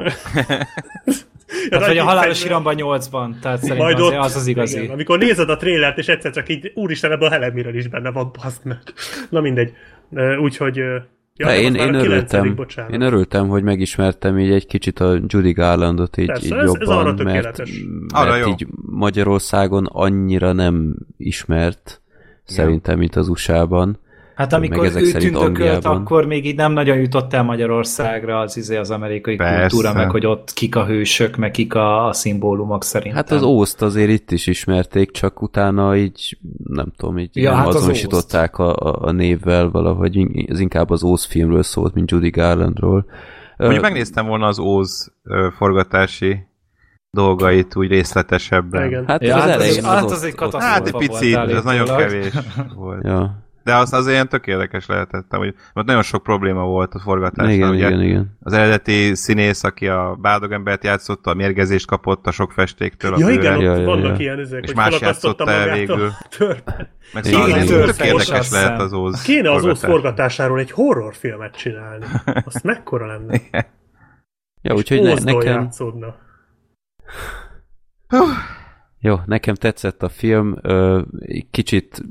[1.70, 4.78] Tehát, vagy a halálos iramban 8-ban, tehát szerintem Majd az, ott, az az igazi.
[4.80, 7.88] Igen, amikor nézed a trélert, és egyszer csak így, úristen, ebben a Helen Mirren is
[7.88, 8.78] benne van, baszd meg.
[9.30, 9.74] Na mindegy.
[10.42, 10.76] Úgyhogy...
[11.38, 12.92] Ja, De nem, én, az én örültem, bocsánat.
[12.92, 16.66] én örültem, hogy megismertem így egy kicsit a Judy Garlandot így, Persze, így ez- ez
[16.80, 17.72] jobban, arra mert, tökéletes.
[18.14, 18.52] Arra mert jó.
[18.52, 22.02] így Magyarországon annyira nem ismert,
[22.44, 24.00] szerintem, mint az USA-ban.
[24.36, 28.76] Hát amikor ő szerint tündökölt, akkor még így nem nagyon jutott el Magyarországra az, izé,
[28.78, 29.68] az amerikai Persze.
[29.68, 33.16] kultúra, meg hogy ott kik a hősök, meg kik a, a szimbólumok szerintem.
[33.18, 37.68] Hát az Ószt azért itt is ismerték, csak utána így, nem tudom, így Ja, hát
[37.68, 42.30] az azonosították a, a, a névvel valahogy, ez inkább az Óz filmről szólt, mint Judy
[42.30, 43.06] Garlandról.
[43.58, 45.14] Mondjuk Ö, megnéztem volna az Óz
[45.58, 46.38] forgatási
[47.10, 48.88] dolgait úgy részletesebben.
[48.88, 49.06] Igen.
[49.08, 50.66] Hát Ja, az hát az- hát ott- az egy ott- katasztrófa.
[50.74, 52.34] Hát egy picit, ez nagyon kevés
[52.76, 53.04] volt.
[53.04, 53.44] Ja.
[53.66, 57.54] De az, az ilyen tök érdekes lehetett, hogy mert nagyon sok probléma volt a forgatásnál.
[57.54, 58.38] Igen, ugye igen, igen.
[58.44, 63.26] Az eredeti színész, aki a bádogembert játszotta, a mérgezést kapott a sok festéktől a Ja,
[63.26, 64.20] bőre, igen, ott Ja, ja, vannak ja.
[64.20, 66.12] ilyen ezek, és hogy más játszotta el a végül.
[67.14, 69.90] Meg szóval igen, tök érdekes lehet az Óz Kéne az Óz forgatás.
[69.90, 72.06] forgatásáról egy horrorfilmet csinálni.
[72.46, 73.42] Azt mekkora lenne?
[74.62, 76.16] Ja, úgyhogy ne, nekem, játszódna.
[79.06, 80.56] Jó, nekem tetszett a film,
[81.52, 82.02] kicsit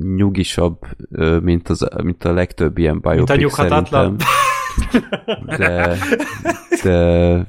[0.00, 0.78] nyugisabb,
[1.42, 4.16] mint, az, mint a legtöbb ilyen Mint a biopic nyughatatlan.
[4.18, 5.56] szerintem.
[5.58, 5.96] De,
[6.82, 7.46] de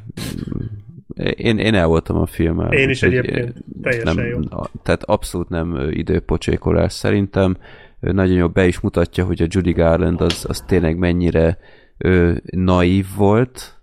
[1.32, 2.72] én, én el voltam a filmmel.
[2.72, 3.54] Én is egyébként.
[3.82, 4.40] Teljesen nem, jó.
[4.84, 7.58] Tehát abszolút nem időpocsékolás szerintem.
[8.00, 11.58] Nagyon jó be is mutatja, hogy a Judy Garland az, az tényleg mennyire
[11.98, 13.75] ö, naív volt,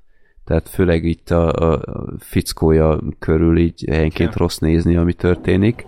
[0.53, 1.81] tehát főleg itt a, a
[2.19, 5.85] fickója körül így helyenként rossz nézni, ami történik,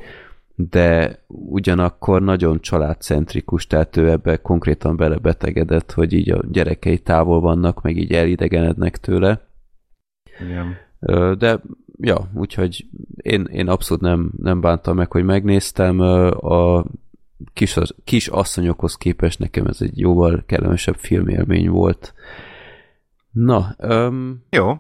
[0.54, 7.82] de ugyanakkor nagyon családcentrikus, tehát ő ebbe konkrétan belebetegedett, hogy így a gyerekei távol vannak,
[7.82, 9.40] meg így elidegenednek tőle.
[10.40, 10.76] Igen.
[11.38, 11.60] De
[12.00, 12.86] ja, úgyhogy
[13.16, 16.00] én, én abszolút nem, nem bántam meg, hogy megnéztem.
[16.00, 16.84] A
[17.52, 22.14] kis, kis asszonyokhoz képest nekem ez egy jóval kellemesebb filmélmény volt.
[23.34, 24.72] Na, öm, Jó,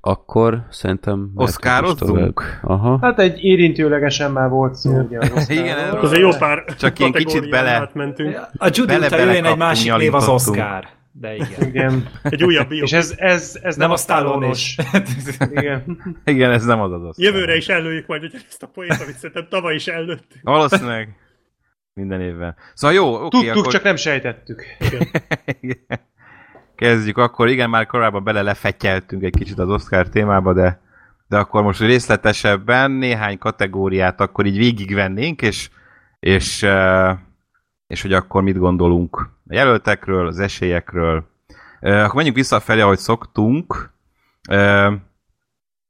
[0.00, 1.30] akkor szerintem...
[1.34, 2.60] Oszkározzunk?
[2.62, 2.98] Aha.
[3.00, 5.18] Hát egy érintőlegesen már volt szó, ugye.
[5.18, 5.50] az.
[5.60, 8.40] Igen, erről- Azért jó pár Csak ilyen kicsit bele- átmentünk.
[8.56, 10.28] A Judy Bele- jöjjön egy másik név az.
[10.28, 10.88] Oscar.
[11.12, 11.66] De igen.
[11.68, 12.08] Igen.
[12.22, 12.82] Egy újabb bió.
[12.82, 14.76] És ez, ez, ez Nem a Stallone is.
[15.54, 15.98] Igen.
[16.24, 17.24] igen, ez nem az az Oscar.
[17.24, 20.40] Jövőre is előjük majd hogy ezt a poént, amit szerintem tavaly is előttük.
[20.42, 21.16] Valószínűleg
[21.94, 22.56] minden évben.
[22.74, 23.72] Szóval jó, oké, Tudtuk, akkor...
[23.72, 24.64] csak nem sejtettük.
[25.60, 25.78] Igen.
[26.82, 30.80] Kezdjük akkor, igen, már korábban bele lefetyeltünk egy kicsit az Oscar témába, de,
[31.28, 35.70] de akkor most részletesebben néhány kategóriát akkor így végigvennénk, és,
[36.20, 37.16] és, eh,
[37.86, 39.16] és hogy akkor mit gondolunk
[39.48, 41.24] a jelöltekről, az esélyekről.
[41.80, 43.90] Eh, Akkor menjünk visszafelé, ahogy szoktunk.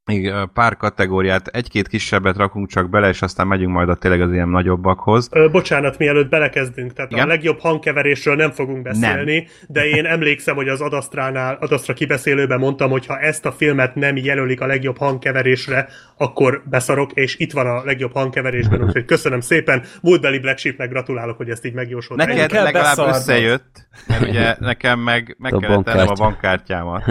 [0.05, 4.33] Még pár kategóriát, egy-két kisebbet rakunk csak bele, és aztán megyünk majd a tényleg az
[4.33, 5.29] ilyen nagyobbakhoz.
[5.31, 7.25] Ö, bocsánat, mielőtt belekezdünk, tehát Igen?
[7.25, 9.47] a legjobb hangkeverésről nem fogunk beszélni, nem.
[9.69, 14.17] de én emlékszem, hogy az Adasztránál, Adasztra kibeszélőben mondtam, hogy ha ezt a filmet nem
[14.17, 19.83] jelölik a legjobb hangkeverésre, akkor beszarok, és itt van a legjobb hangkeverésben, úgyhogy köszönöm szépen.
[20.01, 22.25] Múltbeli Black Sheepnek gratulálok, hogy ezt így megjósolta.
[22.25, 23.15] Neked kell legalább beszarnod.
[23.15, 27.03] összejött, mert ugye nekem meg, meg A kellett a bankkártya.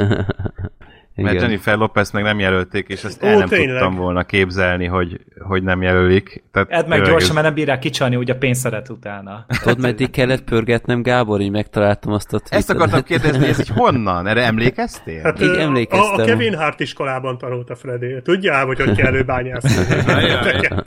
[1.22, 1.24] Bankkártyámat.
[1.24, 1.50] Mert Igen.
[1.50, 3.70] Jennifer Lopez meg nem jelölték, és ezt Ó, el nem tényleg?
[3.70, 6.44] tudtam volna képzelni, hogy, hogy nem jelölik.
[6.52, 9.46] Tehát Edd meg tényleg gyorsan, ez- mert nem bírják kicsalni úgy a pénzszeret utána.
[9.62, 13.70] Tudod, meddig kellett pörgetnem, Gábor, így megtaláltam azt a Ezt akartam kérdezni, hogy ez így
[13.76, 14.28] honnan?
[14.28, 15.22] Erre emlékeztél?
[15.24, 16.20] Hát, Így emlékeztem.
[16.20, 18.22] A, a Kevin Hart iskolában tanulta Freddy.
[18.24, 19.70] Tudjál, hogy hogy kell előbányászni.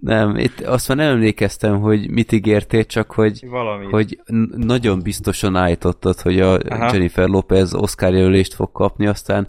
[0.00, 3.86] Nem, itt azt már nem emlékeztem, hogy mit ígértél, csak hogy, Valami.
[3.90, 4.20] hogy
[4.56, 6.88] nagyon biztosan állítottad, hogy a Aha.
[6.92, 9.46] Jennifer Lopez Oscar jelölést fog kapni, aztán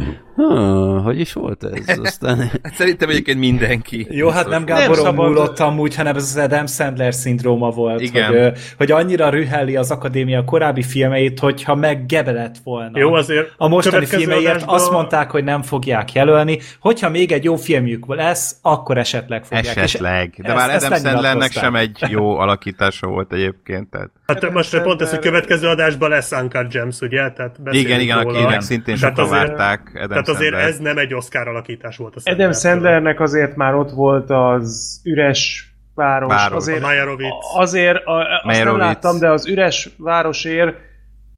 [1.04, 2.00] hogy is volt ez?
[2.00, 2.38] Aztán...
[2.64, 4.08] Hát szerintem egyébként mindenki.
[4.10, 8.02] Jó, hát nem Nem Gáboron szabad- múlott amúgy, hanem ez az Adam Sandler szindróma volt,
[8.02, 8.28] Igen.
[8.44, 13.00] Hogy, hogy annyira rüheli az akadémia korábbi filmeit, hogyha meggebelett volna.
[13.00, 17.44] Jó, azért a mostani filmeiért adásban- azt mondták, hogy nem fogják jelölni, hogyha még egy
[17.44, 19.78] jó filmjük lesz, akkor esetleg fogják.
[19.78, 19.96] És
[20.42, 23.90] De ezt- már Adam Sandlernek sem egy jó alakítása volt egyébként.
[23.90, 24.10] Tehát.
[24.28, 27.32] Hát most pont ez, hogy következő adásban lesz Uncut Gems, ugye?
[27.32, 28.38] Tehát Igen, igen, róla.
[28.40, 30.70] akinek szintén Tehát sokan azért- várták Adam Tehát azért Sandler.
[30.70, 32.72] ez nem egy Oscar alakítás volt a Adam Sandlertől.
[32.72, 36.34] Sandlernek azért már ott volt az üres város.
[36.34, 36.56] Város.
[36.58, 38.80] Azért, A azért a, azt nem Meyerowitz.
[38.86, 40.76] láttam, de az üres városért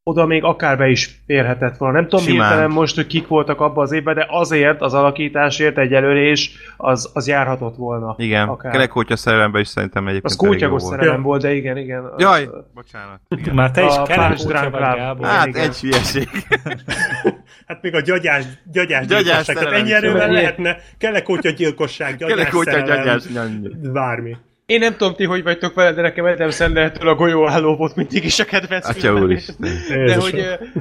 [0.04, 1.96] oda még akár be is férhetett volna.
[2.00, 2.48] Nem tudom Simán.
[2.48, 7.12] hirtelen most, hogy kik voltak abban az évben, de azért az alakításért egy jelölés az,
[7.14, 8.16] az járhatott volna.
[8.18, 8.72] Igen, Akár.
[8.72, 10.94] Kerekótya szerelemben is szerintem egyébként Az kótyagos volt.
[10.96, 11.24] szerelem Ja.
[11.26, 12.04] volt, de igen, igen.
[12.06, 13.20] Az- Jaj, bocsánat.
[13.54, 14.82] Már te is A kelek Punch kutya Drunk vagy.
[14.96, 15.26] Gábor.
[15.26, 15.62] Hát igen.
[15.62, 16.28] egy hülyeség.
[17.68, 19.56] Hát még a gyagyás, Gyagyás gyagyás, gyilkosság.
[19.56, 23.68] Szerelem ennyi erővel lehetne kelekótya gyilkosság, gyagyás Kerekótya szerelem, gyagyás nyanyj.
[23.94, 24.36] bármi.
[24.66, 28.24] Én nem tudom ti, hogy vagytok vele, de nekem Adam Sandlertől a golyóálló volt mindig
[28.24, 29.56] is a kedvenc Atya úristen.
[30.06, 30.40] De hogy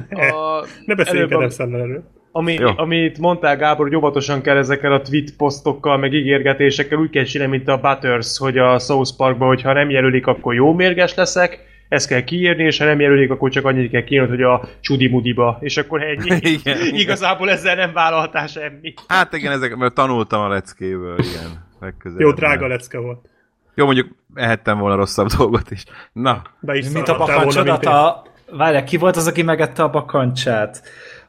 [0.09, 2.03] a, Ne beszéljünk Adam Sandlerről.
[2.31, 2.67] Ami, Jó.
[2.75, 7.55] amit mondtál, Gábor, hogy óvatosan kell ezekkel a tweet posztokkal, meg ígérgetésekkel úgy kell csinálni,
[7.55, 11.59] mint a Butters, hogy a South Parkban, hogy ha nem jelölik, akkor jó mérges leszek,
[11.89, 15.07] ezt kell kiírni, és ha nem jelölik, akkor csak annyit kell kiírni, hogy a csudi
[15.07, 16.39] mudiba, és akkor ennyi.
[16.57, 16.77] Igen.
[16.93, 18.93] Igazából ezzel nem vállalhatál semmi.
[19.07, 21.71] Hát igen, ezek, mert tanultam a leckéből, igen.
[21.79, 23.31] Legközelebb Jó, drága lecke volt.
[23.75, 25.83] Jó, mondjuk ehettem volna rosszabb dolgot is.
[26.13, 27.89] Na, Be is Mint a bakancsodat, én.
[27.91, 28.21] a...
[28.51, 30.81] Várják, ki volt az, aki megette a bakancsát?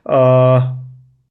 [0.03, 0.17] A...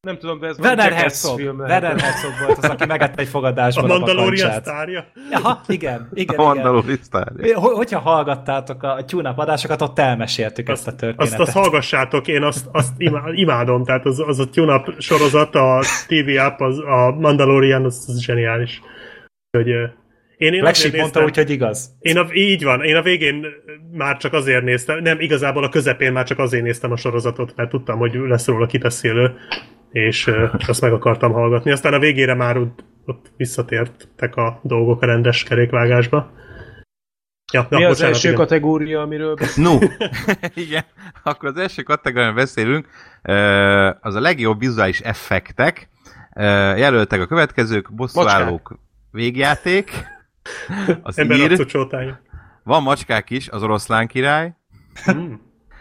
[0.01, 1.39] Nem tudom, de ez Werner Herzog.
[1.39, 4.63] Werner Herzog volt az, aki megette egy A fogadásban a, Mandalorian bakancsát.
[4.63, 5.05] sztárja?
[5.31, 6.43] Aha, igen, igen, a.
[6.43, 7.59] Mandalorian sztárja.
[7.59, 11.39] Ho- Hogyha hallgattátok a tune adásokat, ott elmeséltük ezt a Azt, történetet.
[11.39, 16.37] azt hallgassátok, én azt, azt imá- imádom, tehát az, az a tune sorozat, a TV
[16.39, 18.81] app, az, a Mandalorian, az, az zseniális.
[19.57, 19.69] Hogy,
[20.43, 21.89] én, én Black mondta néztem- úgy, hogy igaz.
[21.99, 23.45] Én a, így van, én a végén
[23.91, 27.69] már csak azért néztem, nem, igazából a közepén már csak azért néztem a sorozatot, mert
[27.69, 29.33] tudtam, hogy lesz róla kibeszélő,
[29.91, 31.71] és, és azt meg akartam hallgatni.
[31.71, 36.31] Aztán a végére már ott, ott visszatértek a dolgok a rendes kerékvágásba.
[37.53, 38.39] Ja, Mi ja, az bocsánat, első igen.
[38.39, 39.81] kategória, amiről beszélünk?
[39.81, 39.87] No,
[40.63, 40.83] igen,
[41.23, 42.87] akkor az első kategórián beszélünk,
[43.99, 45.89] az a legjobb vizuális effektek.
[46.75, 48.77] Jelöltek a következők, bosszúállók
[49.11, 49.91] végjáték,
[51.01, 51.59] az Emberarcú ír,
[52.63, 54.55] van macskák is, az oroszlán király,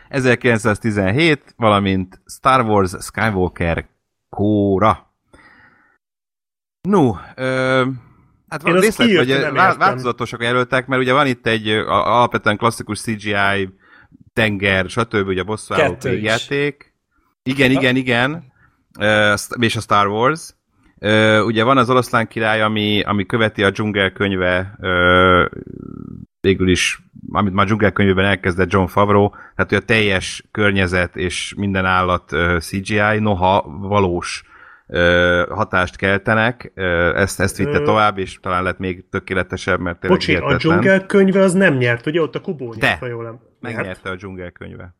[0.08, 3.86] 1917, valamint Star Wars Skywalker
[4.28, 5.10] kóra.
[6.88, 7.84] No, ö,
[8.48, 9.30] hát van részlet, hogy
[9.78, 13.74] változatosak jelöltek, mert ugye van itt egy a- alapvetően klasszikus CGI,
[14.32, 15.26] tenger, stb.
[15.26, 16.14] ugye a bosszúállók Kettő is.
[16.14, 16.94] végjáték.
[17.42, 18.52] Igen, igen, igen.
[18.98, 20.54] Ö, és a Star Wars.
[21.04, 25.46] Ö, ugye van az oroszlán király, ami, ami követi a dzsungel könyve ö,
[26.40, 31.54] végül is, amit már dzsungel könyvében elkezdett John Favreau, tehát hogy a teljes környezet és
[31.56, 34.42] minden állat ö, CGI, noha valós
[34.86, 37.84] ö, hatást keltenek, ö, ezt, ezt vitte Ö.
[37.84, 40.78] tovább, és talán lett még tökéletesebb, mert tényleg Bocsi, a hihetetlen.
[40.78, 43.40] dzsungel könyve az nem nyert, ugye ott a Kubó nyert, ha jól nem.
[43.60, 44.94] Megnyerte a dzsungel könyve.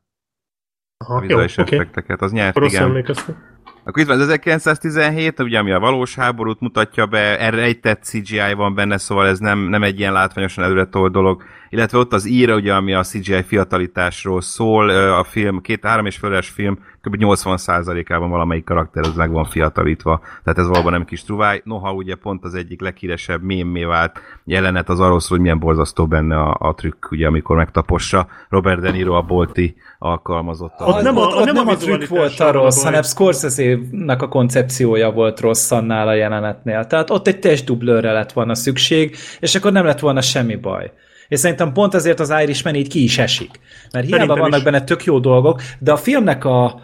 [1.04, 1.74] Aha, A jó, vizuális oké.
[1.76, 2.82] effekteket, az nyert, Rossz igen.
[2.84, 3.50] emlékeztem.
[3.84, 8.52] Akkor itt van az 1917, ugye, ami a valós háborút mutatja be, erre rejtett CGI
[8.56, 11.42] van benne, szóval ez nem, nem egy ilyen látványosan előre dolog.
[11.68, 16.16] Illetve ott az íra, ugye, ami a CGI fiatalitásról szól, a film, két három és
[16.16, 17.16] feles film, kb.
[17.18, 20.20] 80%-ában valamelyik karakter az meg van fiatalítva.
[20.44, 21.60] Tehát ez valóban nem kis truváj.
[21.64, 26.06] Noha ugye pont az egyik leghíresebb mémé vált jelenet az arról szól, hogy milyen borzasztó
[26.06, 30.88] benne a, a trükk, ugye, amikor megtapossa Robert De Niro a bolti alkalmazottat.
[30.88, 32.76] Ott nem a- ott, ott nem nem a a trükk volt a van a rossz,
[32.76, 32.84] baj.
[32.84, 36.86] hanem Scorsese-nek a koncepciója volt rossz annál a jelenetnél.
[36.86, 40.92] Tehát ott egy testdublőrre lett volna szükség, és akkor nem lett volna semmi baj.
[41.28, 43.50] És szerintem pont ezért az Irishman így ki is esik.
[43.92, 44.64] Mert hiába Szerintem vannak is.
[44.64, 46.80] benne tök jó dolgok, de a filmnek a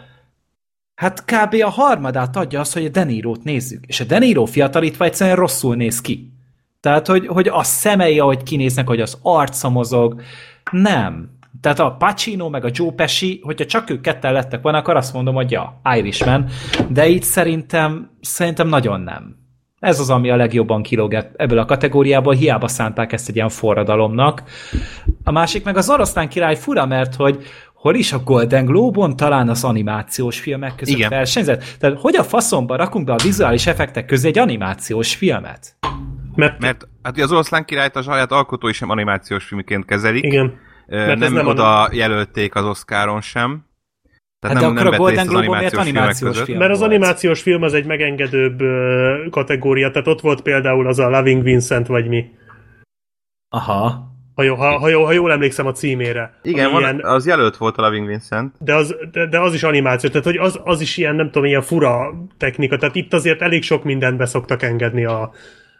[0.99, 1.55] hát kb.
[1.63, 3.85] a harmadát adja az, hogy a Deniro-t nézzük.
[3.85, 6.31] És a Deniro fiatalítva egyszerűen rosszul néz ki.
[6.79, 10.21] Tehát, hogy, hogy a szemei, ahogy kinéznek, hogy az arca mozog,
[10.71, 11.29] nem.
[11.61, 15.13] Tehát a Pacino meg a Joe Pesci, hogyha csak ők ketten lettek volna, akkor azt
[15.13, 16.49] mondom, hogy ja, Irishman,
[16.89, 19.35] de itt szerintem, szerintem nagyon nem.
[19.79, 23.49] Ez az, ami a legjobban kilóg e- ebből a kategóriából, hiába szánták ezt egy ilyen
[23.49, 24.43] forradalomnak.
[25.23, 27.43] A másik meg az oroszlán király fura, mert hogy
[27.79, 31.09] hol is a Golden Globe-on talán az animációs filmek között Igen.
[31.09, 31.63] versenyzett.
[31.79, 35.75] Tehát hogy a faszomba rakunk be a vizuális effektek közé egy animációs filmet?
[36.35, 40.23] Mert, Mert hát az oroszlán királyt a saját alkotói sem animációs filmként kezelik.
[40.23, 40.53] igen.
[40.87, 43.67] Mert ez nem, nem oda jelölték az Oscaron sem.
[44.39, 46.57] Tehát Hát de nem, akkor nem a Golden Globe-on miért animációs film?
[46.57, 48.59] Mert az animációs film az egy megengedőbb
[49.29, 52.25] kategória, tehát ott volt például az a Loving Vincent, vagy mi.
[53.49, 54.08] Aha.
[54.39, 56.33] Ha, jó, ha, ha, jó, ha jól emlékszem a címére.
[56.41, 58.55] Igen, van, ilyen, az jelölt volt a Loving Vincent.
[58.59, 61.45] de, az, de, de, az is animáció, tehát hogy az, az is ilyen, nem tudom,
[61.45, 65.31] ilyen fura technika, tehát itt azért elég sok mindent beszoktak engedni a,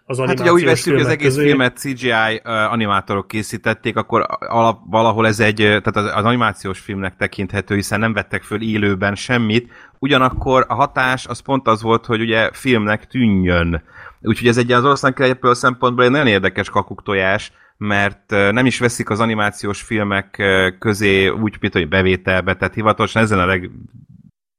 [0.06, 1.46] az Hát animációs ugye úgy veszük, hogy az egész közé.
[1.46, 7.16] filmet CGI uh, animátorok készítették, akkor alap, valahol ez egy, tehát az, az animációs filmnek
[7.16, 12.22] tekinthető, hiszen nem vettek föl élőben semmit, ugyanakkor a hatás az pont az volt, hogy
[12.22, 13.84] ugye filmnek tűnjön.
[14.22, 18.66] Úgyhogy ez egy az oroszlán király ebből a szempontból egy nagyon érdekes kakuktojás, mert nem
[18.66, 20.44] is veszik az animációs filmek
[20.80, 23.70] közé úgy, mint hogy bevételbe, tehát hivatalosan ezen a leg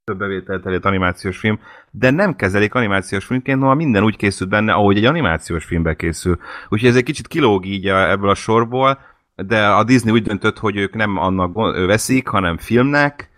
[0.04, 4.72] több bevételt elért animációs film, de nem kezelik animációs filmként, noha minden úgy készült benne,
[4.72, 6.38] ahogy egy animációs filmbe készül.
[6.68, 8.98] Úgyhogy ez egy kicsit kilóg így a, ebből a sorból,
[9.34, 11.54] de a Disney úgy döntött, hogy ők nem annak
[11.86, 13.30] veszik, hanem filmnek,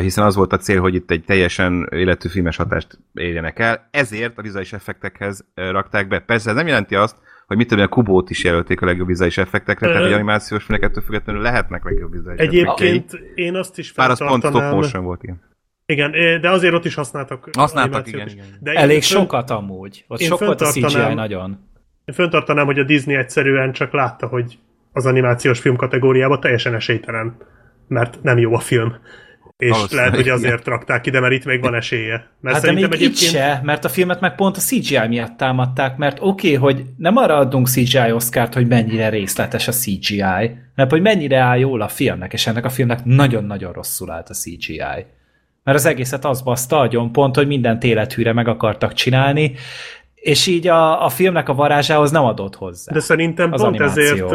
[0.00, 4.38] hiszen az volt a cél, hogy itt egy teljesen életű filmes hatást érjenek el, ezért
[4.38, 6.18] a vizuális effektekhez rakták be.
[6.18, 9.06] Persze ez nem jelenti azt, hogy mit tudom, én, a Kubót is jelölték a legjobb
[9.06, 12.62] vizuális effektekre, tehát egy animációs filmek ettől függetlenül lehetnek legjobb vizuális effektjei.
[12.62, 15.40] Egyébként én azt is Bár az pont stop motion volt, igen.
[15.86, 18.32] Igen, de azért ott is használtak Használtak, igen, is.
[18.32, 18.46] igen.
[18.60, 20.04] De Elég fönn- sokat amúgy.
[20.08, 21.58] Ott én sok volt a CGI nagyon.
[22.04, 24.58] Én föntartanám, hogy a Disney egyszerűen csak látta, hogy
[24.92, 27.36] az animációs film kategóriában teljesen esélytelen,
[27.88, 28.96] mert nem jó a film.
[29.56, 30.36] És Valószínűleg, lehet, hogy igen.
[30.36, 32.30] azért rakták ide, mert itt még van esélye.
[32.40, 33.20] Mert Hát de még szerintem egyébként...
[33.20, 36.84] itt se, mert a filmet meg pont a CGI miatt támadták, mert oké, okay, hogy
[36.96, 41.80] nem arra adunk CGI Oscart, hogy mennyire részletes a CGI, mert hogy mennyire áll jól
[41.80, 45.06] a filmnek, és ennek a filmnek nagyon-nagyon rosszul állt a CGI.
[45.64, 49.54] Mert az egészet az baszta agyon pont, hogy mindent élethűre meg akartak csinálni,
[50.24, 52.92] és így a, a filmnek a varázsához nem adott hozzá.
[52.92, 54.02] De szerintem Az pont animáció.
[54.02, 54.28] ezért,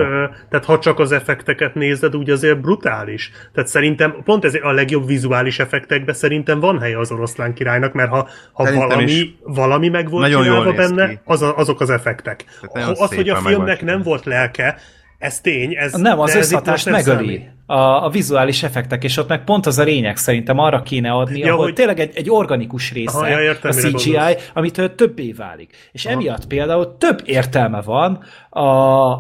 [0.50, 3.32] tehát ha csak az effekteket nézed, úgy azért brutális.
[3.54, 8.10] Tehát szerintem pont ezért a legjobb vizuális effektekben szerintem van helye az oroszlán királynak, mert
[8.10, 11.90] ha, ha Szerintem valami, valami meg volt Nagyon jól csinálva benne, az a, azok az
[11.90, 12.46] effektek.
[12.94, 14.78] Az, hogy a filmnek nem volt lelke,
[15.20, 15.76] ez tény.
[15.76, 17.26] Ez, Nem, az összhatást megöli.
[17.26, 17.58] számít.
[17.66, 21.40] A, a vizuális effektek, és ott meg pont az a lényeg szerintem arra kéne adni,
[21.40, 24.50] Ja, ahol hogy- tényleg egy, egy organikus része Aha, ja, értem, a CGI, gondolsz.
[24.54, 25.76] amitől többé válik.
[25.92, 26.14] És Aha.
[26.16, 28.60] emiatt például több értelme van a,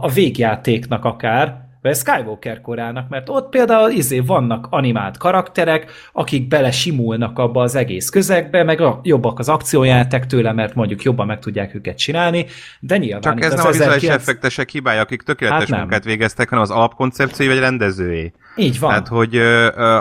[0.03, 6.47] a végjátéknak akár, vagy a Skywalker korának, mert ott például izé vannak animált karakterek, akik
[6.47, 11.25] bele simulnak abba az egész közegbe, meg a, jobbak az akciójátek tőle, mert mondjuk jobban
[11.25, 12.45] meg tudják őket csinálni,
[12.79, 15.79] de nyilván Csak ez nem a vizuális 1900 effektesek hibája, akik tökéletes Hát nem.
[15.79, 18.33] munkát végeztek, hanem az alapkoncepciói vagy rendezői.
[18.55, 18.89] Így van.
[18.89, 19.37] Tehát, hogy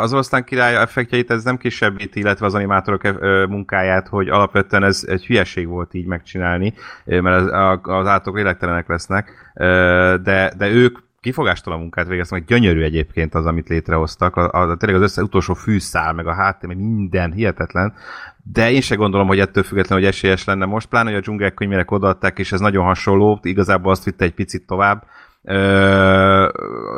[0.03, 3.03] az oroszlán király effektjeit ez nem kisebbíti, illetve az animátorok
[3.49, 6.75] munkáját, hogy alapvetően ez egy hülyeség volt így megcsinálni,
[7.05, 7.47] mert az,
[7.83, 9.53] az állatok lélektelenek lesznek,
[10.23, 14.37] de, de ők kifogástalan munkát végeztek, meg gyönyörű egyébként az, amit létrehoztak.
[14.37, 17.95] A, a, tényleg az össze utolsó fűszál, meg a háttér, meg minden hihetetlen.
[18.53, 21.51] De én se gondolom, hogy ettől függetlenül, hogy esélyes lenne most, pláne, hogy a dzsungel
[21.51, 25.05] könyvére odaadták, és ez nagyon hasonló, igazából azt vitte egy picit tovább.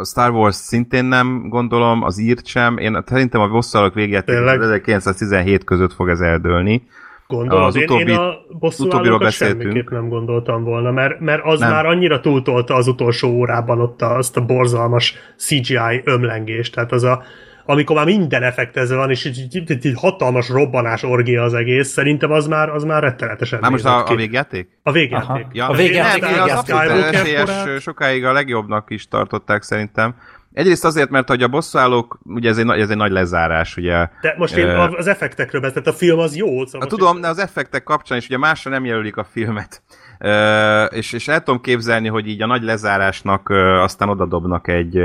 [0.01, 2.79] A Star Wars szintén nem gondolom, az írt sem.
[2.79, 4.61] Én szerintem a bosszalok Tényleg?
[4.61, 6.87] 1917 között fog ez eldőlni.
[7.31, 9.61] Gondolod, Az én, utóbbi- én a bosszúállókat utóbbiról beszéltünk.
[9.63, 11.71] semmiképp nem gondoltam volna, mert, mert az Nem.
[11.71, 17.05] már annyira túltolta az utolsó órában ott a, azt a borzalmas CGI ömlengést, tehát az
[17.05, 17.23] a
[17.65, 22.31] amikor már minden effektezve van, és így, így, így hatalmas robbanás orgia az egész, szerintem
[22.33, 24.13] az már, az már rettenetesen Már most a, ki.
[24.13, 24.69] a végjáték?
[24.83, 25.29] A végjáték.
[25.29, 25.41] Aha.
[25.53, 27.81] Ja, A végjáték- nem, végjáték- az Skywalker esélyes, korát.
[27.81, 30.15] sokáig a legjobbnak is tartották szerintem.
[30.53, 34.09] Egyrészt azért, mert hogy a bosszúállók, ugye ez egy, nagy- ez egy nagy lezárás, ugye.
[34.21, 36.67] De most én Ö, az effektekről beszélek, tehát a film az jó.
[36.67, 39.83] Szóval tudom, de az effektek kapcsán is ugye másra nem jelölik a filmet.
[40.19, 44.97] Ö, és, és el tudom képzelni, hogy így a nagy lezárásnak ö, aztán odadobnak egy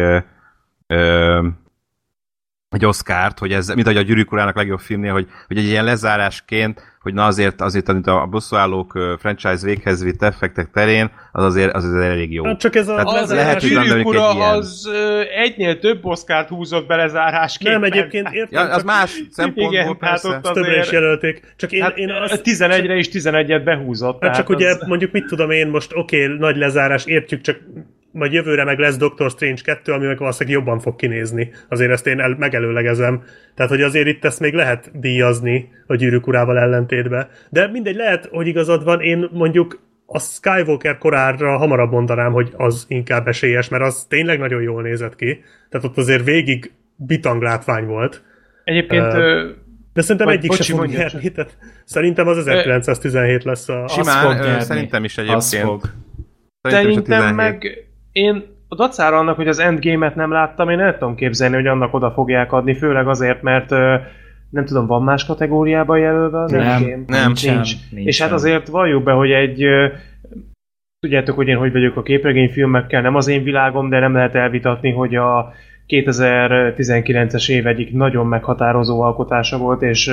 [0.87, 1.47] ö,
[2.75, 5.83] egy Oscárt, hogy ez, mint ahogy a Gyűrűk urának legjobb filmnél, hogy, hogy egy ilyen
[5.85, 11.73] lezárásként, hogy na azért, azért, amit a bosszúállók franchise véghez vitt effektek terén, az azért,
[11.75, 12.45] az azért elég jó.
[12.45, 14.49] Hát csak ez a Tehát Az lehet, hogy Gyűrűk gondoljuk egy ura ilyen.
[14.49, 14.89] az
[15.35, 17.71] egynél több oszkárt húzott be lezárásként.
[17.73, 20.27] Nem, egyébként értem, Ja, az csak más szempontból Igen, persze.
[20.29, 20.91] ott többre is azért...
[20.91, 21.53] jelölték.
[21.55, 24.23] Csak én, Hát én azt, 11-re is 11-et behúzott.
[24.23, 27.57] Hát csak ugye az- mondjuk mit tudom én most, oké, okay, nagy lezárás, értjük, csak
[28.15, 31.51] majd jövőre meg lesz Doctor Strange 2, ami meg valószínűleg jobban fog kinézni.
[31.69, 33.23] Azért ezt én el, megelőlegezem.
[33.55, 37.29] Tehát, hogy azért itt ezt még lehet díjazni a gyűrűk urával ellentétbe.
[37.49, 42.85] De mindegy, lehet, hogy igazad van, én mondjuk a Skywalker korára hamarabb mondanám, hogy az
[42.87, 45.43] inkább esélyes, mert az tényleg nagyon jól nézett ki.
[45.69, 48.23] Tehát ott azért végig bitang látvány volt.
[48.63, 49.49] Egyébként ö,
[49.93, 51.31] De szerintem egyik bocsi, sem fog nyerni.
[51.31, 53.83] Tehát szerintem az 1917 lesz a...
[53.83, 54.63] Az Simán, fog ö, nyerni.
[54.63, 55.63] szerintem is Az egyébként.
[55.63, 55.81] fog.
[56.61, 57.35] Szerintem is a Szerintem 17.
[57.35, 57.84] meg
[58.15, 61.93] én a dacára annak, hogy az Endgame-et nem láttam, én el tudom képzelni, hogy annak
[61.93, 63.69] oda fogják adni, főleg azért, mert
[64.49, 67.03] nem tudom, van más kategóriában jelölve az Nem, Endgame?
[67.07, 67.25] Nem.
[67.25, 67.43] nincs.
[67.45, 68.27] Nincsen, És nincsen.
[68.27, 69.65] hát azért valljuk be, hogy egy
[70.99, 74.91] tudjátok, hogy én hogy vagyok a képregényfilmekkel, nem az én világom, de nem lehet elvitatni,
[74.91, 75.53] hogy a
[75.87, 80.11] 2019-es év egyik nagyon meghatározó alkotása volt, és,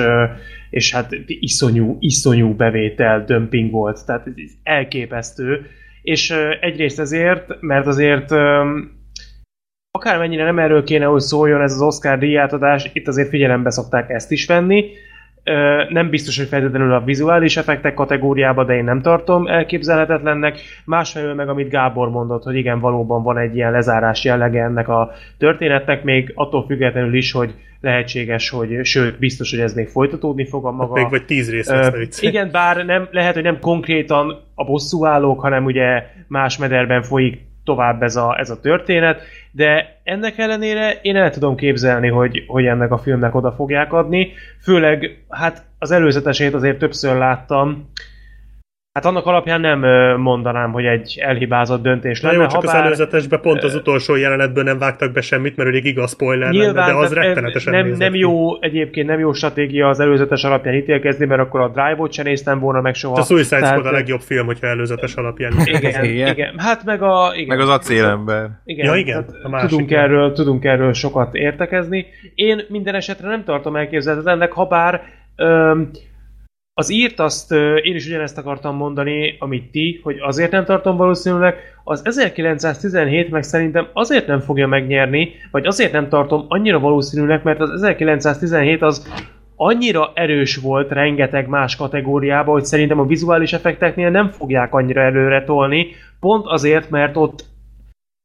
[0.69, 5.65] és hát iszonyú, iszonyú bevétel, dömping volt, tehát ez elképesztő.
[6.03, 8.31] És egyrészt ezért, mert azért
[9.91, 14.31] akármennyire nem erről kéne, hogy szóljon ez az Oscar díjátadás, itt azért figyelembe szokták ezt
[14.31, 14.91] is venni.
[15.89, 20.59] Nem biztos, hogy feltétlenül a vizuális effektek kategóriába, de én nem tartom elképzelhetetlennek.
[20.85, 25.11] Másfelől meg, amit Gábor mondott, hogy igen, valóban van egy ilyen lezárás jellege ennek a
[25.37, 30.65] történetnek, még attól függetlenül is, hogy lehetséges, hogy sőt, biztos, hogy ez még folytatódni fog
[30.65, 30.93] a maga...
[30.93, 32.31] Még vagy tíz rész lesz, viccelj.
[32.31, 38.03] igen, bár nem, lehet, hogy nem konkrétan a bosszúállók, hanem ugye más mederben folyik tovább
[38.03, 42.91] ez a, ez a történet, de ennek ellenére én el tudom képzelni, hogy, hogy ennek
[42.91, 47.89] a filmnek oda fogják adni, főleg hát az előzetesét azért többször láttam,
[48.93, 49.79] Hát annak alapján nem
[50.19, 52.41] mondanám, hogy egy elhibázott döntés Na lenne.
[52.41, 55.85] jó, csak az habár- előzetesben pont az utolsó jelenetből nem vágtak be semmit, mert elég
[55.85, 59.99] igaz spoiler Nyilván, lenne, de az rettenetesen nem, nem jó, egyébként nem jó stratégia az
[59.99, 63.19] előzetes alapján ítélkezni, mert akkor a Drive-ot sem néztem volna meg soha.
[63.19, 65.53] A Suicide Tehát, Squad a legjobb film, hogyha előzetes alapján.
[65.63, 66.53] Igen, igen, igen.
[66.57, 67.31] Hát meg a...
[67.35, 67.47] Igen.
[67.47, 68.49] Meg az acélember.
[68.65, 70.03] Igen, Ja, igen, a másik, tudunk, igen.
[70.03, 72.05] erről, tudunk erről sokat értekezni.
[72.35, 75.01] Én minden esetre nem tartom elképzelhetetlennek, ha bár
[75.35, 75.89] öm,
[76.73, 81.55] az írt azt én is ugyanezt akartam mondani, amit ti, hogy azért nem tartom valószínűleg,
[81.83, 87.59] az 1917 meg szerintem azért nem fogja megnyerni, vagy azért nem tartom annyira valószínűnek, mert
[87.59, 89.11] az 1917 az
[89.55, 95.43] annyira erős volt rengeteg más kategóriában, hogy szerintem a vizuális effekteknél nem fogják annyira előre
[95.43, 95.87] tolni,
[96.19, 97.45] pont azért, mert ott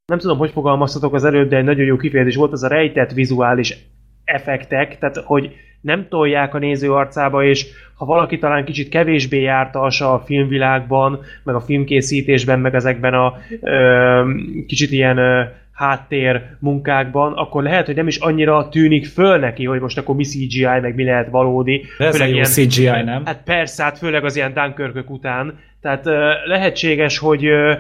[0.07, 3.13] nem tudom, hogy fogalmaztatok az előbb, de egy nagyon jó kifejezés volt, az a rejtett
[3.13, 3.77] vizuális
[4.25, 10.01] effektek, tehát hogy nem tolják a néző arcába, és ha valaki talán kicsit kevésbé jártas
[10.01, 14.31] a filmvilágban, meg a filmkészítésben, meg ezekben a ö,
[14.67, 15.43] kicsit ilyen ö,
[15.73, 20.25] háttér munkákban, akkor lehet, hogy nem is annyira tűnik föl neki, hogy most akkor mi
[20.25, 21.85] CGI, meg mi lehet valódi.
[21.99, 23.23] De ez a Főleg jó CGI, nem?
[23.25, 25.59] Hát persze, hát főleg az ilyen Dunkirkök után.
[25.81, 27.73] Tehát ö, lehetséges, hogy ö,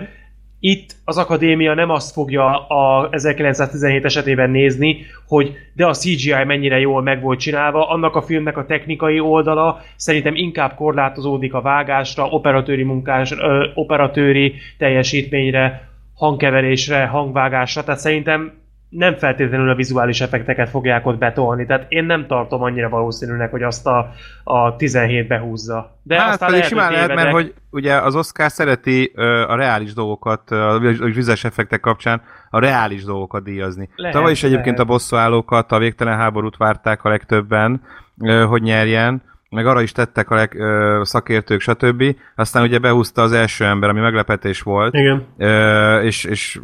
[0.60, 4.96] itt az akadémia nem azt fogja a 1917 esetében nézni,
[5.26, 9.80] hogy de a CGI mennyire jól meg volt csinálva, annak a filmnek a technikai oldala
[9.96, 18.52] szerintem inkább korlátozódik a vágásra, operatőri munkás, ö, operatőri teljesítményre, hangkeverésre, hangvágásra, tehát szerintem
[18.88, 23.62] nem feltétlenül a vizuális effekteket fogják ott betolni, tehát én nem tartom annyira valószínűnek, hogy
[23.62, 24.12] azt a,
[24.44, 25.98] a 17 behúzza.
[26.02, 29.56] De hát aztán pedig lehet, simán lehet, mert hogy ugye az Oscar szereti ö, a
[29.56, 30.78] reális dolgokat, a
[31.14, 33.88] vizes effektek kapcsán a reális dolgokat díjazni.
[33.96, 34.80] Lehet, Tavaly is egyébként lehet.
[34.80, 37.82] a bosszúállókat, a végtelen háborút várták a legtöbben,
[38.20, 42.04] ö, hogy nyerjen, meg arra is tettek a leg, ö, szakértők, stb.
[42.36, 45.26] Aztán ugye behúzta az első ember, ami meglepetés volt, Igen.
[45.38, 46.60] ö, és, és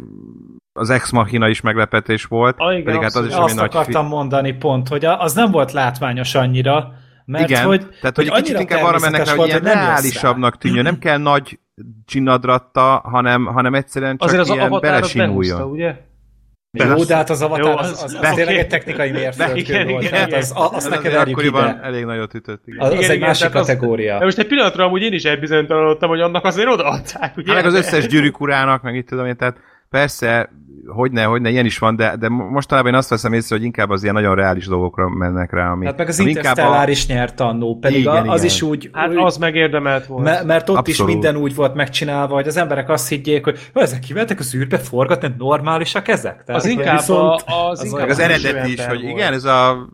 [0.73, 4.07] az Ex Machina is meglepetés volt, Ah, igen, pedig hát az is Azt nagy akartam
[4.07, 6.93] mondani pont, hogy a- az nem volt látványos annyira,
[7.25, 10.57] mert Igen, hogy, tehát hogy, hogy kicsit annyira inkább arra mennek rá, hogy ilyen reálisabbnak
[10.57, 10.83] tűnjön.
[10.83, 11.59] Nem kell nagy
[12.05, 15.57] csinadratta, hanem, hanem egyszerűen csak Azért az ilyen az behúzta, belesimuljon.
[16.75, 16.83] Ugye?
[16.83, 17.07] Jó, Persze.
[17.07, 20.03] de hát az avatar, Jó, az, az- az, az, tényleg egy technikai mérföldkő volt.
[20.03, 20.39] igen, igen.
[20.39, 21.79] az, az, azt Ez ne keverjük ide.
[21.83, 22.61] elég nagyot ütött.
[22.65, 22.79] Igen.
[22.79, 24.17] Az, az Igen, egy igen, másik az- kategória.
[24.17, 27.53] De most egy pillanatra amúgy én is elbizonytalanodtam, hogy annak azért odaadták, ugye?
[27.53, 29.57] Hát meg az összes gyűrűk urának, meg itt tudom én, tehát
[29.89, 30.49] persze,
[30.87, 34.01] hogyne, hogyne, ilyen is van, de, de mostanában én azt veszem észre, hogy inkább az
[34.03, 37.77] ilyen nagyon reális dolgokra mennek rá, ami, Hát meg az Interstellár a, is nyert annó,
[37.81, 38.45] pedig Igen, az igen.
[38.45, 40.23] is úgy, Hát úgy az megérdemelt volt.
[40.23, 41.09] Me- mert ott Abszolút.
[41.11, 44.55] is minden úgy volt megcsinálva, hogy az emberek azt higgyék, hogy "Jó, ezek kivettek az
[44.55, 46.43] űrbe forgatni, normálisak ezek?
[46.43, 49.13] Tehát az inkább viszont a, az, az inkább az a külső eredet is, hogy volt.
[49.17, 49.89] igen, ez a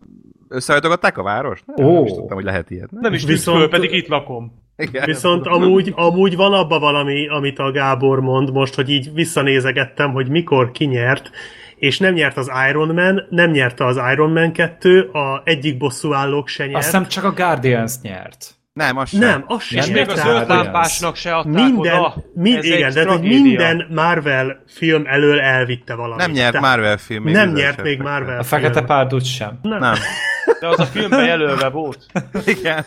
[0.47, 1.63] összehajtogatták a várost?
[1.75, 1.93] Nem, Ó.
[1.93, 2.91] nem is tudtam, hogy lehet ilyet.
[2.91, 3.01] Nem?
[3.01, 3.57] Nem is Viszont...
[3.57, 4.60] föl, pedig itt lakom.
[4.77, 5.05] Igen.
[5.05, 10.29] Viszont amúgy, amúgy van abba valami, amit a Gábor mond most, hogy így visszanézegettem, hogy
[10.29, 11.29] mikor kinyert,
[11.75, 16.47] és nem nyert az Iron Man, nem nyerte az Iron Man 2, a egyik bosszúállók
[16.47, 16.75] se nyert.
[16.77, 18.45] azt hiszem csak a Guardians nyert.
[18.73, 19.19] Nem, az sem.
[19.19, 20.09] nem, az sem És Nem még nyert.
[20.11, 20.63] a nyert zöld Guardians.
[20.65, 22.15] lámpásnak se adták Minden, oda.
[22.33, 26.17] mind, igen, de hogy minden Marvel film elől elvitte valamit.
[26.25, 27.23] Nem nyert Tehát Marvel film.
[27.23, 28.01] még Nem nyert még.
[28.01, 28.81] Marvel A Fekete.
[28.81, 29.59] Párdut sem.
[29.61, 29.93] Nem.
[30.59, 32.05] De az a filmben jelölve volt.
[32.45, 32.83] Igen.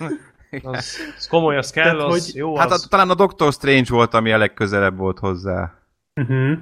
[0.62, 2.86] Az, az komoly, az kell, Tehát, az hogy- jó Hát a, az.
[2.91, 5.73] talán a Doctor Strange volt, ami a legközelebb volt hozzá.
[6.20, 6.58] Uh-huh.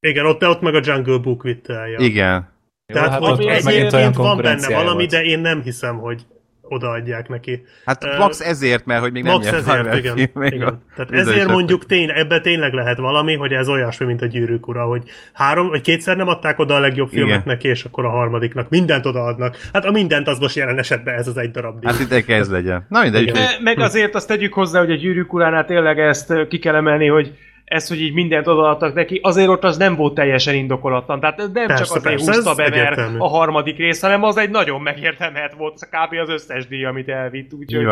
[0.00, 1.88] Igen, ott, ott meg a Jungle Book vitte el.
[1.88, 1.98] Ja.
[1.98, 2.48] Igen.
[2.86, 5.10] Tehát, hát hogy ott- ott megint olyan egyébként van benne valami, volt.
[5.10, 6.26] de én nem hiszem, hogy
[6.68, 7.64] odaadják neki.
[7.84, 10.16] Hát Ö, max ezért, mert hogy még nem Max nyert ezért, igen.
[10.16, 10.82] film, igen.
[10.96, 14.84] Tehát ezért mondjuk tény, ebben tényleg lehet valami, hogy ez olyasmi, mint a gyűrűk ura,
[14.84, 15.02] hogy
[15.32, 17.42] három vagy kétszer nem adták oda a legjobb filmet Igen.
[17.44, 19.56] neki, és akkor a harmadiknak mindent odaadnak.
[19.72, 21.90] Hát a mindent az most jelen esetben ez az egy darab díj.
[21.90, 22.86] Hát ide kezd legyen.
[22.88, 26.74] Na mindegy, Meg azért azt tegyük hozzá, hogy a gyűrűk uránál tényleg ezt ki kell
[26.74, 27.32] emelni, hogy
[27.64, 31.20] ezt, hogy így mindent odaadtak neki, azért ott az nem volt teljesen indokolatlan.
[31.20, 33.18] Tehát nem Persze, csak azért persze, húzta ez be, mert egyértelmű.
[33.18, 36.14] a harmadik rész, hanem az egy nagyon megérdemelhet volt, kb.
[36.22, 37.52] az összes díj, amit elvitt.
[37.52, 37.86] Úgyhogy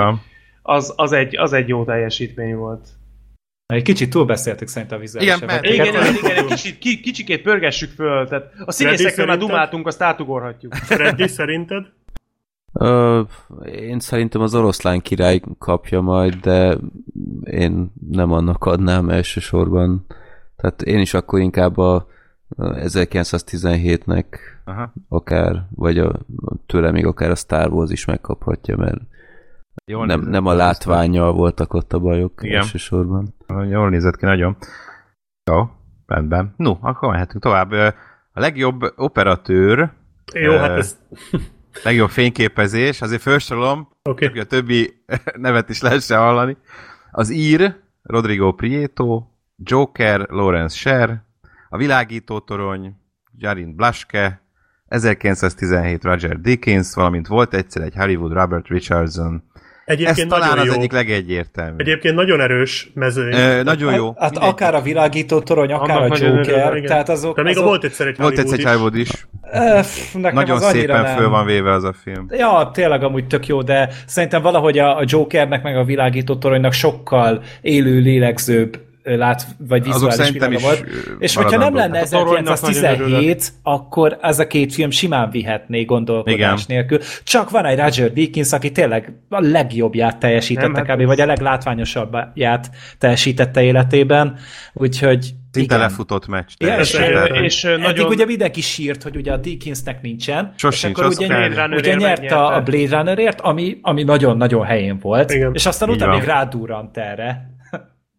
[0.63, 2.89] az, az, egy, az egy jó teljesítmény volt.
[3.67, 7.43] Egy kicsit túlbeszéltük szerintem a vizuális Igen, mert- Igen, igen, igen, egy kicsit, ki, kicsikét
[7.43, 8.29] pörgessük föl.
[8.29, 10.75] Tehát a színészekről már dumáltunk, azt átugorhatjuk.
[10.75, 11.87] Freddy, szerinted?
[12.73, 13.21] Ö,
[13.65, 16.77] én szerintem az oroszlán király kapja majd, de
[17.43, 20.07] én nem annak adnám elsősorban.
[20.57, 22.11] Tehát én is akkor inkább a
[22.57, 24.25] a 1917-nek
[24.65, 24.93] Aha.
[25.09, 26.21] akár, vagy a,
[26.67, 29.01] tőle még akár a Star Wars is megkaphatja, mert
[29.85, 32.57] Jól nem, nem a ki, látványjal voltak ott a bajok Igen.
[32.57, 33.35] elsősorban.
[33.71, 34.57] Jól nézett ki nagyon.
[35.51, 35.69] Jó,
[36.07, 36.55] rendben.
[36.57, 37.73] No, akkor mehetünk tovább.
[38.33, 39.93] A legjobb operatőr,
[40.35, 40.99] Jó, Ö, hát ez...
[41.83, 44.27] legjobb fényképezés, azért felsorolom, Oké.
[44.27, 46.57] hogy a többi nevet is lehessen hallani.
[47.11, 49.27] Az ír, Rodrigo Prieto,
[49.57, 51.23] Joker, Lawrence Sher,
[51.69, 52.97] a világító torony,
[53.37, 54.43] Jarin Blaschke,
[54.87, 59.43] 1917 Roger Dickens, valamint volt egyszer egy Hollywood Robert Richardson.
[59.85, 60.79] Ez Egyébként talán nagyon az jó.
[60.79, 61.81] egyik legegyértelműbb.
[61.81, 63.29] Egyébként nagyon erős mező.
[63.31, 64.15] Ö, nagyon jó.
[64.19, 67.37] Hát akár a világító torony, akár Annak a Joker, tehát azok...
[67.37, 68.67] De még azok volt egyszer egy Volt egyszer egy is.
[68.67, 69.11] Hollywood is.
[69.53, 71.17] Ö, pff, nekem Nagyon szépen nem.
[71.17, 72.27] föl van véve az a film.
[72.31, 76.73] Ja, tényleg amúgy tök jó, de szerintem valahogy a, a Jokernek meg a világító toronynak
[76.73, 80.85] sokkal élő, lélegzőbb lát, vagy vizuális világa is volt.
[81.19, 85.31] És hogyha nem lenne Hát a toronynak nagyon 1917, akkor ez a két film simán
[85.31, 86.59] vihetné gondolkodás Igen.
[86.67, 86.99] nélkül.
[87.25, 91.05] Csak van egy Roger Deakins, aki tényleg a legjobbját teljesítette Nem, hát kb.
[91.05, 94.37] vagy a leglátványosabbját teljesítette életében.
[94.73, 95.89] Úgyhogy Szinte igen.
[95.89, 96.49] lefutott meccs.
[96.59, 98.07] Igen, és, és- és nagyon...
[98.07, 101.27] ugye mindenki sírt, hogy ugye a Deakinsnek nincsen, Sosincs, és akkor ugye.
[101.27, 102.71] Blade ugye nyerte a megnyerte.
[102.71, 105.51] Blade Runnerért, ami, ami nagyon-nagyon helyén volt, Igen.
[105.55, 107.52] és aztán utána még rádurrant erre.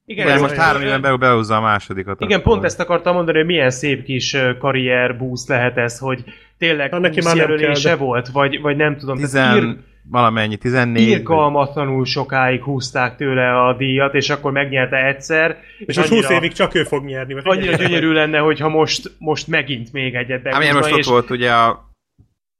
[0.05, 2.21] Igen, Igen, ez- most három éven belül behozza a másodikat.
[2.21, 2.53] Igen, akkor.
[2.53, 6.23] pont ezt akartam mondani, hogy milyen szép kis karrier boost lehet ez, hogy
[6.57, 9.17] tényleg Na, neki 20 már nem jelölése kell, volt, vagy, vagy nem tudom.
[9.17, 9.57] Tizen...
[9.57, 9.77] ír-
[10.09, 11.07] valamennyi, 14.
[11.07, 15.57] Irgalmatlanul sokáig húzták tőle a díjat, és akkor megnyerte egyszer.
[15.79, 17.33] És most 20 évig csak ő fog nyerni.
[17.33, 21.05] mert Annyira gyönyörű lenne, hogyha most, most megint még egyet Amilyen behúzna, most ott és
[21.07, 21.91] volt ugye a...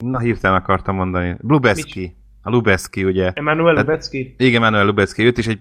[0.06, 1.36] Na, hirtelen akartam mondani.
[1.42, 2.16] Lubeski.
[2.46, 3.32] A Lubeski, ugye.
[3.34, 4.36] Emanuel Tehát- Lubecki.
[4.38, 5.60] Igen, Manuel Lubecki, őt is egy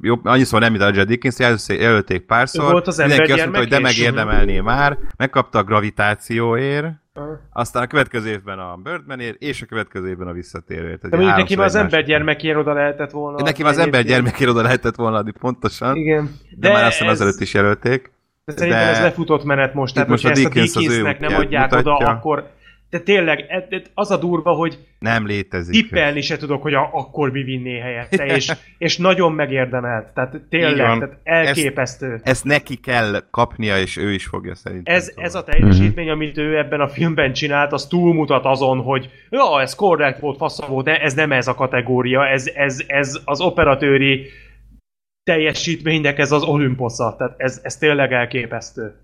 [0.00, 2.64] jobb, annyiszor nem, mint a Roger Dickens, jelölték, párszor.
[2.64, 4.98] Ő volt az Mindenki azt mondta, hogy de megérdemelné már.
[5.16, 7.24] Megkapta a gravitációért, Ah.
[7.52, 11.08] aztán a következő évben a Birdmanért, és a következő évben a visszatérőért.
[11.08, 13.42] De mondjuk neki az embergyermekért oda lehetett volna.
[13.42, 15.96] Neki az ember gyermekért oda lehetett volna adni pontosan.
[15.96, 16.30] Igen.
[16.50, 18.10] De, de már azt hiszem azelőtt is jelölték.
[18.44, 21.20] De szerintem de- ez lefutott menet most, tehát most a hogyha ezt a Dickens Dickinsnek
[21.20, 22.06] nem adják oda, mutatja.
[22.14, 22.50] akkor
[22.92, 25.82] de tényleg, e- az a durva, hogy Nem létezik.
[25.82, 30.14] tippelni se tudok, hogy a, akkor mi vinné helyette, és, és nagyon megérdemelt.
[30.14, 32.20] Tehát tényleg, tehát elképesztő.
[32.22, 34.94] Ezt neki kell kapnia, és ő is fogja szerintem.
[34.94, 39.60] Ez, ez a teljesítmény, amit ő ebben a filmben csinált, az túlmutat azon, hogy ja,
[39.60, 43.40] ez korrekt volt, fasza volt, de ez nem ez a kategória, ez, ez, ez az
[43.40, 44.26] operatőri
[45.24, 48.94] teljesítménynek ez az olimposza, tehát ez, ez tényleg elképesztő.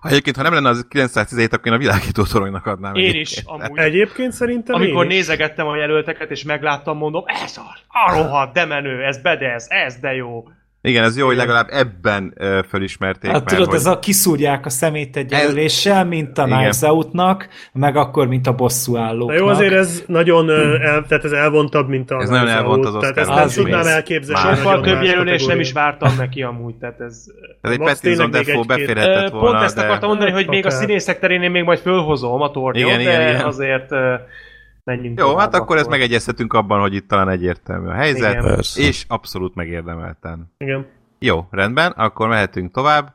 [0.00, 2.94] Ha egyébként, ha nem lenne az 917, akkor én a világító toronynak adnám.
[2.94, 3.26] Én egyébként.
[3.26, 3.78] is, amúgy.
[3.78, 5.16] Egyébként szerintem Amikor én is.
[5.16, 9.96] nézegettem a jelölteket, és megláttam, mondom, ez az, a rohadt, de menő, ez bedez, ez
[9.96, 10.44] de jó.
[10.86, 13.30] Igen, ez jó, hogy legalább ebben ö, fölismerték.
[13.30, 13.76] Hát mert tudod, hogy...
[13.76, 16.44] ez a kiszúrják a szemét egy Ez- jelöléssel, mint a.
[16.44, 19.38] Knives Out-nak, meg akkor, mint a bosszú Na állóknak.
[19.38, 23.16] jó, azért ez nagyon el, tehát ez elvontabb, mint a Ez nagyon elvont az Tehát
[23.16, 24.46] ezt nem Az tudnám elképzelni.
[24.46, 27.24] Már Sokkal több más jelölést nem is vártam neki amúgy, tehát ez...
[27.60, 31.42] Ez egy Pattinson Defoe beférhetett volna, Pont ezt akartam mondani, hogy még a színészek terén
[31.42, 33.88] én még majd fölhozom a tornyot, Igen, de azért
[34.84, 38.44] menjünk Jó, hát akkor ezt megegyezhetünk abban, hogy itt talán egyértelmű a helyzet, Igen.
[38.44, 38.80] Persze.
[38.82, 40.54] és abszolút megérdemelten.
[40.58, 40.86] Igen.
[41.18, 43.14] Jó, rendben, akkor mehetünk tovább.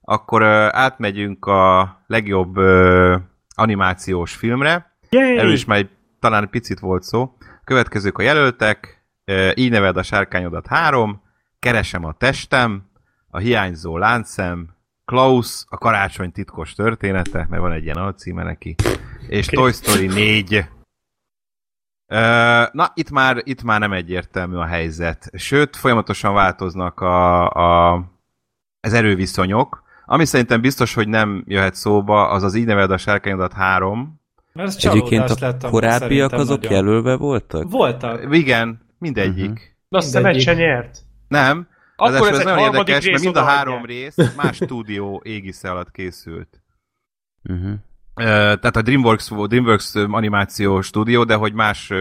[0.00, 3.16] Akkor ö, átmegyünk a legjobb ö,
[3.54, 4.96] animációs filmre.
[5.10, 5.38] Yay!
[5.38, 5.90] Erről is már egy,
[6.20, 7.36] talán picit volt szó.
[7.64, 9.04] Következők a jelöltek.
[9.24, 11.22] Ö, Így neved a sárkányodat három.
[11.58, 12.90] Keresem a testem.
[13.28, 14.68] A hiányzó láncszem.
[15.04, 18.74] Klaus, a karácsony titkos története, mert van egy ilyen alcíme neki.
[19.28, 19.46] És.
[19.46, 20.64] Toy Story 4.
[22.72, 25.30] Na, itt már, itt már nem egyértelmű a helyzet.
[25.34, 27.94] Sőt, folyamatosan változnak a, a,
[28.80, 29.82] az erőviszonyok.
[30.04, 34.20] Ami szerintem biztos, hogy nem jöhet szóba, az az így neved a sárkányodat 3,
[34.52, 36.76] Mert ez Egyébként a lett korábbiak azok nagyon.
[36.76, 37.70] jelölve voltak?
[37.70, 38.34] Voltak.
[38.34, 39.50] Igen, mindegyik.
[39.50, 39.58] Mhm.
[39.88, 40.98] De azt hiszem egy se nyert.
[41.28, 45.20] Nem, Akkor Ráadásul ez egy nagyon érdekes, mert rész mind a három rész más stúdió
[45.24, 46.62] égisze alatt készült.
[47.44, 47.72] Uh-huh.
[48.24, 51.92] Tehát a DreamWorks, DreamWorks animáció stúdió, de hogy más,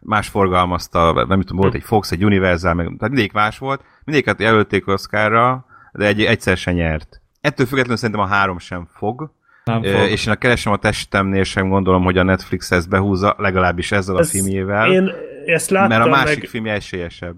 [0.00, 4.40] más forgalmazta, nem tudom, volt egy Fox, egy Universal, meg, tehát mindegyik más volt, mindegyiket
[4.40, 7.20] jelölték Oscarra, de egy, egyszer se nyert.
[7.40, 9.30] Ettől függetlenül szerintem a három sem fog,
[9.64, 10.08] Nem fog.
[10.10, 14.16] és én a keresem a testemnél sem gondolom, hogy a Netflix ezt behúzza, legalábbis ezzel
[14.16, 15.12] a Ez- filmjével, Én
[15.46, 17.36] ezt láttam mert a másik meg, filmje esélyesebb.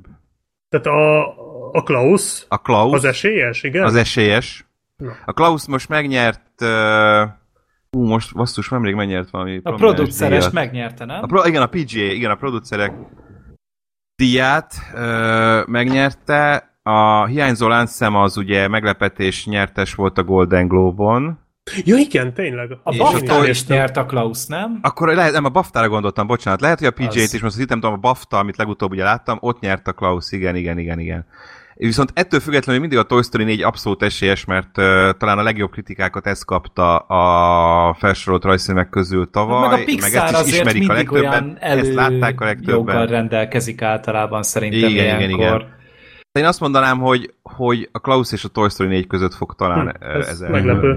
[0.68, 1.20] tehát a,
[1.72, 3.84] a Klaus, A Klaus, az esélyes, igen?
[3.84, 4.66] az esélyes.
[4.96, 5.12] Na.
[5.24, 6.68] A Klaus most megnyert, uh,
[7.96, 11.22] ú, most basszus, nemrég megnyert valami A produceres megnyerte, nem?
[11.22, 12.92] A pro, igen, a PGA, igen, a producerek
[14.14, 16.70] díját uh, megnyerte.
[16.82, 21.38] A hiányzó láncszem az ugye meglepetés nyertes volt a Golden Globe-on.
[21.84, 22.70] Ja igen, tényleg.
[22.82, 24.78] A BAFTA is nyert a Klaus, nem?
[24.82, 26.60] Akkor lehet, nem, a BAFTA-ra gondoltam, bocsánat.
[26.60, 27.34] Lehet, hogy a PGA-t Az.
[27.34, 30.32] is, most itt nem tudom, a BAFTA, amit legutóbb ugye láttam, ott nyert a Klaus,
[30.32, 31.26] igen, igen, igen, igen.
[31.74, 35.70] Viszont ettől függetlenül mindig a Toy Story 4 abszolút esélyes, mert uh, talán a legjobb
[35.70, 40.88] kritikákat ez kapta a felsorolt rajzfilmek közül tavaly, meg a Pixar ezt is azért ismerik
[40.90, 43.06] a mindig legtöbben, ezt látták a legtöbben.
[43.06, 45.46] rendelkezik általában szerintem Igen, igen, ilyenkor.
[45.60, 45.80] igen.
[46.32, 49.96] Én azt mondanám, hogy, hogy a Klaus és a Toy Story 4 között fog talán
[50.00, 50.90] Hm, ez ez meglepő.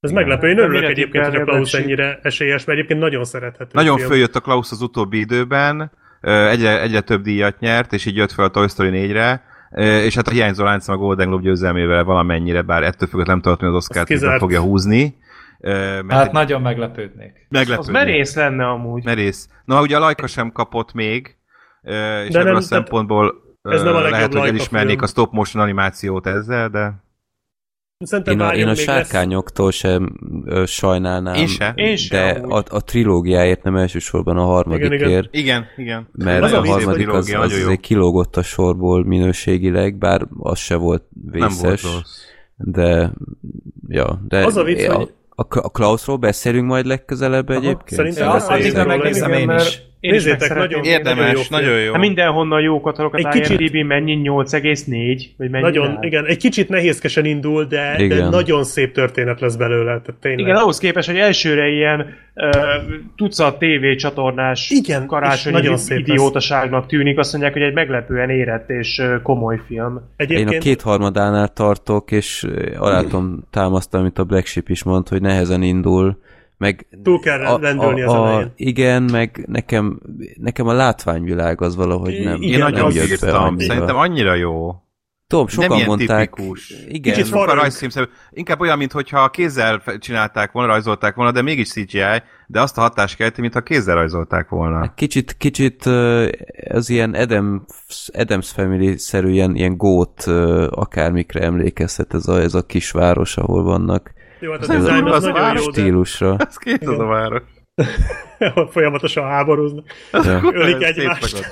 [0.00, 0.22] Ez Igen.
[0.22, 0.48] meglepő.
[0.48, 4.08] Én Nem örülök egyébként, hogy a Klaus ennyire esélyes, mert egyébként nagyon szerethető Nagyon film.
[4.08, 5.90] följött a Klaus az utóbbi időben,
[6.20, 10.14] egyre, egyre több díjat nyert, és így jött fel a Toy Story 4-re, ö, és
[10.14, 13.76] hát a hiányzó láncom a Golden Globe győzelmével valamennyire, bár ettől függetlenül nem tartom, hogy
[13.76, 15.16] az Oscar-t fogja húzni.
[15.60, 17.46] Mert Hát egy nagyon meglepődnék.
[17.48, 17.80] meglepő.
[17.80, 19.04] Az merész lenne amúgy.
[19.04, 19.48] Merész.
[19.64, 21.36] Na, ugye a Lajka sem kapott még,
[21.82, 25.02] és De ebből nem, a szempontból ez nem a lehet, hogy elismernék film.
[25.04, 27.04] a stop motion animációt ezzel, de
[27.98, 31.72] Szerintem Én a, én a még lesz- sárkányoktól sem ö, sajnálnám, Én se.
[31.76, 32.64] Én se, de amúgy.
[32.70, 35.28] a, a trilógiáért nem elsősorban a harmadikért, Igen, igen.
[35.30, 36.08] igen, igen.
[36.12, 40.58] mert Az a a harmadik az, trilógia az azért kilógott a sorból minőségileg, bár az
[40.58, 42.20] se volt Nem volt vészes, rossz.
[42.56, 43.12] de
[43.88, 47.88] ja, de Az a vicc, a, hogy- a, Klausról beszélünk majd legközelebb egyébként?
[47.88, 49.82] szerintem Ja, addigra megnézem én mert is.
[50.00, 50.92] Én Nézzétek, meg szeretném nagyon-.
[50.92, 51.62] Érdemes, film.
[51.62, 51.92] nagyon jó.
[51.92, 55.22] Hát mindenhonnan jó katalogat Egy kicsit- IMDb mennyi 8,4?
[55.36, 58.28] Vagy mennyi Nagyon, igen, egy kicsit nehézkesen indul, de, de Igen.
[58.28, 59.84] nagyon szép történet lesz belőle.
[60.00, 60.40] Tehát tényleg.
[60.40, 62.00] Igen, ahhoz képest, hogy elsőre ilyen
[62.34, 62.50] uh,
[63.16, 66.08] tucat TV csatornás Igen, karácsonyi nagyon szép lesz.
[66.08, 69.92] idiótaságnak tűnik, azt mondják, hogy egy meglepően érett és komoly film.
[69.92, 74.82] Én a Egyébként kétharmadánál tartok, és ö, alá tudom támasztani, amit a Black Sheep is
[74.84, 76.18] mondta, hogy nehezen indul,
[76.58, 78.52] meg Túl kell lendülni az elején.
[78.56, 80.00] Igen, meg nekem,
[80.36, 83.66] nekem a látványvilág az valahogy nem, Igen, Én nagyon jött be annyira.
[83.72, 84.74] szerintem annyira jó.
[85.28, 86.70] Tudom, sokan nem ilyen mondták, tipikus.
[86.88, 87.60] igen, Kicsit Sokkal farag.
[87.62, 88.04] rajzfilmszerű.
[88.30, 93.16] Inkább olyan, mintha kézzel csinálták volna, rajzolták volna, de mégis CGI, de azt a hatást
[93.16, 94.94] kelti, mintha kézzel rajzolták volna.
[94.94, 96.28] Kicsit, kicsit ö,
[96.68, 97.62] az ilyen Adams,
[98.12, 100.22] Adams Family-szerű ilyen, ilyen gót
[100.70, 104.12] akármikre emlékeztet ez a, ez a kisváros, ahol vannak.
[104.38, 106.36] Jó, hát az Ez design az az nagyon jó, de Stílusra.
[106.48, 107.42] Ez két az a város.
[108.70, 109.84] folyamatosan háborúznak.
[110.12, 110.40] Ja.
[110.52, 111.50] Ölik egymást.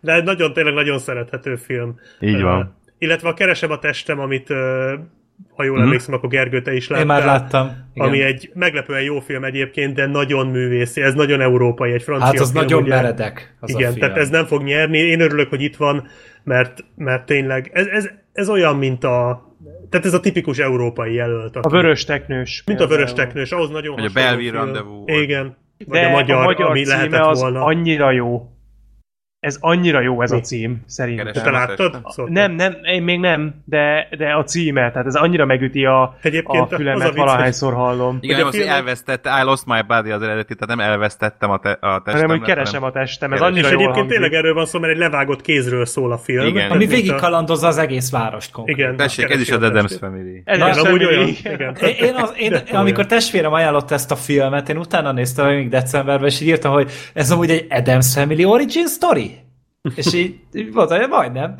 [0.00, 1.94] De nagyon, tényleg nagyon szerethető film.
[2.20, 2.60] Így van.
[2.60, 2.66] Uh,
[2.98, 4.56] illetve a Keresem a testem, amit uh,
[5.56, 5.84] ha jól Mhm.
[5.84, 7.00] emlékszem, akkor Gergő, te is láttál.
[7.00, 7.70] Én már láttam.
[7.94, 8.08] Igen.
[8.08, 11.00] Ami egy meglepően jó film egyébként, de nagyon művészi.
[11.02, 12.94] Ez nagyon európai, egy francia Hát az film, nagyon ugye.
[12.94, 13.56] meredek.
[13.60, 14.00] Az Igen, a film.
[14.00, 14.98] tehát ez nem fog nyerni.
[14.98, 16.06] Én örülök, hogy itt van,
[16.44, 19.44] mert, mert tényleg ez, ez, ez olyan, mint a
[19.90, 21.56] tehát ez a tipikus európai jelölt.
[21.56, 22.62] A aki- vörös teknős.
[22.66, 24.64] Mint a vörös teknős, ahhoz nagyon Vagy a.
[24.64, 25.10] Rendezvous volt.
[25.10, 25.56] Igen.
[25.86, 27.64] Vagy De a magyar, a magyar ami címe lehetett az volna.
[27.64, 28.50] annyira jó.
[29.46, 30.40] Ez annyira jó ez a Mi?
[30.40, 31.24] cím, szerintem.
[31.26, 31.44] Keresem.
[31.44, 31.76] Te láttad?
[31.76, 32.00] Testem.
[32.04, 36.16] Szóval- Nem, nem, én még nem, de, de a címe, tehát ez annyira megüti a,
[36.22, 38.18] Egyébként a az a fülemet, vicc, valahányszor hallom.
[38.20, 40.86] Igen, Hogy a nem az, filmek- elvesztette, I lost my body az eredeti, tehát nem
[40.90, 42.12] elvesztettem a, te, a testem.
[42.22, 44.12] Hanem, hogy keresem a testem, ez annyira És jól egyébként hangzik.
[44.18, 46.46] tényleg erről van szó, mert egy levágott kézről szól a film.
[46.46, 46.70] Igen.
[46.70, 48.82] Ami a- végig kalandozza az egész várost konkrétan.
[48.84, 48.96] Igen.
[48.96, 49.96] Tessék, ez is a Adams.
[50.00, 50.42] Family.
[50.44, 51.04] Ez amúgy family.
[51.06, 51.28] olyan.
[51.28, 51.76] Igen.
[52.00, 56.40] Én, az, én amikor testvérem ajánlott ezt a filmet, én utána néztem még decemberben, és
[56.40, 59.35] írtam, hogy ez amúgy egy Adams Family Origin Story.
[59.94, 61.54] És így, így mondta, hogy majdnem.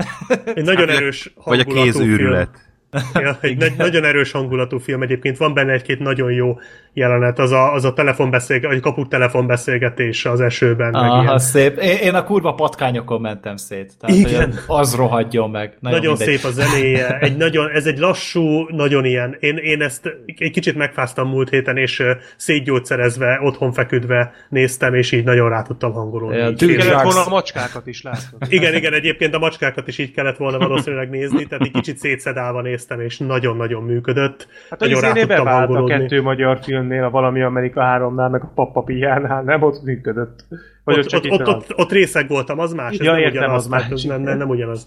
[0.54, 2.65] Egy nagyon Hát, erős Vagy a kézűrület.
[3.14, 5.36] Ja, egy nagy, nagyon erős hangulatú film egyébként.
[5.36, 6.58] Van benne egy-két nagyon jó
[6.92, 7.38] jelenet.
[7.38, 10.90] Az a, az a telefonbeszélgetés, vagy kaput telefonbeszélgetés az esőben.
[10.90, 11.38] meg Aha, ilyen.
[11.38, 11.78] szép.
[11.78, 13.92] Én, én a kurva patkányokon mentem szét.
[14.00, 14.54] Tehát, Igen.
[14.66, 15.76] az rohadjon meg.
[15.80, 16.38] Nagyon, Nagyon mindegy.
[16.38, 19.36] szép a zenéje, egy nagyon, ez egy lassú, nagyon ilyen.
[19.40, 22.02] Én, én ezt egy kicsit megfáztam múlt héten, és
[22.36, 26.36] szétgyógyszerezve, otthon feküdve néztem, és így nagyon rá tudtam hangolódni.
[26.36, 28.46] Ja, Így Kellett volna a macskákat is látni.
[28.48, 32.60] Igen, igen, egyébként a macskákat is így kellett volna valószínűleg nézni, tehát egy kicsit szétszedálva
[32.60, 34.48] néztem megnéztem, és nagyon-nagyon működött.
[34.70, 38.52] Hát Nagyon rá tudtam bevált a kettő magyar filmnél, a Valami Amerika 3-nál, meg a
[38.54, 40.44] Pappa Piánál, nem ott működött.
[40.84, 41.54] Vagy Ott, csak ott, itt ott, van?
[41.54, 43.88] ott, ott részeg voltam, az más, ez Ja, nem értem, ugyanaz, az más.
[43.90, 44.86] ez nem, nem, nem ugyanaz.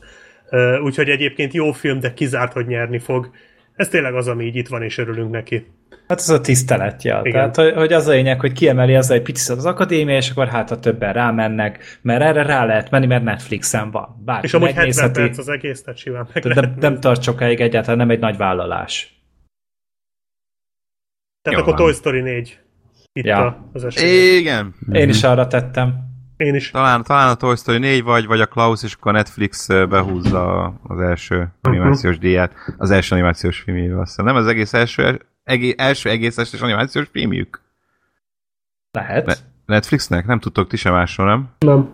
[0.84, 3.30] Úgyhogy egyébként jó film, de kizárt, hogy nyerni fog.
[3.80, 5.66] Ez tényleg az, ami így itt van, és örülünk neki.
[6.08, 7.19] Hát ez a tiszteletje.
[7.24, 7.32] Igen.
[7.32, 10.48] Tehát, hogy, hogy az a lényeg, hogy kiemeli az egy picit az akadémia, és akkor
[10.48, 14.22] hát a többen rámennek, mert erre rá lehet menni, mert Netflixen van.
[14.25, 15.19] Bárki És amúgy 70 megnézheti.
[15.22, 18.19] perc az egész, tehát simán meg Tehát lehet nem, nem tart sokáig egyáltalán, nem egy
[18.19, 19.22] nagy vállalás.
[21.41, 21.85] Tehát Jó akkor van.
[21.85, 22.59] Toy Story 4.
[23.14, 23.45] Itt Ja.
[23.45, 24.38] a, az esély.
[24.38, 24.75] Igen.
[24.91, 26.08] Én is arra tettem.
[26.40, 26.72] Én is.
[26.72, 30.74] Talán, talán a Toy Story 4 vagy, vagy a Klaus, és akkor a Netflix behúzza
[30.84, 34.00] az első animációs díjat, az első animációs filmjével.
[34.00, 34.26] Azt hiszem.
[34.26, 37.61] Nem az egész első, egé, első egészes animációs filmjük?
[38.92, 39.26] Lehet.
[39.26, 39.35] Ne-
[39.66, 40.26] Netflixnek?
[40.26, 41.50] Nem tudtok ti sem másról, nem?
[41.59, 41.90] Nem.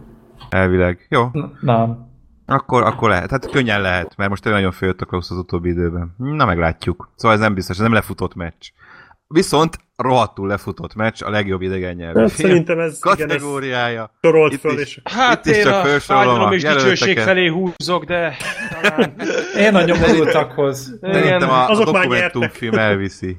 [0.50, 1.06] Elvileg.
[1.10, 1.30] Jó,
[1.62, 2.08] Na,
[2.46, 3.30] akkor, akkor lehet.
[3.30, 6.16] Hát könnyen lehet, mert most nagyon följött a Klaus az utóbbi időben.
[6.18, 7.12] Na, meglátjuk.
[7.16, 8.70] Szóval ez nem biztos, ez nem lefutott meccs.
[9.28, 14.12] Viszont rohadtul lefutott meccs, a legjobb idegen nyelvű Hát szerintem ez, igen, ez kategóriája.
[14.22, 14.96] sorolt Itt föl, is.
[14.96, 18.36] és Hát Itt is én csak a felsorolom fájdalom a és dicsőség felé húzok, de
[18.82, 19.16] talán...
[19.66, 20.98] én a nyomorultakhoz.
[21.02, 23.38] Szerintem a, a Azok már dokumentumfilm elviszi.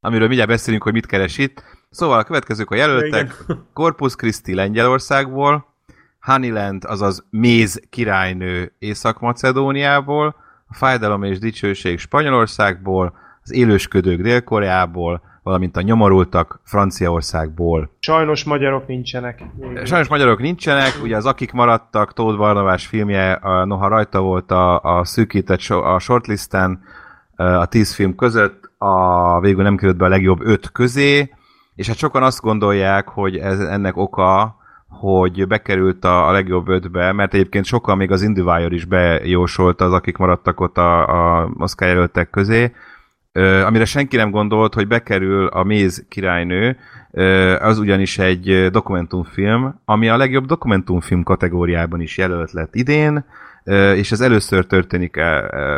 [0.00, 1.62] Amiről mindjárt beszélünk, hogy mit keres itt.
[1.90, 3.44] Szóval a következők a jelöltek.
[3.74, 5.74] Corpus Christi Lengyelországból,
[6.20, 15.80] Honeyland, azaz Méz királynő Észak-Macedóniából, a Fájdalom és Dicsőség Spanyolországból, az Élősködők Dél-Koreából, valamint a
[15.80, 17.90] Nyomorultak Franciaországból.
[17.98, 19.42] Sajnos magyarok nincsenek.
[19.84, 24.80] Sajnos magyarok nincsenek, ugye az Akik maradtak, Tóth Barnabás filmje, a, noha rajta volt a,
[24.80, 26.82] a szűkített so, a shortlisten
[27.36, 31.34] a tíz film között, a végül nem került be a legjobb öt közé,
[31.74, 34.56] és hát sokan azt gondolják, hogy ez ennek oka,
[34.88, 39.92] hogy bekerült a, a legjobb ötbe, mert egyébként sokan még az IndieWire is bejósolta az,
[39.92, 42.72] akik maradtak ott a, a Oscar jelöltek közé,
[43.42, 46.76] amire senki nem gondolt, hogy bekerül a Méz királynő,
[47.58, 53.24] az ugyanis egy dokumentumfilm, ami a legjobb dokumentumfilm kategóriában is jelölt lett idén,
[53.94, 55.20] és ez először történik,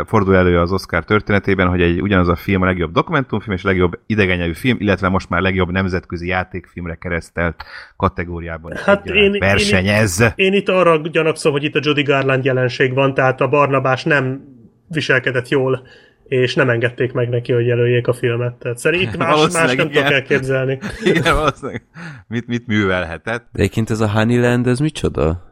[0.06, 3.68] fordul elő az Oscar történetében, hogy egy ugyanaz a film a legjobb dokumentumfilm és a
[3.68, 7.64] legjobb idegennyelvű film, illetve most már legjobb nemzetközi játékfilmre keresztelt
[7.96, 10.32] kategóriában is Hát én- én- versenyez.
[10.34, 14.40] Én itt arra gyanakszom, hogy itt a Jody Garland jelenség van, tehát a Barnabás nem
[14.88, 15.86] viselkedett jól,
[16.28, 18.54] és nem engedték meg neki, hogy jelöljék a filmet.
[18.54, 20.12] Tehát szerintem itt más, más nem tudok igen.
[20.12, 20.78] elképzelni.
[21.04, 21.84] Igen, valószínűleg.
[22.28, 23.48] Mit, mit művelhetett?
[23.52, 25.44] De egyébként ez a Honeyland, ez micsoda?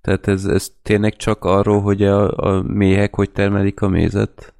[0.00, 4.54] Tehát ez, ez tényleg csak arról, hogy a, a méhek hogy termelik a mézet?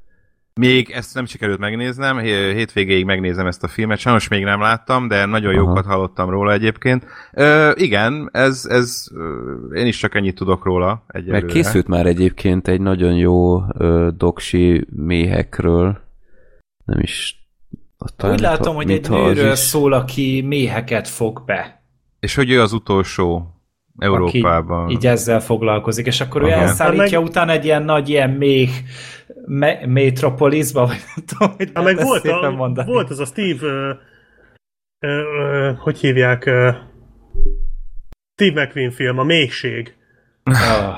[0.54, 5.08] Még ezt nem sikerült megnéznem, hé- hétvégéig megnézem ezt a filmet, sajnos még nem láttam,
[5.08, 5.62] de nagyon Aha.
[5.62, 7.06] jókat hallottam róla egyébként.
[7.32, 9.06] Ö, igen, ez, ez
[9.74, 11.40] én is csak ennyit tudok róla egyelőre.
[11.40, 15.98] Meg készült már egyébként egy nagyon jó ö, doksi méhekről.
[16.84, 17.38] Nem is...
[18.16, 21.82] Talán Úgy látom, hogy egy nőről is- szól, aki méheket fog be.
[22.20, 23.54] És hogy ő az utolsó
[24.00, 24.84] Európában.
[24.84, 26.60] Aki így ezzel foglalkozik, és akkor ő Aha.
[26.60, 28.70] elszállítja Hát meg- utána egy ilyen nagy ilyen méh
[29.46, 32.92] me- metropolisba, vagy nem tudom, hogy meg volt, szépen a, mondani.
[32.92, 33.92] volt az a Steve, ö,
[35.06, 36.70] ö, ö, hogy hívják, ö,
[38.34, 39.94] Steve McQueen film, a Mélység.
[40.42, 40.94] Ah.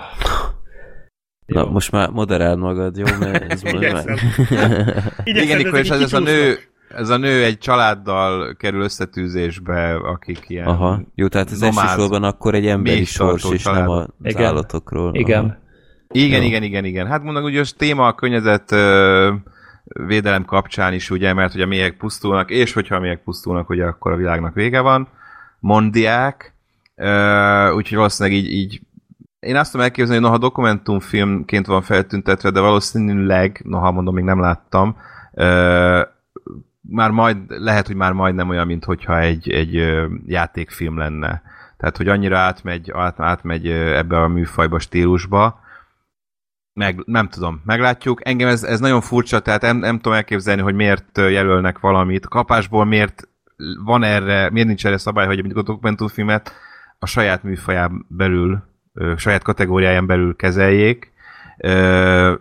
[1.47, 3.05] Na, most már moderáld magad, jó?
[3.21, 4.17] Mert ez Igyekszem.
[4.51, 5.13] már...
[5.25, 6.57] Igen, és ez, ez a nő,
[6.97, 10.67] ez a nő egy családdal kerül összetűzésbe, akik ilyen...
[10.67, 13.89] Aha, jó, tehát ez elsősorban akkor egy emberi sors, és nem család.
[13.89, 14.45] az Igen.
[14.45, 15.15] állatokról.
[15.15, 15.45] Igen.
[15.45, 15.61] Aha.
[16.13, 16.47] Igen, Jó.
[16.47, 17.07] igen, igen, igen.
[17.07, 19.33] Hát mondom, ugye az téma a környezet ö,
[19.85, 23.85] védelem kapcsán is, ugye, mert hogy a méhek pusztulnak, és hogyha a méhek pusztulnak, ugye
[23.85, 25.09] akkor a világnak vége van.
[25.61, 26.55] Mondják.
[26.95, 28.81] Ö, úgyhogy valószínűleg így, így
[29.41, 34.41] én azt tudom elképzelni, hogy noha dokumentumfilmként van feltüntetve, de valószínűleg, noha mondom, még nem
[34.41, 34.97] láttam,
[35.35, 36.01] ö,
[36.89, 41.43] már majd, lehet, hogy már majdnem olyan, mint hogyha egy, egy játékfilm lenne.
[41.77, 45.61] Tehát, hogy annyira átmegy, át, átmegy ebbe a műfajba, stílusba,
[46.73, 48.29] meg, nem tudom, meglátjuk.
[48.29, 52.29] Engem ez, ez nagyon furcsa, tehát nem, nem tudom elképzelni, hogy miért jelölnek valamit.
[52.29, 53.29] Kapásból miért
[53.85, 56.53] van erre, miért nincs erre szabály, hogy mondjuk a dokumentumfilmet
[56.99, 58.63] a saját műfaján belül,
[59.17, 61.12] saját kategóriáján belül kezeljék,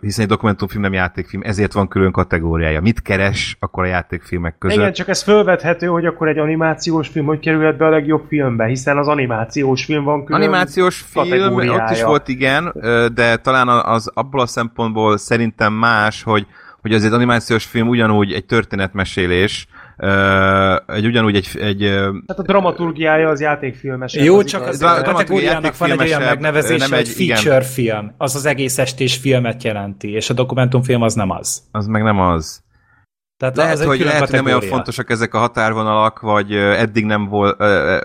[0.00, 2.80] hiszen egy dokumentumfilm nem játékfilm, ezért van külön kategóriája.
[2.80, 4.76] Mit keres akkor a játékfilmek között?
[4.76, 8.64] Igen, csak ez fölvethető, hogy akkor egy animációs film hogy kerülhet be a legjobb filmbe,
[8.66, 10.40] hiszen az animációs film van külön.
[10.40, 12.72] Animációs film, ott is volt igen,
[13.14, 16.46] de talán az abból a szempontból szerintem más, hogy
[16.82, 19.66] hogy azért animációs film ugyanúgy egy történetmesélés,
[20.86, 24.14] egy ugyanúgy egy, egy Tehát a dramaturgiája az játékfilmes.
[24.14, 27.36] Jó, az csak az a kategóriának van egy olyan megnevezése, nem hogy egy- igen.
[27.36, 28.14] feature film.
[28.18, 31.62] Az az egész estés filmet jelenti, és a dokumentumfilm az nem az.
[31.70, 32.62] az meg nem az.
[33.36, 34.68] Tehát Lehet, hogy, lehet, hogy nem olyan kategória.
[34.76, 37.60] fontosak ezek a határvonalak, vagy eddig, nem volt,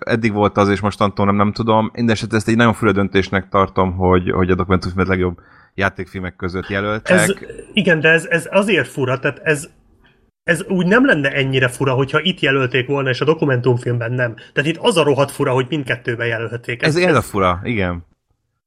[0.05, 1.89] eddig volt az, és mostantól nem, nem tudom.
[1.93, 5.37] Mindenesetre ezt egy nagyon fura döntésnek tartom, hogy, hogy a dokumentumfilmet legjobb
[5.73, 7.17] játékfilmek között jelöltek.
[7.17, 7.33] Ez,
[7.73, 9.69] igen, de ez, ez azért fura, tehát ez,
[10.47, 14.35] ez úgy nem lenne ennyire fura, hogyha itt jelölték volna, és a dokumentumfilmben nem.
[14.53, 16.83] Tehát itt az a rohadt fura, hogy mindkettőben jelölték.
[16.83, 18.05] Ez, ez a fura, igen.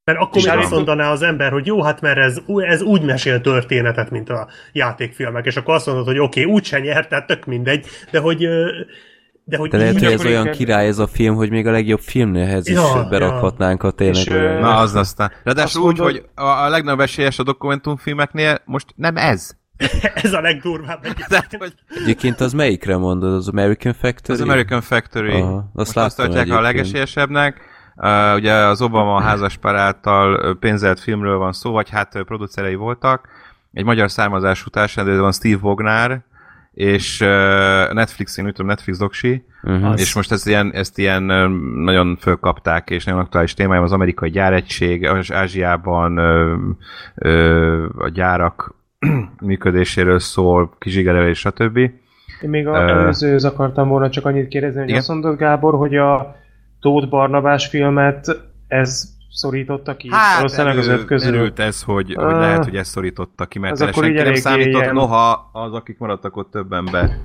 [0.05, 3.02] Mert akkor És még azt mondaná az ember, hogy jó, hát mert ez, ez úgy
[3.02, 7.26] mesél történetet, mint a játékfilmek, és akkor azt mondod, hogy oké, okay, úgyse nyert, tehát
[7.26, 8.49] tök mindegy, de hogy
[9.44, 12.00] de hogy De lehet, hogy ez olyan király ez a film, hogy még a legjobb
[12.00, 14.26] filmnéhez is Ja, berakhatnánk a tényleg.
[14.26, 15.33] És, Na, az aztán.
[15.44, 19.59] Ráadásul úgy, mondod- hogy a, a legnagyobb esélyes a dokumentumfilmeknél most nem ez.
[20.15, 21.00] ez a legdurvább.
[21.28, 23.33] Tehát, hogy Egyébként az melyikre mondod?
[23.33, 24.39] Az American Factory?
[24.39, 25.41] az American Factory.
[25.41, 26.62] Aha, azt azt tartják a egyébként.
[26.62, 27.60] legesélyesebbnek.
[27.97, 33.28] Uh, ugye az Obama házaspár által pénzelt filmről van szó, vagy hát producerei voltak.
[33.73, 36.20] Egy magyar származású társadalom van Steve Bognár,
[36.75, 37.28] és uh,
[37.92, 39.94] Netflixin, úgy tudom, Netflix doksi, Uh-huh.
[39.97, 41.23] és most ezt ilyen, ezt ilyen
[41.75, 46.57] nagyon fölkapták, és nagyon aktuális témája az amerikai gyáregység, az Ázsiában ö,
[47.15, 48.75] ö, a gyárak
[49.41, 51.77] működéséről szól, kizsigerelés, stb.
[51.77, 52.89] Én még a Ö.
[52.89, 55.01] előzőhöz akartam volna csak annyit kérdezni, hogy Igen?
[55.01, 56.37] azt mondod, Gábor, hogy a
[56.81, 60.11] Tóth Barnabás filmet ez szorította ki?
[60.37, 61.31] Valószínűleg az öt közül.
[61.31, 62.41] merült ez, hogy, hogy Ah.
[62.41, 66.37] lehet, hogy ez szorította ki, mert akkor senki nem számított, ilyen- noha az, akik maradtak
[66.37, 67.19] ott többen be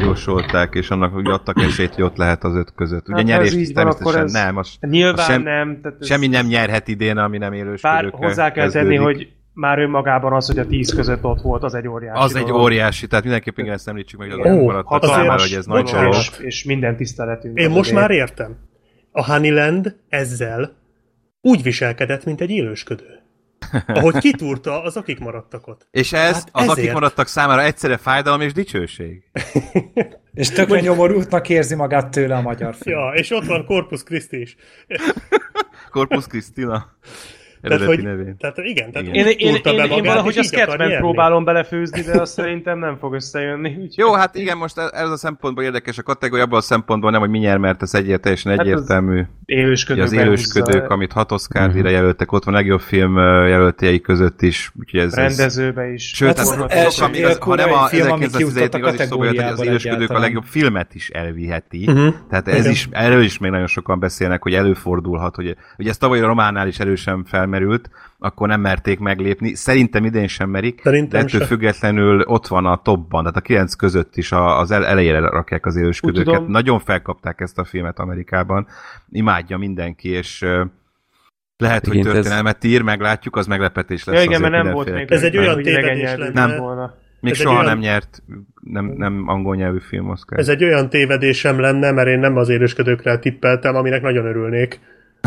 [0.00, 3.08] jósolták, és annak, hogy adtak esélyt, hogy ott lehet az öt között.
[3.08, 5.80] Ugye Hát, nyerés van, természetesen akkor ez- nem, az Nyilván az sem, nem.
[5.82, 9.00] Tehát ez semmi nem nyerhet idén, ami nem Bár élősködőkkel hozzá kell tenni, kezdődik.
[9.00, 12.44] hogy már önmagában az, hogy a tíz között ott volt, az egy óriási Az egy
[12.44, 12.60] dolog.
[12.62, 15.84] óriási, tehát mindenképpen igen, ezt említsük meg, hogy az Ó, azért számára, hogy ez nagy
[15.90, 16.14] dolog.
[16.14, 17.58] és, és minden tiszteletünk.
[17.58, 17.94] Én most azért.
[18.00, 18.56] már értem.
[19.12, 20.76] A Honeyland ezzel
[21.40, 23.06] úgy viselkedett, mint egy élősködő.
[23.86, 25.86] Ahogy kitúrta az, akik maradtak ott.
[25.90, 26.92] És ez Hát az, akik ezért.
[26.94, 29.22] maradtak számára egyszerre fájdalom és dicsőség.
[30.34, 32.98] És tökre nyomorultnak érzi magát tőle a magyar film.
[32.98, 34.56] Ja, és ott van Corpus Christi is.
[35.90, 36.86] Corpus Christina.
[37.64, 38.36] Tehát, Eredeti hogy, nevén.
[38.38, 39.26] tehát igen, tehát Igen.
[39.26, 43.14] Én, úgy én, én, én valahogy a sketchben próbálom belefőzni, de azt szerintem nem fog
[43.14, 43.68] összejönni.
[43.68, 47.10] Úgyhogy Jó, hát igen, most ez ez a szempontból érdekes a kategória, abban a szempontból
[47.10, 49.22] nem, hogy mi nyer, mert ez egyért, teljesen Hát az egyértelmű.
[49.44, 54.00] élősködők Ugye az élősködők, amit hat Oscar díjra jelöltek, ott van a legjobb film jelöltjei
[54.00, 55.12] között is, úgyhogy ez...
[55.14, 56.08] ez rendezőbe is.
[56.08, 58.70] Sőt, Hát hát az az, első sokkal még az, ha nem a film, ami 1917
[58.70, 61.90] kijutott a az is szóba jött, hogy az élősködők a legjobb filmet is elviheti.
[61.90, 62.08] Mhm.
[62.28, 66.20] Tehát ez is, erről is még nagyon sokan beszélnek, hogy előfordulhat, hogy ugye ez tavaly
[66.20, 69.54] a románál is erősen felmerült, akkor nem merték meglépni.
[69.54, 71.46] Szerintem idén sem merik, Szerintem de ettől se.
[71.46, 75.66] függetlenül ott van a topban, tehát a kilenc között is a, az el, elejére rakják
[75.66, 76.34] az élősködőket.
[76.34, 78.66] Tudom- Nagyon felkapták ezt a filmet Amerikában,
[79.10, 80.44] imádja mindenki, és
[81.56, 84.92] lehet, hogy Igen, ez- történelmet ír, meglátjuk, az meglepetés lesz Ja, igen, mert nem volt
[84.92, 86.46] még Ez egy olyan tévedés lenne.
[86.46, 86.94] lett volna.
[87.20, 88.22] Még Ez soha olyan- nem nyert,
[88.60, 90.38] nem, nem angol nyelvű film Oscar.
[90.38, 94.80] Ez egy olyan tévedésem lenne, mert én nem az élősködőkre tippeltem, aminek nagyon örülnék.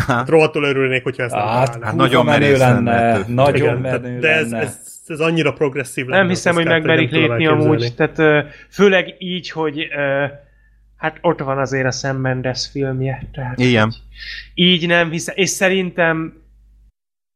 [0.08, 4.20] Hát rohadtul örülnék, hogyha ezt nem Hát, hát nagyon menő lenne lenne, nagyon Igen, menő
[4.20, 4.64] de ez, lenne.
[4.64, 6.22] ez, ez annyira progresszív lenne.
[6.22, 9.88] Nem hiszem, hogy meg Oscar-t, merik nem tudom lépni amúgy, tehát főleg így, hogy
[10.98, 13.94] hát ott van azért a Sam Mendes filmje, tehát Igen.
[14.54, 16.34] így nem hiszem, és szerintem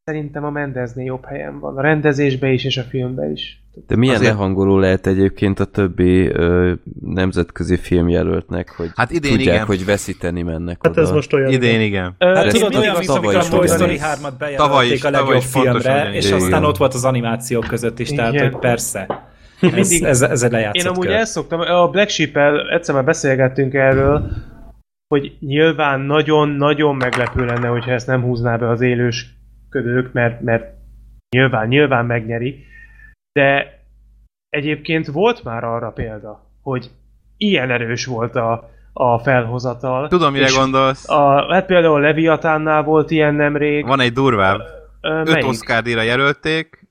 [0.06, 3.60] szerintem a Mendeznél jobb helyen van, a rendezésbe is, és a filmbe is.
[3.88, 9.54] De milyen Azért- lehangoló lehet egyébként a többi ö, nemzetközi filmjelöltnek, hogy Hát idén tudják,
[9.56, 9.66] igen.
[9.66, 11.02] hogy veszíteni mennek Hát oda.
[11.02, 11.52] ez most olyan.
[11.52, 12.16] Idén igen.
[12.18, 14.00] Ö, Hát ezt tudod, olyan, mint tavaly amikor a is Toy Story ugyanígy.
[14.02, 15.42] 3-at Tavaly is- bejelölték a tavaly legjobb
[15.84, 16.38] filmre, és Igen.
[16.38, 18.52] aztán ott volt az animációk között is, tehát Igen.
[18.52, 19.06] hogy persze.
[19.62, 21.16] Ez, Mindig- ez, ez egy lejátszott Én amúgy kör.
[21.16, 24.32] el szoktam, a Black Sheep-el egyszer már beszélgettünk erről,
[25.08, 28.82] hogy nyilván nagyon-nagyon meglepő lenne, hogyha ezt nem húzná be az
[29.76, 30.74] élősködők, mert, mert
[31.30, 32.66] nyilván, nyilván megnyeri.
[33.40, 33.80] De
[34.50, 36.90] egyébként volt már arra példa, hogy
[37.38, 40.08] ilyen erős volt a, a felhozatal.
[40.08, 41.10] Tudom, mire gondolsz.
[41.10, 43.86] A, hát például Leviatánnál volt ilyen nemrég.
[43.86, 44.60] Van egy durvább.
[45.02, 45.48] Ö, Öt melyik?
[45.48, 46.88] Oscar díjra jelölték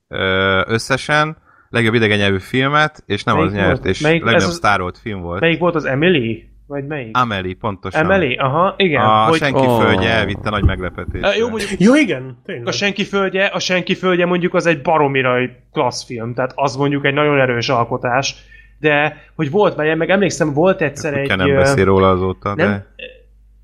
[0.67, 1.37] összesen,
[1.69, 3.85] legjobb idegen nyelvű filmet, és nem Melyik az nyert, volt?
[3.85, 5.41] és Melyik- az- sztárolt film volt.
[5.41, 6.50] Melyik volt az Emily?
[6.71, 7.17] Vagy melyik?
[7.17, 8.05] Amelie, pontosan.
[8.05, 8.35] Emily?
[8.35, 9.03] Aha, igen.
[9.03, 9.79] A hogy, senki Ó.
[9.79, 11.23] földje elvitte nagy meglepetés.
[11.23, 12.67] Ö, jó, mondjuk Jó, igen, tényleg.
[12.67, 15.39] a senki földje, a senki földje mondjuk az egy baromira
[15.73, 18.35] klassz film, tehát az mondjuk egy nagyon erős alkotás,
[18.79, 21.37] de hogy volt már meg emlékszem, volt egyszer egy...
[21.37, 22.87] nem beszél róla azóta, nem, de...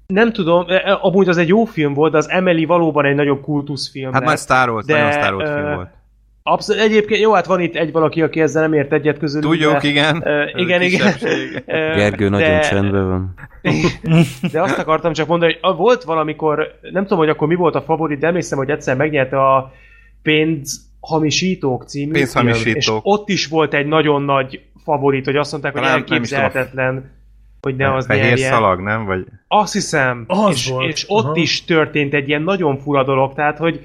[0.07, 0.65] nem tudom,
[1.01, 4.29] amúgy az egy jó film volt, de az Emily valóban egy nagyobb kultuszfilm Hát lett.
[4.29, 5.91] már sztárolt, de, nagyon sztárolt ö, film volt.
[6.49, 9.53] Abszolút, egyébként jó, hát van itt egy valaki, aki ezzel nem ért egyet közülünk.
[9.53, 10.25] Tudjuk, de, igen.
[10.27, 11.15] Ez igen, igen.
[11.67, 13.35] Gergő nagyon de- csendben van.
[14.53, 17.83] De azt akartam csak mondani, hogy volt valamikor, nem tudom, hogy akkor mi volt a
[17.83, 19.73] favorit, de emlékszem, hogy egyszer megnyerte a
[20.23, 22.63] pénzhamisítók című Pénzhamisítók.
[22.65, 27.11] film, és ott is volt egy nagyon nagy favorit, hogy azt mondták, hogy nem elképzelhetetlen,
[27.61, 28.49] hogy ne az Fehér nyerje.
[28.49, 29.05] szalag, nem?
[29.05, 29.25] Vagy...
[29.49, 30.25] Azt hiszem.
[30.27, 30.93] Az és, volt.
[30.93, 31.37] és ott Aha.
[31.37, 33.81] is történt egy ilyen nagyon fura dolog, tehát, hogy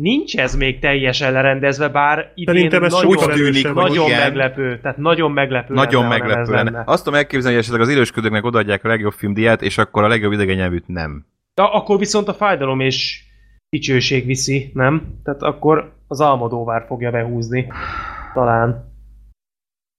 [0.00, 4.18] nincs ez még teljesen lerendezve, bár idén Szerintem ez nagyon, sokkal tűnik, nagyon igen.
[4.20, 6.70] meglepő, tehát nagyon meglepő Nagyon lenne, meglepő lenne.
[6.70, 6.82] lenne.
[6.86, 10.32] Azt tudom elképzelni, hogy esetleg az élősködőknek odaadják a legjobb filmdiát, és akkor a legjobb
[10.32, 11.26] idegen nyelvűt nem.
[11.54, 13.22] De akkor viszont a fájdalom és
[13.68, 15.02] dicsőség viszi, nem?
[15.24, 17.72] Tehát akkor az Almodóvár fogja behúzni.
[18.34, 18.92] Talán.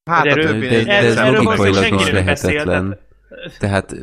[0.09, 2.99] Hát a erről- többi de, de ez erről logikailag lehetetlen.
[3.59, 3.95] Tehát,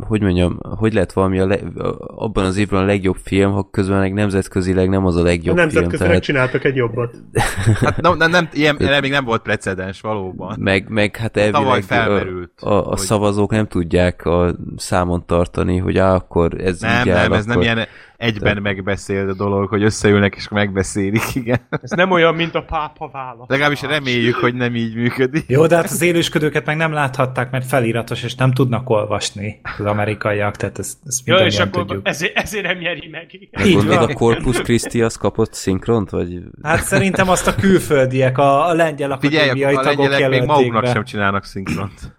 [0.00, 1.58] hogy mondjam, hogy lehet valami a le,
[2.06, 5.44] abban az évben a legjobb film, ha közben meg nemzetközileg nem az a A legjobb
[5.56, 5.56] film.
[5.56, 7.14] nemzetközileg Tehát, csináltak egy jobbat.
[7.80, 10.56] Hát nem, nem, nem ilyen, erre még nem volt precedens valóban.
[10.60, 12.52] meg, meg hát Tavaly elvileg a, felmerült.
[12.60, 17.08] a, a hogy- szavazók nem tudják a számon tartani, hogy á, akkor ez Nem, így
[17.12, 17.62] áll, nem, ez nem akkor...
[17.74, 21.58] ilyen egyben megbeszélt dolog, hogy összeülnek és megbeszélik, igen.
[21.82, 23.48] Ez nem olyan, mint a pápa válasz.
[23.48, 25.44] Legalábbis reméljük, hogy nem így működik.
[25.48, 29.84] Jó, de hát az élősködőket meg nem láthatták, mert feliratos, és nem tudnak olvasni az
[29.84, 32.08] amerikaiak, tehát ezt, ezt Ja, és akkor tudjuk.
[32.08, 33.48] ezért, ezért nem nyeri meg.
[33.50, 36.38] Meg Így még a Corpus Christi az kapott szinkront, vagy...
[36.62, 40.82] Hát szerintem azt a külföldiek, a, a lengyel Figyelj, akadémiai a tagok lengyelek még maguknak
[40.82, 40.90] be.
[40.90, 42.17] sem csinálnak szinkront.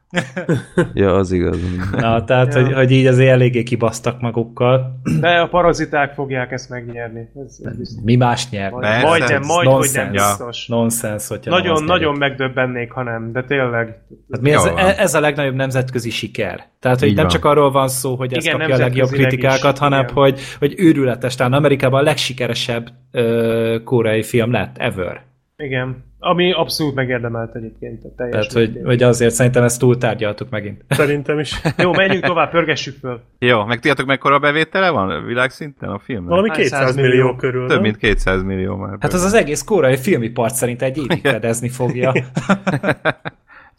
[0.94, 1.58] Ja, az igaz.
[1.92, 2.62] Na, tehát, Ja.
[2.64, 5.00] hogy, hogy így azért eléggé kibasztak magukkal.
[5.20, 7.30] De a paraziták fogják ezt megnyerni.
[7.46, 8.02] Ez, ez biztos.
[8.04, 8.72] Mi más nyer?
[8.72, 9.08] Majd- Persze.
[9.08, 10.04] Majdnem, majd, hogy Nonsense.
[10.04, 10.26] nem Ja.
[10.28, 10.68] biztos.
[10.68, 12.20] Nonsens, hogyha Nagyon, nagyon nyerik.
[12.20, 13.88] megdöbbennék, ha nem, de tényleg.
[14.32, 14.78] Hát mi ez, van.
[14.78, 16.68] ez a legnagyobb nemzetközi siker.
[16.80, 17.34] Tehát, hogy Így nem van.
[17.34, 20.14] csak arról van szó, hogy ez kapja a legjobb kritikákat, is, hanem igen.
[20.14, 21.36] hogy, hogy őrületes.
[21.36, 25.22] Talán Amerikában a legsikeresebb ö, koreai film lett ever.
[25.58, 26.08] Igen.
[26.22, 28.04] Ami abszolút megérdemelt egyébként.
[28.04, 30.86] A teljes Tehát, hogy, hogy azért szerintem ezt túltárgyaltuk megint.
[30.90, 31.62] Szerintem is.
[31.78, 33.22] Jó, menjünk tovább, pörgessük föl.
[33.40, 36.30] Jó, meg tudjátok mekkora bevétele van világszinten a filmnek?
[36.30, 37.36] Valami Hány 200 száz millió millió?
[37.36, 37.68] körül.
[37.68, 37.82] Több nem?
[37.82, 38.98] mint 200 millió már.
[39.00, 42.14] Hát az az egész koreai filmipart szerint egy évig fedezni fogja.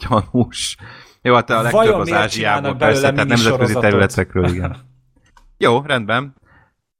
[0.08, 0.76] gyanús.
[1.22, 4.76] Jó, hát a legtöbb Vajon az Ázsiából persze, tehát nemzetközi területekről, igen.
[5.58, 6.34] Jó, rendben.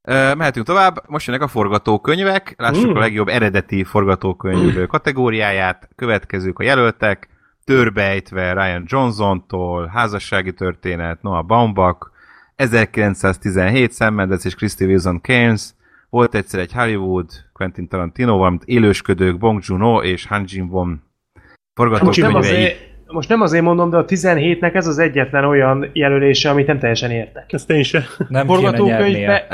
[0.04, 2.96] Mehetünk tovább, most jönnek a forgatókönyvek, lássuk Mm.
[2.96, 7.28] a legjobb eredeti forgatókönyv kategóriáját, következők a jelöltek,
[7.64, 12.10] törbejtve Ryan Johnson-tól, házassági történet, Noah Baumbach,
[12.56, 15.62] 1917, Sam Mendes és Christy Wilson Keynes,
[16.10, 22.76] volt egyszer egy Hollywood, Quentin Tarantino, valamint élősködők Bong Joon-ho és Han Most nem, forgatókönyvei.
[23.12, 27.10] Most nem azért mondom, de a 17-nek ez az egyetlen olyan jelölése, amit nem teljesen
[27.10, 27.52] értek.
[27.52, 28.02] Ezt én sem.
[28.28, 29.46] Nem Forgatókönyvbe...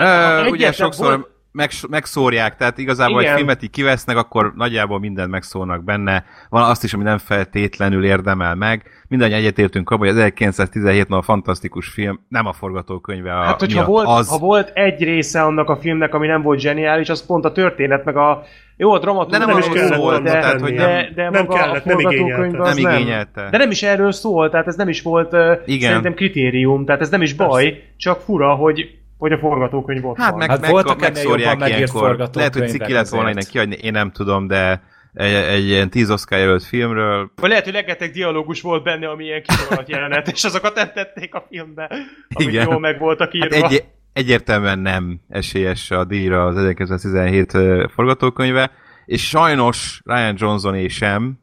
[0.50, 3.32] ugye sokszor volt- meg, megszórják, tehát igazából Igen.
[3.32, 6.24] egy filmet így kivesznek, akkor nagyjából mindent megszórnak benne.
[6.48, 8.82] Van azt is, ami nem feltétlenül érdemel meg.
[9.08, 13.74] Mindannyian egyetértünk abban, hogy az 1917 a fantasztikus film, nem a forgatókönyve a Hát, hogyha
[13.74, 13.86] miatt.
[13.86, 17.44] volt, az, ha volt egy része annak a filmnek, ami nem volt zseniális, az pont
[17.44, 18.42] a történet, meg a
[18.76, 21.46] jó, a dramaturgia De nem is kellett volt, volna tehát, hogy nem, de, de nem
[21.48, 22.58] kellett, nem igényelte.
[22.58, 23.48] nem igényelte.
[23.50, 25.32] De nem is erről szól, tehát ez nem is volt
[25.66, 25.88] Igen.
[25.88, 30.30] szerintem kritérium, tehát ez nem is baj, csak fura, hogy, hogy a forgatókönyv ott Hát
[30.30, 30.38] van.
[30.38, 32.28] meg, Hát meg, voltak megszórják ilyenkor.
[32.32, 34.82] Lehet, hogy ciki lett volna innen kiadni, én nem tudom, de
[35.14, 39.24] egy, egy ilyen 10 Oscar jelölt filmről, Vagy lehet, hogy rengeteg dialógus volt benne, ami
[39.24, 41.88] ilyen kivonalat jelenet, és azokat nem tették a filmbe,
[42.34, 42.68] amik Igen.
[42.68, 43.66] jól meg voltak Hát írva.
[43.68, 43.84] egy,
[44.16, 48.70] egyértelműen nem esélyes a díjra az 1917 ö, forgatókönyve,
[49.04, 51.38] és sajnos Ryan Johnson sem.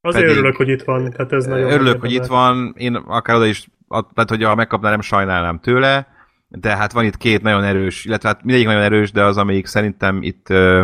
[0.00, 1.14] Azért Pedig- örülök, hogy itt van.
[1.18, 4.90] Hát ez nagyon Örülök, hogy itt van, én akár oda is, tehát hogy ha megkapná,
[4.90, 6.06] nem sajnálnám tőle,
[6.48, 9.66] de hát van itt két nagyon erős, illetve hát mindegyik nagyon erős, de az, amelyik
[9.66, 10.82] szerintem itt ö,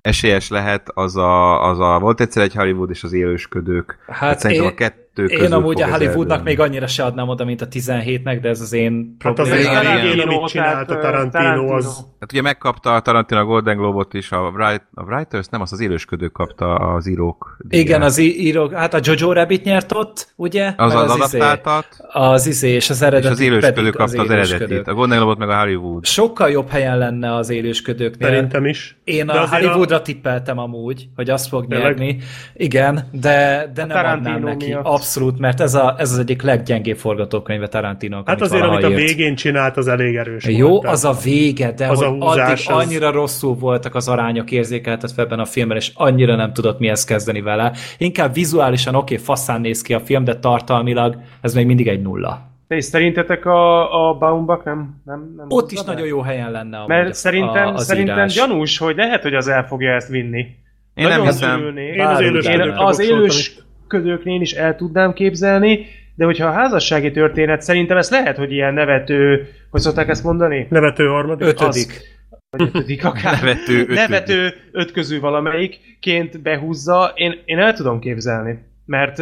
[0.00, 3.98] esélyes lehet, az a, az a volt egyszer egy Hollywood és az élősködők.
[4.06, 4.74] Hát szerintem én- a
[5.14, 6.42] kettő közül Én amúgy fog a Hollywoodnak eldőlni.
[6.50, 9.60] még annyira se adnám oda, mint a 17-nek, de ez az én Hát problémám.
[9.60, 10.28] azért Igen, elég igen.
[10.28, 12.06] én, amit csinált a tehát, Tarantino, az...
[12.24, 15.72] Hát ugye megkapta a Tarantino a Golden Globe-ot is, a, Wright, a Writers, nem, azt
[15.72, 17.56] az élősködők kapta az írók.
[17.60, 17.84] díját.
[17.86, 20.72] Igen, az írók, hát a Jojo Rabbit nyert ott, ugye?
[20.76, 24.30] az, Meg az, izé- adaptáltat, Az izé, és az eredeti és az élősködő kapta az,
[24.30, 24.60] élősködők.
[24.68, 24.88] eredetit.
[24.88, 26.04] A Golden Globe-ot meg a Hollywood.
[26.06, 28.28] Sokkal jobb helyen lenne az élősködőknél.
[28.28, 28.96] Szerintem is.
[29.04, 31.86] Én a Hollywoodra tippeltem amúgy, hogy azt fog Tényleg?
[31.96, 32.18] nyerni.
[32.54, 34.66] Igen, de, de nem Tarantino adnám neki.
[34.66, 34.84] miatt.
[34.84, 38.22] Abszolút, mert ez, a, ez az egyik leggyengébb forgatókönyve Tarantino.
[38.24, 40.86] Hát azért, amit a végén csinált, az elég erős Jó, volt.
[40.86, 44.08] az a vége, de Az az a hogy húzás, addig az- annyira rosszul voltak az
[44.08, 47.72] arányok érzékeltetve ebben a filmben, és annyira nem tudott mihez kezdeni vele.
[47.98, 52.02] Inkább vizuálisan oké, okay, faszán néz ki a film, de tartalmilag ez még mindig egy
[52.02, 52.52] nulla.
[52.68, 56.76] De és szerintetek a, a Baumbach nem, nem, nem Ott is nagyon jó helyen lenne.
[56.76, 58.34] amúgy Mert szerintem, a- az szerintem írás.
[58.34, 60.38] gyanús, hogy lehet, hogy az el fogja ezt vinni.
[60.38, 61.60] Én nem Nagyon hiszem.
[61.60, 61.94] örülnék.
[61.94, 62.52] Én az Bár élős ugye.
[62.52, 63.56] Én ködökre az voksoltam élős is.
[63.88, 68.74] ködöknél is el tudnám képzelni, de hogyha a házassági történet, szerintem ez lehet, hogy ilyen
[68.74, 70.66] nevető, hogy szokták ezt mondani?
[70.70, 71.46] Nevető harmadik.
[71.46, 72.00] Ötödik.
[72.50, 73.32] Vagy ötödik akár.
[73.32, 73.94] Nevető ötödik.
[73.96, 78.58] Nevető öt közül valamelyikként behúzza, én, én el tudom képzelni.
[78.86, 79.18] Mert,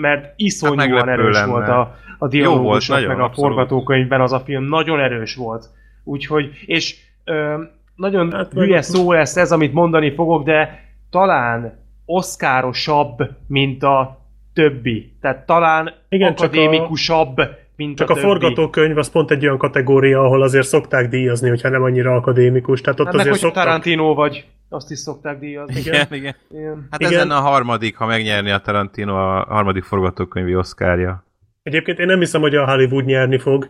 [0.00, 1.50] mert iszonyúan Hát erős lenne.
[1.50, 3.54] volt a, a volt, dialógusok, nagyon, meg a abszolút.
[3.54, 5.64] forgatókönyvben az a film, nagyon erős volt.
[6.04, 7.62] Úgyhogy, és ö,
[7.94, 13.16] nagyon Hát meg- hülye szó lesz ez, amit mondani fogok, de talán oszkárosabb,
[13.46, 14.25] mint a
[14.56, 15.12] többi.
[15.20, 17.40] Tehát talán Igen, csak a- akadémikusabb,
[17.76, 18.26] mint Csak a, a többi.
[18.26, 22.80] forgatókönyv az pont egy olyan kategória, ahol azért szokták díjazni, hogyha nem annyira akadémikus.
[22.80, 23.64] Tehát ott Hát meg, azért hogy szoktak...
[23.64, 25.80] Tarantino vagy, azt is szokták díjazni.
[25.80, 26.34] Igen, igen.
[26.50, 26.86] Igen.
[26.90, 27.12] Hát Igen.
[27.12, 31.24] ez lenne a harmadik, ha megnyerni a Tarantino a harmadik forgatókönyvi oszkárja.
[31.62, 33.68] Egyébként én nem hiszem, hogy a Hollywood nyerni fog,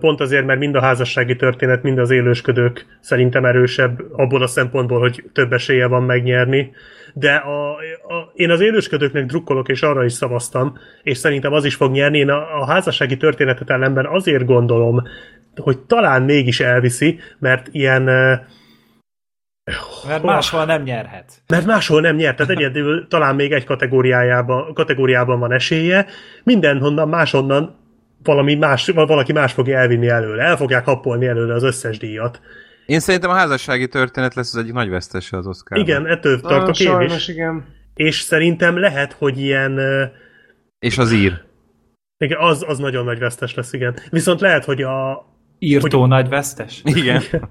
[0.00, 4.98] pont azért, mert mind a házassági történet, mind az élősködők szerintem erősebb abból a szempontból,
[5.00, 6.72] hogy több esélye van megnyerni.
[7.16, 11.74] De a, a, én az élősködőknek drukkolok, és arra is szavaztam, és szerintem az is
[11.74, 12.18] fog nyerni.
[12.18, 15.02] Én a, a házassági történetet ellenben azért gondolom,
[15.56, 18.02] hogy talán mégis elviszi, mert ilyen
[20.06, 21.32] Mert máshol nem nyerhet.
[21.48, 26.06] mert máshol nem nyert, tehát egyedül talán még egy kategóriájában, kategóriában van esélye,
[26.42, 27.76] mindenhonnan máshonnan
[28.22, 32.40] valami más, valaki más fogja elvinni előle, el fogják happolni előle az összes díjat.
[32.86, 35.78] Én szerintem a házassági történet lesz az egyik nagy vesztese az Oscar.
[35.78, 37.28] Igen, ettől tartok ah, én sajnos, is.
[37.28, 37.64] igen.
[37.94, 39.80] És szerintem lehet, hogy ilyen
[40.78, 41.42] És az ír.
[42.18, 43.96] igen, az, az nagyon nagy vesztes lesz, igen.
[44.10, 45.26] Viszont lehet, hogy a
[45.58, 46.08] Írtó hogy...
[46.08, 46.80] nagy vesztes?
[46.84, 47.22] Igen.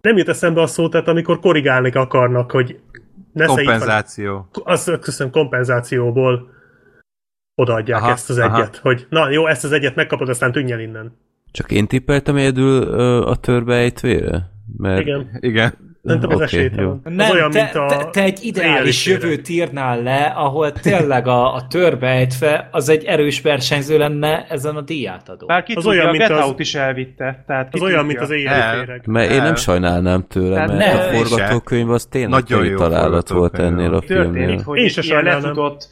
[0.00, 2.80] nem jut eszembe a szó, tehát amikor korrigálni akarnak, hogy
[3.32, 4.48] ne Kompenzáció.
[4.52, 6.50] azt köszönöm, kompenzációból
[7.54, 8.56] odaadják Aha, ezt az aha.
[8.56, 11.16] egyet, hogy na jó, ezt az egyet megkapod, aztán tűnj el innen.
[11.52, 12.82] Csak én tippeltem egyedül
[13.22, 14.50] a törbeejtvére?
[14.76, 15.38] Mert Igen.
[15.40, 15.90] Igen.
[16.04, 17.00] Szerintem az esélytelen.
[17.04, 21.26] Az Nem, olyan, te, mint a te, te egy ideális jövőt írnál le, ahol tényleg
[21.26, 25.46] a, a törbejtve az egy erős versenyző lenne ezen a díjátadó.
[25.46, 27.44] Bár ki Az tudja, olyan, a mint Get az- is elvitte.
[27.46, 28.78] Tehát Az olyan, mint az éjjeli El.
[28.78, 29.02] féreg.
[29.06, 30.78] mert én nem sajnálnám tőle, Tehát mert
[31.10, 34.62] ne- a forgatókönyv az tényleg Nagyon jó találat volt ennél a Történik, filmnél.
[34.64, 35.42] hogy Én se ilyen sajnálnám.
[35.42, 35.88] lefutott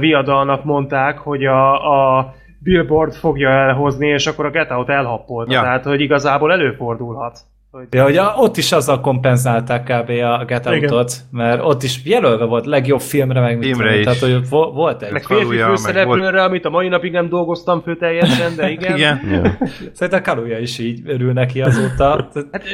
[0.00, 1.72] viadalnak mondták, hogy a,
[2.18, 5.52] a Billboard fogja elhozni, és akkor a Get Out elhappolta.
[5.52, 5.60] Ja.
[5.60, 7.38] Tehát, hogy igazából előfordulhat.
[7.74, 10.10] Hogy Ja, hogy a, ott is azzal kompenzálták kb.
[10.10, 10.66] a Get.
[10.66, 14.18] Out-ot, mert ott is jelölve volt legjobb filmre, meg mit Filmre tudom, is.
[14.18, 15.12] Tehát, hogy volt egy.
[15.12, 18.96] meg férfi főszereplőre, amit a mai napig nem dolgoztam fő teljesen, de igen.
[18.96, 19.20] Igen.
[19.30, 19.68] Ja.
[19.92, 22.28] Szerintem Kaluja is így örül neki azóta.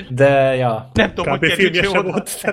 [0.08, 0.90] De, ja.
[0.92, 1.40] Nem tudom, Kb.
[1.40, 2.30] hogy filmje sem volt.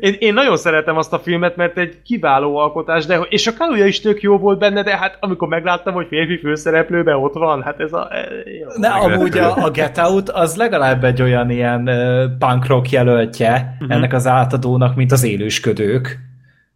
[0.00, 3.86] Én, én nagyon szeretem azt a filmet, mert egy kiváló alkotás, de, és a Kaluja
[3.86, 7.80] is tök jó volt benne, de hát amikor megláttam, hogy férfi főszereplőben ott van, hát
[7.80, 8.08] ez a...
[8.10, 8.28] e,
[8.60, 8.68] Jó.
[8.80, 11.90] De amúgy a, a Get Out az legalább egy olyan ilyen
[12.38, 13.96] punk rock jelöltje uh-huh.
[13.96, 16.24] ennek az átadónak, mint az élősködők.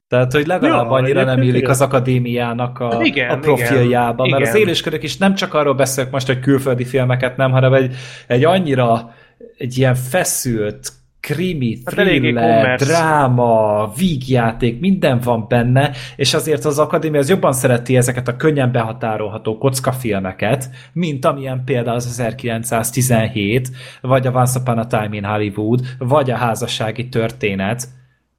[0.08, 4.38] Tehát, hogy legalább Ja, annyira nem illik az akadémiának a, Hát igen, a profiljában, igen,
[4.38, 4.66] mert az igen.
[4.66, 7.94] élősködők is nem csak arról beszélek most, hogy külföldi filmeket nem, hanem egy,
[8.26, 9.14] egy annyira
[9.58, 12.84] egy ilyen feszült, krimi, Hát thriller, commerce.
[12.84, 18.73] dráma, vígjáték, minden van benne, és azért az akadémia az jobban szereti ezeket a könnyen
[18.73, 25.81] behatárolható kockafilmeket, mint amilyen például az 1917, vagy a Once Upon a Time in Hollywood,
[25.99, 27.89] vagy a házassági történet,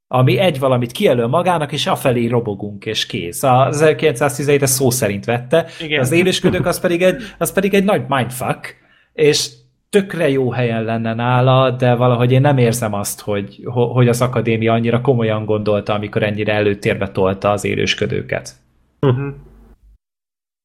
[0.07, 3.43] ami egy valamit kijelöl magának, és afelé robogunk, és kész.
[3.43, 5.99] Az 1917 ezt szó szerint vette, Igen.
[5.99, 8.75] az élősködők az pedig, egy, az pedig egy nagy mindfuck,
[9.13, 9.49] és
[9.91, 14.21] tökre jó helyen lenne nála, de valahogy én nem érzem azt, hogy, ho- hogy az
[14.21, 18.51] akadémia annyira komolyan gondolta, amikor ennyire előtérbe tolta az élősködőket.
[18.99, 19.27] Mhm.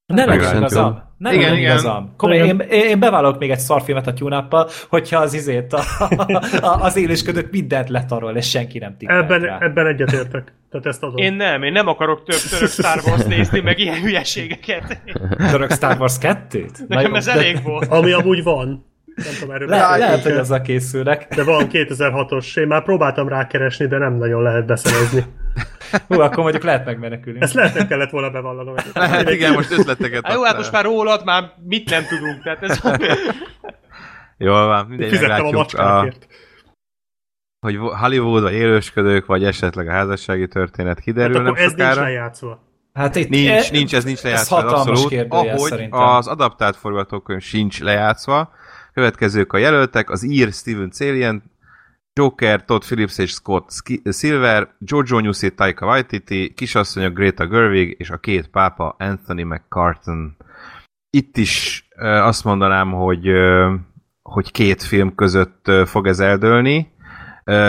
[0.06, 1.04] Nem lehet igazam.
[1.18, 1.62] Nem Igen, igen.
[1.62, 2.14] igazam.
[2.16, 4.46] Komoly, én, én bevállalok még egy szarfilmet a tune
[4.88, 5.80] hogyha az izét a,
[6.60, 9.58] a, az élősködők mindent letarol, és senki nem tippelt Ebben, rá.
[9.60, 10.54] ebben egyetértek.
[10.70, 11.16] Tehát ezt adom.
[11.16, 15.02] Én nem, én nem akarok több török Star Wars nézni, meg ilyen hülyeségeket.
[15.50, 16.86] Török Star Wars 2-t?
[16.88, 17.86] Nekem ez elég volt.
[17.86, 18.84] Ami amúgy van.
[19.16, 21.34] Nem tudom, erről Le, beszéltünk lehet, hogy azzal készülnek.
[21.34, 22.58] De van 2006-os.
[22.58, 25.24] Én már próbáltam rákeresni, de nem nagyon lehet beszerezni.
[26.06, 27.40] Hú, akkor mondjuk lehet megmenekülni.
[27.40, 28.74] Ezt lehet, nem kellett volna bevallanom.
[28.94, 30.56] Hát igen, most ötleteket Hát jó, hát adtál.
[30.56, 32.80] most már rólad már mit nem tudunk, tehát ez...
[34.38, 36.26] Jól van, mindegy, Fizettem a meglátjuk, a, macskákért.
[37.60, 41.80] hogy Hollywood, vagy élősködők, vagy esetleg a házassági történet Hát kiderül nem akkor ez nincs
[41.80, 42.00] sokára.
[42.02, 42.64] lejátszva.
[42.92, 45.26] Hát itt Nincs, nincs, ez nincs lejátszva, hatalmas abszolút.
[45.28, 46.00] Ahogy szerintem.
[46.00, 48.50] az adaptált forgatókönyv sincs lejátszva.
[48.96, 51.42] Következők a jelöltek, az ír Steven Salient,
[52.12, 53.70] Joker, Todd Phillips és Scott
[54.12, 60.36] Silver, Giorgio Newsy, Taika Waititi, kisasszonyok Greta Gerwig és a két pápa Anthony McCartan.
[61.10, 63.28] Itt is azt mondanám, hogy,
[64.22, 66.92] hogy két film között fog ez eldőlni.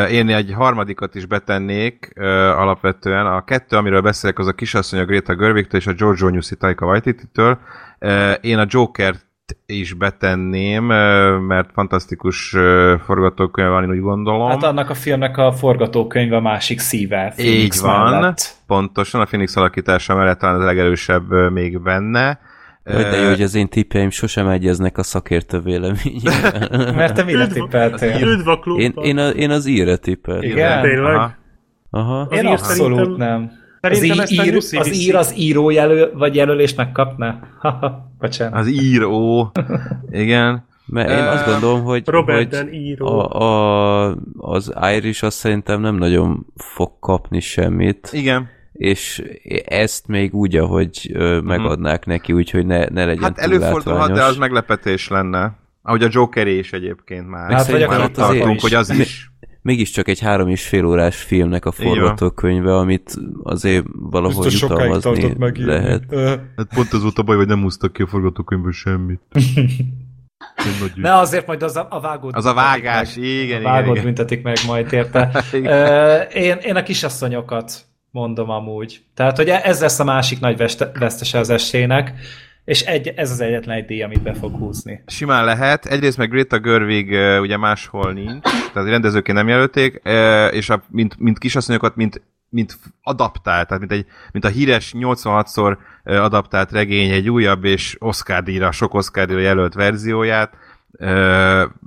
[0.09, 2.11] Én egy harmadikat is betennék
[2.55, 3.25] alapvetően.
[3.25, 7.59] A kettő, amiről beszélek, az a kisasszony Greta Gerwig-től és a Giorgio Newsy Taika Waititi-től.
[7.99, 9.15] Ö, Én a Joker
[9.65, 10.83] is betenném,
[11.43, 12.55] mert fantasztikus
[13.05, 14.49] forgatókönyv van, én úgy gondolom.
[14.49, 17.33] Hát annak a filmnek a forgatókönyv a másik szíve.
[17.37, 18.55] Így Phoenix van, mellett.
[18.67, 22.39] pontosan, a Phoenix alakítása mellett talán az legerősebb még benne.
[22.83, 26.93] Hogy de jó, hogy az én tippjeim sosem egyeznek a szakértő véleményével.
[26.95, 28.27] Mert te mire tippeltél?
[28.27, 28.83] üdv a klubban.
[28.83, 30.49] Én, én, a, én az íre tippeltem.
[30.49, 30.81] Igen?
[30.81, 31.15] Tényleg?
[31.15, 31.35] Aha.
[31.89, 32.27] Aha.
[32.31, 33.51] Én abszolút nem.
[33.91, 35.07] Az, Szerintem í- ezt a ír, Lucy az viszi.
[35.07, 37.39] ír az író jelöl, vagy jelölést megkapná?
[38.19, 38.59] Bocsánat.
[38.59, 39.51] Az író.
[40.11, 40.65] Igen.
[40.89, 43.07] Mert én azt gondolom, hogy, Robert hogy író.
[43.07, 43.41] a,
[44.09, 48.49] a, az Irish azt szerintem nem nagyon fog kapni semmit, Igen.
[48.73, 49.23] és
[49.65, 54.37] ezt még úgy, ahogy ö, megadnák neki, úgyhogy ne, ne legyen Hát előfordulhat, de az
[54.37, 55.55] meglepetés lenne.
[55.81, 57.51] Ahogy a Joker is egyébként már.
[57.51, 58.61] Hát, vagy Már ott tartunk, is.
[58.61, 59.31] hogy az is.
[59.61, 66.03] Mégiscsak egy három és fél órás filmnek a forgatókönyve, amit azért valahogy jutalmazni lehet.
[66.57, 69.21] Hát pont az volt a baj, hogy nem húztak ki a forgatókönyvből semmit.
[70.95, 73.25] Ne, azért majd az a, a vágót Az a vágás, meg.
[73.25, 74.03] igen, a vágót igen, igen.
[74.03, 75.43] büntetik meg majd érte.
[75.53, 76.27] Igen.
[76.29, 79.01] Én, én a kisasszonyokat mondom amúgy.
[79.13, 80.57] Tehát, hogy ez lesz a másik nagy
[80.93, 82.13] vesztese az esélynek,
[82.67, 85.03] és egy, ez az egyetlen egy díj, amit be fog húzni.
[85.05, 85.85] Simán lehet.
[85.85, 90.01] Egyrészt meg Greta Gerwig ö, ugye máshol nincs, tehát rendezőként nem jelölték,
[90.51, 95.77] és a, mint, mint kisasszonyokat, mint, mint adaptált, tehát mint, egy, mint a híres 86-szor
[96.03, 100.53] ö, adaptált regény egy újabb és Oscar díjra, sok Oscar díjra jelölt verzióját,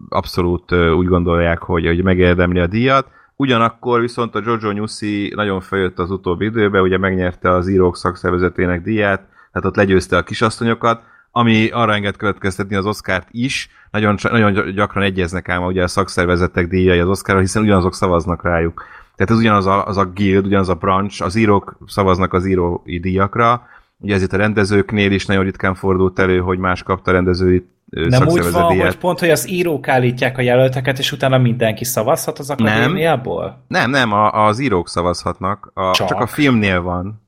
[0.09, 3.07] abszolút úgy gondolják, hogy, hogy megérdemli a díjat.
[3.36, 8.83] Ugyanakkor viszont a Jojo Newsy nagyon feljött az utóbbi időben, ugye megnyerte az írók szakszervezetének
[8.83, 14.74] díját, tehát ott legyőzte a kisasszonyokat, ami arra enged következtetni az Oscárt is, nagyon, nagyon
[14.74, 18.84] gyakran egyeznek ám ugye a szakszervezetek díjai az Oscarra, hiszen ugyanazok szavaznak rájuk.
[19.16, 22.98] Tehát ez ugyanaz a, az a guild, ugyanaz a branch, az írók szavaznak az írói
[22.98, 23.66] díjakra,
[23.98, 28.28] ugye ezért a rendezőknél is nagyon ritkán fordult elő, hogy más kapta a rendezői Nem
[28.28, 32.50] úgy van, hogy pont, hogy az írók állítják a jelölteket, és utána mindenki szavazhat az
[32.50, 33.64] akadémiából?
[33.68, 35.90] Nem, nem, a, az írók szavazhatnak, a.
[35.90, 36.08] Csak.
[36.08, 37.22] csak a filmnél van.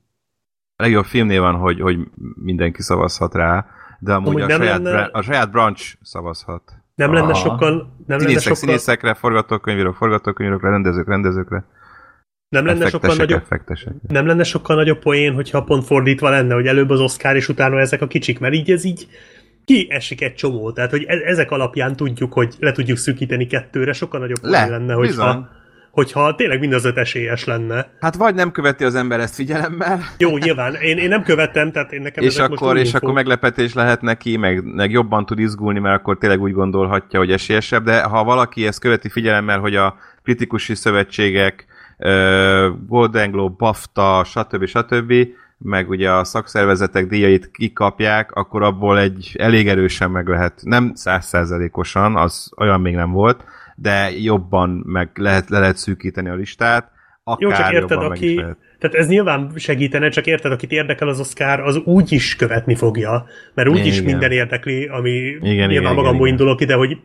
[0.75, 1.97] A legjobb filmnél van, hogy, hogy
[2.43, 3.65] mindenki szavazhat rá,
[3.99, 6.63] de amúgy, Amúgy a, saját, lenne- bra- a saját branch szavazhat.
[6.95, 7.33] Nem lenne Aha.
[7.33, 7.71] sokkal...
[7.71, 11.65] Nem lenne Színészek, sokkal, színészekre, forgatókönyvírók, forgatókönyvírókra, rendezők, rendezőkre,
[12.53, 13.93] nem lenne sokkal nagyobb effektesek.
[14.07, 17.79] nem lenne sokkal nagyobb poén, hogyha pont fordítva lenne, hogy előbb az Oscar, és utána
[17.79, 19.07] ezek a kicsik, mert így ez így
[19.65, 20.71] kiesik egy csomó.
[20.71, 24.67] Tehát, hogy e- ezek alapján tudjuk, hogy le tudjuk szűkíteni kettőre, sokkal nagyobb poén Le,
[24.67, 25.47] lenne, bizony.
[25.93, 27.91] Hogyha, tényleg mind az öt esélyes lenne.
[27.99, 31.91] Hát vagy nem követi az ember ezt figyelemmel, Jó, nyilván, én, én nem követem, tehát
[31.91, 33.01] én nekem és most akkor, új és infók.
[33.01, 37.31] akkor meglepetés lehet neki, meg, meg jobban tud izgulni, mert akkor tényleg úgy gondolhatja, hogy
[37.31, 41.65] esélyesebb, de ha valaki ezt követi figyelemmel, hogy a kritikusi szövetségek,
[42.87, 44.65] Golden Globe, BAFTA, stb.
[44.65, 45.13] stb.,
[45.57, 52.15] meg ugye a szakszervezetek díjait kikapják, akkor abból egy elég erősen meg lehet, nem százszerzelékosan,
[52.15, 53.43] az olyan még nem volt,
[53.75, 56.91] de jobban meg lehet, le lehet szűkíteni a listát,
[57.23, 58.35] akár Jó, csak érted, jobban is aki...
[58.79, 63.25] Tehát ez nyilván segítene, csak érted, akit érdekel az Oscar, az úgy is követni fogja,
[63.53, 64.11] mert úgy is Igen.
[64.11, 66.39] minden érdekli, ami Igen, nyilván igen, magamból igen.
[66.39, 66.97] indulok ide, hogy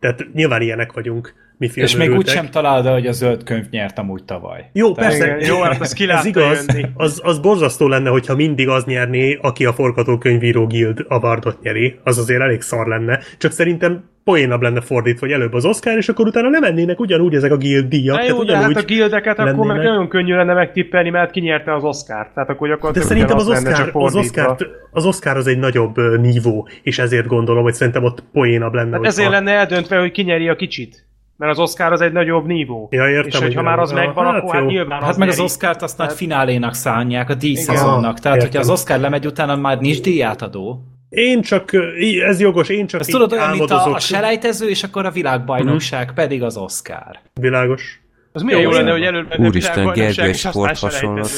[0.00, 3.64] tehát nyilván ilyenek vagyunk, mi És még úgy sem találod el, hogy a zöld könyv
[3.70, 4.70] nyert amúgy tavaly.
[4.72, 6.86] Jó, Tehát- persze, Igen, jó, hát az ki ez igaz, jönni.
[6.94, 12.18] az, az borzasztó lenne, hogyha mindig az nyerné, aki a forgatókönyvíró guild awardot nyeri, az
[12.18, 16.26] azért elég szar lenne, csak szerintem poénabb lenne fordítva, hogy előbb az Oscar, és akkor
[16.26, 18.16] utána nem mennének ugyanúgy ezek a guild díjak.
[18.16, 21.84] Tehát jó, de hát a gildeket akkor meg nagyon könnyű lenne megtippelni, mert kinyerte az
[21.84, 22.34] Oscar-t.
[22.34, 24.14] Tehát akkor De gyakorlatilag szerintem az Oscar, az.
[24.14, 24.56] Oscar,
[24.90, 28.96] az Oscar az egy nagyobb nívó, és ezért gondolom, hogy szerintem ott poénabb lenne.
[28.96, 31.06] Hát ezért lenne eldöntve, hogy kinyeri a kicsit.
[31.36, 32.88] Mert az Oscar az egy nagyobb nívó.
[32.90, 34.04] Ja, értem, és hogy hogyha már az olyan.
[34.04, 34.68] megvan, Hát akkor hát jó.
[34.68, 35.46] nyilván Hát az meg az nyeri.
[35.46, 38.18] Oscar-t azt nagy finálénak szánják, a díjszezonnak.
[38.18, 38.40] Tehát, értem.
[38.40, 40.82] hogyha az Oscar lemegy, utána már nincs díjátadó.
[41.12, 41.70] Én csak,
[42.26, 45.10] ez jogos, én csak Ez így tudod olyan, mint a, a selejtező, és akkor a
[45.10, 47.18] világbajnokság pedig az Oscar.
[47.40, 48.00] Világos.
[48.32, 51.30] Az milyen jó Jó, lenne, hogy előbb lenne Úristen, világbajnokság, Gergő egy sport hasonlat.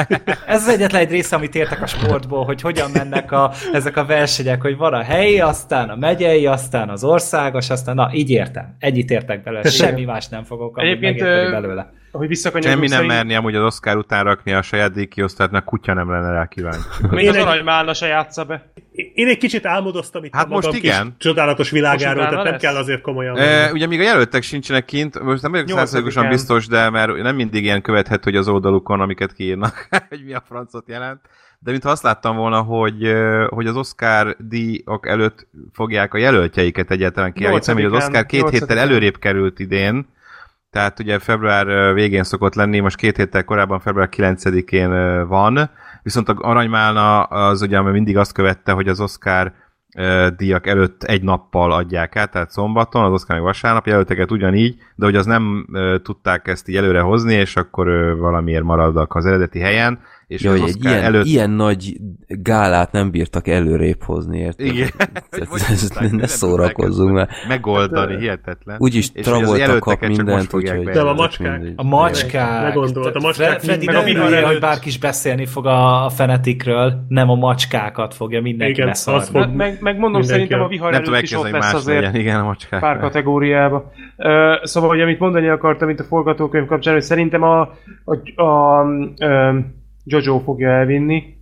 [0.46, 4.04] Ez az egyetlen egy része, amit értek a sportból, hogy hogyan mennek a, ezek a
[4.04, 8.76] versenyek, hogy van a helyi, aztán a megyei, aztán az országos, aztán na, így értem.
[8.78, 11.18] Egyit értek belőle, semmi más nem fogok Egyébként,
[11.50, 11.92] belőle.
[12.12, 15.64] Hogy visszakanyarodunk Semmi nem szerint- merni amúgy az Oscar után rakni a saját díjkiosztályt, mert
[15.64, 16.78] kutya nem lenne rá kíváncsi.
[17.10, 18.72] Még Én az aranymálna se játsza be.
[19.14, 21.14] Én egy kicsit álmodoztam itt Hát a magam most kis igen.
[21.18, 22.62] csodálatos világáról, tehát utána nem lesz?
[22.62, 23.36] kell azért komolyan.
[23.36, 27.34] E, ugye még a jelöltek sincsenek kint, most nem vagyok százszerzalékosan biztos, de mert nem
[27.34, 31.20] mindig ilyen követhető, hogy az oldalukon, amiket kiírnak, hogy mi a francot jelent.
[31.58, 36.90] De mintha azt láttam volna, hogy, ö, hogy az Oscar díjak előtt fogják a jelöltjeiket
[36.90, 40.06] egyáltalán kiállítani, hogy az Oscar két héttel előrébb került idén,
[40.72, 45.70] tehát ugye február végén szokott lenni, most két héttel korábban február 9-én ö, van,
[46.02, 49.52] viszont a Aranymálna az ugye mindig azt követte, hogy az Oscar
[50.36, 55.04] díjak előtt egy nappal adják át, tehát szombaton, az Oscar meg vasárnap, jelölteket ugyanígy, de
[55.04, 55.66] hogy az nem
[56.02, 60.00] tudták ezt így előre hozni, és akkor valamiért maradnak az eredeti helyen,
[60.32, 61.24] és Ja, az hogy egy ilyen, előtt...
[61.24, 61.96] ilyen nagy
[62.26, 64.66] gálát nem bírtak előrébb hozni, érted?
[64.66, 64.88] Igen.
[65.30, 67.28] Tehát Vagy ez- tudták, ne nem szórakozzunk már.
[67.48, 68.76] Megoldani, hihetetlen.
[68.78, 70.84] Úgyis És hogy az Travolta kap mindent, úgyhogy...
[70.84, 71.52] De a macskák.
[71.58, 71.72] mindegy.
[71.76, 72.62] A macskák.
[72.62, 76.10] Ne gondolt, a macskák Fre- Freddy meg a vihar hogy bárki is beszélni fog a,
[76.14, 79.24] fenetikről, nem a macskákat fogja mindenki Igen, leszarni.
[79.24, 82.80] fog- Meg, meg, mondom, szerintem a- vihar előtt is ott lesz azért igen, a macskák.
[82.80, 83.90] pár kategóriába.
[84.62, 87.60] Szóval, hogy amit mondani akartam, mint a forgatókönyv kapcsán, hogy szerintem a,
[88.04, 88.84] a, a, a
[90.04, 91.36] Jojo fogja elvinni,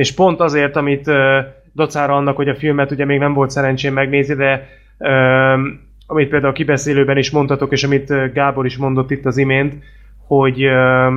[0.00, 1.40] és pont azért, amit ö,
[1.74, 5.12] dacára annak, hogy a filmet ugye még nem volt szerencsém megnézni, de ö,
[6.06, 9.74] amit például a kibeszélőben is mondhatok, és amit Gábor is mondott itt az imént,
[10.26, 11.08] hogy, ö,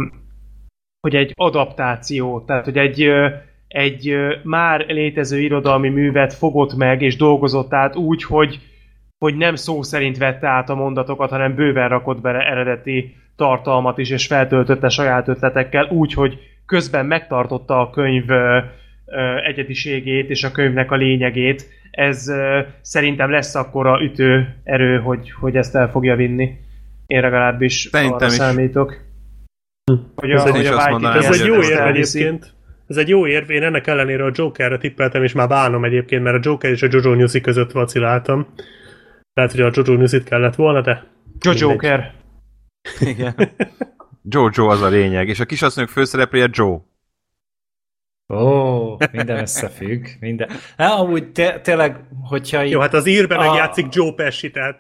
[0.99, 3.27] hogy egy adaptáció, tehát hogy egy, ö,
[3.67, 8.59] egy ö, már létező irodalmi művet fogott meg és dolgozott át úgy, hogy,
[9.17, 14.09] hogy nem szó szerint vette át a mondatokat, hanem bőven rakott bele eredeti tartalmat is,
[14.09, 18.25] és feltöltötte saját ötletekkel, úgy, hogy közben megtartotta a könyv
[19.43, 21.69] egyediségét és a könyvnek a lényegét.
[21.91, 22.31] Ez
[22.81, 26.57] szerintem lesz akkora ütő erő, hogy, hogy ezt el fogja vinni.
[27.07, 28.33] Én legalábbis Szerintem arra is.
[28.33, 28.97] számítok.
[30.15, 32.53] Hogy Ez egy- hogy Waititi mondanám, Ez egy jó érv egyébként.
[32.87, 36.35] Ez egy jó érv, én ennek ellenére a Jokerre tippeltem, és már bánom egyébként, mert
[36.35, 38.47] a Joker és a Jojo Newsy között vaciláltam.
[39.33, 41.03] Lehet, hogy a Jojo Newsy-t kellett volna, de
[41.55, 42.11] Joker.
[42.99, 43.33] Igen.
[44.29, 46.92] Jojo az a lényeg, és a kisasszonyok főszereplője Joe.
[48.29, 50.05] Ó, minden összefügg.
[50.19, 50.49] Minden.
[50.77, 51.95] Hát, amúgy te, tényleg,
[52.29, 54.79] hogyha jó, hát az írben A- megjátszik Joe Pesci, tehát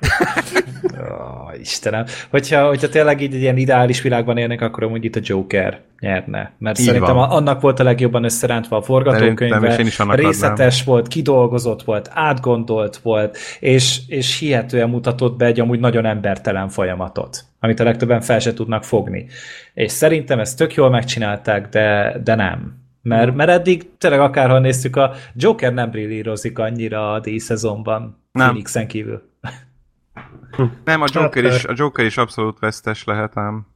[0.99, 2.05] Ó, Istenem.
[2.29, 6.51] Hogyha, hogyha tényleg így egy ilyen ideális világban élnek, akkor amúgy itt a Joker nyerne.
[6.57, 7.29] Mert Így szerintem van.
[7.29, 12.09] annak volt a legjobban összerántva a forgatókönyve, is én is annak részletes volt, kidolgozott volt,
[12.13, 18.21] átgondolt volt, és, és hihetően mutatott be egy amúgy nagyon embertelen folyamatot, amit a legtöbben
[18.21, 19.25] fel se tudnak fogni.
[19.73, 22.81] És szerintem ezt tök jól megcsinálták, de, de nem.
[23.03, 28.01] Mert, mert eddig tényleg akárhol néztük, a Joker nem brillírozik annyira a díjszezonban,
[28.31, 28.47] Nem.
[28.47, 29.21] Phoenixen kívül.
[30.83, 33.67] Nem, a Joker, is, a Joker is abszolút vesztes lehet ám.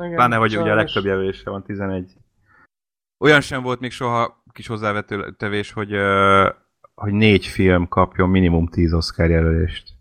[0.00, 2.12] Igen, Pláne, hogy ugye a legtöbb jelölése van, 11.
[3.18, 5.92] Olyan sem volt még soha kis hozzávető tevés, hogy,
[6.94, 9.97] hogy négy film kapjon minimum 10 Oscar jelölést.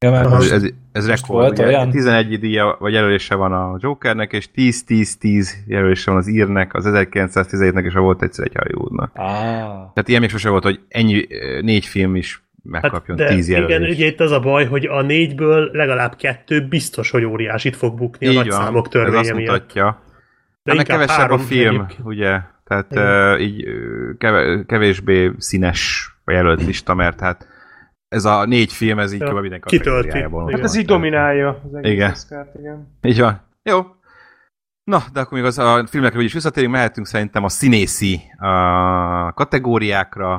[0.00, 0.24] Ja, mert.
[0.24, 0.62] Ez, most ez,
[0.92, 1.28] ez rekord.
[1.28, 1.90] volt ugye, olyan?
[1.90, 7.84] 11 díja vagy jelölése van a Jokernek, és 10-10-10 jelölése van az írnek, az 1917-nek,
[7.84, 9.10] és a volt egyszer egy Hollywoodnak.
[9.14, 9.26] Ah.
[9.66, 13.48] Tehát ilyen még sose volt, hogy ennyi ö, négy film is megkapjon Hát, de 10
[13.48, 13.96] igen, jelölést.
[13.96, 18.26] ugye itt az a baj, hogy a négyből legalább kettő biztos, hogy óriásit fog bukni
[18.26, 19.50] a Így nagy van, számok ez törvénye azt miatt.
[19.50, 20.02] mutatja.
[20.62, 22.06] De Ennek inkább kevesebb a film, egyébként.
[22.06, 22.38] ugye?
[22.64, 23.32] Tehát Igen.
[23.34, 23.64] uh, így
[24.18, 27.46] keve, kevésbé színes a jelölt lista, mert hát
[28.10, 29.38] ez a négy film, ez így Ja, kb.
[29.40, 29.88] minden kitölti.
[29.90, 32.10] kategóriájából Hát ez így dominálja az egész Igen.
[32.10, 32.96] Oscart, igen.
[33.02, 33.40] Így van.
[33.62, 33.80] Jó.
[34.84, 40.32] Na, de akkor még az a filmekre is visszatérünk, mehetünk szerintem a színészi a kategóriákra.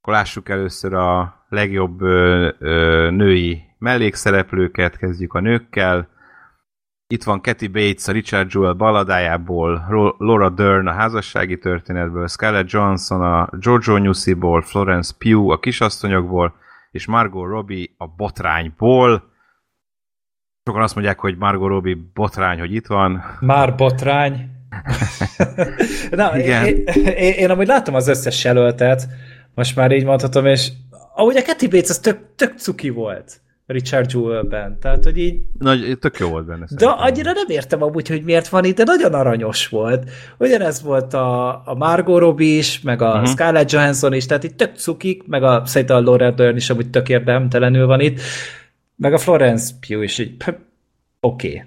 [0.00, 6.08] Akkor lássuk először a legjobb ö, ö, női mellékszereplőket, kezdjük a nőkkel.
[7.08, 12.70] Itt van Kathy Bates a Richard Jewell balladájából, Ro- Laura Dern a házassági történetből, Scarlett
[12.70, 16.54] Johansson a Giorgio Newsy-ból, Florence Pugh a kisasszonyokból,
[16.96, 19.32] és Margot Robbie a botrányból.
[20.64, 23.22] Sokan azt mondják, hogy Margot Robbie botrány, hogy itt van.
[23.40, 24.50] Már botrány.
[26.10, 26.64] Na, Igen.
[26.66, 29.08] Én, én, én amúgy láttam az összes jelöltet,
[29.54, 30.72] most már így mondhatom, és
[31.14, 35.98] amúgy a Kathy Bates az tök, tök cuki volt Richard Jewell-ben, tehát hogy így Nagy,
[36.00, 36.60] tök jó volt benne.
[36.60, 36.98] de szerintem.
[36.98, 40.10] annyira nem értem amúgy, hogy miért van itt, de nagyon aranyos volt.
[40.38, 43.26] Ugyanez volt a, a Margot Robbie is, meg a uh-huh.
[43.26, 46.90] Scarlett Johansson is, tehát itt tök cukik, meg a, szerintem a Laura Dern is amúgy
[46.90, 48.20] tök érdemtelenül van itt,
[48.96, 50.34] meg a Florence Pugh is így,
[51.20, 51.48] oké.
[51.48, 51.62] Okay.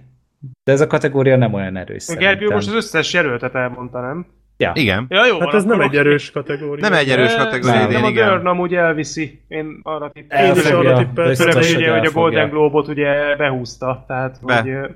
[0.63, 2.55] De ez a kategória nem olyan erős Gergő szerintem.
[2.55, 4.25] most az összes jelöltet elmondta, nem?
[4.63, 4.71] Ja.
[4.75, 5.05] Igen.
[5.09, 6.89] Ja, jó, Hát van, ez nem egy erős kategória.
[6.89, 9.41] Nem egy erős De kategória, idén, a Dörn amúgy elviszi.
[9.47, 11.51] Én arra Én is arra Elfogja, tippeltem.
[11.51, 12.11] Főleg, ugye, hogy a.
[12.11, 14.03] Golden Globe-ot ugye behúzta.
[14.07, 14.61] Tehát, Be.
[14.61, 14.95] hogy,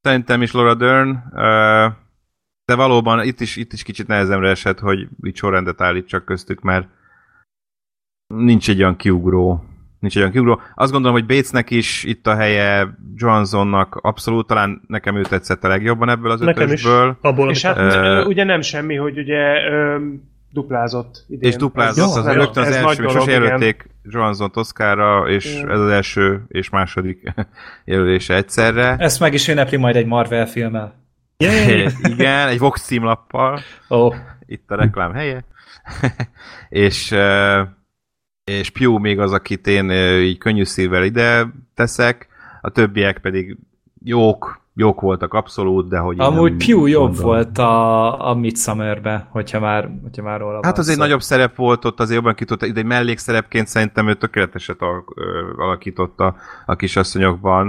[0.00, 1.86] Szerintem is Laura Dern, ö,
[2.64, 6.88] de valóban itt is, itt is kicsit nehezemre esett, hogy így sorrendet állítsak köztük, mert
[8.34, 9.64] nincs egy olyan kiugró.
[9.98, 10.60] Nincs egy olyan kiugró.
[10.74, 15.68] Azt gondolom, hogy Batesnek is itt a helye, Johnsonnak abszolút, talán nekem ő tetszett a
[15.68, 16.68] legjobban ebből az Nekem is.
[16.70, 17.18] ötösből.
[17.20, 19.98] Abból, és hát Ö, ugye nem semmi, hogy ugye ö,
[20.52, 21.50] duplázott idén.
[21.50, 25.54] És duplázott, Ez- az ez- rögtön az ez első, és sose jelölték Johansson Oscarra, és
[25.54, 25.70] Igen.
[25.70, 27.32] ez az első és második
[27.84, 28.96] jelölése egyszerre.
[28.98, 30.94] Ezt meg is ünnepli majd egy Marvel filmmel.
[32.02, 33.60] Igen, egy Vox címlappal.
[33.90, 34.14] Ó, oh,
[34.46, 35.44] itt a reklám helye.
[36.68, 37.14] és,
[38.48, 42.28] és Pew még az, akit én így könnyű szívvel ide teszek,
[42.60, 43.56] a többiek pedig
[44.04, 47.24] jók, jók voltak abszolút, de hogy én amúgy Pew jobb mondom.
[47.24, 51.84] volt a, a Midsummer-be, hogyha már, hogyha már róla Hát az egy nagyobb szerep volt
[51.84, 54.78] ott, azért jobban kitott, de egy mellékszerepként szerintem ő tökéleteset
[55.56, 56.36] alakította
[56.66, 57.66] a kisasszonyokban.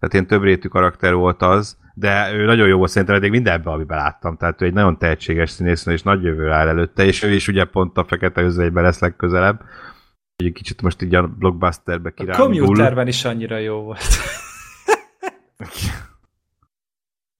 [0.00, 3.72] Tehát ilyen több rétű karakter volt az, de ő nagyon jó volt szerintem eddig mindenben,
[3.74, 4.36] amiben láttam.
[4.36, 7.64] Tehát ő egy nagyon tehetséges színésznő, és nagy jövő áll előtte, és ő is ugye
[7.64, 9.60] pont a fekete özvegyben lesz legközelebb.
[10.44, 12.46] Egy kicsit most így a blockbusterbe A kirándul.
[12.46, 14.00] Commuterben is annyira jó volt.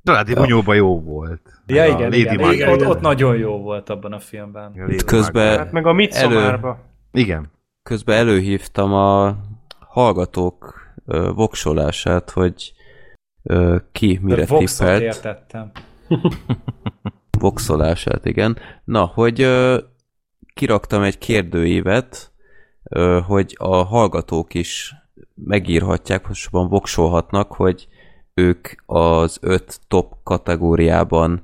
[0.04, 1.62] Családi bunyóban jó volt.
[1.66, 4.72] Ja, A igen, Lady igen, igen, ott, ott nagyon jó volt abban a filmben.
[4.72, 5.58] A Lady Közben-.
[5.58, 6.78] Hát meg a Midsommarba.
[7.12, 7.50] Igen.
[7.82, 9.36] Közben előhívtam a
[9.78, 10.74] hallgatók
[11.06, 12.72] ö, voksolását, hogy
[13.42, 15.02] ö, ki mire Voxot tippelt.
[15.02, 15.70] értettem.
[17.38, 18.58] Voxolását, igen.
[18.84, 19.78] Na, hogy ö,
[20.54, 22.32] kiraktam egy kérdőívet,
[23.26, 24.94] hogy a hallgatók is
[25.34, 27.88] megírhatják, pontosabban voksolhatnak, hogy
[28.34, 31.42] ők az öt top kategóriában,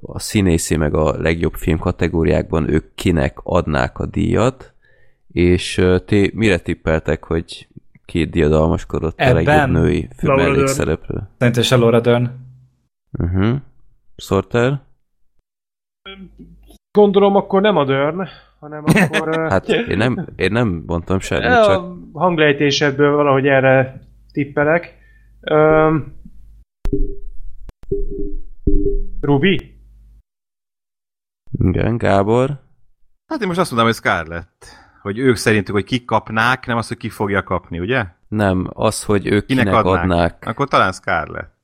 [0.00, 4.74] a színészi meg a legjobb film kategóriákban ők kinek adnák a díjat,
[5.28, 7.68] és ti mire tippeltek, hogy
[8.04, 10.40] két diadalmaskodott a legjobb női Dern.
[10.40, 11.28] mellékszereplő?
[11.38, 12.30] Szerintem se Laura Dern.
[13.12, 13.56] Uh-huh.
[14.16, 14.80] Sorter?
[16.92, 18.28] Gondolom akkor nem a Dörn,
[18.60, 19.50] hanem akkor...
[19.50, 24.00] Hát én nem, én nem mondtam semmit, a csak hanglejtésedből valahogy erre
[24.32, 24.98] tippelek.
[25.40, 26.14] Öm...
[29.20, 29.78] Rubi?
[31.58, 32.48] igen, Gábor.
[33.26, 34.66] Hát én most azt mondom, hogy Scarlett.
[35.02, 38.04] Hogy ők szerintük, hogy kik kapnák, nem az, hogy ki fogja kapni, ugye?
[38.28, 40.02] Nem, az, hogy ők kinek, Kinek adnák?
[40.02, 40.46] adnák.
[40.46, 41.54] Akkor talán Scarlett.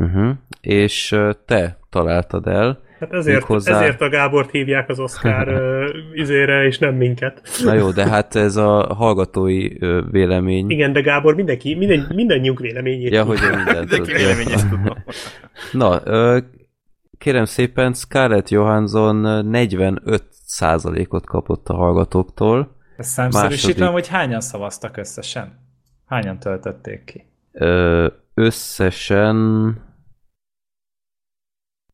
[0.00, 0.36] Uh-huh.
[0.60, 2.80] És ö, te találtad el.
[3.00, 5.48] Hát ezért, Méghozzá- ezért a Gábort hívják az Oscar
[6.12, 7.42] izére, és nem minket.
[7.64, 9.68] Na jó, de hát ez a hallgatói
[10.10, 10.70] vélemény.
[10.70, 13.12] Igen, de Gábor mindenki, minden, mindannyiunk véleményét.
[13.12, 14.06] Ja, hogy ő mindent De tud.
[14.06, 14.96] véleményezt tudom.
[15.72, 16.02] Na,
[17.18, 22.76] kérem szépen, Scarlett Johansson ö, 45%-ot kapott a hallgatóktól.
[22.96, 23.92] Ezt számszerűsítem, Második.
[23.92, 25.58] hogy hányan szavaztak összesen?
[26.06, 27.24] Hányan töltötték ki?
[27.52, 29.36] Ö, összesen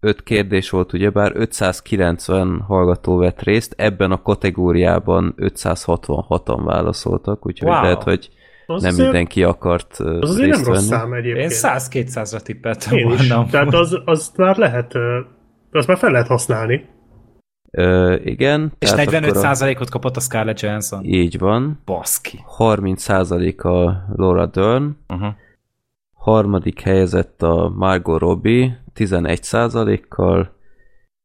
[0.05, 7.83] 5 kérdés volt, ugyebár 590 hallgató vett részt, ebben a kategóriában 566-an válaszoltak, úgyhogy Wow.
[7.83, 8.29] lehet, hogy
[8.67, 11.01] az nem azért, mindenki akart Az azért részt nem rossz venni.
[11.03, 11.51] szám egyébként.
[11.51, 13.29] Én 100-200-ra tippeltem Én is.
[13.29, 13.47] volna.
[13.51, 14.93] Tehát az, az már lehet,
[15.73, 16.85] azt már fel lehet használni.
[17.71, 18.73] Ö, igen.
[18.79, 20.99] És tehát akkor 45%-ot kapott a Scarlett Johansson.
[20.99, 21.81] A, így van.
[21.85, 22.45] Baszki.
[22.59, 25.29] 30% a Laura Dern, Uh-huh.
[26.13, 30.53] harmadik helyezett a Margot Robbie 11%-kal,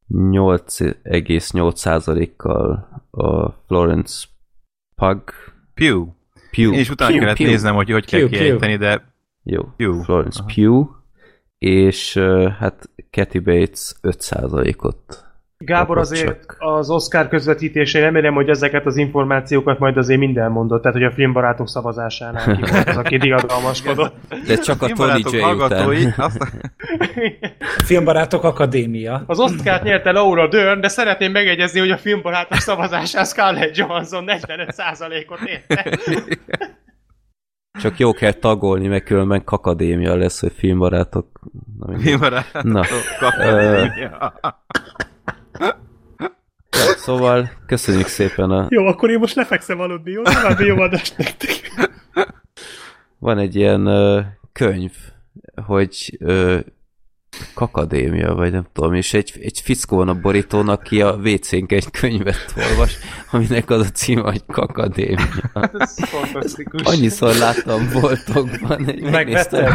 [0.09, 4.25] 8,8%-kal a Florence
[4.95, 5.23] Pug.
[5.73, 6.05] Pew.
[6.51, 6.73] Pugh.
[6.73, 7.49] Én is utána Pugh, kellett Pugh.
[7.49, 8.39] néznem, hogy hogy kell Pew, Pew.
[8.39, 10.03] kiejteni, de Jó, Pugh.
[10.03, 10.49] Florence Aha.
[10.53, 10.89] Pugh.
[11.57, 12.17] És
[12.59, 15.27] hát Kathy Bates 5%-ot.
[15.65, 16.55] Gábor azért csak.
[16.59, 21.11] az Oscar közvetítésén remélem, hogy ezeket az információkat majd azért minden mondott, tehát hogy a
[21.11, 24.15] filmbarátok szavazásánál ki volt az, aki diadalmaskodott.
[24.47, 26.13] De csak a Tony J után.
[26.17, 26.47] azt,
[27.89, 29.23] Filmbarátok Akadémia.
[29.25, 35.39] Az Oscar nyerte Laura Dern, de szeretném megegyezni, hogy a filmbarátok szavazásán Scarlett Johansson 45%-ot
[35.45, 35.85] érte.
[37.81, 41.39] Csak jó kell tagolni, meg különben kakadémia lesz, hogy filmbarátok.
[41.79, 42.07] Na, mindegy.
[42.07, 42.81] én barátok Na,
[43.19, 44.33] akadémia.
[47.09, 48.65] Szóval köszönjük szépen a...
[48.69, 50.21] Jó, akkor én most lefekszem aludni, jó?
[50.21, 51.71] További jó adást nektek.
[53.19, 54.19] Van egy ilyen ö,
[54.51, 54.91] könyv,
[55.65, 56.59] hogy ö,
[57.53, 61.91] kakadémia, vagy nem tudom, és egy, egy fickó van a borítón, aki a WC-nk egy
[61.91, 62.97] könyvet olvas,
[63.31, 65.41] aminek az a címe, hogy kakadémia.
[65.77, 66.81] Ez fantasztikus.
[66.83, 69.73] Annyiszor láttam boltokban, hogy megnéztem.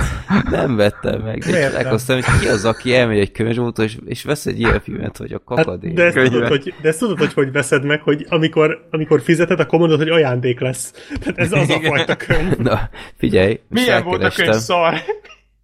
[0.50, 4.46] Nem vettem meg, de elkoztam, hogy ki az, aki elmegy egy könyvboltba, és, és vesz
[4.46, 5.96] egy ilyen filmet, hogy a Hát, kakadémia.
[5.96, 9.60] de, ezt tudod, hogy, de ezt tudod, hogy hogy veszed meg, hogy amikor, amikor fizeted,
[9.60, 10.92] akkor mondod, hogy ajándék lesz.
[11.20, 12.56] Tehát ez az a fajta könyv.
[12.56, 14.94] Na, figyelj, Milyen volt a könyv szar?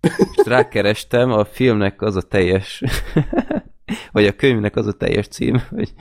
[0.01, 2.83] Most rákerestem, a filmnek az a teljes,
[4.13, 5.93] vagy a könyvnek az a teljes cím, hogy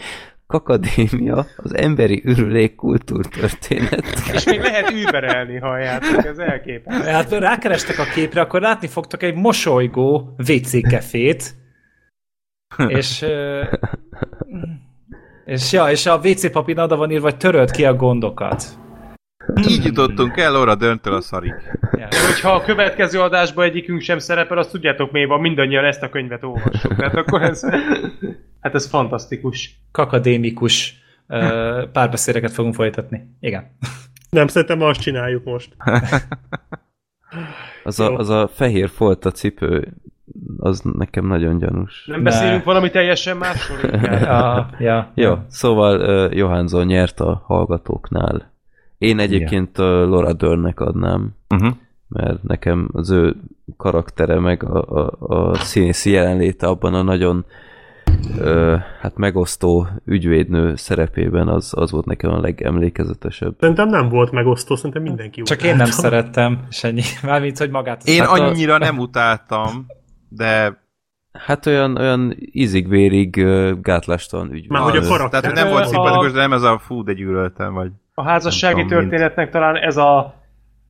[0.47, 4.03] Kakadémia, az emberi ürülék kultúrtörténet.
[4.33, 7.09] És még lehet überelni, halljátok, ez elképesztő.
[7.09, 11.55] Hát rákerestek a képre, akkor látni fogtok egy mosolygó WC kefét,
[12.87, 13.25] és
[15.49, 18.63] És ja, és a WC papír oda van írva, vagy töröld ki a gondokat.
[19.67, 21.53] Így jutottunk el Laura Döntől a szarig.
[21.91, 22.07] Ja.
[22.25, 26.43] Hogyha a következő adásban egyikünk sem szerepel, azt tudjátok mi van, mindannyian ezt a könyvet
[26.43, 26.95] olvassuk.
[26.95, 27.61] Tehát akkor ez...
[28.61, 29.79] Hát ez fantasztikus.
[29.91, 30.95] Kakadémikus
[31.91, 33.35] párbeszédeket fogunk folytatni.
[33.39, 33.77] Igen.
[34.29, 35.75] Nem, szerintem azt csináljuk most.
[37.83, 39.93] Az a, az a fehér folta cipő,
[40.57, 42.05] az nekem nagyon gyanús.
[42.05, 42.23] Nem Ne.
[42.23, 43.77] beszélünk valami teljesen másról?
[44.01, 45.11] Ja, ja.
[45.15, 48.53] Jó, szóval uh, Johansson nyert a hallgatóknál.
[48.99, 51.73] Én egyébként uh, Laura Dörnnek adnám, Uh-huh.
[52.07, 53.35] mert nekem az ő
[53.77, 57.45] karaktere, meg a, a, a színészi jelenléte abban a nagyon
[58.39, 63.55] ö, hát megosztó ügyvédnő szerepében az, az volt nekem a legemlékezetesebb.
[63.59, 65.73] Szerintem nem volt megosztó, szerintem mindenki Csak utálta.
[65.73, 67.01] én nem szerettem, és ennyi.
[67.23, 68.01] Mármint, hogy magát...
[68.07, 69.85] Én Hát a- annyira nem utáltam,
[70.29, 70.81] de
[71.33, 74.69] Hát olyan, olyan ízig-vérig ö, gátlástalan ügyvéd.
[74.69, 75.41] Már hogy a karakter.
[75.41, 78.23] Tehát, hogy nem volt A- szimpatikus, de nem ez a fú, de gyűlöltem, vagy A
[78.23, 80.33] házassági tudom, mint- történetnek talán ez a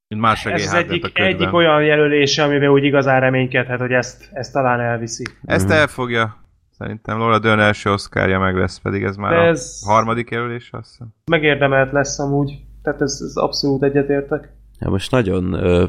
[0.07, 4.53] mint más ez az egyik, egyik olyan jelölése, amiben úgy igazán reménykedhet, hogy ezt, ezt
[4.53, 5.23] talán elviszi.
[5.45, 6.37] Ezt elfogja.
[6.69, 10.69] Szerintem Laura Dern első oszkárja meg lesz, pedig ez már De a ez- harmadik jelölés,
[10.71, 11.07] azt hiszem.
[11.31, 12.51] Megérdemelt lesz amúgy.
[12.83, 14.49] Tehát ez, ez abszolút egyetértek.
[14.79, 15.83] Ja, most nagyon ö,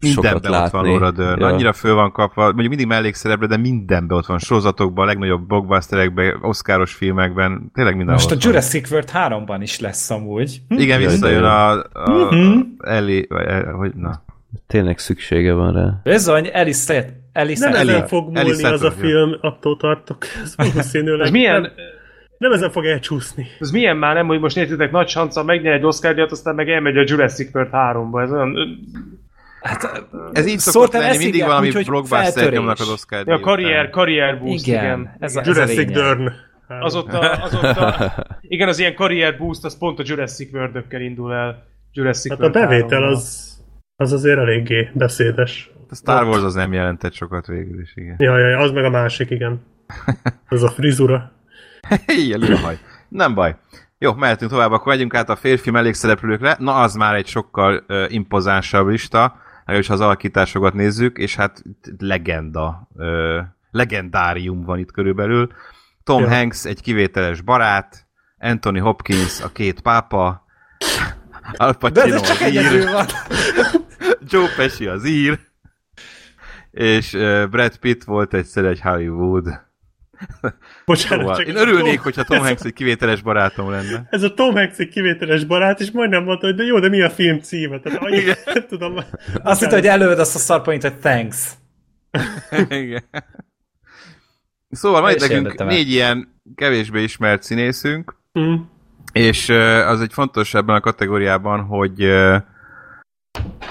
[0.00, 0.88] sokat Mindenben ott van látni.
[0.88, 1.40] Laura Dern.
[1.40, 1.46] Ja.
[1.46, 4.38] Annyira föl van kapva, mondjuk mindig mellékszereplő, de mindenben ott van.
[4.38, 8.38] Sorozatokban, a legnagyobb blockbusterekben, oszkáros filmekben, tényleg minden Most a van.
[8.42, 10.60] Jurassic World 3-ban is lesz amúgy.
[10.68, 10.78] Hm?
[10.78, 12.34] Igen, de visszajön a, a, a
[12.78, 14.22] Ellie, vagy, el- hogy, na.
[14.66, 16.00] Tényleg szüksége van rá.
[16.02, 20.24] Bizony, Alice Alice Nem Ellie- ezen fog múlni Ellie az a film, attól tartok.
[20.42, 21.30] Ez valószínűleg.
[21.32, 21.72] Milyen,
[22.40, 23.46] Nem, nem ezen fog elcsúszni.
[23.60, 26.70] ez milyen már nem, hogy most értitek nagy sanca megnyer egy Oscar díjat, aztán meg
[26.70, 28.22] elmegy a Jurassic World 3-ba.
[28.22, 28.56] Ez olyan...
[29.62, 30.02] Hát,
[30.32, 34.66] Ez így szokott lenni, mindig valami úgyhogy blockbuster nyomnak az Oscar Ja, karrier, karrier boost,
[34.66, 34.84] igen.
[34.84, 35.92] Igen, ez a- ez a Jurassic.
[35.92, 36.32] Dern.
[36.80, 41.66] Azóta, azóta, igen, az ilyen karrier boost, az pont a Jurassic world indul el.
[41.92, 43.10] Jurassic Hát a World bevétel 3-ban.
[43.10, 43.50] az,
[43.96, 45.70] az azért eléggé beszédes.
[45.90, 48.14] A Star Wars az nem jelentett sokat végül is, igen.
[48.18, 49.62] Ja, ja, ja, az meg a másik, igen.
[50.48, 51.32] Ez a frizura.
[52.06, 52.68] Ilyen.
[53.08, 53.56] Nem baj.
[53.98, 56.56] Jó, mehetünk tovább, akkor megyünk át a férfi mellékszereplőkre.
[56.58, 61.62] Na, az már egy sokkal uh, impozánsabb lista, legalábbis ha az alakításokat nézzük, és hát
[61.98, 63.38] legenda, uh,
[63.70, 65.52] legendárium van itt körülbelül.
[66.04, 66.28] Tom Ja.
[66.28, 68.06] Hanks egy kivételes barát,
[68.38, 70.44] Anthony Hopkins a két pápa,
[71.56, 72.88] Al Pacino az ír.
[74.30, 75.38] Joe Pesci az ír,
[76.70, 77.10] és
[77.50, 79.68] Brad Pitt volt egyszer egy Hollywood.
[80.86, 84.06] Bocsánat, Szóval csak én örülnék, Tom- hogyha Tom Hanks egy kivételes barátom lenne.
[84.10, 87.02] Ez a Tom Hanks egy kivételes barát, és majdnem mondta, hogy de jó, de mi
[87.02, 87.78] a film címe?
[87.80, 88.22] Tehát annyi,
[88.54, 88.94] nem tudom.
[89.42, 91.50] Azt hitt, hogy előd azt a szarpoint, hogy thanks.
[92.68, 93.02] Igen.
[94.70, 98.54] Szóval És nekünk négy ilyen kevésbé ismert színészünk, Mm.
[99.12, 99.48] és
[99.86, 102.00] az egy fontos ebben a kategóriában, hogy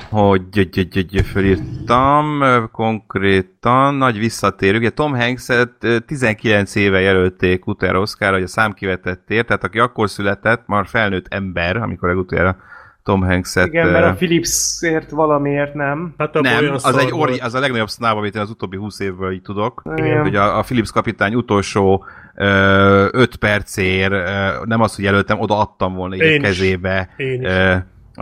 [0.10, 4.78] hogy hogy- hogy- hogy fölírtam konkrétan, nagy visszatérő.
[4.78, 10.10] Ugye Tom Hanks-et ö, 19 éve jelölték utoljára Oscarra, hogy a számkivetettért, tehát aki akkor
[10.10, 12.58] született, már felnőtt ember, amikor legutoljára
[13.04, 13.68] Tom Hanks-et...
[13.68, 16.14] Igen, mert a Philipsért valamiért nem.
[16.18, 19.00] Hát abban nem, az, egy ori, az a legnagyobb sznáv, amit én az utóbbi 20
[19.00, 19.82] évből így tudok.
[19.96, 20.22] Igen.
[20.22, 22.06] Hogy a, a Philips kapitány utolsó
[22.36, 26.42] 5 percér, ö, nem az, hogy jelöltem, oda adtam volna Én a is.
[26.42, 27.48] kezébe Én is.
[27.48, 27.76] ö,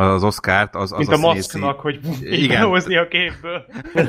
[0.05, 2.65] az Oscárt, az, az Mint a, maszknak, hogy Igen.
[2.65, 3.65] Hozni a képből.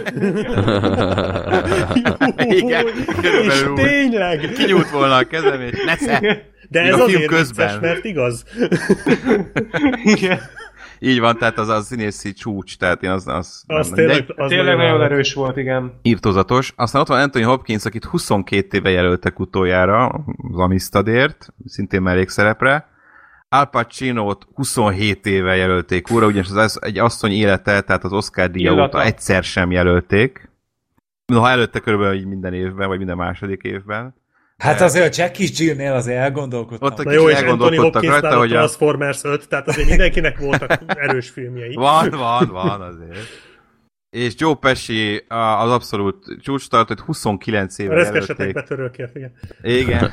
[2.37, 3.83] Igen, És körülbelül úgy.
[3.83, 4.53] tényleg!
[4.57, 6.21] Kinyúlt volna a kezem, és nesze!
[6.71, 7.67] De Még ez a film azért közben.
[7.67, 8.45] vicces, mert igaz.
[10.03, 10.39] Igen.
[10.99, 14.07] Így van, tehát az a színészi csúcs, tehát én az, az, Az mindegy.
[14.07, 15.99] tényleg, az Tényleg nagyon erős volt, igen.
[16.03, 16.73] írtózatos.
[16.77, 20.07] Aztán ott van Anthony Hopkins, akit 22 éve jelöltek utoljára
[20.53, 22.89] az Amistadért, szintén mellékszerepre.
[23.49, 28.73] Al Pacino-t 27 éve jelölték újra, ugyanis az egy asszony élete, tehát az Oscar díja
[28.73, 28.99] Illata.
[28.99, 30.51] óta egyszer sem jelölték.
[31.27, 34.15] Noha előtte körülbelül minden évben, vagy minden második évben.
[34.57, 36.89] Hát azért a Jackie Jill-nél azért elgondolkodtam.
[36.89, 38.55] Ott a Na jó, és Anthony rajta, a hogy a...
[38.55, 41.75] Transformers 5, tehát azért mindenkinek voltak erős filmjei.
[41.75, 43.48] Van, van, van azért.
[44.11, 48.55] És Joe Pesci a- az abszolút csúcs tartott, 29 A éve reszkesetek jelölték.
[48.55, 49.33] betörőkért, igen.
[49.63, 50.11] Igen.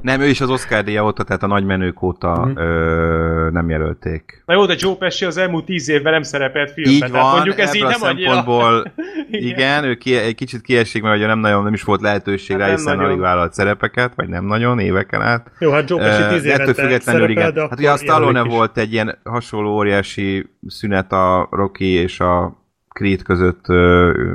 [0.00, 2.56] Nem, ő is az Oscar díja óta, tehát a nagy menők óta Mhm.
[2.56, 4.42] ö, nem jelölték.
[4.46, 7.08] Na jó, de Joe Pesci az elmúlt tíz évben nem szerepelt filmben.
[7.08, 8.32] Így van, mondjuk ez így ebből nem a annyira...
[8.32, 8.92] szempontból
[9.50, 12.66] igen, ő ki, egy kicsit kiesik, mert ugye nem nagyon, nem is volt lehetőség Hát
[12.66, 13.10] rá, hiszen nagyon.
[13.10, 15.50] alig vállalt szerepeket, vagy nem nagyon, éveken át.
[15.58, 17.54] Jó, hát Joe Pesci Ö, tíz de ettől évente függetlenül igen.
[17.54, 22.58] de Hát ugye a Stallone volt egy ilyen hasonló óriási szünet a Rocky és a
[22.94, 23.66] Creed között.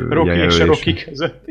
[0.10, 0.66] Rocky és a.
[0.66, 1.44] Rocky között.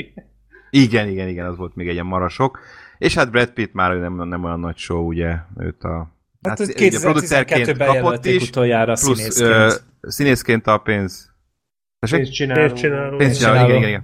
[0.71, 2.59] Igen, igen, igen, az volt még egy ilyen marasok.
[2.99, 6.13] És hát Brad Pitt már nem, nem olyan nagy show, ugye, őt a...
[6.43, 9.51] Hát, ugye hát 2012-ben jelölték utoljára plusz színészként.
[9.51, 11.33] ö, színészként a pénz...
[12.11, 12.67] Pénzcsináló.
[12.67, 13.17] Pénzcsináló.
[13.17, 14.03] Pénzcsináló, igen, igen, igen.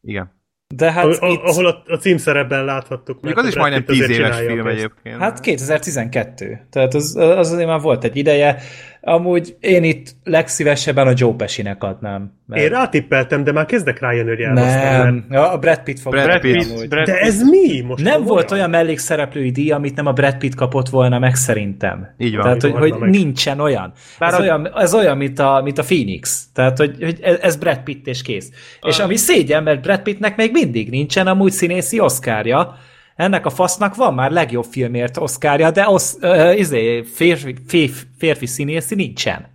[0.00, 0.40] Igen.
[0.74, 3.20] De hát Ah, itt, ahol a, a címszerepben láthattuk.
[3.20, 5.18] Mert az is a majdnem Pitt 10 azért éves a film egyébként.
[5.18, 6.66] Hát 2012.
[6.70, 8.58] Tehát az, az azért már volt egy ideje.
[9.04, 12.32] Amúgy én itt legszívesebben a Joe Pesci-nek adnám.
[12.46, 15.04] Mert Én rátippeltem, de már kezdek rájönni, hogy elhoztam.
[15.04, 16.70] nem, ja, a Brad Pitt fog Brad Brad Pitt.
[16.70, 16.88] Amúgy.
[16.88, 17.80] Brad De ez mi?
[17.80, 22.14] Most Nem volt olyan mellékszereplői díj, amit nem a Brad Pitt kapott volna meg szerintem.
[22.18, 22.42] Így van.
[22.42, 23.10] Tehát, hogy, Így hogy meg.
[23.10, 23.92] nincsen olyan.
[24.18, 24.70] Bár ez, a- olyan.
[24.76, 26.44] ez olyan, mint a, mint a Phoenix.
[26.54, 28.50] Tehát, hogy, hogy ez Brad Pitt és kész.
[28.82, 32.76] És ami szégyen, mert Brad Pittnek még mindig nincsen amúgy színészi oszkárja.
[33.16, 38.46] Ennek a fasznak van már legjobb filmért oszkárja, de osz, uh, izé, férfi, férfi, férfi
[38.46, 39.46] színészi nincsen.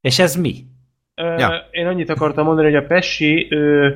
[0.00, 0.54] És ez mi?
[1.14, 1.68] Ö, Ja.
[1.70, 3.88] Én annyit akartam mondani, hogy a Pessi ö,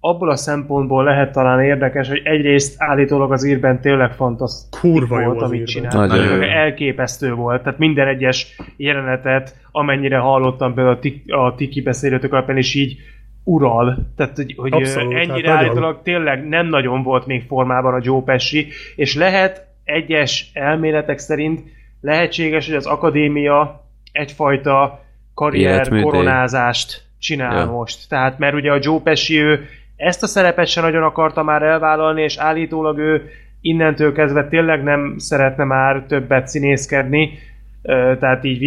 [0.00, 5.42] abból a szempontból lehet talán érdekes, hogy egyrészt állítólag az írben tényleg fantasztikus Kurva volt,
[5.42, 5.92] az amit csinált.
[5.94, 7.62] Nagyon Nagyon elképesztő volt.
[7.62, 12.96] Tehát minden egyes jelenetet, amennyire hallottam például a, tik, a Tiki beszélőtök alapján is így
[13.44, 14.12] ural.
[14.16, 15.64] Tehát, hogy, hogy Abszolút, hát ennyire nagyon.
[15.64, 21.62] állítólag tényleg nem nagyon volt még formában a Joe Pesci, és lehet egyes elméletek szerint
[22.00, 25.04] lehetséges, hogy az akadémia egyfajta
[25.34, 27.70] karrier koronázást csinál Ja.
[27.70, 28.08] most.
[28.08, 32.22] Tehát, mert ugye a Joe Pesci ő ezt a szerepet sem nagyon akarta már elvállalni,
[32.22, 33.30] és állítólag ő
[33.60, 37.38] innentől kezdve tényleg nem szeretne már többet színészkedni,
[38.18, 38.62] tehát így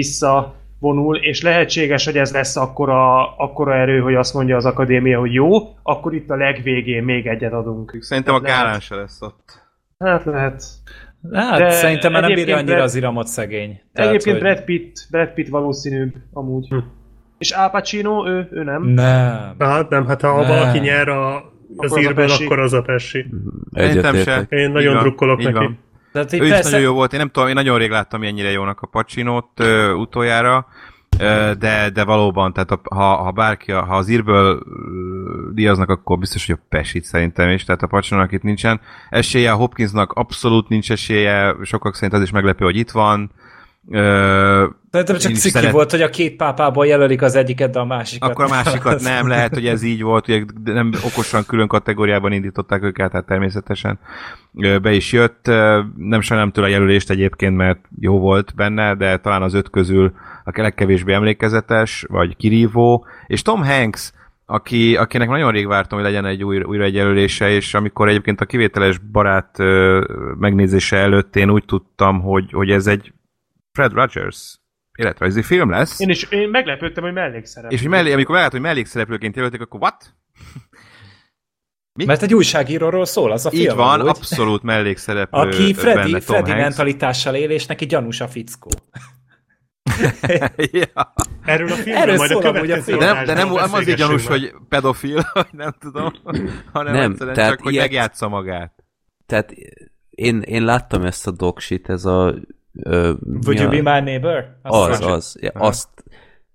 [0.80, 5.34] visszavonul, és lehetséges, hogy ez lesz akkora, akkora erő, hogy azt mondja az akadémia, hogy
[5.34, 5.48] jó,
[5.84, 7.98] akkor itt a legvégén még egyet adunk.
[8.00, 8.58] Szerintem a Lehet.
[8.64, 9.64] Gálán se lesz ott.
[10.00, 10.64] Hát lehet.
[11.34, 13.82] Hát De szerintem már nem bírja annyira Brad- az iramot szegény.
[13.94, 16.68] Tehát, Egyébként hogy- Brad Pitt, Brad Pitt valószínűbb amúgy.
[16.70, 16.78] Hm.
[17.38, 18.84] És Al Pacino, ő, ő nem.
[18.84, 19.56] Nem.
[19.60, 20.48] Hát nem, hát ha Nem.
[20.48, 21.44] valaki nyer a, az
[21.78, 22.44] az a írben, Pesci.
[22.46, 23.26] akkor az a Pessi.
[23.72, 24.52] Egyetértek.
[24.52, 25.54] Én nagyon drukkolok neki.
[25.54, 25.80] van.
[26.16, 28.52] Tehát Ő is persze, nagyon jó volt, én nem tudom, én nagyon rég láttam ennyire
[28.52, 30.68] jónak a Pacinót ö, utoljára,
[31.20, 34.64] ö, de, de valóban, tehát a, ha, ha bárki, a- ha az írből
[35.54, 39.56] díjaznak, akkor biztos, hogy a Pesit szerintem is, tehát a Pacinónak itt nincsen esélye, a
[39.56, 43.32] Hopkinsnak abszolút nincs esélye, sokak szerint az is meglepő, hogy itt van.
[43.90, 47.86] Ö, Szerintem csak ciki szeret- volt, hogy a két pápából jelölik az egyiket, de a
[47.86, 48.30] másikat.
[48.30, 52.84] akkor a másikat nem, lehet, hogy ez így volt, ugye nem okosan külön kategóriában indították
[52.84, 54.00] őket, tehát természetesen
[54.82, 55.46] be is jött.
[55.98, 60.14] Nem sajnálom tőle a jelölést egyébként, mert jó volt benne, de talán az öt közül
[60.44, 63.06] a legkevésbé emlékezetes, vagy kirívó.
[63.28, 64.12] És Tom Hanks,
[64.46, 68.42] aki, akinek nagyon rég vártam, hogy legyen egy új, újra egy jelölése, és amikor egyébként
[68.42, 70.04] a kivételes barát ö,
[70.40, 73.14] megnézése előtt én úgy tudtam, hogy, hogy ez egy
[73.76, 74.60] Fred Rogers
[74.98, 76.00] életrajzi film lesz.
[76.00, 77.72] Én is én meglepődtem, hogy mellékszerep.
[77.72, 80.16] És hogy mellé, amikor meglát, hogy mellékszereplőként jelölték, akkor what?
[81.94, 82.06] Mi?
[82.06, 83.62] Mert egy újságíróról szól az a film.
[83.62, 86.64] Így van, amúgy, abszolút mellékszereplő aki Freddy, benne Tom Freddy Hanks.
[86.64, 88.70] mentalitással él, és neki gyanús a fickó.
[90.72, 91.14] ja.
[91.44, 93.00] Erről a filmről Erről majd a szól a következő film.
[93.00, 96.14] De nem, de nem, nem azért gyanús, hogy pedofil, vagy nem tudom,
[96.72, 98.84] hanem Nem, tehát csak, hogy ilyet- megjátsza magát.
[99.26, 99.54] Tehát
[100.10, 102.36] én, én láttam ezt a dogshit, ez a...
[102.84, 104.58] Ö, Would you a- be my neighbor?
[104.62, 105.14] Az, mondja.
[105.14, 105.38] az.
[105.42, 105.88] Ja, azt,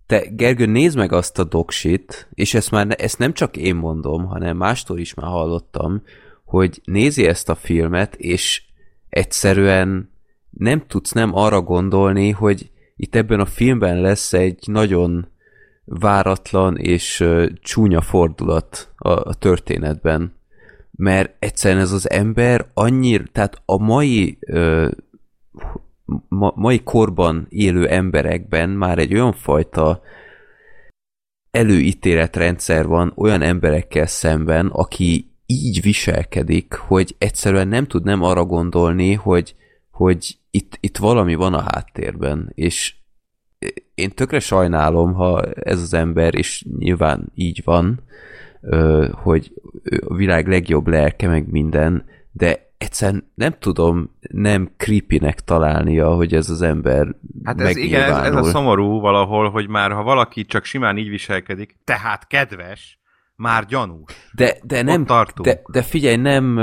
[0.07, 4.25] te, Gergő, nézd meg azt a dogshit, és ezt már ezt nem csak én mondom,
[4.27, 6.03] hanem mástól is már hallottam,
[6.45, 8.63] hogy nézi ezt a filmet, és
[9.09, 10.11] egyszerűen
[10.51, 15.29] nem tudsz nem arra gondolni, hogy itt ebben a filmben lesz egy nagyon
[15.85, 20.35] váratlan és ö, csúnya fordulat a, a történetben.
[20.91, 24.89] Mert egyszerűen ez az ember annyira, tehát a mai ö,
[26.29, 30.03] ma, mai korban élő emberekben már egy olyan fajta
[31.51, 39.15] előítéletrendszer van olyan emberekkel szemben, aki így viselkedik, hogy egyszerűen nem tud nem arra gondolni,
[39.15, 39.55] hogy,
[39.91, 42.95] hogy itt, itt valami van a háttérben, és
[43.95, 48.03] én tökre sajnálom, ha ez az ember, és nyilván így van,
[49.13, 49.53] hogy
[50.07, 56.51] a világ legjobb lelke, meg minden, de egyszerűen nem tudom nem creepynek találnia, hogy ez
[56.51, 60.65] az ember Hát ez, igen, ez, ez a szomorú valahol, hogy már ha valaki csak
[60.65, 62.99] simán így viselkedik, tehát kedves,
[63.37, 64.13] már gyanús.
[64.33, 65.07] De, de nem,
[65.43, 66.55] de, de figyelj, nem,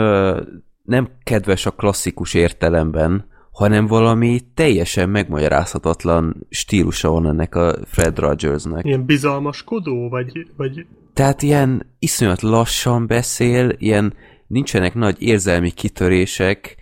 [0.83, 8.85] nem kedves a klasszikus értelemben, hanem valami teljesen megmagyarázhatatlan stílusa van ennek a Fred Rogersnek.
[8.85, 14.13] Ilyen bizalmaskodó, vagy, vagy Tehát ilyen iszonyat lassan beszél, ilyen
[14.47, 16.75] nincsenek nagy érzelmi kitörések,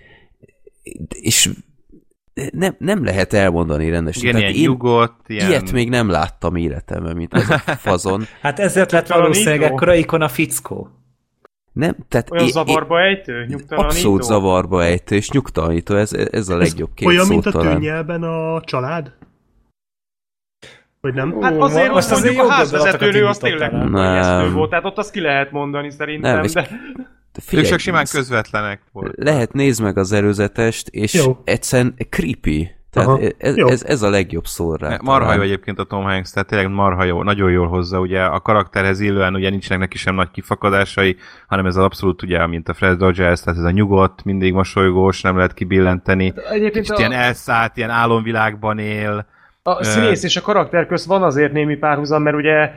[1.09, 1.49] és
[2.51, 4.21] nem, nem lehet elmondani rendesen.
[4.21, 5.49] Igen, Tehát ilyen én nyugodt, ilyen...
[5.49, 8.23] ilyet még nem láttam életemben, mint ez a fazon.
[8.41, 10.89] Hát ezért lett valószínűleg ekkora ikon a fickó.
[11.71, 13.45] Nem, tehát Olyan é- zavarba ejtő?
[13.45, 13.95] Nyugtalanító?
[13.95, 17.73] Abszolút zavarba ejtő és nyugtalanító, ez, ez a legjobb két Olyan, szó mint a talán.
[17.73, 19.13] tűnnyelben a család?
[21.01, 21.41] Vagy nem?
[21.41, 24.53] Hát azért Most most azért mondjuk a házvezetőnő az tényleg Nem.
[24.53, 26.69] volt, tehát ott azt ki lehet mondani szerintem, Nem, de...
[27.35, 29.14] De Ők figyelj, csak simán közvetlenek volt.
[29.17, 31.38] lehet nézd meg az előzetest, és Jó.
[31.43, 32.72] egyszerűen creepy.
[32.91, 33.19] Tehát Aha.
[33.38, 33.67] ez, Jó.
[33.67, 34.99] ez, ez, a legjobb szó rá.
[35.03, 38.39] Marha jó egyébként a Tom Hanks, tehát tényleg marha jó, nagyon jól hozza, ugye a
[38.39, 41.15] karakterhez illően ugye nincsenek neki sem nagy kifakadásai,
[41.47, 45.22] hanem ez az abszolút ugye, mint a Fred Rogers, tehát ez a nyugodt, mindig mosolygós,
[45.22, 46.33] nem lehet kibillenteni.
[46.49, 49.25] Egyébként Kicsit ilyen elszállt, ilyen álomvilágban él.
[49.67, 52.71] A színész és a karakter közt van azért némi párhuzam, mert ugye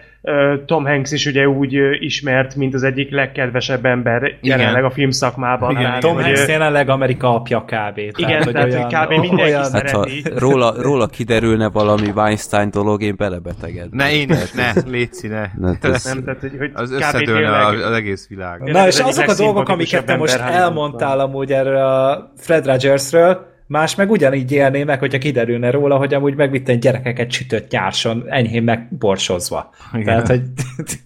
[0.66, 5.70] Tom Hanks is ugye úgy ismert, mint az egyik legkedvesebb ember jelenleg a filmszakmában.
[5.70, 7.98] Igen, Tehát, Tom hogy, Hanks jelenleg Amerika apja kb.
[7.98, 9.10] Igen, tehát, hogy kb.
[9.10, 9.90] mindenki olyan, szeret.
[9.90, 10.38] Hát ha Szereti.
[10.38, 13.88] róla, róla kiderülne valami Weinstein dolog, én belebeteged.
[13.90, 15.46] Ne, én is, ne, légy ne.
[15.54, 18.62] Ne, ez, nem, tehát, hogy, hogy Az összedőlne az, az egész világ.
[18.62, 23.94] Na és azok a dolgok, amiket te most elmondtál amúgy erről a Fred Rogersről, más
[23.94, 29.70] meg ugyanígy élné meg, hogyha kiderülne róla, hogy amúgy megvitten gyerekeket sütött nyárson, enyhén megborsozva.
[29.92, 30.04] Igen.
[30.04, 30.42] Tehát, hogy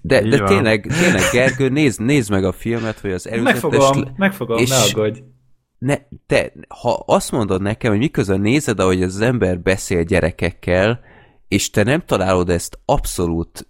[0.00, 0.46] de, de van.
[0.46, 3.62] tényleg, tényleg, Gergő, nézd, nézd meg a filmet, hogy az előzetes...
[3.62, 5.20] megfogom, megfogom, és- ne aggódj.
[5.78, 11.00] Ne, te, ha azt mondod nekem, hogy miközben nézed, ahogy az ember beszél gyerekekkel,
[11.48, 13.66] és te nem találod ezt abszolút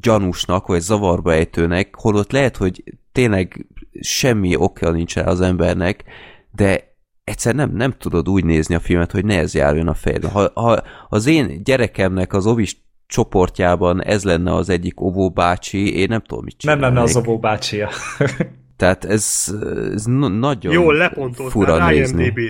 [0.00, 3.66] gyanúsnak, vagy zavarba ejtőnek, holott lehet, hogy tényleg
[4.00, 6.04] semmi okja nincs rá az embernek,
[6.50, 6.95] de
[7.26, 10.28] egyszer nem, nem tudod úgy nézni a filmet, hogy ne ez járjon a fejedbe.
[10.28, 16.20] Ha, ha az én gyerekemnek az ovis csoportjában ez lenne az egyik óvóbácsi, én nem
[16.20, 16.96] tudom, mit Nem csinálnék.
[16.96, 17.88] lenne az obó bácsia.
[18.76, 19.54] Tehát ez,
[19.92, 22.24] ez na- nagyon Jól fura lepontoltál, nézni.
[22.24, 22.40] IMDb.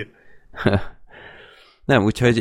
[1.85, 2.39] Nem, úgyhogy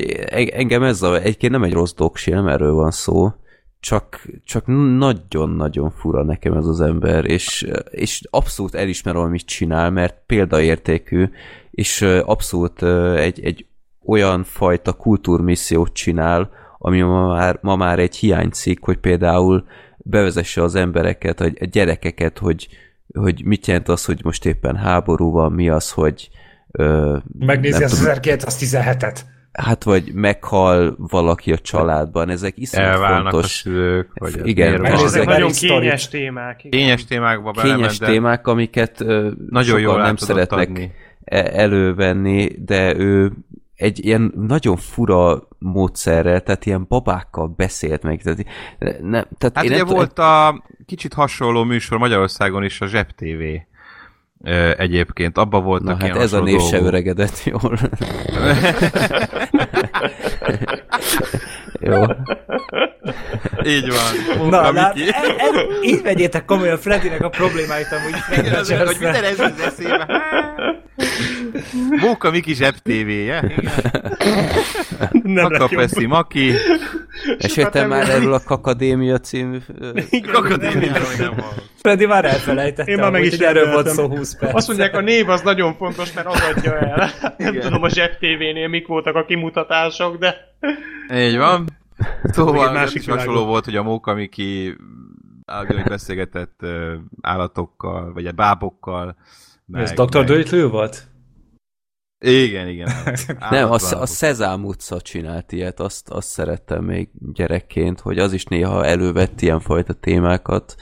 [0.53, 3.33] engem ez a, egyébként nem egy rossz doksi, nem erről van szó,
[3.81, 4.65] csak, csak
[4.97, 11.29] nagyon-nagyon fura nekem ez az ember, és, és abszolút elismerem, amit csinál, mert példaértékű,
[11.77, 12.83] és abszolút
[13.17, 13.67] egy, egy
[14.05, 20.75] olyan fajta kultúrmissziót csinál, ami ma már, ma már egy hiánycikk, hogy például bevezesse az
[20.75, 22.69] embereket, a a gyerekeket, hogy,
[23.15, 26.29] hogy mit jelent az, hogy most éppen háború van, mi az, hogy
[26.71, 29.19] ö, Megnézi az tudom, 1917-et.
[29.53, 35.07] Hát vagy meghal valaki a családban, ezek iszonyat Elválnak a fontos szülők, vagy Igen, megnézzük
[35.07, 36.65] Ezek nagyon kényes témák.
[36.65, 36.81] igen.
[36.81, 40.93] Kényes témákba kényes témák, amiket ö, nagyon jól nem szeretnek adni.
[41.27, 43.33] E- elővenni, de ő
[43.75, 48.23] egy ilyen nagyon fura módszerrel, tehát ilyen babákkal beszélt meg.
[48.23, 48.47] Tehát,
[49.01, 53.11] nem, tehát Hát én ugye nem volt a kicsit hasonló műsor Magyarországon is, a Zseb
[53.11, 53.43] TV
[54.43, 55.39] ö, egyébként.
[55.39, 56.89] Abba voltak Na hát ez a név se dolgok.
[56.89, 57.79] öregedett jól.
[61.81, 62.03] Jó.
[63.65, 64.37] Így van.
[64.37, 65.09] Na, Munka, lát, Miki.
[65.09, 65.51] e, e,
[65.83, 70.07] így vegyétek komolyan Fredinek a problémáit amúgy Fred Igen, az, hogy minden ez az eszébe.
[72.01, 73.41] Móka Miki Zseb TV-je.
[75.23, 75.81] Nem Kaka lett jobb.
[75.81, 76.53] Peszi Maki.
[77.39, 79.59] Eséltem már erről a Kakadémia című...
[79.81, 79.91] ö,
[80.33, 81.75] Akadémiáról nem hallom.
[81.87, 84.55] Freddy már elfelejtette, Én már meg is erről volt szó 20 perc.
[84.55, 87.11] Azt mondják, a név az nagyon fontos, mert az adja el.
[87.37, 90.37] Nem tudom, a Zseb TV-nél mik voltak a kimutatások, de...
[91.15, 91.67] Így van.
[92.23, 94.77] Szóval másik hasonló volt, hogy a Móka Miki
[95.45, 96.61] állami beszélgetett
[97.21, 99.17] állatokkal, vagy a bábokkal.
[99.73, 100.25] Ez Dr.
[100.25, 101.07] Dolittle volt?
[102.19, 102.89] Igen, igen.
[103.51, 108.45] Nem, a, a Szezám utca csinált ilyet, azt, azt szerettem még gyerekként, hogy az is
[108.45, 110.75] néha elővett ilyenfajta témákat.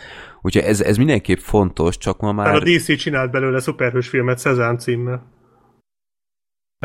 [0.45, 2.63] Úgyhogy ez, ez mindenképp fontos, csak ma Már a már...
[2.63, 5.33] DC csinált belőle szuperhős filmet Szezám címmel.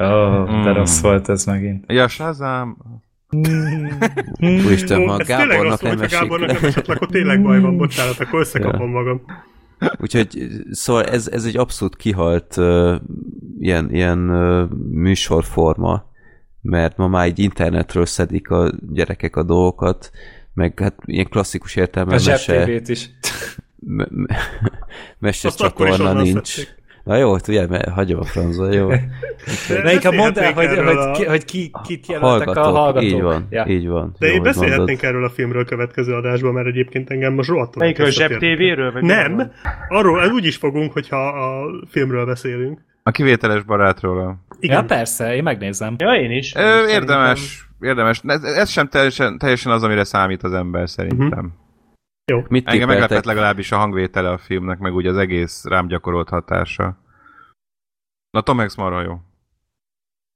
[0.01, 0.73] Ó, oh, de Mm.
[0.73, 1.83] rossz volt ez megint.
[1.87, 2.77] Ja, Shazam.
[4.39, 8.19] Úristen, ha ez tényleg Gábornak nem esik Gábornak nem le, akkor tényleg baj van, bocsánat,
[8.19, 9.21] akkor összekapom magam.
[9.97, 10.27] Úgyhogy
[10.71, 12.95] szóval ez, ez egy abszolút kihalt uh,
[13.59, 16.03] ilyen, ilyen uh, műsorforma,
[16.61, 20.11] mert ma már egy internetről szedik a gyerekek a dolgokat,
[20.59, 23.09] meg hát ilyen klasszikus A értelemben mese, zsebtévét is.
[23.79, 24.37] me, me,
[25.19, 26.55] mese Azt akkor is csatorna onnan nincs.
[27.03, 28.87] Na jó, ugye, mert hagyom a francba, jó.
[29.83, 32.75] Na inkább mondd el, hogy, erről hogy, ki, a- hogy ki, kit jelöltek a Hallgatók,
[32.75, 33.03] hallgatók.
[33.09, 33.65] így van, Ja.
[33.67, 34.15] így van.
[34.19, 35.03] De jó, én beszélhetnénk mondod.
[35.03, 38.71] erről a filmről következő adásban, mert egyébként engem most rohadtul Melyikről, elkezdett Zseb érdekelni.
[38.73, 38.91] TV-ről?
[38.91, 39.51] Vagy Nem,
[39.89, 42.79] arról úgy is fogunk, hogyha a filmről beszélünk.
[43.03, 44.37] A kivételes barátról.
[44.59, 44.77] Igen.
[44.77, 45.95] Ja, persze, én megnézem.
[45.97, 46.55] Ja, én is.
[46.55, 46.89] Ö, Szerintem.
[46.89, 48.21] érdemes, érdemes.
[48.25, 51.53] Ez, ez sem teljesen, teljesen az, amire számít az ember szerintem.
[52.27, 52.47] Uh-huh.
[52.47, 56.97] Mit Engem meglepett legalábbis a hangvétele a filmnek, meg úgy az egész rám gyakorolt hatása.
[58.31, 59.17] Na Tom Hanks marha jó.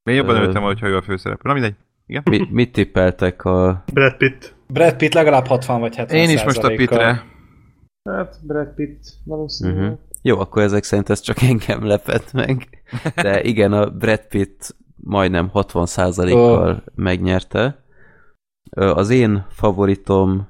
[0.03, 0.39] Én jobban Ö.
[0.39, 1.49] örültem, hogyha ő a főszereplő.
[1.49, 1.75] Na mindegy.
[2.05, 2.23] Igen?
[2.29, 3.83] Mi, mit tippeltek a...
[3.93, 4.55] Brad Pitt.
[4.67, 6.67] Brad Pitt legalább 60 vagy 70 Én is most a.
[6.67, 7.23] Pitre.
[8.09, 9.83] Hát Brad Pitt valószínűleg.
[9.83, 9.99] Uh-huh.
[10.25, 12.83] Jó, akkor ezek szerint ez csak engem lepett meg.
[13.15, 16.91] De igen, a Brad Pitt majdnem 60%-kal Ó.
[16.95, 17.83] megnyerte.
[18.71, 20.47] Az én favoritom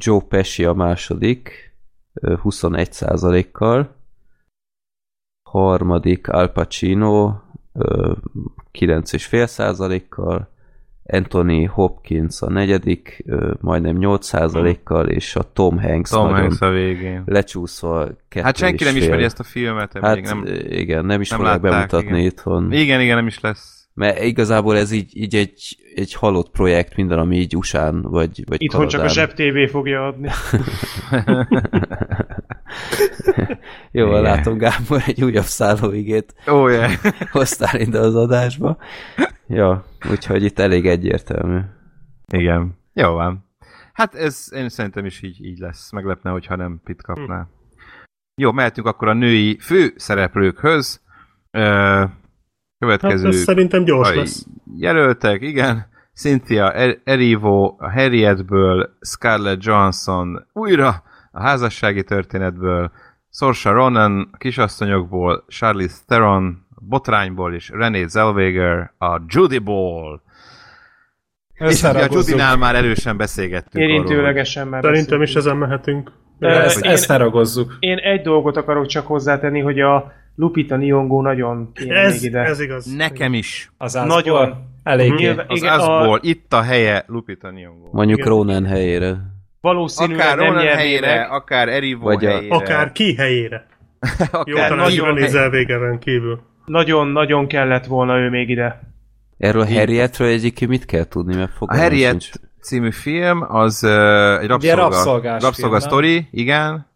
[0.00, 1.74] Joe Pesci a második,
[2.14, 3.94] ö, 21%-kal.
[5.50, 7.34] Harmadik Al Pacino,
[7.72, 8.12] ö,
[8.70, 10.48] 9,5%-kal.
[11.06, 13.24] Anthony Hopkins a negyedik,
[13.60, 17.22] majdnem 8%-kal, és a Tom Hanks Tom nagyon Hanks a végén.
[17.26, 18.08] lecsúszva
[18.42, 20.44] Hát senki nem ismeri ezt a filmet, Hát nem...
[20.68, 22.30] igen, nem is nem fogják látták, bemutatni igen.
[22.30, 22.72] itthon.
[22.72, 23.75] Igen, igen, nem is lesz.
[23.96, 28.62] Mert igazából ez így, így egy, egy halott projekt, minden, ami így USA-n vagy, vagy
[28.62, 29.26] Itthon csak a Kanadán.
[29.26, 30.30] Zseb TV fogja adni.
[33.90, 34.22] Jó, Igen.
[34.22, 36.92] látom Gábor egy újabb szállóigét oh, yeah.
[37.30, 38.78] hoztál ide az adásba.
[39.46, 41.60] Ja, úgyhogy itt elég egyértelmű.
[42.32, 42.78] Igen.
[42.92, 43.44] Jó van.
[43.92, 45.92] Hát ez én szerintem is így, így lesz.
[45.92, 47.40] Meglepne, hogyha nem Pitt kapná.
[47.40, 47.48] Hm.
[48.40, 51.00] Jó, mehetünk akkor a női fő szereplőkhöz.
[51.50, 52.04] Ö,
[52.90, 54.46] Hát következő ez szerintem gyors lesz.
[54.76, 55.86] jelöltek, igen.
[56.14, 62.90] Cynthia Er- Erivo a Harrietből, Scarlett Johansson újra a házassági történetből,
[63.30, 70.22] Saoirse Ronan a kisasszonyokból, Charlize Theron a botrányból, és Renée Zellweger a Judyból.
[71.54, 72.06] És a.
[72.10, 76.12] Judinál már erősen beszélgettünk arról, Érintőlegesen már Szerintem is ezen mehetünk.
[76.38, 77.76] Ö, Ezt, én- ezt ne ragozzuk.
[77.78, 82.38] Én egy dolgot akarok csak hozzátenni, hogy a Lupita Nyong'o nagyon kéne még Ez, ide.
[82.40, 82.94] ez igaz.
[82.94, 83.70] Nekem is.
[83.76, 84.08] Az Nagyon.
[84.08, 84.54] Nagyon.
[84.82, 85.28] Eléggé.
[85.28, 87.90] Az Igen, a- azból itt a helye Lupita Nyong'o.
[87.92, 88.30] Mondjuk Igen.
[88.30, 89.16] Ronan helyére.
[89.60, 91.30] Valószínűleg Akár nem Ronan helyére, meg.
[91.30, 92.54] akár Erivo Vagy a- helyére.
[92.54, 93.66] Akár ki helyére.
[94.30, 96.40] akár Jó, talán nagyon René hely- Zellwegeren kívül.
[96.64, 98.80] Nagyon-nagyon kellett volna ő még ide.
[99.38, 102.30] Erről a Harrietről egyébként mit kell tudni, mert A fogalmam Harriet sincs.
[102.60, 103.90] című film, az uh,
[104.40, 106.86] egy rabszolga, rabszolgás rabszolga film, sztori, igen.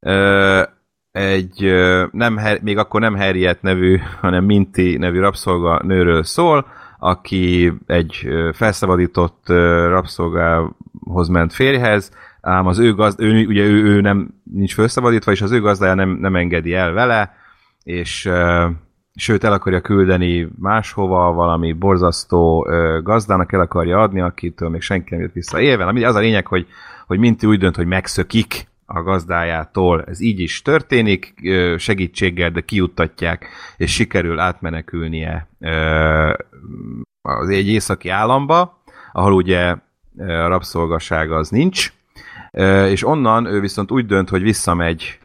[0.00, 0.62] Uh,
[1.16, 1.72] egy,
[2.10, 6.66] nem, még akkor nem Harriet nevű, hanem Minty nevű rabszolga nőről szól,
[6.98, 9.42] aki egy felszabadított
[9.88, 15.42] rabszolgához ment férjhez, ám az ő gazd, ő, ugye ő, ő nem nincs felszabadítva, és
[15.42, 17.34] az ő gazdája nem, nem engedi el vele,
[17.82, 18.30] és
[19.14, 22.68] sőt el akarja küldeni máshova, valami borzasztó
[23.02, 25.84] gazdának el akarja adni, akitől még senki nem jött vissza élve.
[25.84, 26.66] Ami az a lényeg, hogy,
[27.06, 30.04] hogy Minti úgy dönt, hogy megszökik a gazdájától.
[30.04, 31.34] Ez így is történik,
[31.78, 35.48] segítséggel, de kiuttatják, és sikerül átmenekülnie
[37.22, 38.82] az egy északi államba,
[39.12, 39.74] ahol ugye
[40.26, 41.92] rabszolgaság az nincs,
[42.88, 45.18] és onnan ő viszont úgy dönt, hogy visszamegy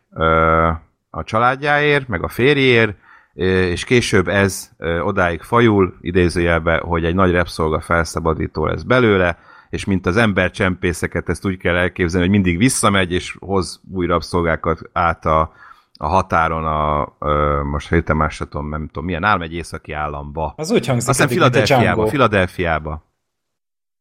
[1.10, 2.96] a családjáért, meg a férjéért,
[3.34, 4.72] és később ez
[5.04, 9.38] odáig fajul, idézőjelbe, hogy egy nagy repszolga felszabadító lesz belőle,
[9.72, 14.82] és mint az embercsempészeket, ezt úgy kell elképzelni, hogy mindig visszamegy, és hoz új rabszolgákat
[14.94, 15.54] át a,
[15.94, 19.92] a határon, a, ö, most hirtelen más sem tudom, nem tudom, milyen állam, egy északi
[19.92, 20.54] államba.
[20.58, 22.08] Az úgy hangzik, Aztán Filadelfiába.
[22.08, 23.10] Filadelfiába.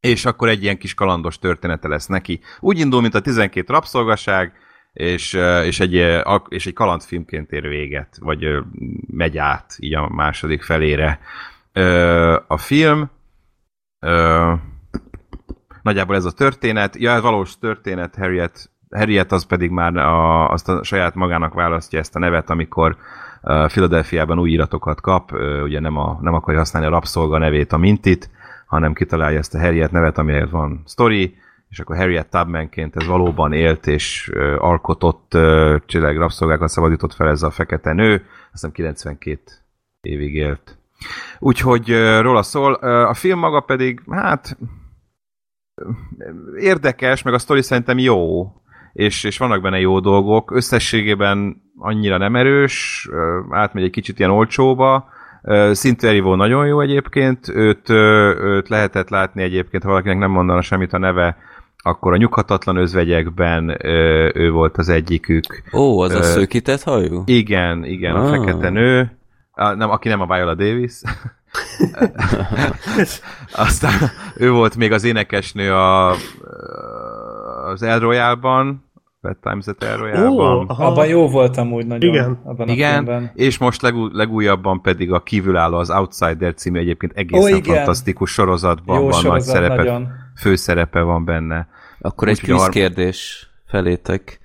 [0.00, 2.40] És akkor egy ilyen kis kalandos története lesz neki.
[2.60, 4.52] Úgy indul, mint a 12 rabszolgaság,
[4.92, 5.32] és,
[5.64, 5.94] és, egy,
[6.48, 8.46] és egy kalandfilmként ér véget, vagy
[9.06, 11.20] megy át így a második felére.
[12.46, 13.10] A film
[15.82, 16.96] nagyjából ez a történet.
[16.96, 22.16] Ja, valós történet, Harriet, Harriet az pedig már a, azt a saját magának választja ezt
[22.16, 22.96] a nevet, amikor
[23.42, 27.76] uh, Philadelphiában új iratokat kap, ugye nem, a, nem akarja használni a rabszolga nevét, a
[27.76, 28.30] Mintit,
[28.66, 31.34] hanem kitalálja ezt a Harriet nevet, amire van sztori,
[31.68, 37.42] és akkor Harriet Tubmanként ez valóban élt és uh, alkotott, uh, rabszolgákat szabadított fel ez
[37.42, 39.40] a fekete nő, azt hiszem 92
[40.00, 40.78] évig élt.
[41.38, 42.74] Úgyhogy róla szól.
[43.04, 44.56] A film maga pedig, hát
[46.58, 48.52] érdekes, meg a sztori szerintem jó,
[48.92, 50.50] és, és vannak benne jó dolgok.
[50.50, 53.08] Összességében annyira nem erős,
[53.50, 55.08] átmegy egy kicsit ilyen olcsóba.
[55.72, 60.92] Szintű Erivó nagyon jó egyébként, őt, őt lehetett látni egyébként, ha valakinek nem mondana semmit
[60.92, 61.36] a neve,
[61.82, 65.62] akkor a nyughatatlan özvegyekben ö, ő volt az egyikük.
[65.72, 67.22] Ó, az a Ö, szőkített hajú?
[67.26, 68.30] Igen, igen, a Ah.
[68.30, 69.10] fekete nő,
[69.52, 70.92] a, nem, aki nem a Viola Davis.
[73.52, 73.92] Aztán
[74.36, 76.10] ő volt még az énekesnő a,
[77.70, 78.84] az El Royale-ban,
[79.22, 80.66] Bad Times at El Royale-ban.
[80.68, 80.86] aha.
[80.86, 82.14] Abban jó voltam úgy nagyon.
[82.14, 82.40] Igen.
[82.44, 83.30] Abban a igen, filmben.
[83.34, 87.74] és most legú, legújabban pedig a kívülálló az Outsider című egyébként egészen Ó, igen.
[87.76, 90.08] fantasztikus sorozatban Jó van nagy sorozat, szerepe, nagyon.
[90.36, 91.68] főszerepe van benne.
[92.00, 94.38] Akkor egy Úgyhogy a harm- kvízkérdés felétek.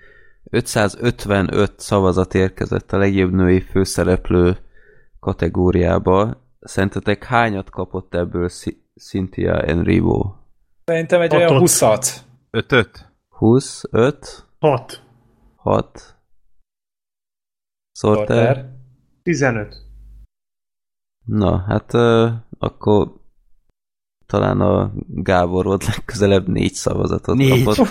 [0.49, 4.57] 555 szavazat érkezett a legjobb női főszereplő
[5.19, 6.43] kategóriába.
[6.65, 8.49] Szerintetek hányat kapott ebből
[8.99, 10.35] Cynthia Enrivo?
[10.85, 11.49] Szerintem egy Hatot.
[11.49, 11.81] olyan 20
[12.49, 13.11] Ötöt?
[13.29, 15.03] 20, 5, Hat.
[15.55, 16.15] 6,
[17.91, 18.25] Sorter?
[18.25, 18.69] Porter.
[19.23, 19.75] 15.
[21.25, 23.24] Na, hát uh, akkor
[24.27, 27.63] talán a Gábor volt legközelebb négy szavazatot Négy.
[27.63, 27.87] kapott,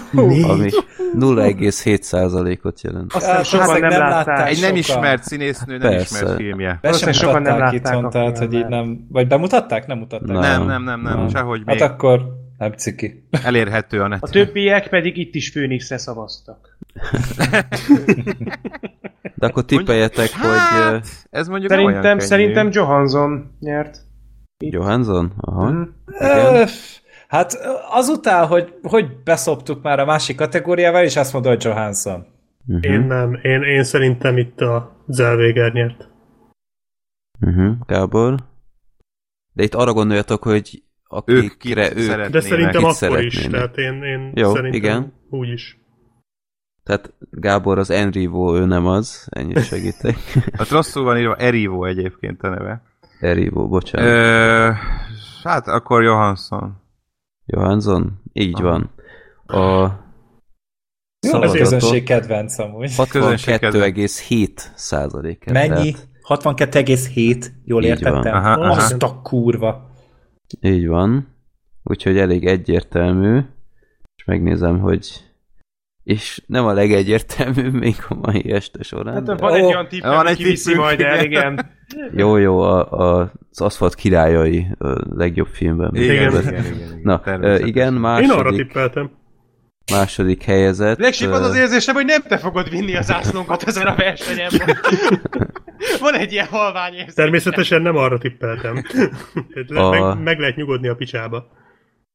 [0.51, 0.71] ami
[1.19, 3.13] 0,7%-ot jelent.
[3.13, 4.27] Azt hiszem Hát, sokan nem nem látták.
[4.27, 4.49] látták.
[4.51, 6.17] Egy nem ismert színésznő, nem Persze.
[6.19, 6.67] ismert filmje.
[6.69, 9.07] Be sem Valószínűleg sokan nem látták itthon, a tehát, hogy így nem...
[9.09, 9.87] Vagy bemutatták?
[9.87, 10.37] Nem mutatták?
[10.37, 11.29] Nem, nem, nem, nem, Nem.
[11.29, 12.21] sehogy Hát még akkor
[12.59, 13.27] nem ciki.
[13.45, 14.31] elérhető a A neten.
[14.31, 16.77] többiek pedig itt is Phoenixre szavaztak.
[19.35, 22.29] De akkor tippeljetek, hogy Hát, ez mondjuk olyan Szerintem, könnyű.
[22.29, 23.99] szerintem Johansson nyert.
[24.71, 25.33] Johansson?
[25.41, 25.71] Aha.
[25.71, 25.83] Mhm.
[26.07, 26.69] Igen.
[27.29, 27.59] Hát
[27.91, 32.27] azután, hogy, hogy beszoptuk már a másik kategóriával, és azt mondta, hogy Johansson.
[32.67, 32.93] Uh-huh.
[32.93, 33.39] Én nem.
[33.43, 36.09] Én, én szerintem itt a Zellweger nyert.
[37.41, 37.77] Uh-huh.
[37.87, 38.35] Gábor?
[39.53, 40.83] De itt arra gondoljatok, hogy
[41.25, 41.99] Ők akikre ők...
[41.99, 42.31] szeretnének.
[42.31, 43.35] De szerintem akkor is.
[43.35, 43.51] szeretnének?
[43.51, 45.13] Tehát én, én Jó, szerintem igen.
[45.31, 45.79] úgy is.
[46.83, 49.29] Tehát Gábor az Enrivo, ő nem az.
[49.31, 50.17] Ennyit segítek.
[50.59, 52.83] Ott rosszul van írva Erivo egyébként a neve.
[53.25, 54.07] Erivo, bocsánat.
[54.09, 54.71] Ö,
[55.43, 56.83] hát akkor Johansson.
[57.47, 58.21] Johansson?
[58.33, 58.63] Így Aha.
[58.69, 58.91] van.
[59.47, 59.93] A
[61.33, 63.09] Jó, az közönség kedvenc amúgy.
[63.09, 65.45] Közönség 62,7 százalék.
[65.53, 65.95] Mennyi?
[66.29, 67.47] 62,7.
[67.65, 68.13] Jól Így értettem?
[68.13, 68.27] van.
[68.27, 68.71] Aha, aha.
[68.71, 69.91] Azt a kurva.
[70.61, 71.29] Így van.
[71.83, 73.41] Úgyhogy elég egyértelmű.
[74.17, 75.34] És megnézem, hogy
[76.05, 79.15] és nem a legegyértelműbb még a mai este során.
[79.15, 81.71] Hát de- van egy olyan tipp, van ami egy kiviszi majd el, igen.
[82.15, 85.95] Jó, jó, a, a, az aszfalt királyai a legjobb filmben.
[85.95, 86.41] Igen, Igen.
[86.41, 87.01] igen, igen.
[87.03, 87.21] Na,
[87.59, 89.11] igen, Én arra második, tippeltem.
[89.93, 90.99] második helyezett.
[90.99, 94.51] Legsőbb az az érzésem, hogy nem te fogod vinni az ászlónkat ezen a versenyen.
[96.01, 97.15] Van egy ilyen halvány érzés.
[97.15, 98.83] Természetesen nem arra tippeltem.
[99.75, 101.47] A- meg, meg lehet nyugodni a picsába.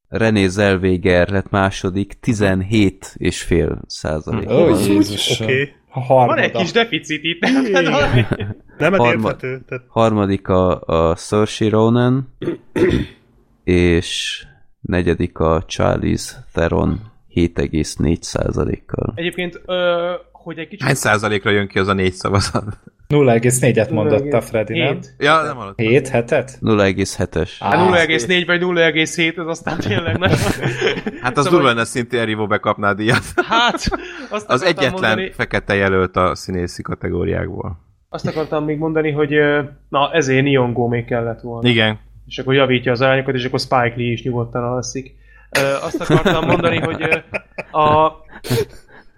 [0.10, 4.50] René Zellweger lett második, 17 és fél százalék.
[4.50, 5.40] Ó, Jézus.
[5.42, 5.74] Oké.
[5.90, 6.26] Harmada.
[6.26, 7.42] Van egy kis deficit itt.
[8.78, 9.62] Nem, hát Harma- érthető.
[9.68, 12.34] Tehát Harmadik a, a Saoirse Ronan,
[13.64, 14.44] és
[14.82, 17.00] negyedik a Charlize Theron
[17.36, 19.14] 7,4 százalékkal.
[19.16, 20.86] Egyébként, ö, hogy egy kicsit...
[20.86, 22.64] Hány százalékra jön ki az a négy szavazat?
[23.10, 24.94] 0,4-et mondott a Freddy, nem?
[24.94, 25.16] Hét.
[25.18, 25.86] Ja, nem hallottam.
[25.86, 26.58] 7 hetet?
[26.62, 27.50] 0,7-es.
[27.60, 27.76] Hát
[28.08, 30.38] 0,4 vagy 0,7, az aztán tényleg nagyon...
[31.22, 33.24] Hát az Szóval- durva lenne szintén Erivo bekapná a díjat.
[33.36, 33.80] Hát,
[34.30, 37.80] azt Az egyetlen Mondani, fekete jelölt a színészi kategóriákból.
[38.10, 39.36] azt akartam még mondani, hogy
[39.90, 41.70] na ezért Neon Go még kellett volna.
[41.70, 42.00] Igen.
[42.28, 45.16] És akkor javítja az arányokat, és akkor Spike Lee is nyugodtan alszik.
[45.82, 47.02] Azt akartam mondani, hogy
[47.72, 48.12] a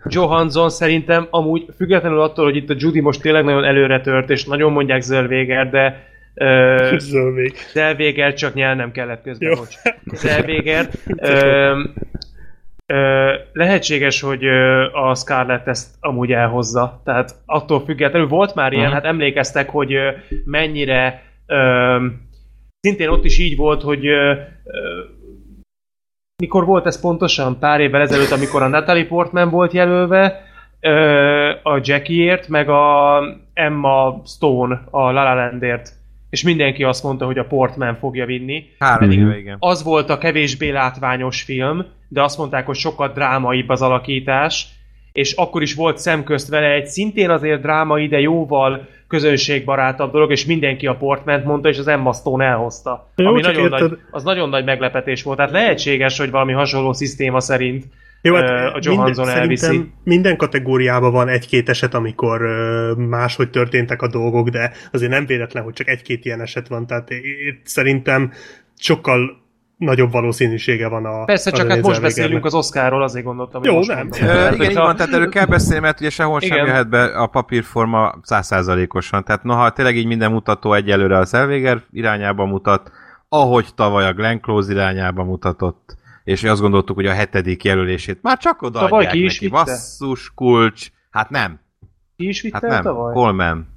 [0.05, 4.45] Johansson szerintem amúgy függetlenül attól, hogy itt a Judy most tényleg nagyon előre tört, és
[4.45, 7.53] nagyon mondják Zellweger, de ö, Zölvég.
[7.73, 9.55] Zellweger csak nyelnem kellett közben, Jó.
[9.55, 9.75] bocs.
[10.19, 10.87] Zellweger.
[11.17, 11.81] Ö,
[12.85, 14.45] ö, lehetséges, hogy
[14.93, 17.01] a Scarlett ezt amúgy elhozza.
[17.05, 18.93] Tehát attól függetlenül volt már ilyen, Mhm.
[18.93, 19.93] hát emlékeztek, hogy
[20.45, 22.05] mennyire ö,
[22.79, 24.33] szintén ott is így volt, hogy ö,
[26.41, 27.59] mikor volt ez pontosan?
[27.59, 30.41] Pár évvel ezelőtt, amikor a Natalie Portman volt jelölve,
[30.79, 33.19] ö, a Jackieért, meg a
[33.53, 35.89] Emma Stone a La La Landért.
[36.29, 38.63] És mindenki azt mondta, hogy a Portman fogja vinni.
[38.79, 39.19] Három Mhm.
[39.19, 39.55] éve, igen.
[39.59, 44.67] Az volt a kevésbé látványos film, de azt mondták, hogy sokkal drámaibb az alakítás,
[45.13, 50.45] és akkor is volt szemközt vele egy szintén azért drámai, de jóval közönségbarátabb dolog, és
[50.45, 53.11] mindenki a Portment mondta, és az Emma Stone elhozta.
[53.15, 55.37] Jó, ami nagyon érted- nagy, az nagyon nagy meglepetés volt.
[55.37, 57.85] Tehát lehetséges, hogy valami hasonló szisztéma szerint
[58.21, 59.91] Jó, hát a Johansson minden, elviszi.
[60.03, 62.41] minden kategóriában van egy-két eset, amikor
[62.97, 67.09] máshogy történtek a dolgok, de azért nem véletlen, hogy csak egy-két ilyen eset van, tehát
[67.49, 68.31] itt szerintem
[68.77, 69.40] sokkal
[69.85, 73.69] nagyobb valószínűsége van a Persze, a csak hát most beszélünk az Oscarról, azért gondoltam, hogy
[73.69, 73.97] Jó, most nem.
[73.97, 74.19] mondom.
[74.19, 76.65] Tehát, igen, így hogyha- van, tehát erről kell beszélni, mert ugye sehol sem Igen.
[76.67, 79.23] jöhet be a papírforma százszázalékosan.
[79.23, 82.91] Tehát noha tényleg így minden mutató egyelőre a Zellweger irányába mutat,
[83.29, 88.37] ahogy tavaly a Glenn Close irányába mutatott, és azt gondoltuk, hogy a hetedik jelölését már
[88.37, 89.45] csak Tavaly odaadják ki is neki.
[89.45, 89.57] vitte?
[89.57, 90.87] Basszus, kulcs.
[91.11, 91.59] Hát nem.
[92.15, 92.81] Ki is vitte Hát el nem.
[92.83, 93.13] tavaly?
[93.13, 93.67] Coleman.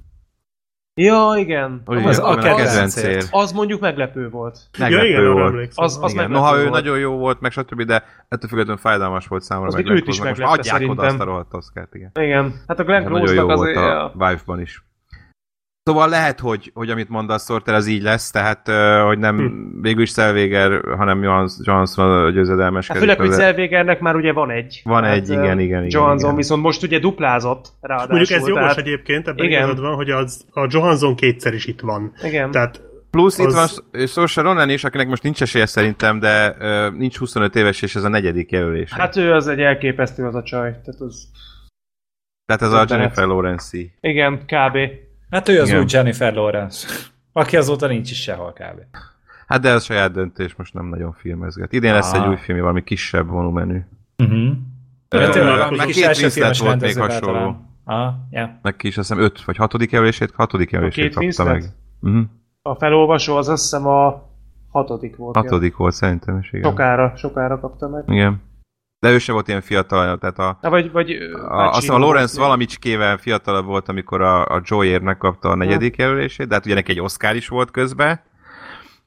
[1.01, 1.81] Ja, igen.
[1.85, 3.23] Ugye, Az a kedvencér.
[3.31, 4.57] Az mondjuk meglepő volt.
[4.73, 5.51] Ja, Meglepő igen, arra volt.
[5.53, 5.83] emlékszem.
[5.83, 6.23] Az- az Igen.
[6.23, 6.73] meglepő Noha ő volt.
[6.73, 9.69] nagyon jó volt, meg stb., de ettől függetlenül fájdalmas volt számomra.
[9.69, 10.27] Az meg őt is Close-nak.
[10.27, 11.27] Most meglepte adják oda azt a szerintem.
[11.27, 12.11] rohadt Oscart, igen.
[12.19, 12.53] Igen.
[12.67, 14.83] Hát a Glenn De nagyon jó Close-nak volt a Vive-ban is.
[15.89, 18.67] Szóval lehet, hogy, hogy amit mondasz, Sorter, az így lesz, tehát
[19.05, 19.81] hogy nem Hm.
[19.81, 23.01] végül is Selvéger, hanem Johansson a Hát győzedelmeskedik.
[23.01, 24.81] főleg, hogy Zellwegernek már ugye van egy.
[24.83, 26.35] Van Tehát, egy, igen, ö, igen, igen, Johansson igen.
[26.35, 28.15] viszont most ugye duplázott ráadásul.
[28.15, 29.57] Mondjuk ez jogos tehát, egyébként, ebben Igen.
[29.63, 32.13] igazad van, hogy az, a Johansson kétszer is itt van.
[32.23, 32.51] Igen.
[32.51, 32.81] Tehát
[33.11, 37.17] Plusz itt az- van Saoirse Ronan is, akinek most nincs esélye szerintem, de uh, nincs
[37.17, 38.93] 25 éves, és ez a negyedik jelölés.
[38.93, 40.69] Hát ő az egy elképesztő az a csaj.
[40.69, 41.27] Tehát az...
[42.45, 42.85] Tehát ez a.
[42.89, 44.77] Jennifer lawrence Igen, kb.
[45.35, 45.79] Hát ő az Igen.
[45.79, 46.87] új Jennifer Lawrence.
[47.33, 48.79] Aki azóta nincs is sehol kb.
[49.47, 51.73] Hát de ez saját döntés, most nem nagyon filmezget.
[51.73, 52.21] Idén lesz Ah.
[52.23, 53.79] egy új film, valami kisebb volumenű.
[54.17, 54.51] Uh-huh.
[55.09, 57.55] Ja, tényleg, meg két filmes volt még hasonló.
[57.83, 58.59] Aha, ja.
[58.61, 61.63] Neki is azt hiszem öt vagy hatodik jelölését, hatodik jelölését két kapta meg.
[62.01, 62.23] Uh-huh.
[62.61, 64.29] A felolvasó az azt hiszem a
[64.71, 65.35] hatodik volt.
[65.35, 66.69] Hatodik volt szerintem is, igen.
[66.69, 68.03] Sokára, sokára kapta meg.
[68.07, 68.41] Igen.
[69.05, 71.11] De ő se volt ilyen fiatal, tehát a, Na, vagy, vagy
[71.49, 75.95] a, azt hiszem a Lawrence valamicskével fiatalabb volt, amikor a, a Joyer megkapta a negyedik
[75.95, 78.19] jelölését, de hát ugye neki egy Oscar is volt közben,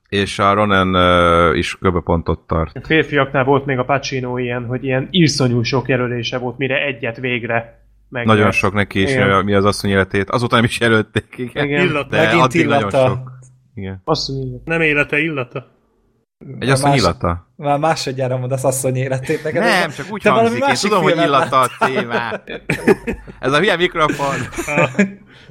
[0.09, 2.02] és a Ronan uh, is kb.
[2.02, 2.77] pontot tart.
[2.77, 7.17] A férfiaknál volt még a Pacino ilyen, hogy ilyen irszonyú sok jelölése volt, mire egyet
[7.17, 8.27] végre meg.
[8.27, 9.44] Nagyon sok neki is, Igen.
[9.44, 10.31] mi az asszony életét.
[10.31, 11.65] Azóta nem is jelölték, igen.
[11.65, 11.85] Igen.
[11.86, 12.09] Illata.
[12.09, 13.07] De Megint addig nagyon illata.
[13.07, 13.31] sok.
[13.75, 14.02] Igen.
[14.05, 14.60] Mondja.
[14.65, 15.77] Nem élete, illata.
[16.59, 17.51] Egy asszony más- illata.
[17.57, 19.62] Már másodjára mondasz asszony életét neked.
[19.62, 20.59] Nem, csak úgy hangzik.
[20.60, 22.62] Én másik tudom, hogy illata a témát.
[23.41, 24.35] Ez a hülye mikrofon.
[24.67, 24.91] A,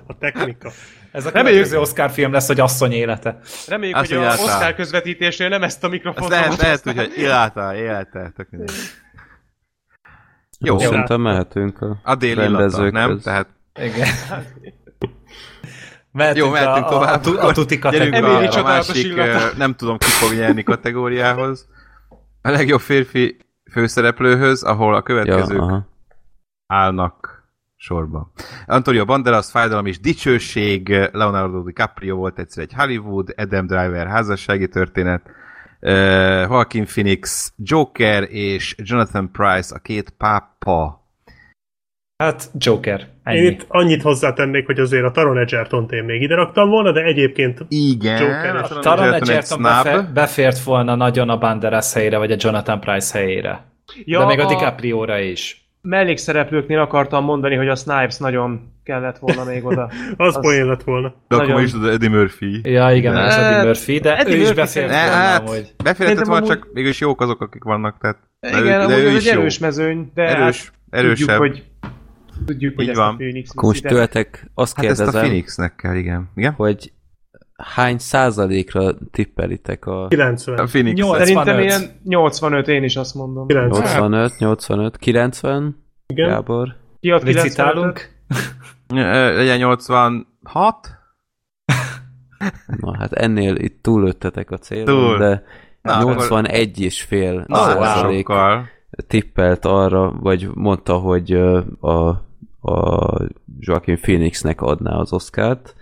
[0.08, 0.72] a technika.
[1.12, 3.40] Ez a Reméljük- következő Oscar film lesz, hogy asszony élete.
[3.68, 7.14] Reméljük, Azt hogy a mondja, Oscar közvetítésnél nem ezt a mikrofont lehet, lehet, úgy, hogy
[7.16, 8.32] illata, élete.
[8.36, 8.76] Tök mindegy.
[10.60, 10.80] Jó, Jó.
[10.80, 12.92] Szerintem mehetünk a, a dél illata, rendezőkhöz.
[12.92, 13.20] nem?
[13.20, 13.48] Tehát
[13.80, 14.08] Igen.
[16.18, 17.26] Mehetünk Jó, mehetünk a, tovább.
[17.26, 19.50] A, a, a tuti Gyerünk a, a másik, illata.
[19.58, 21.68] nem tudom ki fog nyerni kategóriához.
[22.42, 23.38] A legjobb férfi
[23.72, 25.88] főszereplőhöz, ahol a ja, következők aha.
[26.68, 27.44] állnak
[27.76, 28.32] sorba.
[28.66, 35.22] Antonio Banderas, Fájdalom és Dicsőség, Leonardo DiCaprio volt egyszer egy Hollywood, Adam Driver házassági történet,
[35.82, 35.92] uh,
[36.50, 41.06] Joaquin Phoenix, Joker és Jonathan Price, a két pápa.
[42.24, 43.08] Hát Joker.
[43.28, 43.38] Ennyi.
[43.40, 47.02] Én itt annyit hozzátennék, hogy azért a Taron Egerton-t én még ide raktam volna, de
[47.04, 48.22] egyébként Igen.
[48.22, 52.80] Joker a Taron Egerton Egerton befe, befért volna nagyon a Banderas helyére, vagy a Jonathan
[52.80, 53.66] Price helyére.
[54.06, 55.70] Ja, De még a, a DiCaprio-ra is.
[55.82, 59.84] mellékszereplőknél akartam mondani, hogy a Snipes nagyon kellett volna még oda.
[60.18, 61.08] az, Az- poén lett volna.
[61.28, 61.64] De akkor Nagyon.
[61.64, 62.60] is tudod, Eddie Murphy.
[62.64, 65.72] Ja, igen, De- ez Eddie Murphy, de Eddie ő is Murphy Ne, volna hát, amúgy.
[65.84, 69.10] beférhetett volna, amúgy- csak mégis jók azok, akik vannak, tehát de, Igen, ő, de ő
[69.10, 69.40] is egy jó.
[69.40, 71.16] erős mezőny, de Erős, hát erősebb.
[71.28, 71.64] tudjuk, hogy
[72.46, 73.14] tudjuk, hogy Így ezt van.
[73.14, 76.30] a Phoenix Akkor most tőletek azt Hát ezt a kérdezem, Phoenixnek kell, igen.
[76.36, 76.54] Igen?
[76.54, 76.92] hogy
[77.58, 80.58] hány százalékra tippelitek a 90.
[80.58, 81.00] A Phoenix.
[81.00, 81.18] Nyolc.
[81.18, 81.64] Szerintem 85.
[81.66, 83.48] ilyen 85, én is azt mondom.
[83.48, 83.82] 90.
[83.82, 85.84] 85, 85, 90?
[86.08, 86.30] Igen.
[86.30, 86.76] Gábor?
[87.00, 87.34] Ki ad 95-öt?
[87.44, 88.10] Licitálunk?
[89.36, 90.26] Legyen 86?
[92.66, 95.18] Na hát ennél itt túlöttetek a célon, Túl.
[95.18, 95.44] de
[95.82, 98.28] Na, akkor- 81 és fél százalék
[99.08, 101.32] tippelt arra, vagy mondta, hogy
[101.80, 102.26] a,
[102.76, 103.28] a
[103.60, 105.76] Joaquin Phoenixnek adná az Oscárt.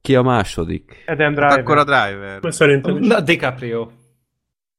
[0.00, 1.04] Ki a második?
[1.06, 1.58] Adam Hát Driver.
[1.58, 2.52] akkor a Driver.
[2.52, 3.06] Szerintem is.
[3.08, 3.88] Na, DiCaprio.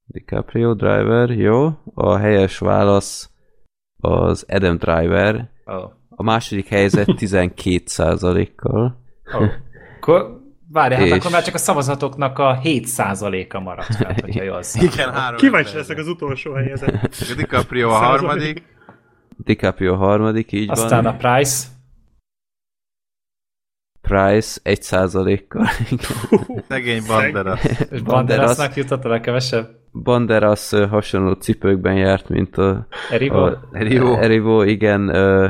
[0.05, 1.69] DiCaprio Driver, jó.
[1.93, 3.29] A helyes válasz
[3.99, 5.49] az Adam Driver.
[5.65, 5.91] Oh.
[6.09, 9.01] A második helyzet 12 százalékkal.
[9.39, 9.47] Oh.
[9.97, 10.39] Akkor,
[10.71, 14.93] várj, hát És- akkor már csak a szavazatoknak a 7%-a maradt fel, hogyha jól számolom.
[14.93, 15.37] Igen, három.
[15.37, 17.15] Kíváncsi leszek az utolsó helyezett.
[17.37, 18.63] DiCaprio a harmadik.
[19.37, 21.13] DiCaprio a harmadik, így Aztán van.
[21.13, 21.67] a Price.
[24.01, 25.67] Price 1 százalékkal.
[26.69, 27.61] Szegény Banderas.
[27.91, 29.69] És Banderasnak jutott a legkevesebb.
[30.03, 33.37] Banderas hasonló cipőkben járt, mint a, Erivo?
[33.43, 34.15] a Erivo.
[34.19, 35.49] Erivo, igen, ö,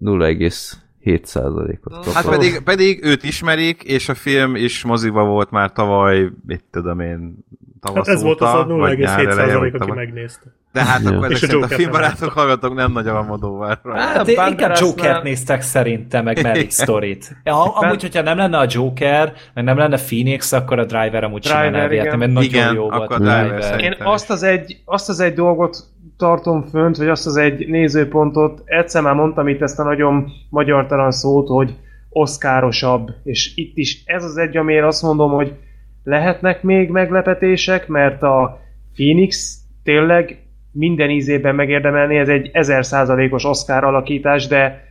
[0.00, 2.38] 0,7 százalékot Hát kapott.
[2.38, 7.36] pedig, pedig őt ismerik, és a film is moziba volt már tavaly, mit tudom én,
[7.80, 10.44] tavasz Hát ez volt az a óta, vagy nyár eleje, vagy 0,7% aki megnézte.
[10.72, 11.10] De hát Ja.
[11.10, 13.78] akkor ezek a szerint a filmbarátok hallgatók nem nagy almodóvár.
[13.94, 17.36] Hát inkább Banderasnál- Jokert néztek szerintem, meg Merit Story-t.
[17.44, 21.40] Ja, amúgy, hogyha nem lenne a Joker, meg nem lenne Phoenix, akkor a Driver amúgy
[21.42, 22.18] Driver, igen.
[22.18, 23.80] mert nagyon Igen, jó volt Driver.
[23.80, 25.76] Én azt az, egy, azt az egy dolgot
[26.16, 31.10] tartom fönt, vagy azt az egy nézőpontot, egyszer már mondtam itt ezt a nagyon magyartalan
[31.10, 31.74] szót, hogy
[32.10, 35.52] oszkárosabb, és itt is ez az egy, amiért azt mondom, hogy
[36.06, 38.60] lehetnek még meglepetések, mert a
[38.94, 40.38] Phoenix tényleg
[40.72, 44.84] minden ízében megérdemelni, ez egy 1000%-os Oscar alakítás, de,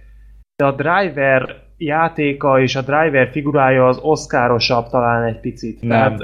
[0.56, 5.82] de a Driver játéka és a Driver figurája az oszkárosabb talán egy picit.
[5.82, 5.90] Nem.
[5.90, 6.20] Tehát,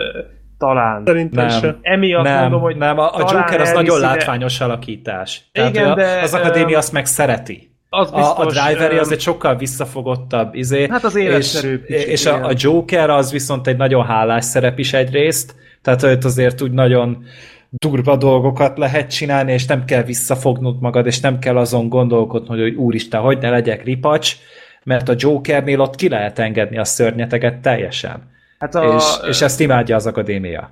[0.58, 1.04] talán.
[1.06, 1.60] Szerintem Nem.
[1.60, 1.78] se.
[1.82, 5.50] Emiatt nem, mondom, hogy nem, a, a Joker az nagyon de- látványos alakítás.
[5.52, 7.71] Tehát Igen, de, az akadémia azt meg szereti.
[7.94, 10.88] Az A, biztos, a Driver öm, az egy sokkal visszafogottabb izé.
[10.90, 14.80] Hát az és, életszerűbb kicsit, és a, a Joker az viszont egy nagyon hálás szerep
[14.80, 17.26] is egyrészt, tehát őt azért úgy nagyon
[17.70, 22.74] durva dolgokat lehet csinálni, és nem kell visszafognod magad, és nem kell azon gondolkodnod, hogy
[22.74, 24.36] úristen, hogy ne legyek ripacs,
[24.84, 28.30] mert a Jokernél ott ki lehet engedni a szörnyeteget teljesen.
[28.60, 30.72] Hát, a, és, és ezt imádja az akadémia.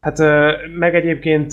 [0.00, 0.18] hát
[0.78, 1.52] meg egyébként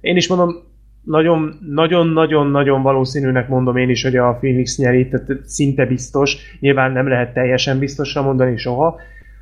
[0.00, 0.72] én is mondom,
[1.04, 6.36] nagyon, nagyon, nagyon, nagyon valószínűnek mondom én is, hogy a Phoenix nyeri, tehát szinte biztos.
[6.60, 9.00] Nyilván nem lehet teljesen biztosra mondani soha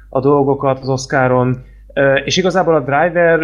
[0.09, 1.65] a dolgokat az Oscaron.
[2.25, 3.41] És igazából a Driver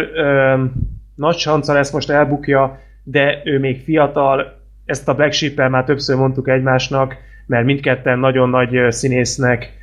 [1.15, 6.17] nagy sanca lesz most elbukja, de ő még fiatal, ezt a Black sheep már többször
[6.17, 7.15] mondtuk egymásnak,
[7.45, 9.77] mert mindketten nagyon nagy színésznek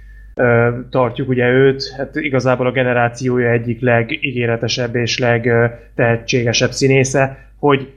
[0.90, 7.95] tartjuk ugye őt, hát igazából a generációja egyik legígéretesebb és legtehetségesebb színésze, hogy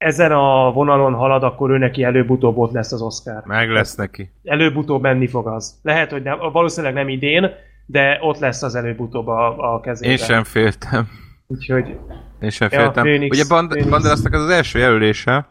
[0.00, 3.42] ezen a vonalon halad, akkor ő neki előbb-utóbb ott lesz az Oscar.
[3.44, 4.30] Meg lesz neki.
[4.44, 5.78] Előbb-utóbb menni fog az.
[5.82, 7.50] Lehet, hogy nem, valószínűleg nem idén,
[7.86, 10.10] de ott lesz az előbb-utóbb a, a kezében.
[10.10, 11.08] Én sem féltem.
[11.46, 11.96] Úgyhogy
[12.40, 13.02] Én sem Ja, féltem.
[13.04, 13.88] Phoenix- Ugye Band-.
[13.88, 15.48] Banderasnak az az első jelölése,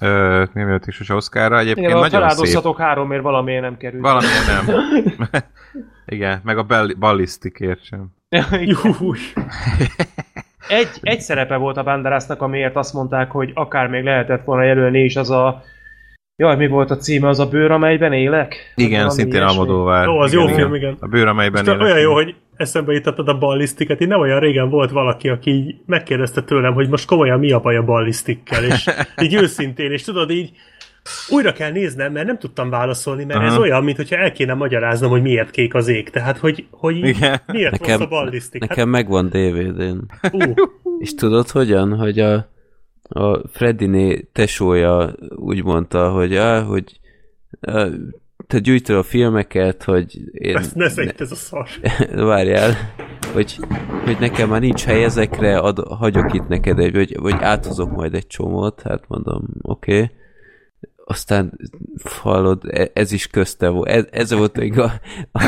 [0.00, 2.20] ö, nem jött is Oscarra, egyébként igen, nagyon szép.
[2.20, 4.02] feláldozhatok háromért valamiért nem került.
[4.02, 5.42] Valamiért nem.
[6.06, 8.06] Igen, meg a ball- ballisztikért sem.
[8.60, 9.18] Júj.
[10.68, 15.02] egy, egy szerepe volt a Banderasnak, amiért azt mondták, hogy akár még lehetett volna jelölni
[15.02, 15.62] is az a
[16.38, 17.28] Jaj, mi volt a címe?
[17.28, 18.72] Az a bőr, amelyben élek?
[18.74, 19.42] Igen, valami szintén.
[19.42, 20.08] Almodóvár.
[20.08, 20.96] Ó, az igen, jó film, igen.
[21.00, 21.86] A bőr, amelyben Most élek.
[21.86, 24.00] olyan jó, hogy eszembe jutottad a ballisztiket.
[24.00, 27.60] Én nem olyan régen volt valaki, aki így megkérdezte tőlem, hogy most komolyan mi a
[27.60, 28.90] baj a ballisztikkel, és
[29.24, 30.50] így őszintén, és tudod, így
[31.28, 33.48] újra kell néznem, mert nem tudtam válaszolni, mert Aha.
[33.48, 36.10] ez olyan, mintha el kéne magyaráznom, hogy miért kék az ég.
[36.10, 37.40] Tehát, hogy, hogy Igen.
[37.46, 38.60] miért Nekem, rossz a ballisztik.
[38.60, 39.98] nekem megvan DVD-n.
[40.20, 40.38] Hát, ú,
[40.98, 41.96] És tudod hogyan?
[41.96, 42.34] Hogy a,
[43.02, 47.00] a Freddiné tesója úgy mondta, hogy, á, hogy
[47.60, 47.86] á,
[48.46, 50.56] te gyűjtöd a filmeket, hogy én...
[50.56, 51.68] ezt ne szedj, ez a szar.
[52.26, 52.74] Várjál,
[53.32, 53.58] hogy,
[54.04, 58.14] hogy nekem már nincs hely ezekre, ad, hagyok itt neked egy, vagy, vagy áthozok majd
[58.14, 59.94] egy csomót, hát mondom, oké.
[59.94, 60.10] Okay.
[61.08, 61.58] Aztán
[62.04, 63.88] hallod, e- ez is közte volt.
[63.88, 64.92] Ez, ez volt még a,
[65.32, 65.44] a,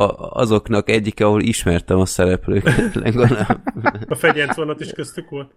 [0.00, 3.60] a, azoknak egyike, ahol ismertem a szereplőket legalább.
[4.08, 5.54] A fegyenc vonat is köztük volt.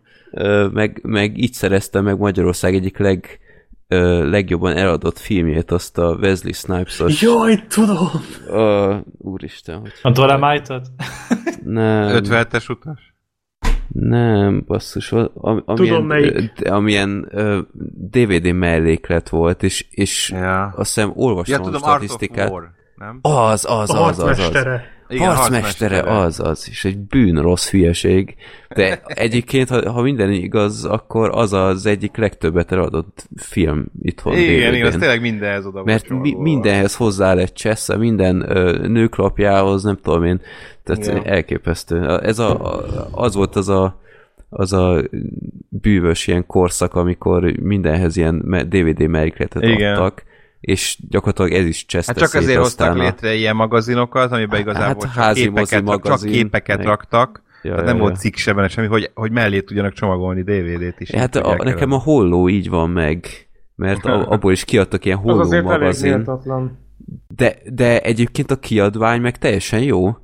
[0.73, 3.39] Meg, meg így szereztem meg Magyarország egyik leg,
[4.29, 7.21] legjobban eladott filmjét, azt a Wesley Snipes-os...
[7.21, 8.09] Jaj, tudom!
[8.47, 9.91] Ö, úristen, hogy...
[10.01, 10.87] A Dolomite-ot?
[11.63, 12.21] Nem.
[12.23, 13.15] 57-es utas?
[13.87, 15.29] Nem, basszus, am,
[15.65, 16.69] amilyen, Tudom, melyik.
[16.69, 17.31] amilyen
[18.11, 20.63] DVD melléklet volt, és, és Ja.
[20.63, 22.49] azt hiszem olvastam Ja, a tudom, Art of statisztikát.
[22.49, 23.19] War, nem?
[23.21, 24.51] Az, az, A az, az, az.
[25.09, 28.35] Igen, harcmestere, az, az, és egy bűn rossz hülyeség.
[28.75, 34.37] De egyébként, ha, ha minden igaz, akkor az az egyik legtöbbet eladott film itthon.
[34.37, 34.75] Igen, DVD-n.
[34.75, 39.97] igen, az tényleg mindenhez oda Mert mi, mindenhez hozzá lett csessze, minden ö, nőklapjához, nem
[40.03, 40.41] tudom én,
[40.83, 41.25] tehát Igen.
[41.25, 42.19] elképesztő.
[42.19, 44.05] Ez a, az volt az a
[44.49, 45.03] az a
[45.69, 49.93] bűvös ilyen korszak, amikor mindenhez ilyen DVD mellékletet Igen.
[49.93, 50.23] adtak,
[50.67, 54.59] és gyakorlatilag ez is cseszte Hát csak szét azért hoztak a- létre ilyen magazinokat, amiben
[54.59, 57.95] igazából Hát csak, házi képeket, rak, csak magazin, képeket meg- raktak, Ja, tehát ja, nem
[57.95, 58.01] ja.
[58.01, 61.11] volt cikk se benne semmi, hogy, hogy mellé tudjanak csomagolni DVD-t is.
[61.11, 63.25] Hát a, nekem a holló így van meg,
[63.75, 66.29] mert a, abból is kiadtak ilyen Az holló magazin.
[67.27, 70.17] De, de egyébként a kiadvány meg teljesen jó,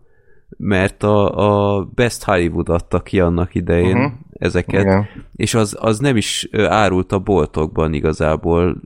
[0.57, 4.11] mert a, a Best Hollywood adta ki annak idején uh-huh.
[4.31, 5.05] ezeket, Igen.
[5.35, 8.81] és az, az nem is árult a boltokban igazából,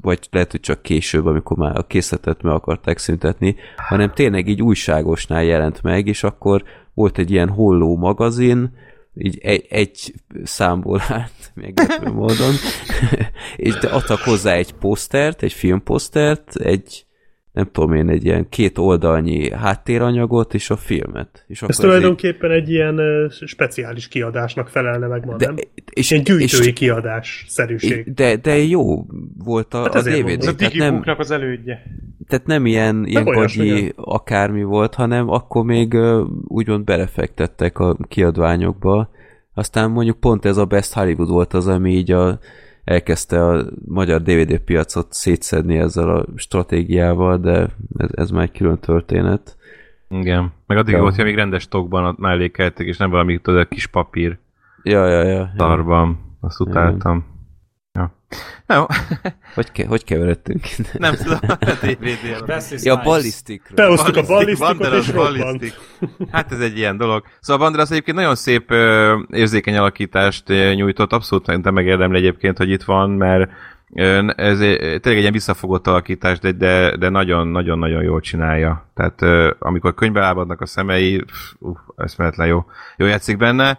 [0.00, 4.62] vagy lehet, hogy csak később, amikor már a készletet meg akarták szüntetni, hanem tényleg így
[4.62, 8.70] újságosnál jelent meg, és akkor volt egy ilyen holló magazin,
[9.14, 12.54] így egy, egy számból állt, meglepő módon,
[13.56, 17.06] és de adtak hozzá egy posztert, egy filmposztert, egy
[17.58, 21.44] nem tudom én, egy ilyen két oldalnyi háttéranyagot, és a filmet.
[21.46, 25.56] És Ez akkor ez tulajdonképpen egy ilyen ö, speciális kiadásnak felelne meg ma, de, nem?
[25.92, 28.14] és, Ilyen gyűjtői és, kiadás szerűség.
[28.14, 29.06] de, de jó
[29.44, 30.22] volt a, Hát a DVD.
[30.22, 30.54] mondom.
[30.58, 31.82] Ez a nem, az elődje.
[32.28, 35.96] tehát nem ilyen, ilyen olyasmi, gagyi akármi volt, hanem akkor még
[36.44, 39.10] úgymond belefektettek a kiadványokba.
[39.54, 42.38] Aztán mondjuk pont ez a Best Hollywood volt az, ami így a,
[42.88, 47.68] elkezdte a magyar DVD piacot szétszedni ezzel a stratégiával, de
[47.98, 49.56] ez, ez már egy külön történet.
[50.08, 50.52] Igen.
[50.66, 51.00] Meg addig Ja.
[51.00, 54.38] volt, hogy még rendes tokban ott mellékeltek, és nem valami tudod, kis papír
[54.82, 55.28] Ja, ja, ja.
[55.28, 55.50] ja.
[55.56, 56.18] szarban.
[56.40, 57.16] Azt utáltam.
[57.16, 57.37] Ja.
[58.68, 58.84] Jó,
[59.54, 60.60] Hogy, ke, hogy keveredtünk?
[60.92, 61.58] nem tudom, a.
[62.00, 63.04] Wesley ja, Snipes.
[63.04, 63.76] ballisztikről.
[63.76, 65.72] Behoztuk a ballisztikot, és ballisztik.
[66.32, 67.24] Hát ez egy ilyen dolog.
[67.40, 72.82] Szóval Banderas egyébként nagyon szép ö, érzékeny alakítást nyújtott, abszolút szerintem megérdemli egyébként, hogy itt
[72.82, 73.50] van, mert
[74.36, 78.86] ez tényleg egy ilyen visszafogott alakítás, de, de, de nagyon-nagyon-nagyon jól csinálja.
[78.94, 79.22] Tehát
[79.58, 82.64] amikor könyvbe lábadnak a szemei, pff, uh, eszméletlen jó,
[82.96, 83.78] jó játszik benne,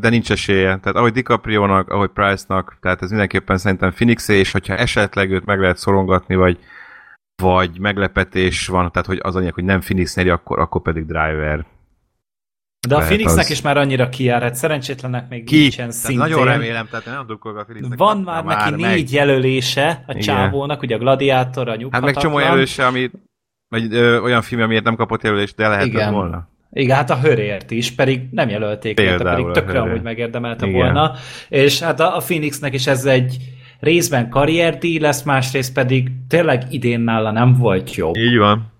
[0.00, 0.66] de nincs esélye.
[0.78, 5.60] Tehát ahogy DiCaprio-nak, ahogy Price-nak, tehát ez mindenképpen szerintem phoenix és hogyha esetleg őt meg
[5.60, 6.58] lehet szorongatni, vagy
[7.42, 11.66] vagy meglepetés van, tehát hogy az anyag, hogy nem Phoenix nyeri, akkor, akkor pedig Driver.
[12.88, 13.50] De a Phoenixnek az.
[13.50, 15.56] is már annyira kijár, hát szerencsétlennek még Ki?
[15.60, 16.18] nincsen Tehát szintén.
[16.28, 17.98] nagyon remélem, tehát én nem drukkolok a Philipsnek.
[17.98, 18.90] Van Na, már neki meg.
[18.90, 20.22] négy jelölése a Igen.
[20.22, 22.14] csávónak, ugye a Gladiátor, a Hát nyughatatlan.
[22.14, 23.10] meg csomó jelölése, ami
[23.68, 26.12] vagy ö, olyan film, amiért nem kapott jelölést, de lehetett Igen.
[26.12, 26.48] volna.
[26.72, 30.80] Igen, hát a hörért is, pedig nem jelölték Például pedig tökre amúgy megérdemelte Igen.
[30.80, 31.12] volna.
[31.48, 33.36] És hát a, a Phoenixnek is ez egy
[33.80, 38.16] részben karrierdíj lesz, másrészt pedig tényleg idén nála nem volt jobb.
[38.16, 38.72] Így van.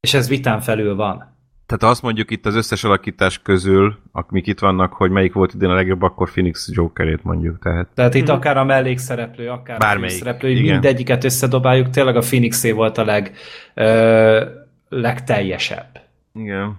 [0.00, 1.28] És ez vitán felül van.
[1.66, 5.68] Tehát azt mondjuk itt az összes alakítás közül, amik itt vannak, hogy melyik volt idén
[5.68, 7.58] a legjobb, akkor Phoenix Jokerét mondjuk.
[7.58, 10.72] Tehát Tehát itt akár a mellékszereplő, akár Bármelyik, a főszereplő, igen.
[10.72, 13.36] mindegyiket összedobáljuk, tényleg a Phoenixé volt a leg,
[13.74, 14.44] ö,
[14.88, 16.00] legteljesebb.
[16.34, 16.78] Igen.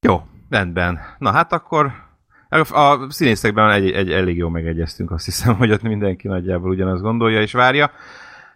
[0.00, 0.98] Jó, rendben.
[1.18, 1.92] Na hát akkor
[2.48, 7.40] a színészekben egy, egy elég jó megegyeztünk, azt hiszem, hogy ott mindenki nagyjából ugyanazt gondolja
[7.40, 7.90] és várja.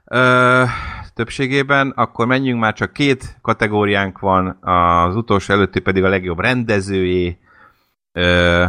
[0.05, 0.65] Ö,
[1.15, 7.39] többségében, akkor menjünk már csak két kategóriánk van, az utolsó előtti pedig a legjobb rendezőjé.
[8.13, 8.65] Ö,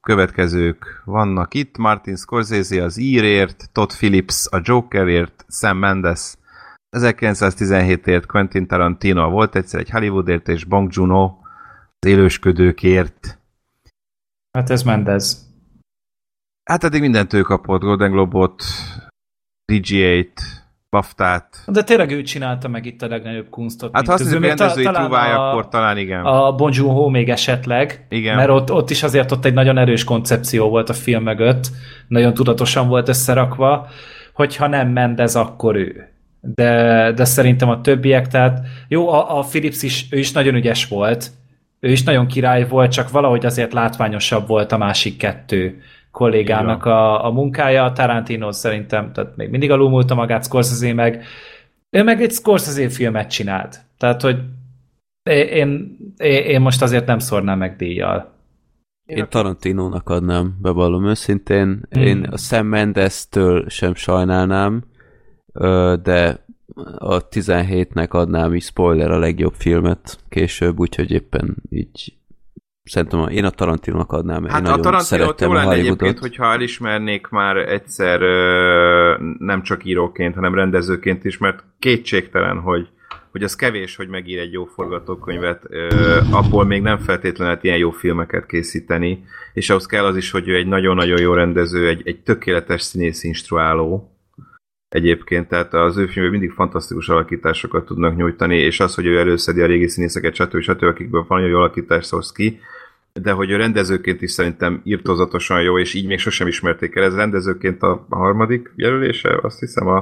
[0.00, 6.34] következők vannak itt, Martin Scorsese az írért, Todd Phillips a Jokerért, Sam Mendes
[6.96, 11.42] 1917-ért Quentin Tarantino volt egyszer egy Hollywoodért, és Bong Joon-ho
[12.04, 13.38] élősködőkért.
[14.52, 15.52] Hát ez Mendez.
[16.64, 18.62] Hát eddig mindent ő kapott, Golden Globot,
[19.72, 20.28] DG8,
[20.90, 21.62] BAFTA-t.
[21.66, 23.90] De tényleg ő csinálta meg itt a legnagyobb kunstot.
[23.92, 26.24] Hát ha azt hiszem, rendezői trúvája, akkor talán igen.
[26.24, 28.36] A Bon Joon-ho még esetleg, Igen.
[28.36, 31.70] mert ott, ott is azért ott egy nagyon erős koncepció volt a film mögött,
[32.08, 33.88] nagyon tudatosan volt összerakva,
[34.32, 36.08] hogyha nem Mendez, akkor ő.
[36.40, 40.88] De, de szerintem a többiek, tehát jó, a, a Philips is, ő is nagyon ügyes
[40.88, 41.30] volt,
[41.84, 47.24] ő is nagyon király volt, csak valahogy azért látványosabb volt a másik kettő kollégának a,
[47.24, 47.92] a munkája.
[47.92, 51.24] Tarantino szerintem, tehát még mindig alulmúlta magát, Scorsese meg,
[51.90, 53.80] ő meg egy Scorsese filmet csinált.
[53.98, 54.38] Tehát, hogy
[55.30, 58.32] én, én, én most azért nem szórnám meg díjjal.
[59.06, 61.86] Én Tarantinónak adnám, bevallom őszintén.
[61.90, 62.02] Hmm.
[62.02, 64.84] Én a Sam Mendes-től sem sajnálnám,
[66.02, 66.43] de
[66.98, 72.14] a 17-nek adnám is spoiler a legjobb filmet később, úgyhogy éppen így
[72.84, 77.56] szerintem én a Tarantinónak adnám, Hát én a Tarantino jó lenne egyébként, hogyha elismernék már
[77.56, 78.20] egyszer
[79.38, 82.88] nem csak íróként, hanem rendezőként is, mert kétségtelen, hogy
[83.34, 85.66] hogy az kevés, hogy megír egy jó forgatókönyvet,
[86.30, 90.48] abból még nem feltétlenül lehet ilyen jó filmeket készíteni, és ahhoz kell az is, hogy
[90.48, 94.13] ő egy nagyon-nagyon jó rendező, egy, egy tökéletes színész instruáló
[94.94, 99.60] egyébként, tehát az ő filmben mindig fantasztikus alakításokat tudnak nyújtani, és az, hogy ő előszedi
[99.60, 100.60] a régi színészeket, stb.
[100.60, 102.60] stb., akikből van jó alakítás hoz ki,
[103.12, 107.04] de hogy ő rendezőként is szerintem írtozatosan jó, és így még sosem ismerték el.
[107.04, 109.96] Ez rendezőként a, harmadik jelölése, azt hiszem a,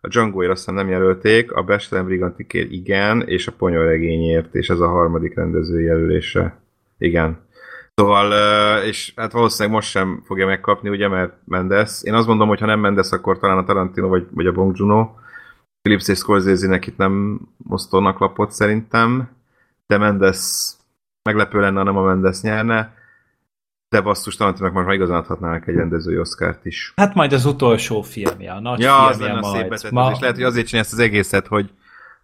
[0.00, 4.80] a Django-ért azt hiszem nem jelölték, a Bestem Brigantikért igen, és a Ponyoregényért, és ez
[4.80, 6.60] a harmadik rendező jelölése.
[6.98, 7.43] Igen.
[7.94, 8.32] Szóval,
[8.82, 12.02] és hát valószínűleg most sem fogja megkapni, ugye, mert Mendes.
[12.02, 14.76] Én azt mondom, hogy ha nem Mendes, akkor talán a Tarantino vagy, vagy a Bong
[14.76, 15.08] Joon-ho.
[15.82, 19.28] Philips és Scorsese-nek itt nem osztónak lapot szerintem,
[19.86, 20.38] de Mendes
[21.22, 22.94] meglepő lenne, ha nem a Mendes nyerne,
[23.88, 26.92] de basszus Tarantinak most már igazán adhatnának egy rendezői oszkárt is.
[26.96, 29.68] Hát majd az utolsó filmje, a nagy Ja, az filmje lenne a szép majd.
[29.68, 31.70] betetés, Ma, és lehet, hogy azért csinálja ezt az egészet, hogy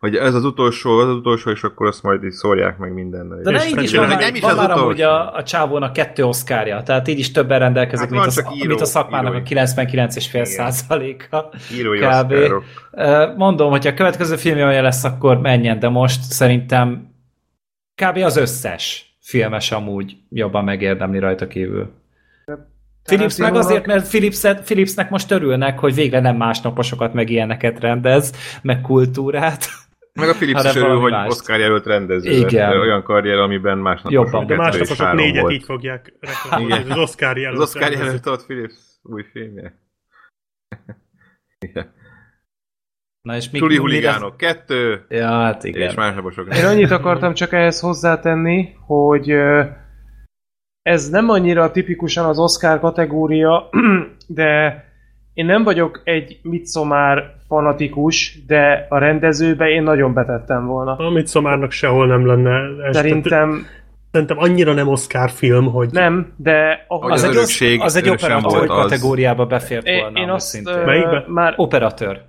[0.00, 3.40] hogy ez az utolsó, az, utolsó, és akkor azt majd így szórják meg mindennel.
[3.42, 5.92] de ne, így is nem van, is már, az van már amúgy a, a csávónak
[5.92, 9.50] kettő oszkárja, tehát így is többen rendelkezik, Hát mint, van a, író- mint a szakmának
[9.50, 9.60] írói.
[9.60, 10.44] a 99,5 Igen.
[10.44, 11.50] százaléka.
[11.74, 12.06] Írói kb.
[12.32, 12.64] oszkárok.
[13.36, 17.08] Mondom, hogy a következő filmje olyan lesz, akkor menjen, de most szerintem
[18.02, 18.16] kb.
[18.16, 21.90] az összes filmes amúgy jobban megérdemli rajta kívül.
[23.04, 28.32] Philips meg azért, mert Philipset, Philipsnek most örülnek, hogy végre nem másnaposokat meg ilyeneket rendez,
[28.62, 29.66] meg kultúrát.
[30.12, 31.30] Meg a Philips is örül, hogy mást.
[31.30, 32.30] Oscar jelölt rendező.
[32.30, 32.70] Igen.
[32.80, 34.47] Olyan karrier, amiben másnap Jobban.
[34.47, 35.52] De kettő másnaposok négyet volt.
[35.55, 36.90] így fogják reklámozni.
[36.90, 37.56] Az Oscar jelölt.
[37.60, 38.05] Az Oscar rendező.
[38.05, 39.78] jelölt ott Philips új filmje.
[41.58, 41.92] Igen.
[43.22, 45.89] Na és mi, Tuli huligánok kettő, lesz- Ja, hát igen.
[45.89, 49.30] és másnaposok Én annyit akartam csak ehhez hozzátenni, hogy
[50.82, 53.68] ez nem annyira tipikusan az Oscar kategória,
[54.26, 54.84] de
[55.32, 60.96] én nem vagyok egy Midsommar fanatikus, de a rendezőbe én nagyon betettem volna.
[60.96, 62.76] Amit szomárnak sehol nem lenne.
[62.76, 63.66] Tehát, Szerintem
[64.10, 67.96] szerintem annyira nem Oscar film, hogy nem, de ahogy Hogy Az, az egy, örökség az
[67.96, 70.18] egy operatőr kategóriába befért én, volna.
[70.18, 70.74] én amúgy azt szintén.
[70.74, 71.24] ö, Melyikbe?
[71.26, 72.20] már Operatőr.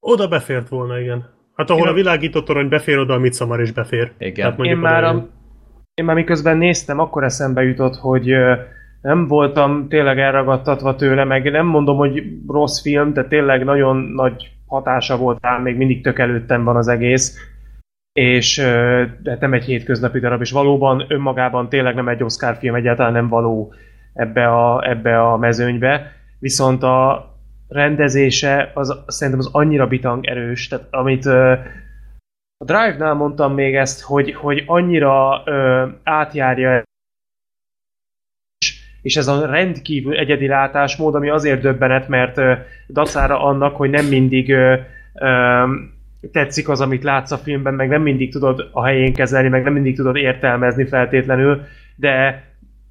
[0.00, 1.24] oda befért volna, igen.
[1.56, 4.12] Hát ahol Én a- világító torony befér, oda a Midsommar is befér.
[4.18, 4.34] Igen.
[4.34, 5.28] Tehát én már, a,
[5.94, 8.30] én már miközben néztem, akkor eszembe jutott, hogy
[9.02, 14.50] nem voltam tényleg elragadtatva tőle, meg nem mondom, hogy rossz film, de tényleg nagyon nagy
[14.66, 17.38] hatása volt rám, még mindig tök előttem van az egész.
[18.12, 18.56] és
[19.22, 23.28] de nem egy hétköznapi darab, és valóban önmagában tényleg nem egy Oscar film, egyáltalán nem
[23.28, 23.74] való
[24.14, 27.26] ebbe a, ebbe a mezőnybe, viszont a
[27.68, 34.34] rendezése az szerintem az annyira bitang erős, tehát amit a Drive-nál mondtam még ezt, hogy,
[34.34, 36.82] hogy annyira ö, átjárja
[39.02, 42.40] és ez a rendkívül egyedi látásmód, ami azért döbbenet, mert
[42.88, 44.54] dacára annak, hogy nem mindig
[46.32, 49.72] tetszik az, amit látsz a filmben, meg nem mindig tudod a helyén kezelni, meg nem
[49.72, 51.60] mindig tudod értelmezni feltétlenül,
[51.96, 52.44] de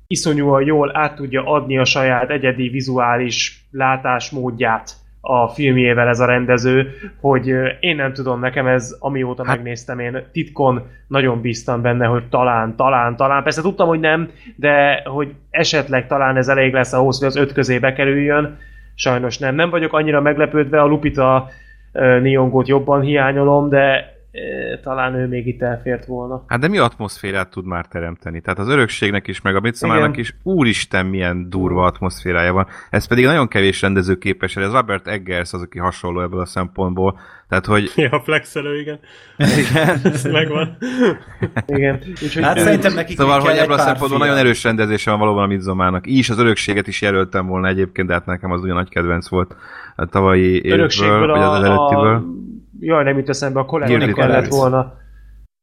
[0.08, 6.92] iszonyúan jól át tudja adni a saját egyedi vizuális látásmódját a filmjével ez a rendező,
[7.20, 7.48] hogy
[7.80, 12.76] én nem tudom, nekem ez, amióta hát, megnéztem, én titkon nagyon bíztam benne, hogy talán,
[12.76, 17.28] talán, talán, persze tudtam, hogy nem, de hogy esetleg talán ez elég lesz ahhoz, hogy
[17.28, 18.58] az öt közé bekerüljön,
[18.96, 19.56] sajnos nem.
[19.56, 21.50] Nem vagyok annyira meglepődve, a Lupita
[21.92, 24.14] ö, Nyongót jobban hiányolom, de
[24.84, 26.44] talán ő még itt elfért volna.
[26.48, 28.42] Hát de mi atmoszférát tud már teremteni?
[28.42, 30.20] Tehát az örökségnek is, meg a Midsommarnak Igen.
[30.20, 32.68] is, úristen, milyen durva atmoszférája van.
[32.90, 37.20] Ez pedig nagyon kevés rendező képes, ez Robert Eggers az, aki hasonló ebből a szempontból.
[37.50, 39.00] Tehát, hogy Ja, flexelő, igen.
[40.14, 40.78] Ez megvan.
[41.66, 42.00] Igen.
[42.24, 44.20] Úgyhogy Hát szerintem nekik Szóval, hogy ebből a szempontból film.
[44.20, 46.08] nagyon erős rendezése van valóban a Midsommárnak.
[46.08, 49.56] Is az örökséget is jelöltem volna egyébként, de hát nekem az ugyan nagy kedvenc volt
[49.96, 52.14] a tavalyi évből, örökségből vagy az előttiből.
[52.16, 52.24] a...
[52.84, 54.94] Jaj, nem jut eszembe, a Colette kellett volna.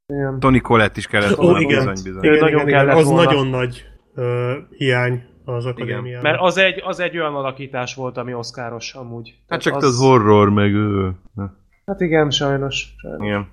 [0.06, 0.40] Igen.
[0.40, 1.78] Tony Collette is kellett Ó, volna, igen.
[1.78, 2.24] bizony, bizony.
[2.24, 2.96] Igen, nagyon igen, igen.
[2.96, 3.24] Az volna.
[3.24, 6.30] nagyon nagy ö, hiány az akadémiában.
[6.30, 9.28] Mert az egy, az egy olyan alakítás volt, ami oszkáros amúgy.
[9.28, 11.12] Hát Tehát csak az horror, meg ő.
[11.86, 12.94] Hát igen, sajnos.
[12.96, 13.24] sajnos.
[13.24, 13.48] Igen.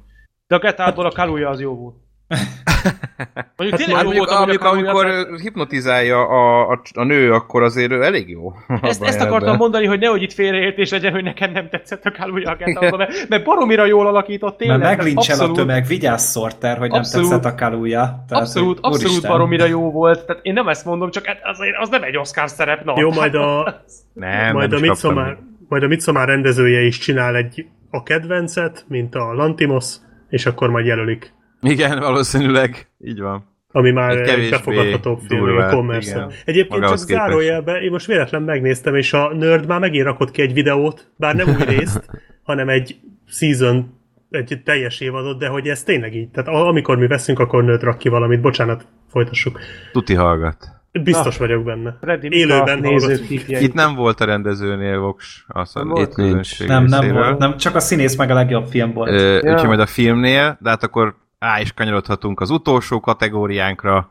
[0.47, 1.95] De a Get Out-ból a Kaluja az jó volt.
[3.57, 7.03] Mondjuk tényleg Hát jó mondjuk, volt, amúgy a amikor, Kaluja, amikor hipnotizálja a, a, a
[7.03, 8.53] nő, akkor azért ő elég jó.
[8.81, 12.11] Ezt, ezt a akartam mondani, hogy nehogy itt félreértés legyen, hogy nekem nem tetszett a
[12.11, 12.57] Kaluja a
[12.97, 14.79] mert, mert baromira jól alakított tényleg.
[14.79, 17.29] Mert meglincsel a abszolút, tömeg, vigyázz Sorter, hogy nem Abszolút.
[17.29, 18.23] tetszett a.
[18.27, 19.31] Tehát, Abszolút, hogy abszolút úristen.
[19.31, 20.25] baromira jó volt.
[20.25, 22.83] Tehát én nem ezt mondom, csak hát azért az nem egy Oscar szerep.
[22.83, 23.63] Na, Jó, majd a,
[24.13, 25.37] Nem, majd, nem a Midsommar,
[25.69, 29.95] majd a Midsommar rendezője is csinál egy a kedvencet, mint a Lantimos,
[30.29, 31.33] és akkor majd jelölik.
[31.69, 32.87] Igen, valószínűleg.
[33.05, 33.53] Így van.
[33.71, 36.27] Ami már Egy egy, kevésbé befogadhatóbb film, a commerce.
[36.45, 37.25] Egyébként csak Magához képest.
[37.25, 41.35] zárójelbe, én most véletlen megnéztem, és a Nerd már megint rakott ki egy videót, bár
[41.35, 42.05] nem új részt,
[42.43, 42.95] hanem egy
[43.27, 46.29] season, egy teljes évadot, de hogy ez tényleg így.
[46.29, 48.41] Tehát amikor mi veszünk, akkor Nerd rak ki valamit.
[48.41, 49.59] Bocsánat, folytassuk.
[49.91, 50.57] Tuti hallgat.
[51.03, 51.97] Biztos vagyok benne.
[52.01, 53.29] Freddy, Élőben nézők.
[53.47, 56.13] Itt nem volt a rendezőnél Vox, azt Nem a volt?
[56.13, 57.37] közönség Nem, nem volt.
[57.37, 59.09] Nem, csak a színész meg a legjobb film volt.
[59.11, 59.51] Ö, Ja.
[59.53, 61.15] Úgyhogy majd a filmnél, de hát akkor
[61.45, 64.09] á, is kanyarodhatunk az utolsó kategóriánkra,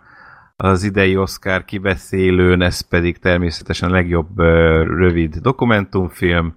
[0.56, 6.56] az idei Oscar kibeszélőn, ez pedig természetesen a legjobb ö, rövid dokumentumfilm.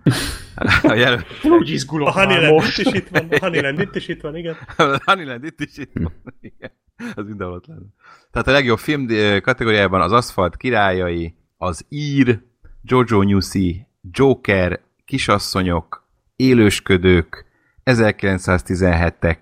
[0.83, 1.25] A jel-
[1.59, 2.77] Úgy izgulok A már Honeyland most.
[2.79, 4.55] itt is itt van, a Honeyland itt is itt van, igen.
[5.05, 6.13] Honeyland itt is itt van.
[6.41, 6.71] Igen.
[7.15, 7.85] Az mindenhol ott lenne.
[8.31, 9.07] Tehát a legjobb film
[9.41, 12.39] kategóriában az Aszfalt királyai, az Ír,
[12.83, 17.45] Jojo Newsy, Joker, Kisasszonyok, Élősködők,
[17.87, 19.37] 1917-ek,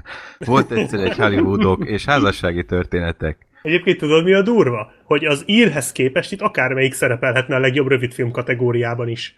[0.46, 3.46] volt egyszer egy Hollywoodok és házassági történetek.
[3.62, 4.92] Egyébként tudod, mi a durva?
[5.04, 9.36] Hogy az írhez képest itt akármelyik szerepelhetne a legjobb rövidfilm kategóriában is.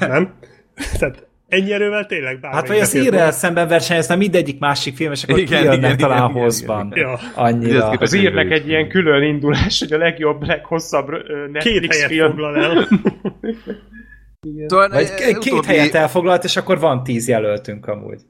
[0.00, 0.34] Nem?
[0.98, 2.54] Tehát ennyi erővel tényleg bármelyik.
[2.54, 6.18] Hát vagy az írrel szemben versenyezne mindegyik másik film, és akkor Igen, kijönnek igen, talán
[6.18, 6.92] igen, igen, hozban.
[6.94, 7.08] igen.
[7.08, 7.18] Ja.
[7.34, 7.88] Annyira.
[7.88, 12.30] Az írnek egy ilyen külön indulás, hogy a legjobb, leghosszabb ö, Két Netflix helyet film.
[12.30, 12.88] foglal el.
[14.66, 18.20] Szóval, Vagy két utóbbi- helyet elfoglalt, és akkor van tíz jelöltünk amúgy.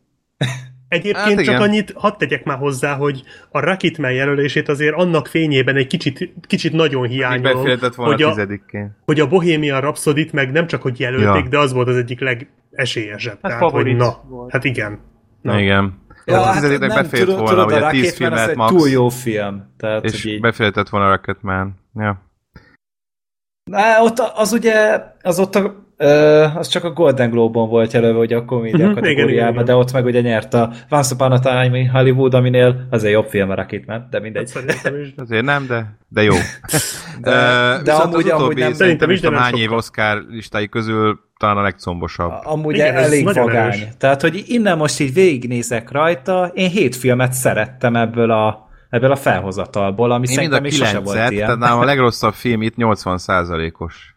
[0.89, 1.61] Egyébként Hát hát csak igen.
[1.61, 6.73] annyit hadd tegyek már hozzá, hogy a Rocketman jelölését azért annak fényében egy kicsit, kicsit
[6.73, 8.97] nagyon hiányolom, hogy a tizedikén.
[9.05, 11.49] hogy a Bohemian Rhapsody-t meg nem csak hogy jelölték, Ja.
[11.49, 13.39] de az volt az egyik legesélyesebb.
[13.43, 14.51] Hát Tehát, hogy na, volt.
[14.53, 14.99] hát igen.
[15.43, 15.61] Na.
[15.61, 15.99] Igen.
[16.25, 18.57] Ja, a tizediknek befért tudod, volna, tudod, hogy a a tíz Rocketman az filmet egy
[18.57, 19.75] max, túl jó film.
[19.77, 20.41] Tehát, és hogy így...
[20.41, 21.75] beférhetett volna a Rocketman.
[21.95, 22.23] Ja.
[23.71, 25.87] Na, ott az ugye, az ott a,
[26.57, 29.75] az csak a Golden Globe-on volt jelölve, ugye a komédia Mhm, kategóriában, igen, igen, de
[29.75, 33.51] ott meg ugye nyert a Once Upon a Time in Hollywood, aminél azért jobb film
[33.51, 34.53] a Rocketman, de mindegy.
[34.53, 35.13] Hát Szerintem is.
[35.25, 36.35] Azért nem, de, de jó.
[37.21, 39.73] De- de viszont amúgy- az amúgy utóbbi, nem- szerintem Szerintem is de nem hány év.
[39.73, 42.33] Oscar listái közül talán a legcombosabb.
[42.43, 43.57] Amúgy Igen, elég vagány.
[43.57, 43.87] erős.
[43.99, 49.17] Tehát, hogy innen most így végignézek rajta, én hét filmet szerettem ebből a, ebből a
[49.17, 51.59] felhozatalból, ami Én mind a szerintem még sose volt tehát ilyen.
[51.59, 54.17] nálam a legrosszabb film itt 80% os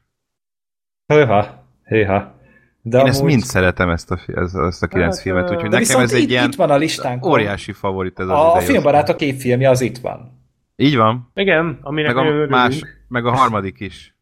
[1.14, 1.61] Hőha,
[1.96, 2.40] hőha.
[2.82, 5.64] De Én ezt mind szeretem, ezt a, ezt, ezt a kilenc Hát, filmet, úgyhogy de
[5.64, 7.32] nekem viszont ez egy itt, ilyen itt van a listánkon.
[7.32, 10.40] óriási favorit ez az A, a filmbarátok évfilmje az itt van.
[10.76, 11.32] Így van.
[11.34, 12.50] Igen, aminek Meg a, örülünk.
[12.50, 14.16] más, meg a harmadik is.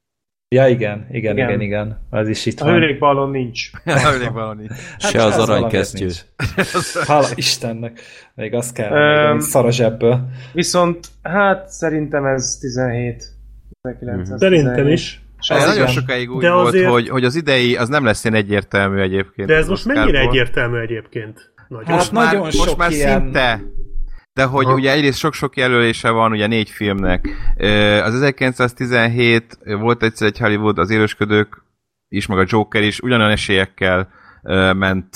[0.55, 1.47] Ja, igen, igen, Igen.
[1.49, 2.07] igen, igen.
[2.09, 2.73] Az is itt A van.
[2.73, 3.69] hőlékballon nincs.
[3.85, 4.65] Elég valami.
[4.97, 6.05] Se az valamiért aranykesztyű.
[6.05, 6.21] nincs.
[7.07, 7.99] Hála Istennek.
[8.35, 10.29] Még azt kell, um, szar a zsebből.
[10.53, 13.23] Viszont, hát szerintem ez 17.
[13.81, 14.37] 1917.
[14.39, 15.21] Szerintem is.
[15.39, 15.87] Az nagyon igen.
[15.87, 19.47] sokáig úgy De volt, azért- hogy, hogy az idei az nem lesz ilyen egyértelmű egyébként.
[19.47, 20.29] De ez most mennyire Oscarból.
[20.31, 21.51] egyértelmű egyébként?
[21.67, 21.85] Nagyon.
[21.85, 23.61] Hát most már, nagyon most sok már ilyen- szinte.
[24.33, 24.73] De hogy Aha.
[24.75, 27.27] ugye egyrészt sok-sok jelölése van, ugye négy filmnek.
[28.03, 31.63] Az 1917 volt egyszer egy Hollywood, az élősködők
[32.09, 34.09] is, meg a Joker is, ugyanolyan esélyekkel
[34.75, 35.15] ment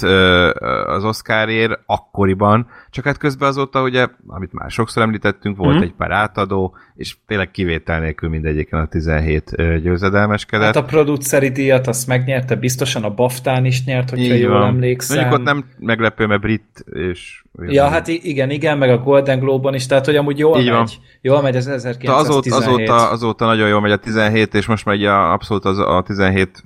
[0.86, 5.84] az Oscarért akkoriban, csak hát közben azóta ugye, amit már sokszor említettünk, volt Mhm.
[5.84, 10.66] egy pár átadó, és tényleg kivétel nélkül mindegyiken a 17 ö, győzedelmeskedett.
[10.66, 14.68] Hát a produceri díjat azt megnyerte, biztosan a BAFTA-n is nyert, hogyha Így jól van.
[14.68, 15.18] emlékszem.
[15.20, 17.44] Mondjuk ott nem meglepő, mert brit, és...
[17.68, 20.74] Ja, hát igen, igen, meg a Golden Globe-on is, tehát hogy amúgy jól Így megy.
[20.74, 20.88] van.
[21.22, 22.30] Jól megy az De 1917.
[22.30, 22.56] azóta,
[22.96, 26.64] azóta, azóta nagyon jól megy a 17, és most megy a, abszolút az, a 17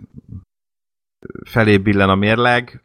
[1.45, 2.83] felé billen a mérleg,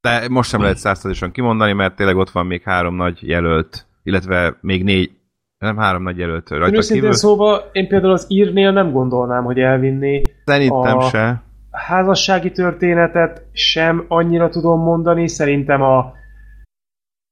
[0.00, 4.56] de most sem lehet százszerzésen kimondani, mert tényleg ott van még három nagy jelölt, illetve
[4.60, 5.10] még négy,
[5.58, 7.16] nem három nagy jelölt rajta őszintén kívül.
[7.16, 10.22] szóval én például az írnél nem gondolnám, hogy elvinni.
[10.44, 11.42] Szerintem a- se.
[11.70, 16.12] Házassági történetet sem annyira tudom mondani, szerintem a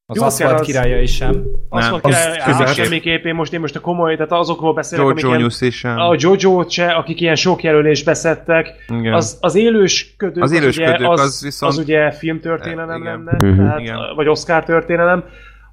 [0.07, 1.31] Az Joker aszfalt az- királyai sem.
[1.71, 5.35] Nem, mondja, az semmiképp, én most, én most a komoly, tehát azokról beszélek, amik Jojo
[5.35, 9.13] ilyen, Newsy a Jojo-t se, akik ilyen sok jelölésbe szedtek, Igen.
[9.13, 13.25] az, az élősködők, Az élősködők, ugye, az, az viszont- az ugye filmtörténelem Igen.
[13.25, 13.57] lenne, Mhm.
[13.65, 13.97] tehát, Igen.
[14.17, 15.25] vagy Oscar történelem.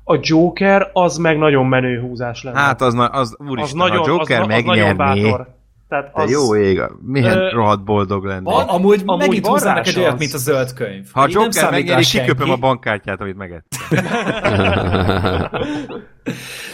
[0.03, 2.59] A Joker az meg nagyon menő húzás lenne.
[2.59, 5.47] Hát az, na- az úristen, az nagyon, a Joker az, az nagyon bátor.
[5.91, 8.51] Tehát de az, jó ég, milyen Ö, rohadt boldog lenne.
[8.51, 11.05] A, amúgy, amúgy megint van hozzának rá egy olyat, mint a zöld könyv.
[11.11, 13.79] Ha a Joker megnyeri, kiköpöm a bankkártyát, amit megettem.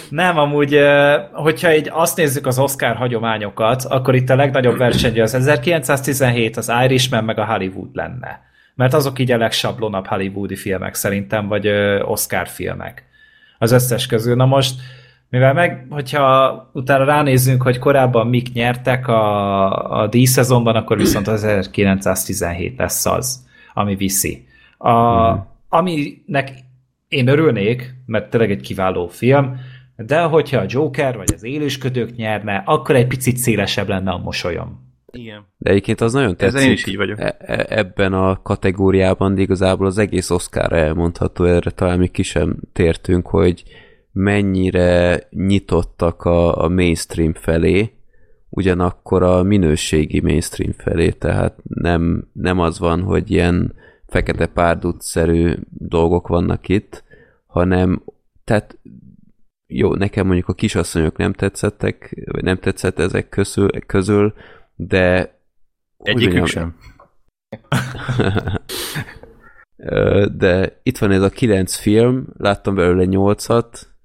[0.10, 0.80] Nem, amúgy,
[1.32, 6.72] hogyha így azt nézzük az Oscar hagyományokat, akkor itt a legnagyobb versenyző az 1917, az
[6.84, 8.42] Irishman meg a Hollywood lenne.
[8.76, 11.68] Mert azok így a legsablonabb hollywoodi filmek szerintem, vagy
[12.02, 13.06] Oscar filmek.
[13.58, 14.36] Az összes közül.
[14.36, 14.74] Na most,
[15.30, 21.44] mivel meg, hogyha utána ránézzünk, hogy korábban mik nyertek a, a díjszezonban, akkor viszont az
[21.44, 24.46] 1917 lesz az, ami viszi.
[24.78, 26.52] A, Aminek
[27.08, 29.60] én örülnék, mert tényleg egy kiváló film,
[29.96, 34.86] de hogyha a Joker vagy az élősködők nyerne, akkor egy picit szélesebb lenne a mosolyom.
[35.12, 35.46] Igen.
[35.58, 37.20] De egyébként az nagyon tetszik én is így vagyok.
[37.20, 42.24] e- e- ebben a kategóriában, de igazából az egész Oscar elmondható, erre talán még ki
[42.24, 43.64] sem tértünk, hogy
[44.18, 47.92] mennyire nyitottak a, a mainstream felé,
[48.50, 53.74] ugyanakkor a minőségi mainstream felé, tehát nem, nem az van, hogy ilyen
[54.08, 57.04] fekete párduc-szerű dolgok vannak itt,
[57.46, 58.04] hanem
[58.44, 58.80] tehát
[59.68, 64.34] jó, nekem mondjuk a kisasszonyok nem tetszettek, vagy nem tetszett ezek közül, közül
[64.76, 65.36] de
[65.98, 66.76] Egyikük mondjam, sem.
[70.38, 73.97] De itt van ez a kilenc film, láttam belőle nyolcat.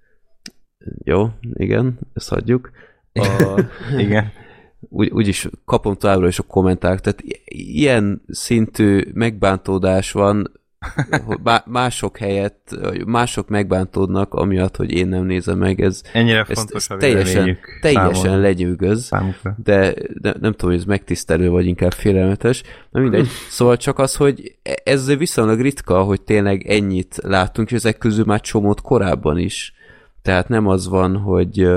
[1.05, 2.71] Jó, igen, ezt hagyjuk.
[3.13, 3.61] A,
[3.99, 4.33] Igen.
[4.81, 10.61] úgy, úgyis kapom továbbra is a kommentárt, tehát ilyen szintű megbántódás van,
[11.65, 16.97] mások helyett, mások megbántódnak, amiatt, hogy én nem nézem meg, ez, Ennyire ez, fontos ez
[16.99, 19.57] teljesen, teljesen lenyűgöz Számukra.
[19.65, 22.63] de, de nem tudom, hogy ez megtisztelő, vagy inkább félelmetes.
[22.91, 23.29] Na mindegy.
[23.51, 28.25] Szóval csak az, hogy e- ez viszonylag ritka, hogy tényleg ennyit látunk, és ezek közül
[28.25, 29.75] már csomót korábban is.
[30.23, 31.69] Tehát nem az van, hogy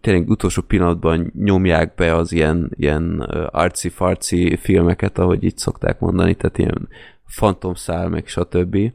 [0.00, 6.58] tényleg utolsó pillanatban nyomják be az ilyen, ilyen arci-farci filmeket, ahogy itt szokták mondani, tehát
[6.58, 6.88] ilyen
[7.24, 8.92] fantomszál, meg stb.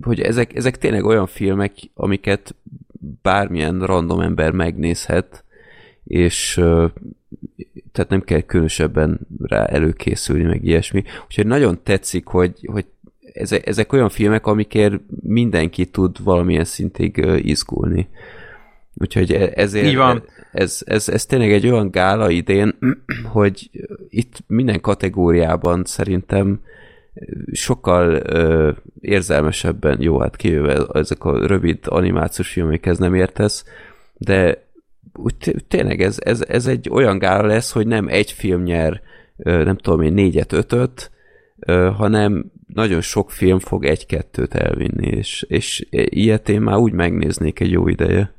[0.00, 2.54] Hogy ezek, ezek tényleg olyan filmek, amiket
[3.22, 5.44] bármilyen random ember megnézhet,
[6.04, 6.54] és
[7.92, 11.04] tehát nem kell különösebben rá előkészülni, meg ilyesmi.
[11.26, 12.86] Úgyhogy nagyon tetszik, hogy, hogy
[13.32, 18.08] ezek, ezek olyan filmek, amikért mindenki tud valamilyen szintig izgulni.
[18.94, 20.22] Úgyhogy e- ezért Így van.
[20.52, 22.78] Ez, ez, ez tényleg egy olyan gála idén,
[23.32, 23.70] hogy
[24.08, 26.60] itt minden kategóriában szerintem
[27.52, 33.64] sokkal ö, érzelmesebben, jó, hát kijöve ezek a rövid animációs filmekhez nem értesz,
[34.16, 34.66] de
[35.14, 39.00] úgy té- tényleg ez, ez, ez egy olyan gála lesz, hogy nem egy film nyer,
[39.36, 41.10] ö, nem tudom én, négyet, ötöt,
[41.58, 47.60] ö, hanem nagyon sok film fog egy-kettőt elvinni, és, és ilyet én már úgy megnéznék
[47.60, 48.32] egy jó ideje.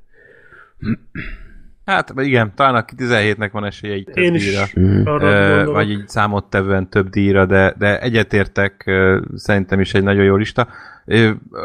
[1.86, 4.62] Hát igen, talán a 17-nek van esélye így több Én is díjra.
[5.12, 5.74] arra Ö, gondolok.
[5.74, 10.68] vagy így számottevően több díjra, de, de egyetértek, ö, szerintem is egy nagyon jó lista.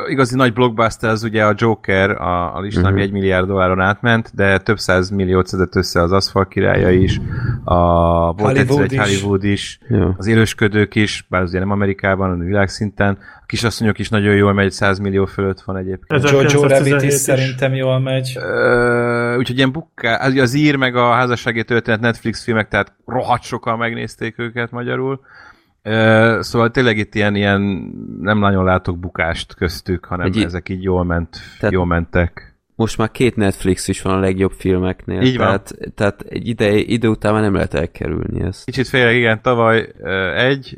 [0.08, 3.02] Igazi nagy blockbuster az ugye a Joker, a, a listán, ami Mhm.
[3.02, 7.20] egy milliárd dolláron átment, de több száz milliót szedett össze az Aszfalt királya is,
[7.64, 7.76] a
[8.32, 8.98] volt Hollywood egy is.
[9.20, 10.14] Hollywood is, Jó.
[10.16, 13.18] az élősködők is, bár az ugye nem Amerikában, hanem világszinten.
[13.42, 16.24] A kisasszonyok is nagyon jól megy, 100 millió fölött van egyébként.
[16.24, 17.20] Ez- Jojo 1917 Rabbit is is.
[17.20, 18.32] szerintem jól megy.
[18.40, 23.42] Ö, úgyhogy ilyen bukká, az, az ír meg a házassági történet Netflix filmek, tehát rohadt
[23.42, 25.20] sokan megnézték őket magyarul.
[26.40, 27.60] Szóval tényleg itt ilyen, ilyen
[28.20, 32.54] nem nagyon látok bukást köztük, hanem Egy- ezek így jól, ment, Tehát- jól mentek.
[32.74, 35.20] Most már két Netflix is van a legjobb filmeknél.
[35.20, 35.46] Így van.
[35.46, 38.64] tehát, Tehát egy ide, idő után már nem lehet elkerülni ezt.
[38.64, 39.88] Kicsit félre, igen, tavaly
[40.36, 40.76] egy,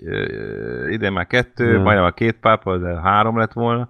[0.91, 1.81] idén már kettő, Ja.
[1.83, 3.89] majdnem a két pápa, de három lett volna.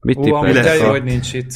[0.00, 1.52] Mit Ú, amúgy de jó, hogy nincs itt.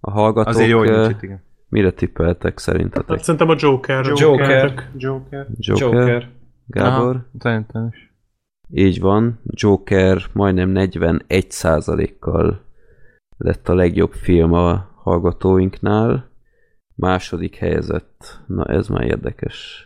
[0.00, 0.48] a hallgatók?
[0.54, 1.42] Azért jó, hogy nincs itt, igen.
[1.68, 3.08] Mire tippeltek szerintetek?
[3.08, 4.04] Hát szerintem a Joker.
[4.04, 4.18] Joker.
[4.20, 4.74] Joker.
[4.96, 5.46] Joker?
[5.58, 6.28] Joker.
[6.70, 7.14] Gábor?
[7.16, 8.12] Aha, Szerintem is.
[8.72, 9.40] Így van.
[9.44, 12.64] Joker majdnem 41%-kal
[13.36, 16.28] lett a legjobb film a hallgatóinknál.
[16.94, 18.40] Második helyezett.
[18.46, 19.84] Na ez már érdekes.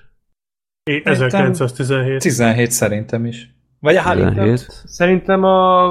[0.91, 2.21] É, 1917.
[2.21, 3.55] 17 szerintem is.
[3.81, 4.35] Vagy a Hollywood.
[4.35, 4.61] 17.
[4.85, 5.91] Szerintem a...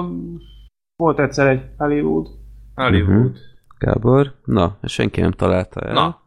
[0.96, 2.28] Volt egyszer egy Hollywood.
[2.76, 3.30] Hollywood.
[3.30, 3.36] Mhm.
[3.78, 4.34] Gábor?
[4.46, 5.94] Na, senki nem találta el.
[5.94, 6.22] Na.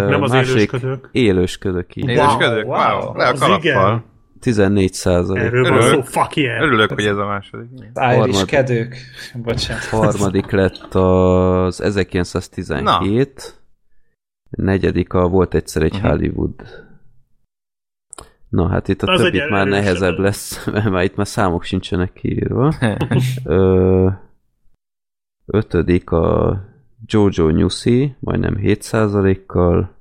[0.00, 1.08] Nem az élősködők.
[1.12, 2.04] Élősködök így.
[2.04, 2.66] Wow, Élősködők?
[2.66, 2.98] wow.
[3.00, 3.60] Wow, le a Az kalappal.
[3.64, 4.04] igen.
[4.40, 5.42] 14 százalék.
[5.42, 6.04] Erről van Örülök.
[6.04, 6.62] szó, fuck yeah.
[6.62, 7.68] Örülök, hogy ez a második.
[8.24, 8.96] Irish kedők.
[9.34, 9.84] Bocsánat.
[9.84, 13.60] Harmadik lett az 1917.
[14.50, 16.06] Negyedik a volt egyszer egy Mhm.
[16.06, 16.54] Hollywood.
[18.48, 22.12] Na hát itt a Az többit már nehezebb lesz, mert már itt már számok sincsenek
[22.12, 22.74] kiírva.
[23.44, 24.08] Ö,
[25.46, 26.56] ötödik a
[27.06, 29.94] Jojo Newsy, majdnem 7%-kal.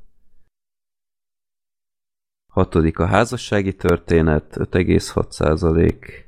[2.47, 6.25] Hatodik a házassági történet, 5,6%.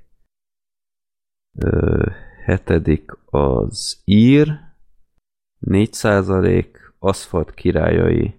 [1.60, 2.06] Ö,
[2.46, 4.60] hetedik az ír,
[5.62, 6.66] 4%,
[7.00, 8.34] aszfalt királyai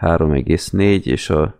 [0.00, 1.58] 3,4, és a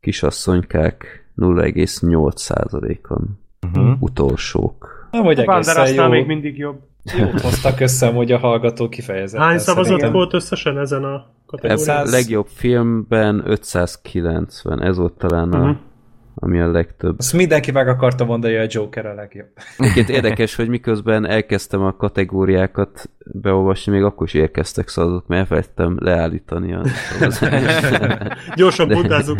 [0.00, 4.02] kisasszonykák 0,8%-on Uh-huh.
[4.02, 5.08] utolsók.
[5.10, 6.10] Nem, hogy A egészen jó.
[6.10, 6.82] még mindig jobb.
[7.18, 9.46] Jót hoztak össze, hogy a hallgató kifejezetten.
[9.46, 10.12] Hány szavazat szerintem.
[10.12, 11.78] volt összesen ezen a kategórián?
[11.78, 12.12] A 500.
[12.12, 15.70] legjobb filmben 590, ez volt talán a, Mhm.
[16.34, 17.18] ami a legtöbb.
[17.18, 19.46] Azt mindenki meg akarta mondani, hogy a Joker a legjobb.
[19.78, 25.96] Egyébként érdekes, hogy miközben elkezdtem a kategóriákat beolvasni, még akkor is érkeztek szavazatok, mert elfelejtettem
[26.00, 26.82] leállítani a.
[28.56, 29.38] Gyorsan De- bundázzuk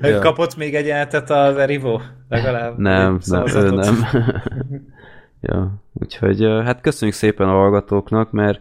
[0.00, 0.10] meg.
[0.10, 0.18] Ja.
[0.18, 2.00] Kapott még egy eltet a Verivo?
[2.28, 2.78] Legalább?
[2.78, 3.94] Nem, nem, ő nem.
[5.42, 8.60] ja, úgyhogy hát köszönjük szépen a hallgatóknak, mert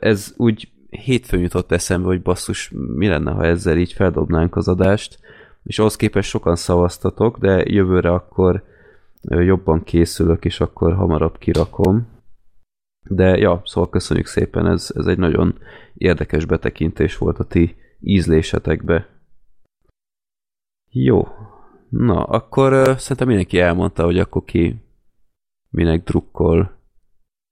[0.00, 5.18] ez úgy hétfőn jutott eszembe, hogy basszus, mi lenne, ha ezzel így feldobnánk az adást,
[5.64, 8.64] és ahhoz képest sokan szavaztatok, de jövőre akkor
[9.22, 12.06] jobban készülök, és akkor hamarabb kirakom.
[13.08, 15.58] De ja, szóval köszönjük szépen, ez, ez egy nagyon
[15.94, 19.08] érdekes betekintés volt a ti ízlésetekbe.
[20.90, 21.28] Jó.
[21.88, 24.83] Na, akkor szerintem mindenki elmondta, hogy akkor ki
[25.74, 26.82] minek drukkol.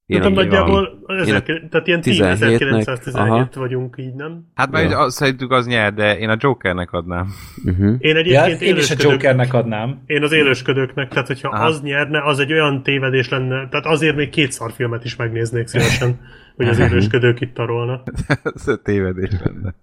[0.06, 3.48] Szerintem aki- nagyjából, ezek, tehát ilyen 17-nek, 1917 aha.
[3.54, 4.50] vagyunk így, nem?
[4.54, 4.98] Hát mert Ja.
[5.00, 5.10] ja.
[5.10, 7.28] szerintük az nyer, de én a Jokernek adnám.
[7.64, 7.96] Uh-huh.
[7.98, 10.02] Én Ja, egyébként én is a Jokernek adnám.
[10.06, 11.64] Én az élősködőknek, tehát hogyha Aha.
[11.64, 16.20] az nyerne, az egy olyan tévedés lenne, tehát azért még két szarfilmet is megnéznék szívesen,
[16.56, 18.02] hogy az élősködők itt tarolna.
[18.54, 19.74] Ez a tévedés lenne.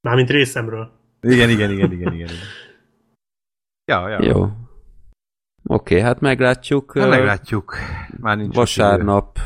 [0.00, 0.90] Mármint részemről.
[1.20, 2.12] Igen, igen, igen, igen, igen.
[2.12, 2.28] igen.
[3.84, 4.22] Ja, ja.
[4.22, 4.50] Jó.
[5.72, 6.94] Oké, hát meglátjuk.
[6.94, 7.76] Na, meglátjuk.
[8.20, 9.38] Már nincs Vasárnap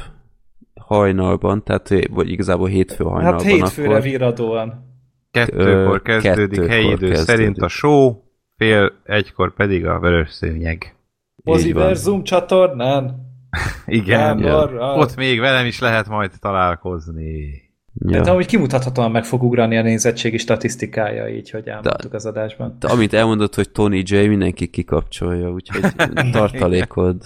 [0.81, 3.33] hajnalban, tehát vagy igazából hétfő hajnalban.
[3.33, 4.01] Hát hétfőre akkor.
[4.01, 4.85] idő.
[5.31, 7.25] Kettőkor kezdődik kettőkor helyi idő kezdődik.
[7.25, 8.15] szerint a show,
[8.57, 10.97] fél egykor pedig a vörös szőnyeg.
[11.45, 13.25] Moziverzum csatornán.
[13.87, 14.37] Igen.
[14.37, 14.99] Gáborral.
[14.99, 17.66] Ott még velem is lehet majd találkozni.
[17.99, 18.21] Ja.
[18.21, 22.77] De amúgy kimutathatóan meg fog ugrani a nézettségi statisztikája, így, hogy elmondtuk az adásban.
[22.81, 25.95] De amint elmondod, hogy Tony J, mindenki kikapcsolja, úgyhogy
[26.33, 27.23] tartalékod.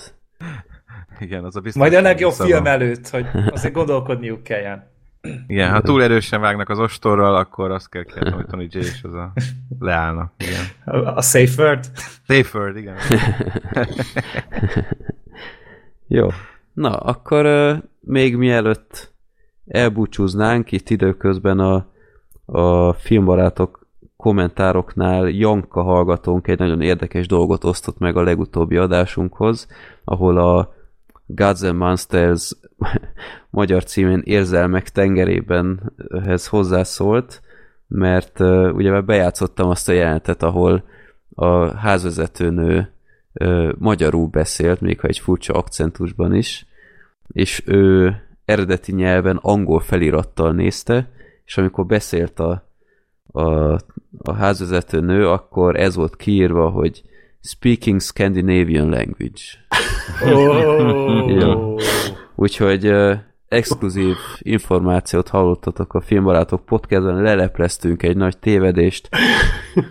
[1.18, 1.80] Igen, az a biztos.
[1.82, 2.50] Majd a legjobb szava.
[2.50, 4.88] film előtt, hogy azért gondolkodniuk kelljen.
[5.46, 9.00] Igen, ha túl erősen vágnak az ostorral, akkor azt kell kérni, hogy Tony J és
[9.02, 9.32] az a
[9.78, 10.32] leállnak.
[10.38, 10.64] Igen.
[10.84, 11.90] A, a safe word?
[12.28, 12.96] Safe word, igen.
[16.08, 16.28] Jó.
[16.72, 19.09] Na, akkor uh, még mielőtt
[19.70, 21.86] elbúcsúznánk, itt időközben a,
[22.44, 25.28] a filmbarátok kommentároknál.
[25.28, 29.66] Janka hallgatónk egy nagyon érdekes dolgot osztott meg a legutóbbi adásunkhoz,
[30.04, 30.74] ahol a
[31.26, 32.52] Gods and Monsters
[33.50, 37.40] magyar címén Érzelmek tengerében ehhez hozzászólt,
[37.88, 40.84] mert uh, ugye bejátszottam azt a jelenetet, ahol
[41.34, 42.92] a házvezetőnő
[43.32, 46.66] ö, magyarul beszélt, még ha egy furcsa akcentusban is,
[47.26, 48.16] és ő
[48.50, 51.10] eredeti nyelven angol felirattal nézte,
[51.44, 52.68] és amikor beszélt a,
[53.32, 53.72] a,
[54.18, 57.02] a házvezető nő, akkor ez volt kiírva, hogy
[57.42, 59.42] Speaking Scandinavian Language.
[60.24, 61.32] Oh.
[61.40, 61.76] Jó.
[62.34, 69.08] Úgyhogy uh, exkluzív információt hallottatok a Filmbarátok podcastben, lelepleztünk egy nagy tévedést,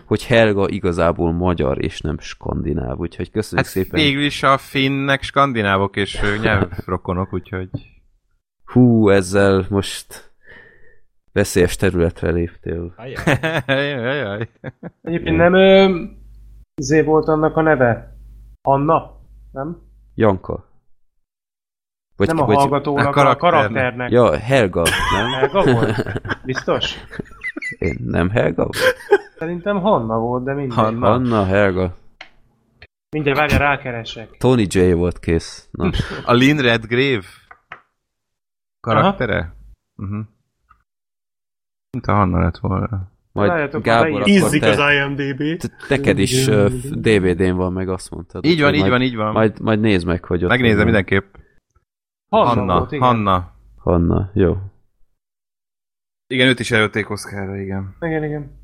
[0.06, 4.00] hogy Helga igazából magyar és nem skandináv, úgyhogy köszönjük Hát szépen.
[4.00, 7.70] végül is a finnek skandinávok és nyelvrokonok, úgyhogy...
[8.72, 10.34] Hú, ezzel most
[11.34, 12.94] veszélyes területre léptél.
[13.68, 14.50] Jajjaj.
[15.02, 16.00] Egyébként nem ö,
[16.76, 18.18] izé volt annak a neve?
[18.62, 19.12] Anna?
[19.52, 19.78] Nem?
[20.16, 20.68] Janka.
[22.16, 24.12] Vagy, nem a vagy, hallgatónak, a a karakternek.
[24.12, 25.32] Ja, Helga, nem?
[25.32, 26.22] Helga volt?
[26.46, 26.96] Biztos?
[27.80, 28.70] Én nem Helga?
[29.38, 30.78] Szerintem Hanna volt, de mindegy.
[30.78, 31.12] Hanna.
[31.12, 31.98] Anna, Helga.
[33.10, 34.38] Mindjárt várja, rákeresek.
[34.38, 35.70] Tony J volt kész.
[35.72, 35.90] Na,
[36.26, 37.26] A Lynn Redgrave
[38.80, 39.56] karaktere?
[39.96, 40.26] Uh-huh.
[41.92, 43.12] Mint a Hanna lett volna.
[43.32, 45.58] majd Várjatok, Gábor, Ízzik az te, IMDB.
[45.58, 48.46] te- neked is uh, DVD-n van, meg azt mondtad.
[48.46, 49.32] Így van, így majd, van, így van.
[49.32, 50.86] Majd, majd nézd meg, hogy ott Megnézem van.
[50.86, 51.36] mindenképp.
[52.30, 53.08] Hanna, Hanna, volt, igen.
[53.08, 53.54] Hanna.
[53.78, 54.58] Hanna, jó.
[56.28, 57.96] Igen, őt is előtték Oszkárra, igen.
[58.00, 58.58] Igen, igen.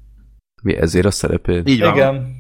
[0.64, 1.69] Mi ezért a szerepét?
[1.69, 1.94] Így van.
[1.95, 2.34] Igen.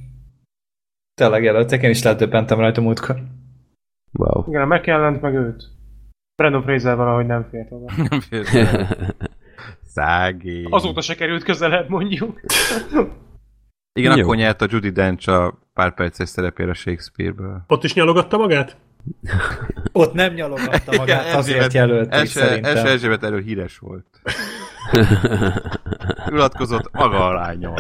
[1.13, 3.23] Tényleg előttek, én is ledöbbentem rajta múltkor.
[4.11, 4.43] Wow.
[4.47, 5.63] Igen, a McKellent meg őt.
[6.35, 7.93] Brandon Fraser valahogy nem fért oda.
[8.09, 8.43] Nem fél.
[9.85, 10.67] Szági.
[10.69, 12.39] Azóta se került közelebb, mondjuk.
[13.99, 14.23] Igen, Jó.
[14.23, 17.63] akkor nyert a Judy Dench a pár perces szerepére Shakespeare-ből.
[17.67, 18.77] Ott is nyalogatta magát?
[19.91, 22.75] Ott nem nyalogatta magát, Igen, azért jelölték szerintem.
[22.75, 24.05] Ese Erzsébet erről híres volt.
[26.31, 27.75] Ulatkozott maga alá nyom.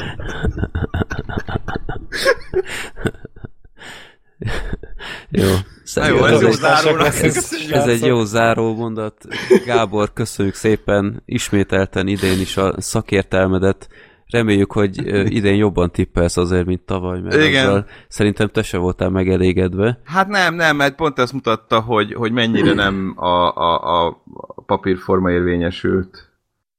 [5.29, 5.49] Jó.
[5.93, 7.33] Na jó, ez jó leszünk.
[7.33, 7.71] Köszönjük.
[7.71, 9.25] Ez egy jó záró mondat.
[9.65, 13.87] Gábor, köszönjük szépen ismételten idén is a szakértelmedet.
[14.25, 14.97] Reméljük, hogy
[15.33, 17.67] idén jobban tippelsz azért, mint tavaly, mert Igen.
[17.67, 19.99] azzal szerintem te se voltál megelégedve.
[20.03, 24.23] Hát nem, nem, mert pont azt mutatta, hogy, hogy mennyire nem a, a, a
[24.65, 26.29] papírforma érvényesült.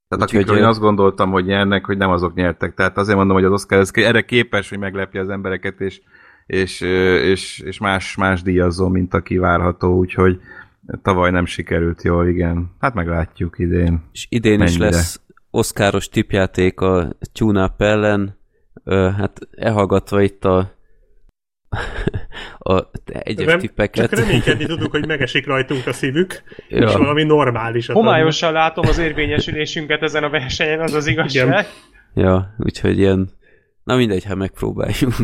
[0.08, 2.74] Tehát Úgyhogy, akikről én azt gondoltam, hogy nyernek, hogy nem azok nyertek.
[2.74, 6.00] Tehát azért mondom, hogy az Oscar ez erre képes, hogy meglepje az embereket, és,
[6.46, 10.40] és, és, és más, más díjazó, mint aki várható, úgyhogy
[11.02, 12.74] tavaly nem sikerült jól, igen.
[12.80, 14.02] Hát meglátjuk idén.
[14.12, 14.96] És idén is Mennyire?
[14.96, 18.38] lesz oszkáros tipjáték a tune ellen.
[18.84, 20.74] Ö, hát elhallgatva itt a,
[22.58, 24.10] a egyes Nem, tippeket.
[24.10, 26.98] Csak reménykedni tudunk, hogy megesik rajtunk a szívük, és ja.
[26.98, 31.46] valami normálisat Homályosan látom az érvényesülésünket ezen a versenyen, az az igazság.
[31.46, 31.64] Igen.
[32.14, 33.30] ja, úgyhogy ilyen
[33.86, 35.14] Na mindegy, ha megpróbáljuk.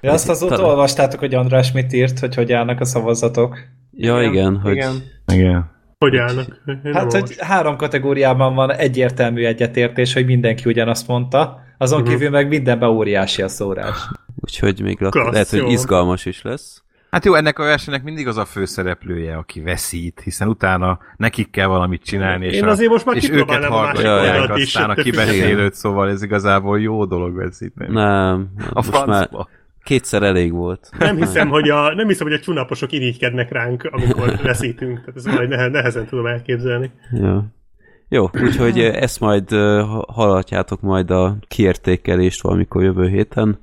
[0.00, 3.58] Ja, azt azóta Talán- olvastátok, hogy András mit írt, hogy hogy állnak a szavazatok?
[3.92, 5.02] Ja, igen, igen hogy Igen.
[5.32, 5.70] Igen.
[5.98, 6.62] Hogy állnak?
[6.84, 12.10] Én Hát, hogy három kategóriában van egyértelmű egyetértés, hogy mindenki ugyanazt mondta, azon Mhm.
[12.10, 13.96] kívül meg mindenben óriási a szórás.
[14.40, 16.82] úgyhogy még Klassz, lehet, hogy izgalmas is lesz.
[17.12, 21.66] Hát jó, ennek a versenynek mindig az a főszereplője, aki veszít, hiszen utána nekik kell
[21.66, 25.74] valamit csinálni, és, Én a, azért most már és őket a hallgatják aztán a kibeszélőt,
[25.74, 27.92] szóval ez igazából jó dolog veszíteni.
[27.92, 29.28] Nem, a most már
[29.82, 30.88] kétszer elég volt.
[30.98, 34.98] Nem hiszem, hogy a, nem hiszem, hogy a csunaposok irigykednek ránk, amikor veszítünk.
[34.98, 36.90] Tehát ez majd nehe- nehezen tudom elképzelni.
[37.12, 37.46] Ja.
[38.08, 43.58] Jó, úgyhogy ezt majd ha- hallhatjátok majd a kiértékelést valamikor jövő héten,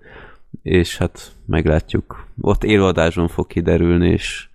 [0.61, 2.27] és hát meglátjuk.
[2.41, 4.47] Ott élőadásban fog kiderülni, és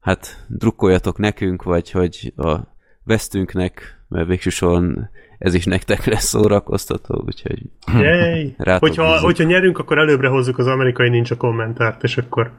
[0.00, 2.58] hát drukkoljatok nekünk, vagy hogy a
[3.04, 7.62] vesztünknek, mert végső soron ez is nektek lesz szórakoztató, úgyhogy
[8.78, 9.24] Hogyha, bízok.
[9.24, 12.52] hogyha nyerünk, akkor előbbre hozzuk az amerikai nincs a kommentárt, és akkor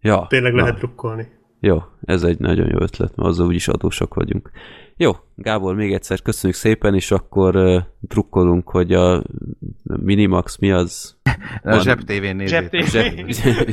[0.00, 1.28] ja, tényleg na, lehet drukkolni.
[1.60, 4.50] Jó, ez egy nagyon jó ötlet, mert azzal úgyis adósak vagyunk.
[4.96, 9.22] Jó, Gábor, még egyszer köszönjük szépen, és akkor uh, drukkolunk, hogy a
[9.82, 11.16] Minimax mi az?
[11.62, 12.84] A zsebtévén nézzétek.
[12.86, 13.68] Zsebté- Zseb,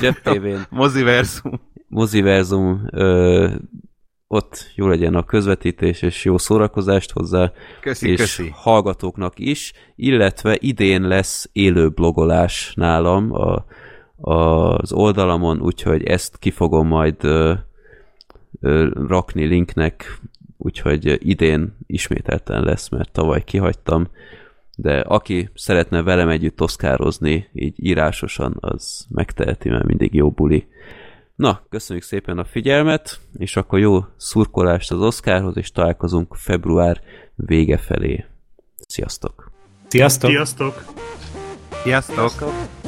[0.00, 1.60] Zseb TV-n, Moziverzum.
[1.88, 3.48] Moziverzum, ö,
[4.26, 8.50] ott jó legyen a közvetítés, és jó szórakozást hozzá, Köszi, és köszi.
[8.54, 13.64] hallgatóknak is, illetve idén lesz élő blogolás nálam a,
[14.20, 17.54] az oldalamon, úgyhogy ezt ki fogom majd ö,
[19.08, 20.18] rakni linknek,
[20.62, 24.08] úgyhogy idén ismételten lesz, mert tavaly kihagytam,
[24.76, 30.66] de aki szeretne velem együtt oszkározni, így írásosan, az megteheti, mert mindig jó buli.
[31.34, 37.00] Na, köszönjük szépen a figyelmet, és akkor jó szurkolást az Oscarhoz, és találkozunk február
[37.34, 38.24] vége felé.
[38.86, 39.50] Sziasztok!
[39.88, 40.30] Sziasztok!
[40.30, 40.84] Sziasztok!
[41.82, 42.20] Sziasztok!
[42.22, 42.79] Sziasztok.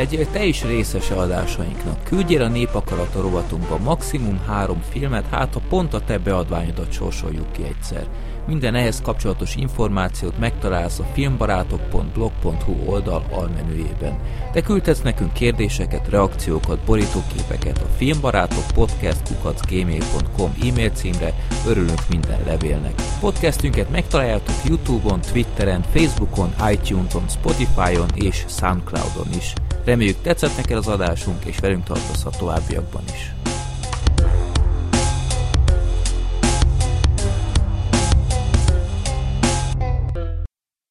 [0.00, 2.04] Legyél te is részese adásainknak.
[2.04, 7.62] Küldjél a népakarata rovatunkba maximum három filmet, hát ha pont a te beadványodat sorsoljuk ki
[7.62, 8.06] egyszer.
[8.46, 14.18] Minden ehhez kapcsolatos információt megtalálsz a filmbarátok.blog.hu oldal almenüjében.
[14.52, 21.34] Te küldhetsz nekünk kérdéseket, reakciókat, borítóképeket a filmbarátok podcast.gmail.com e-mail címre,
[21.66, 22.94] örülünk minden levélnek.
[23.20, 29.52] Podcastünket megtaláljátok Youtube-on, Twitteren, Facebookon, iTunes-on, Spotify-on és Soundcloud-on is.
[29.84, 33.34] Reméljük tetszett neked az adásunk, és velünk tartozhat továbbiakban is.